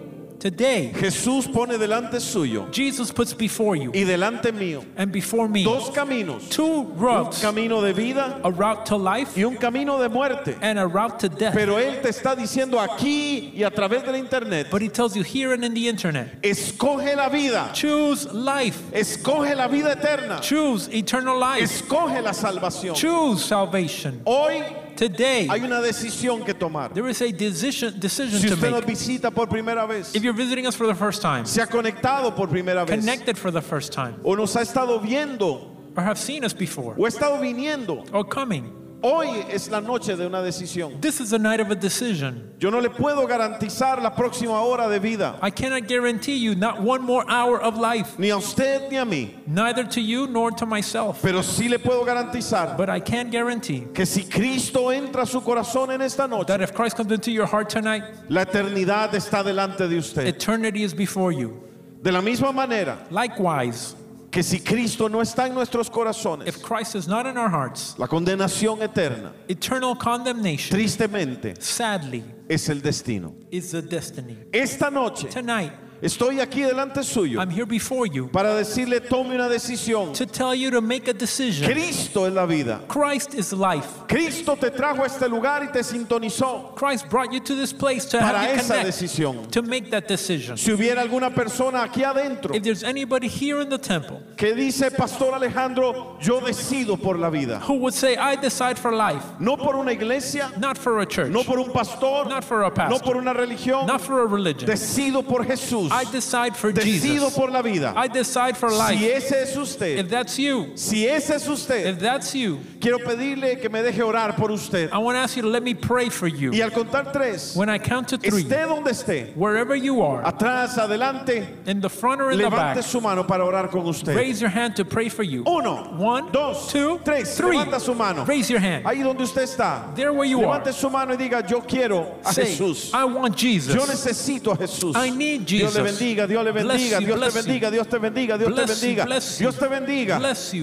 Today, 0.42 0.90
Jesús 0.96 1.46
pone 1.46 1.78
delante 1.78 2.18
suyo 2.18 2.68
Jesus 2.72 3.12
puts 3.12 3.32
before 3.32 3.76
you 3.76 3.92
y 3.92 4.02
delante 4.02 4.50
mío 4.52 4.84
and 4.96 5.12
before 5.12 5.46
me 5.48 5.62
dos 5.62 5.90
caminos. 5.90 6.50
two 6.50 6.80
Un 6.80 6.96
routes 6.98 7.40
camino 7.40 7.80
de 7.80 7.92
vida 7.92 8.40
a 8.42 8.50
route 8.50 8.84
to 8.86 8.96
life 8.96 9.36
y 9.38 9.44
un 9.44 9.54
camino 9.54 10.00
de 10.00 10.08
muerte. 10.08 10.56
and 10.60 10.80
a 10.80 10.84
route 10.84 11.20
to 11.20 11.28
death. 11.28 11.54
Pero 11.54 11.76
Él 11.78 12.02
te 12.02 12.08
está 12.08 12.34
diciendo 12.34 12.80
aquí 12.80 13.52
y 13.54 13.62
a 13.62 13.70
través 13.70 14.04
de 14.04 14.10
la 14.10 14.18
internet, 14.18 14.66
But 14.68 14.82
he 14.82 14.88
tells 14.88 15.14
you 15.14 15.22
here 15.22 15.52
and 15.52 15.64
in 15.64 15.74
the 15.74 15.86
internet 15.86 16.42
escoge 16.42 17.14
la 17.14 17.28
vida, 17.28 17.70
choose 17.72 18.26
life, 18.34 18.82
escoge 18.92 19.54
la 19.56 19.68
vida 19.68 19.92
eterna, 19.92 20.40
choose 20.40 20.88
eternal 20.88 21.38
life, 21.38 21.62
escoge 21.62 22.20
la 22.20 22.32
salvación. 22.32 22.96
choose 22.96 23.44
salvation. 23.44 24.20
Hoy 24.26 24.60
Today, 25.02 25.48
hay 25.50 25.62
una 25.62 25.80
decisión 25.80 26.44
que 26.44 26.54
tomar. 26.54 26.94
there 26.94 27.08
is 27.10 27.20
a 27.20 27.32
decision, 27.32 27.98
decision 27.98 28.40
Si 28.40 28.46
to 28.46 28.54
usted 28.54 28.70
nos 28.70 28.82
make. 28.82 28.86
visita 28.86 29.32
por 29.32 29.48
primera 29.48 29.84
vez, 29.84 30.14
If 30.14 30.22
you're 30.22 30.36
visiting 30.36 30.64
us 30.64 30.76
for 30.76 30.86
the 30.86 30.94
first 30.94 31.20
time, 31.20 31.44
se 31.44 31.60
ha 31.60 31.66
conectado 31.66 32.36
por 32.36 32.48
primera 32.48 32.84
vez 32.84 33.00
connected 33.00 33.36
for 33.36 33.50
the 33.50 33.60
first 33.60 33.92
time, 33.92 34.14
o 34.22 34.36
nos 34.36 34.54
ha 34.54 34.60
estado 34.62 35.00
viendo 35.00 35.68
or 35.96 36.04
have 36.04 36.18
seen 36.18 36.44
us 36.44 36.54
before, 36.54 36.94
o 36.96 37.04
ha 37.04 37.08
estado 37.08 37.40
viniendo, 37.40 38.04
or 38.12 38.24
coming, 38.24 38.72
hoy 39.02 39.44
es 39.50 39.68
la 39.70 39.80
noche 39.80 40.16
de 40.16 40.26
una 40.26 40.40
decisión. 40.42 41.00
this 41.00 41.20
is 41.20 41.30
the 41.30 41.38
night 41.38 41.60
of 41.60 41.70
a 41.70 41.74
decision. 41.74 42.50
Yo 42.58 42.70
no 42.70 42.78
le 42.78 42.88
puedo 42.90 43.26
garantizar 43.26 44.00
la 44.02 44.10
próxima 44.14 44.60
hora 44.62 44.88
de 44.88 44.98
vida, 45.00 45.38
I 45.42 45.50
cannot 45.50 45.88
guarantee 45.88 46.36
you 46.36 46.54
not 46.54 46.80
one 46.80 47.02
more 47.02 47.24
hour 47.28 47.60
of 47.60 47.76
life, 47.76 48.18
ni 48.18 48.30
a 48.30 48.36
usted 48.36 48.90
ni 48.90 48.96
a 48.96 49.04
mí, 49.04 49.30
neither 49.46 49.84
to 49.84 50.00
you 50.00 50.26
nor 50.26 50.50
to 50.52 50.66
myself. 50.66 51.20
pero 51.22 51.40
sí 51.42 51.68
le 51.68 51.78
puedo 51.78 52.04
garantizar 52.04 52.76
But 52.76 52.88
I 52.88 53.00
can 53.00 53.30
guarantee 53.30 53.86
que 53.92 54.06
si 54.06 54.22
Cristo 54.24 54.90
entra 54.92 55.22
a 55.22 55.26
su 55.26 55.40
corazón 55.40 55.90
en 55.92 56.00
esta 56.02 56.26
noche, 56.26 56.46
that 56.46 56.60
if 56.62 56.72
Christ 56.74 56.96
comes 56.96 57.12
into 57.12 57.30
your 57.30 57.46
heart 57.46 57.68
tonight, 57.68 58.04
la 58.28 58.44
eternidad 58.44 59.12
está 59.14 59.42
delante 59.44 59.88
de 59.88 59.96
usted. 59.98 60.26
eternity 60.26 60.82
is 60.84 60.94
before 60.94 61.32
you. 61.32 61.58
De 62.02 62.10
la 62.10 62.20
misma 62.20 62.52
manera 62.52 62.98
Likewise, 63.10 63.94
que 64.32 64.42
si 64.42 64.60
Cristo 64.60 65.08
no 65.10 65.20
está 65.20 65.46
en 65.46 65.54
nuestros 65.54 65.90
corazones, 65.90 66.48
if 66.48 66.62
Christ 66.62 66.96
is 66.96 67.06
not 67.06 67.26
in 67.26 67.36
our 67.36 67.50
hearts, 67.50 67.94
la 67.98 68.06
condenación 68.08 68.82
eterna, 68.82 69.32
eternal 69.46 69.94
condemnation, 69.94 70.70
tristemente, 70.74 71.54
sadly, 71.60 72.24
es 72.48 72.68
el 72.70 72.80
destino. 72.80 73.34
is 73.50 73.70
the 73.72 73.82
destiny. 73.82 74.38
Esta 74.50 74.90
noche 74.90 75.28
Tonight, 75.28 75.72
estoy 76.02 76.40
aquí 76.40 76.62
delante 76.62 77.02
suyo 77.04 77.40
I'm 77.40 77.48
here 77.50 77.64
before 77.64 78.06
you 78.06 78.28
para 78.28 78.54
decirle 78.54 79.00
tome 79.00 79.34
una 79.34 79.48
decisión. 79.48 80.12
to 80.14 80.26
tell 80.26 80.54
you 80.54 80.70
to 80.70 80.80
make 80.80 81.08
a 81.08 81.14
decision. 81.14 81.70
Cristo 81.70 82.26
es 82.26 82.32
la 82.34 82.44
vida. 82.44 82.80
Christ 82.88 83.34
is 83.34 83.52
life. 83.52 83.86
Cristo 84.08 84.56
te 84.56 84.70
trajo 84.70 85.02
a 85.02 85.06
este 85.06 85.28
lugar 85.28 85.62
y 85.62 85.68
te 85.72 85.82
sintonizó 85.84 86.74
Christ 86.74 87.08
brought 87.08 87.32
you 87.32 87.40
to 87.40 87.54
this 87.54 87.72
place 87.72 88.04
to 88.06 88.18
para 88.18 88.38
have 88.40 88.50
you 88.54 88.60
esa 88.60 88.74
connect, 88.74 88.86
decisión. 88.88 89.50
to 89.50 89.62
make 89.62 89.90
that 89.90 90.08
decision. 90.08 90.56
Si 90.56 90.72
hubiera 90.72 91.02
alguna 91.02 91.30
persona 91.30 91.82
aquí 91.84 92.02
adentro 92.02 92.54
If 92.54 92.62
there's 92.64 92.82
anybody 92.82 93.28
here 93.28 93.60
in 93.62 93.68
the 93.68 93.78
temple 93.78 94.20
que 94.36 94.54
dice, 94.54 94.90
Pastor 94.90 95.34
Alejandro, 95.34 96.18
yo 96.20 96.40
decido 96.40 97.00
por 97.00 97.16
la 97.16 97.30
vida. 97.30 97.60
who 97.60 97.74
would 97.74 97.94
say, 97.94 98.16
I 98.16 98.34
decide 98.34 98.76
for 98.76 98.92
life, 98.92 99.22
No 99.38 99.56
por 99.56 99.76
una 99.76 99.92
iglesia, 99.92 100.50
not 100.58 100.76
for 100.76 100.98
a 101.00 101.06
church, 101.06 101.30
no 101.30 101.44
por 101.44 101.58
un 101.60 101.70
pastor, 101.70 102.26
not 102.28 102.42
for 102.42 102.62
a 102.64 102.68
no 102.68 102.74
pastor, 102.74 103.00
por 103.04 103.16
una 103.16 103.32
religión. 103.32 103.86
not 103.86 104.00
for 104.00 104.22
a 104.22 104.26
religion. 104.26 104.68
Decido 104.68 105.22
por 105.22 105.44
Jesús. 105.44 105.91
I 105.92 106.04
decide 106.10 106.56
for 106.56 106.72
Decido 106.72 107.02
Jesus. 107.02 107.34
por 107.34 107.50
la 107.50 107.60
vida. 107.62 107.92
I 107.96 108.08
decide 108.08 108.56
for 108.56 108.70
Si 108.70 108.76
life. 108.78 109.02
ese 109.02 109.32
es 109.32 109.56
usted, 109.56 109.98
If 109.98 110.08
that's 110.08 110.38
you, 110.38 110.72
si 110.74 111.06
ese 111.06 111.30
es 111.30 111.46
usted, 111.48 111.86
if 111.86 111.98
that's 111.98 112.34
you, 112.34 112.60
quiero 112.80 112.98
pedirle 112.98 113.60
que 113.60 113.68
me 113.68 113.80
deje 113.82 114.00
orar 114.02 114.34
por 114.36 114.50
usted. 114.50 114.90
I 114.90 114.98
want 114.98 115.16
to 115.16 115.20
ask 115.20 115.36
you 115.36 115.42
to 115.42 115.48
let 115.48 115.62
me 115.62 115.74
pray 115.74 116.08
for 116.08 116.28
Y 116.28 116.36
you. 116.38 116.62
al 116.62 116.70
contar 116.70 117.12
tres, 117.12 117.54
When 117.54 117.68
I 117.68 117.78
count 117.78 118.08
to 118.08 118.18
three, 118.18 118.44
esté 118.44 118.66
donde 118.66 118.90
esté, 118.90 119.36
wherever 119.36 119.76
you 119.76 120.00
are, 120.02 120.22
atrás, 120.24 120.78
adelante, 120.78 121.46
in 121.66 121.80
the 121.80 121.90
front 121.90 122.20
or 122.22 122.30
in 122.30 122.38
the 122.38 122.44
levante 122.44 122.80
back, 122.80 122.84
su 122.84 123.00
mano 123.00 123.22
para 123.24 123.44
orar 123.44 123.70
con 123.70 123.86
usted. 123.86 124.16
raise 124.16 124.40
your 124.40 124.50
hand 124.50 124.74
to 124.76 124.84
pray 124.84 125.08
for 125.10 125.22
you. 125.22 125.42
Uno, 125.46 125.94
One, 125.98 126.32
dos, 126.32 126.72
two, 126.72 126.98
tres. 127.04 127.36
three. 127.36 127.56
Levanta 127.56 127.78
su 127.80 127.94
mano. 127.94 128.24
Raise 128.24 128.48
your 128.48 128.60
hand. 128.60 128.84
Ahí 128.86 129.02
donde 129.02 129.22
usted 129.22 129.42
está. 129.42 129.94
There 129.94 130.12
where 130.12 130.24
you 130.26 130.38
are. 130.40 130.58
Levante 130.58 130.72
su 130.72 130.88
mano 130.88 131.12
y 131.12 131.16
diga, 131.16 131.46
yo 131.46 131.60
quiero 131.60 132.14
a 132.24 132.32
Say, 132.32 132.44
Jesús. 132.46 132.90
I 132.94 133.04
want 133.04 133.36
Jesus. 133.36 133.74
Yo 133.74 133.82
necesito 133.84 134.52
a 134.52 134.56
Jesús. 134.56 134.94
I 134.96 135.10
need 135.10 135.44
Dios 135.44 135.74
bendiga, 135.82 136.26
Dios 136.26 136.44
le 136.44 136.52
bendiga, 136.52 136.98
Dios 136.98 137.20
te 137.20 137.30
bendiga, 137.42 137.70
Dios 137.70 137.88
te 137.88 137.98
bendiga, 137.98 138.38
Dios 138.38 138.54
te 138.54 138.66
bendiga. 138.66 139.06
Dios 139.38 139.56
te 139.58 139.66
bendiga. 139.68 140.18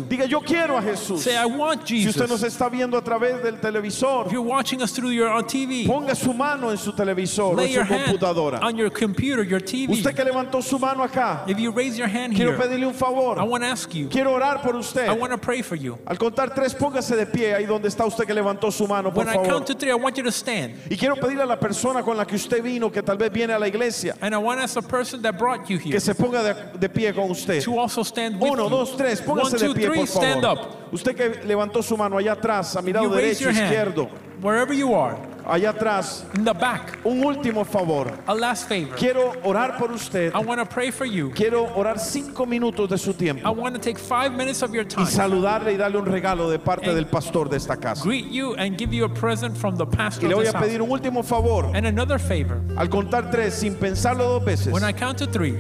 Diga, 0.09 0.25
yo 0.25 0.41
quiero 0.41 0.77
a 0.77 0.81
Jesús. 0.81 1.21
Say, 1.23 1.35
I 1.35 1.45
want 1.45 1.85
Si 1.87 2.07
usted 2.07 2.27
nos 2.27 2.43
está 2.43 2.69
viendo 2.69 2.97
a 2.97 3.03
través 3.03 3.41
del 3.43 3.55
If 3.55 3.61
televisor, 3.61 4.31
you're 4.31 4.41
watching 4.47 4.81
us 4.81 4.91
through 4.93 5.11
your 5.11 5.29
on 5.29 5.45
TV, 5.45 5.85
ponga 5.87 6.15
su 6.15 6.33
mano 6.33 6.71
en 6.71 6.77
su 6.77 6.91
televisor 6.93 7.57
o 7.57 7.61
en 7.61 7.73
su 7.73 7.79
computadora. 7.85 8.59
on 8.61 8.75
your 8.75 8.89
computer, 8.91 9.43
your 9.43 9.61
TV. 9.61 9.91
Usted 9.93 10.13
que 10.13 10.23
levantó 10.23 10.61
su 10.61 10.77
mano 10.77 11.03
acá, 11.03 11.43
If 11.47 11.57
you 11.57 11.71
raise 11.71 11.97
your 11.97 12.07
hand 12.09 12.35
quiero 12.35 12.51
here, 12.51 12.59
pedirle 12.61 12.85
un 12.87 12.93
I 12.93 12.97
favor. 12.97 13.37
want 13.47 13.63
to 13.63 13.69
ask 13.69 13.93
you, 13.93 14.09
Quiero 14.09 14.33
orar 14.33 14.61
por 14.61 14.75
usted. 14.75 15.07
I 15.07 15.13
want 15.13 15.31
to 15.31 15.37
pray 15.37 15.61
for 15.61 15.75
you. 15.75 15.97
Al 16.05 16.17
contar 16.17 16.53
tres, 16.53 16.75
póngase 16.75 17.15
de 17.15 17.25
pie 17.25 17.55
ahí 17.55 17.65
donde 17.65 17.87
está 17.87 18.05
usted 18.05 18.25
que 18.25 18.33
levantó 18.33 18.71
su 18.71 18.87
mano, 18.87 19.11
por 19.11 19.25
favor. 19.25 19.47
count 19.47 19.65
to 19.65 19.73
three, 19.73 19.89
I 19.91 19.95
want 19.95 20.15
you 20.17 20.23
to 20.23 20.31
stand. 20.31 20.73
Y 20.89 20.97
quiero 20.97 21.15
pedirle 21.15 21.43
a 21.43 21.45
la 21.45 21.59
persona 21.59 22.03
con 22.03 22.17
la 22.17 22.25
que 22.25 22.35
usted 22.35 22.61
vino, 22.61 22.91
que 22.91 23.01
tal 23.01 23.17
vez 23.17 23.31
viene 23.31 23.53
a 23.53 23.59
la 23.59 23.67
iglesia, 23.67 24.15
And 24.21 24.33
I 24.33 24.37
want 24.37 24.59
to 24.59 24.63
ask 24.65 24.73
the 24.75 24.81
person 24.81 25.08
that 25.17 25.37
brought 25.37 25.69
you 25.69 25.77
here 25.77 25.91
que 25.91 25.99
se 25.99 26.13
ponga 26.13 26.41
de, 26.43 26.77
de 26.77 26.89
pie 26.89 27.13
con 27.13 27.29
usted. 27.31 27.61
to 27.63 27.79
also 27.79 28.01
stand 28.03 28.39
with 28.39 28.51
Uno, 28.51 28.63
you. 28.65 28.69
dos, 28.69 28.95
tres, 28.97 29.19
One, 29.21 29.41
póngase 29.41 29.57
de 29.67 29.73
pie, 29.73 29.85
three, 29.87 29.97
por 29.97 30.07
stand 30.07 30.41
favor. 30.41 30.59
up. 30.59 30.93
Usted 30.93 31.15
que 31.15 31.29
levantó 31.45 31.81
su 31.83 31.95
mano 31.97 32.17
allá 32.17 32.33
atrás, 32.33 32.75
a 32.75 32.81
mi 32.81 32.91
lado 32.93 33.05
You 33.07 33.13
derecho, 33.15 33.49
hand. 33.49 33.57
izquierdo, 33.57 34.09
Wherever 34.41 34.73
you 34.75 34.93
are, 34.95 35.17
allá 35.49 35.69
atrás. 35.71 36.23
in 36.35 36.43
the 36.45 36.53
back. 36.53 36.97
Un 37.03 37.23
último 37.23 37.65
favor. 37.65 38.11
A 38.27 38.33
last 38.35 38.67
favor. 38.67 38.95
Quiero 38.95 39.33
orar 39.43 39.77
por 39.77 39.91
usted. 39.91 40.31
I 40.33 40.39
want 40.39 40.59
to 40.59 40.65
pray 40.65 40.91
for 40.91 41.05
you. 41.05 41.31
Quiero 41.31 41.65
orar 41.75 41.99
cinco 41.99 42.45
minutos 42.45 42.89
de 42.89 42.97
su 42.97 43.11
I 43.11 43.13
tiempo 43.13 43.51
want 43.51 43.75
to 43.75 43.81
take 43.81 43.97
five 43.97 44.31
minutes 44.31 44.61
of 44.61 44.71
your 44.73 44.83
y 44.85 44.87
time, 44.87 45.05
saludarle 45.07 45.73
y 45.73 45.77
darle 45.77 45.97
un 45.99 46.05
regalo 46.05 46.49
de 46.49 46.59
parte 46.59 46.87
And- 46.87 46.95
del 46.95 47.05
pastor 47.07 47.49
de 47.49 47.57
esta 47.57 47.77
casa. 47.77 48.03
greet 48.03 48.29
you, 48.31 48.55
and 48.55 48.77
give 48.77 48.93
you 48.93 49.05
a 49.05 49.09
present 49.09 49.55
from 49.57 49.75
the 49.77 49.85
pastor 49.85 50.25
Y 50.25 50.29
le 50.29 50.35
voy 50.35 50.45
a 50.47 50.53
pedir 50.53 50.81
un 50.81 50.89
último 50.91 51.23
favor. 51.23 51.65
And 51.75 51.85
another 51.85 52.19
favor. 52.19 52.61
Al 52.77 52.87
contar 52.89 53.31
tres, 53.31 53.53
sin 53.55 53.75
pensarlo 53.75 54.25
dos 54.25 54.45
veces, 54.45 54.71
When 54.73 54.83
I 54.83 54.91
count 54.93 55.17
to 55.19 55.27
three, 55.27 55.55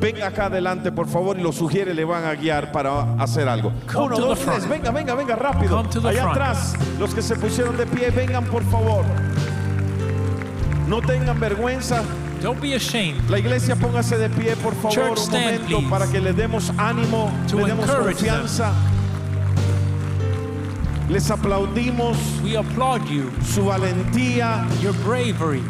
venga 0.00 0.26
acá 0.26 0.46
adelante, 0.46 0.92
por 0.92 1.08
favor, 1.08 1.38
y 1.38 1.42
lo 1.42 1.52
sugiere, 1.52 1.94
le 1.94 2.04
van 2.04 2.24
a 2.24 2.34
guiar 2.34 2.70
para 2.72 3.14
hacer 3.18 3.48
algo. 3.48 3.72
Come 3.92 4.06
Uno, 4.16 4.18
dos, 4.18 4.38
tres, 4.40 4.68
venga, 4.68 4.90
venga, 4.90 5.14
venga, 5.14 5.36
rápido. 5.36 5.78
Allá 5.78 6.22
front. 6.22 6.30
atrás, 6.36 6.74
los 6.98 7.14
que 7.14 7.22
se 7.22 7.34
pusieron 7.36 7.76
de 7.76 7.86
pie, 7.86 8.10
vengan, 8.10 8.44
por 8.46 8.62
favor. 8.64 9.04
No 10.86 11.00
tengan 11.02 11.38
vergüenza. 11.38 12.02
don't 12.42 12.60
be 12.60 12.74
ashamed. 12.74 13.28
La 13.28 13.38
iglesia 13.40 13.74
póngase 13.74 14.16
de 14.16 14.30
pie, 14.30 14.54
por 14.56 14.72
favor, 14.76 14.92
Church, 14.94 15.10
un 15.10 15.16
stand, 15.18 15.44
momento 15.44 15.66
please. 15.78 15.90
para 15.90 16.06
que 16.06 16.20
le 16.20 16.32
demos 16.32 16.72
ánimo, 16.78 17.30
To 17.50 17.56
le 17.58 17.64
demos 17.66 17.86
them. 17.86 18.02
confianza. 18.04 18.72
Les 21.08 21.30
aplaudimos 21.30 22.16
We 22.44 22.56
applaud 22.56 23.00
you, 23.08 23.30
su 23.42 23.64
valentía, 23.64 24.64
your 24.82 24.94
bravery, 25.06 25.62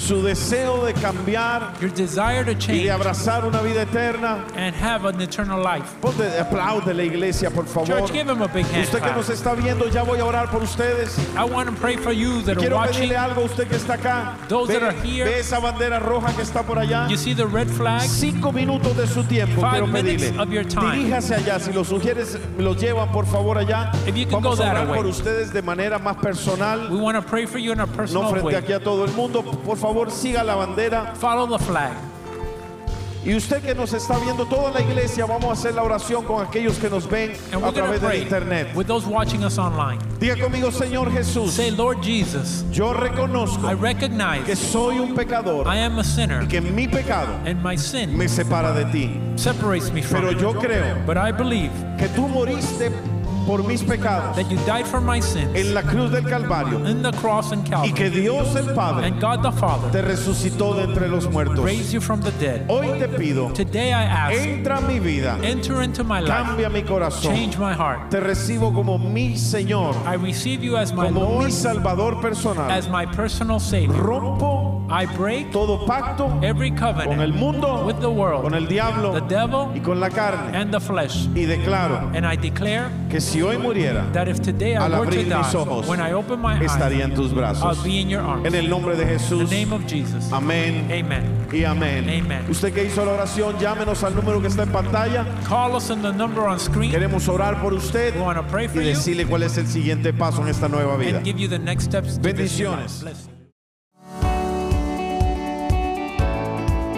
su 0.00 0.22
deseo 0.22 0.84
de 0.84 0.94
cambiar 0.94 1.74
your 1.80 1.90
desire 1.92 2.42
to 2.44 2.50
y 2.50 2.54
de 2.54 2.58
change 2.58 2.90
abrazar 2.90 3.44
una 3.44 3.60
vida 3.60 3.82
eterna. 3.82 4.44
and 4.56 4.74
have 4.74 5.04
an 5.04 5.20
eternal 5.20 5.62
life. 5.62 5.84
Ponte, 6.00 6.22
aplaude 6.38 6.94
la 6.94 7.02
iglesia, 7.04 7.50
por 7.50 7.66
favor. 7.66 7.86
Church, 7.86 8.10
give 8.12 8.28
him 8.28 8.40
a 8.42 8.48
big 8.48 8.64
hand. 8.66 8.84
Usted 8.84 9.00
que 9.02 9.12
nos 9.12 9.28
está 9.28 9.54
viendo, 9.54 9.88
ya 9.88 10.02
voy 10.02 10.18
a 10.20 10.24
orar 10.24 10.50
por 10.50 10.62
ustedes. 10.62 11.18
I 11.36 11.44
want 11.44 11.68
to 11.68 11.76
pray 11.76 11.96
for 11.96 12.12
you 12.12 12.40
that 12.42 12.56
are 12.56 12.60
Quiero 12.60 12.76
watching. 12.76 13.08
pedirle 13.10 13.16
algo 13.18 13.42
a 13.42 13.44
usted 13.44 13.68
que 13.68 13.76
está 13.76 13.94
acá. 13.94 14.36
Those 14.48 14.68
Ve, 14.72 14.78
that 14.80 14.82
are 14.88 15.00
here. 15.02 15.24
ve 15.24 15.38
esa 15.40 15.60
bandera 15.60 15.98
roja 16.00 16.34
que 16.34 16.42
está 16.42 16.62
por 16.62 16.78
allá. 16.78 17.06
You 17.08 17.16
see 17.16 17.34
the 17.34 17.46
red 17.46 17.68
flag? 17.68 18.02
Cinco 18.08 18.52
minutos 18.52 18.96
de 18.96 19.06
su 19.06 19.22
tiempo 19.24 19.60
Five 19.60 19.70
quiero 19.84 19.92
pedirle. 19.92 20.38
of 20.40 20.50
your 20.50 20.64
time. 20.64 20.96
Diríjase 20.96 21.34
allá, 21.34 21.58
si 21.60 21.72
los 21.72 21.88
sugieres 21.88 22.38
los 22.58 22.76
llevan 22.80 23.10
por 23.12 23.26
favor 23.26 23.58
allá. 23.58 23.92
If 24.06 24.16
you 24.16 24.24
can 24.26 24.40
Vamos 24.42 24.56
go 24.58 24.62
a 24.62 24.66
that 24.66 24.76
orar 24.76 24.88
way. 24.88 24.96
por 24.98 25.06
ustedes 25.06 25.52
de 25.52 25.60
manera 25.62 25.98
más 25.98 26.16
personal, 26.16 26.88
We 26.90 26.98
want 26.98 27.16
to 27.16 27.22
pray 27.22 27.46
for 27.46 27.58
you 27.58 27.72
in 27.72 27.80
a 27.80 27.86
no 27.86 27.92
personal 27.92 28.30
frente 28.30 28.46
way. 28.46 28.54
aquí 28.54 28.72
a 28.72 28.80
todo 28.80 29.04
el 29.04 29.12
mundo. 29.12 29.42
Por 29.42 29.76
favor, 29.76 29.89
siga 30.10 30.42
la 30.44 30.54
bandera. 30.56 31.14
Follow 31.16 31.46
the 31.46 31.62
flag. 31.64 31.92
Y 33.22 33.34
usted 33.34 33.60
que 33.62 33.74
nos 33.74 33.92
está 33.92 34.18
viendo, 34.18 34.46
toda 34.46 34.70
la 34.70 34.80
iglesia, 34.80 35.26
vamos 35.26 35.50
a 35.50 35.52
hacer 35.52 35.74
la 35.74 35.82
oración 35.82 36.24
con 36.24 36.42
aquellos 36.42 36.78
que 36.78 36.88
nos 36.88 37.06
ven 37.06 37.32
And 37.52 37.62
a 37.62 37.70
través 37.70 38.00
pray 38.00 38.22
internet. 38.22 38.74
with 38.74 38.86
those 38.86 39.06
watching 39.06 39.44
us 39.44 39.58
online. 39.58 39.98
Diga 40.18 40.36
conmigo, 40.36 40.70
Señor 40.72 41.12
Jesús, 41.12 41.50
Say, 41.52 41.70
Lord 41.70 42.00
Jesus, 42.02 42.64
yo 42.72 42.94
reconozco 42.94 43.66
I 43.70 43.74
que 43.76 43.82
recognize 43.82 44.56
soy 44.56 44.98
un 45.00 45.14
pecador 45.14 45.66
I 45.66 45.80
am 45.80 45.98
a 45.98 46.04
sinner 46.04 46.42
y 46.44 46.46
que 46.48 46.62
mi 46.62 46.88
pecado 46.88 47.38
and 47.44 47.62
my 47.62 47.76
sin 47.76 48.16
me 48.16 48.26
separa 48.26 48.72
de 48.72 48.86
ti. 48.86 49.20
separates 49.36 49.92
me 49.92 50.00
from 50.02 50.22
Pero 50.22 50.32
yo 50.32 50.54
creo 50.54 50.96
But 51.04 51.18
I 51.18 51.30
believe 51.30 51.72
que 51.98 52.08
tú 52.16 52.26
moriste 52.26 52.90
por 53.50 53.64
mis 53.64 53.82
pecados 53.82 54.36
that 54.36 54.48
you 54.48 54.56
died 54.64 54.86
for 54.86 55.00
my 55.00 55.20
sins 55.20 55.50
en 55.56 55.74
la 55.74 55.82
cruz 55.82 56.10
del 56.12 56.22
Calvario 56.22 56.86
in 56.86 57.02
the 57.02 57.10
cross 57.14 57.50
and 57.50 57.66
y 57.66 57.70
Calvary. 57.70 57.92
que 57.92 58.08
Dios 58.10 58.54
el 58.54 58.72
Padre 58.76 59.06
And 59.06 59.20
God 59.20 59.42
the 59.42 59.50
Father 59.50 59.90
te 59.90 60.02
resucitó 60.02 60.74
de 60.76 60.84
entre 60.84 61.08
los 61.08 61.28
muertos. 61.28 61.58
raised 61.64 61.92
you 61.92 62.00
from 62.00 62.20
the 62.20 62.30
dead. 62.38 62.64
Hoy 62.68 62.96
te 63.00 63.08
pido, 63.08 63.52
Today 63.52 63.88
I 63.92 64.04
ask, 64.04 64.34
entra 64.40 64.78
a 64.78 64.80
mi 64.80 65.00
vida, 65.00 65.36
enter 65.42 65.82
into 65.82 66.04
my 66.04 66.20
life, 66.20 66.30
cambia 66.32 66.70
mi 66.70 66.82
corazón. 66.82 67.34
change 67.34 67.58
my 67.58 67.72
heart. 67.74 68.08
Te 68.10 68.20
recibo 68.20 68.72
como 68.72 68.98
mi 68.98 69.36
Señor, 69.36 69.96
I 70.06 70.14
receive 70.14 70.62
you 70.62 70.76
as 70.76 70.92
my 70.92 71.06
como 71.08 71.20
Lord, 71.20 71.46
mi 71.46 71.50
Salvador 71.50 72.20
personal. 72.20 72.70
as 72.70 72.88
my 72.88 73.04
personal 73.04 73.58
Savior. 73.58 73.96
Rompo 73.96 74.79
I 74.90 75.06
break 75.06 75.52
todo 75.52 75.86
pacto 75.86 76.38
every 76.42 76.70
con 76.70 76.78
el 76.94 76.94
covenant 76.94 77.34
mundo, 77.36 77.84
with 77.86 78.00
the 78.00 78.10
world, 78.10 78.42
con 78.42 78.54
el 78.54 78.66
diablo 78.66 79.12
the 79.12 79.20
devil, 79.34 79.68
y 79.74 79.80
con 79.80 80.00
la 80.00 80.10
carne. 80.10 80.54
and 80.56 80.72
the 80.72 80.80
flesh. 80.80 81.28
Y 81.34 81.44
declaro 81.46 82.10
And 82.14 82.26
I 82.26 82.36
declare 82.36 82.88
que 83.08 83.20
si 83.20 83.40
hoy 83.40 83.56
muriera, 83.56 84.10
that 84.12 84.26
if 84.28 84.40
today 84.42 84.72
I 84.74 84.84
al 84.86 84.90
were 84.90 85.06
to 85.06 85.12
abrir 85.20 85.26
mis 85.26 85.52
die, 85.52 85.56
ojos, 85.58 85.86
when 85.86 86.00
I 86.00 86.12
open 86.12 86.40
my 86.40 86.58
estaría 86.58 87.04
eyes, 87.04 87.10
en 87.10 87.14
tus 87.14 87.32
brazos. 87.32 87.62
I'll 87.78 87.84
be 87.84 88.00
in 88.00 88.08
your 88.08 88.20
arms. 88.22 88.46
En 88.46 88.54
el 88.54 88.68
nombre 88.68 88.96
de 88.96 89.06
Jesús. 89.06 89.48
the 89.48 89.56
name 89.64 89.72
of 89.72 89.86
Jesus. 89.86 90.32
Amén 90.32 90.88
Amen. 90.90 91.46
y 91.52 91.64
amén. 91.64 92.08
Amen. 92.08 92.44
Usted 92.50 92.72
que 92.72 92.84
hizo 92.84 93.04
la 93.04 93.12
oración, 93.12 93.56
llámenos 93.60 94.02
al 94.02 94.14
número 94.16 94.40
que 94.40 94.48
está 94.48 94.64
en 94.64 94.70
pantalla. 94.72 95.24
Call 95.48 95.76
us 95.76 95.90
on 95.90 96.02
the 96.02 96.12
number 96.12 96.42
on 96.44 96.58
screen. 96.58 96.90
Queremos 96.90 97.28
orar 97.28 97.60
por 97.62 97.72
usted 97.74 98.14
We 98.14 98.20
to 98.34 98.40
y 98.40 98.68
for 98.68 98.82
you 98.82 98.88
decirle 98.88 99.26
cuál 99.26 99.42
es 99.44 99.56
el 99.56 99.66
siguiente 99.66 100.12
paso 100.12 100.42
en 100.42 100.48
esta 100.48 100.68
nueva 100.68 100.96
vida. 100.96 101.18
and 101.18 101.24
give 101.24 101.38
you 101.38 101.48
the 101.48 101.58
next 101.58 101.84
steps. 101.84 102.16
to 102.18 102.22
this 102.32 102.58
new 102.58 102.70
life. 102.70 102.78
Bendiciones. 103.02 103.29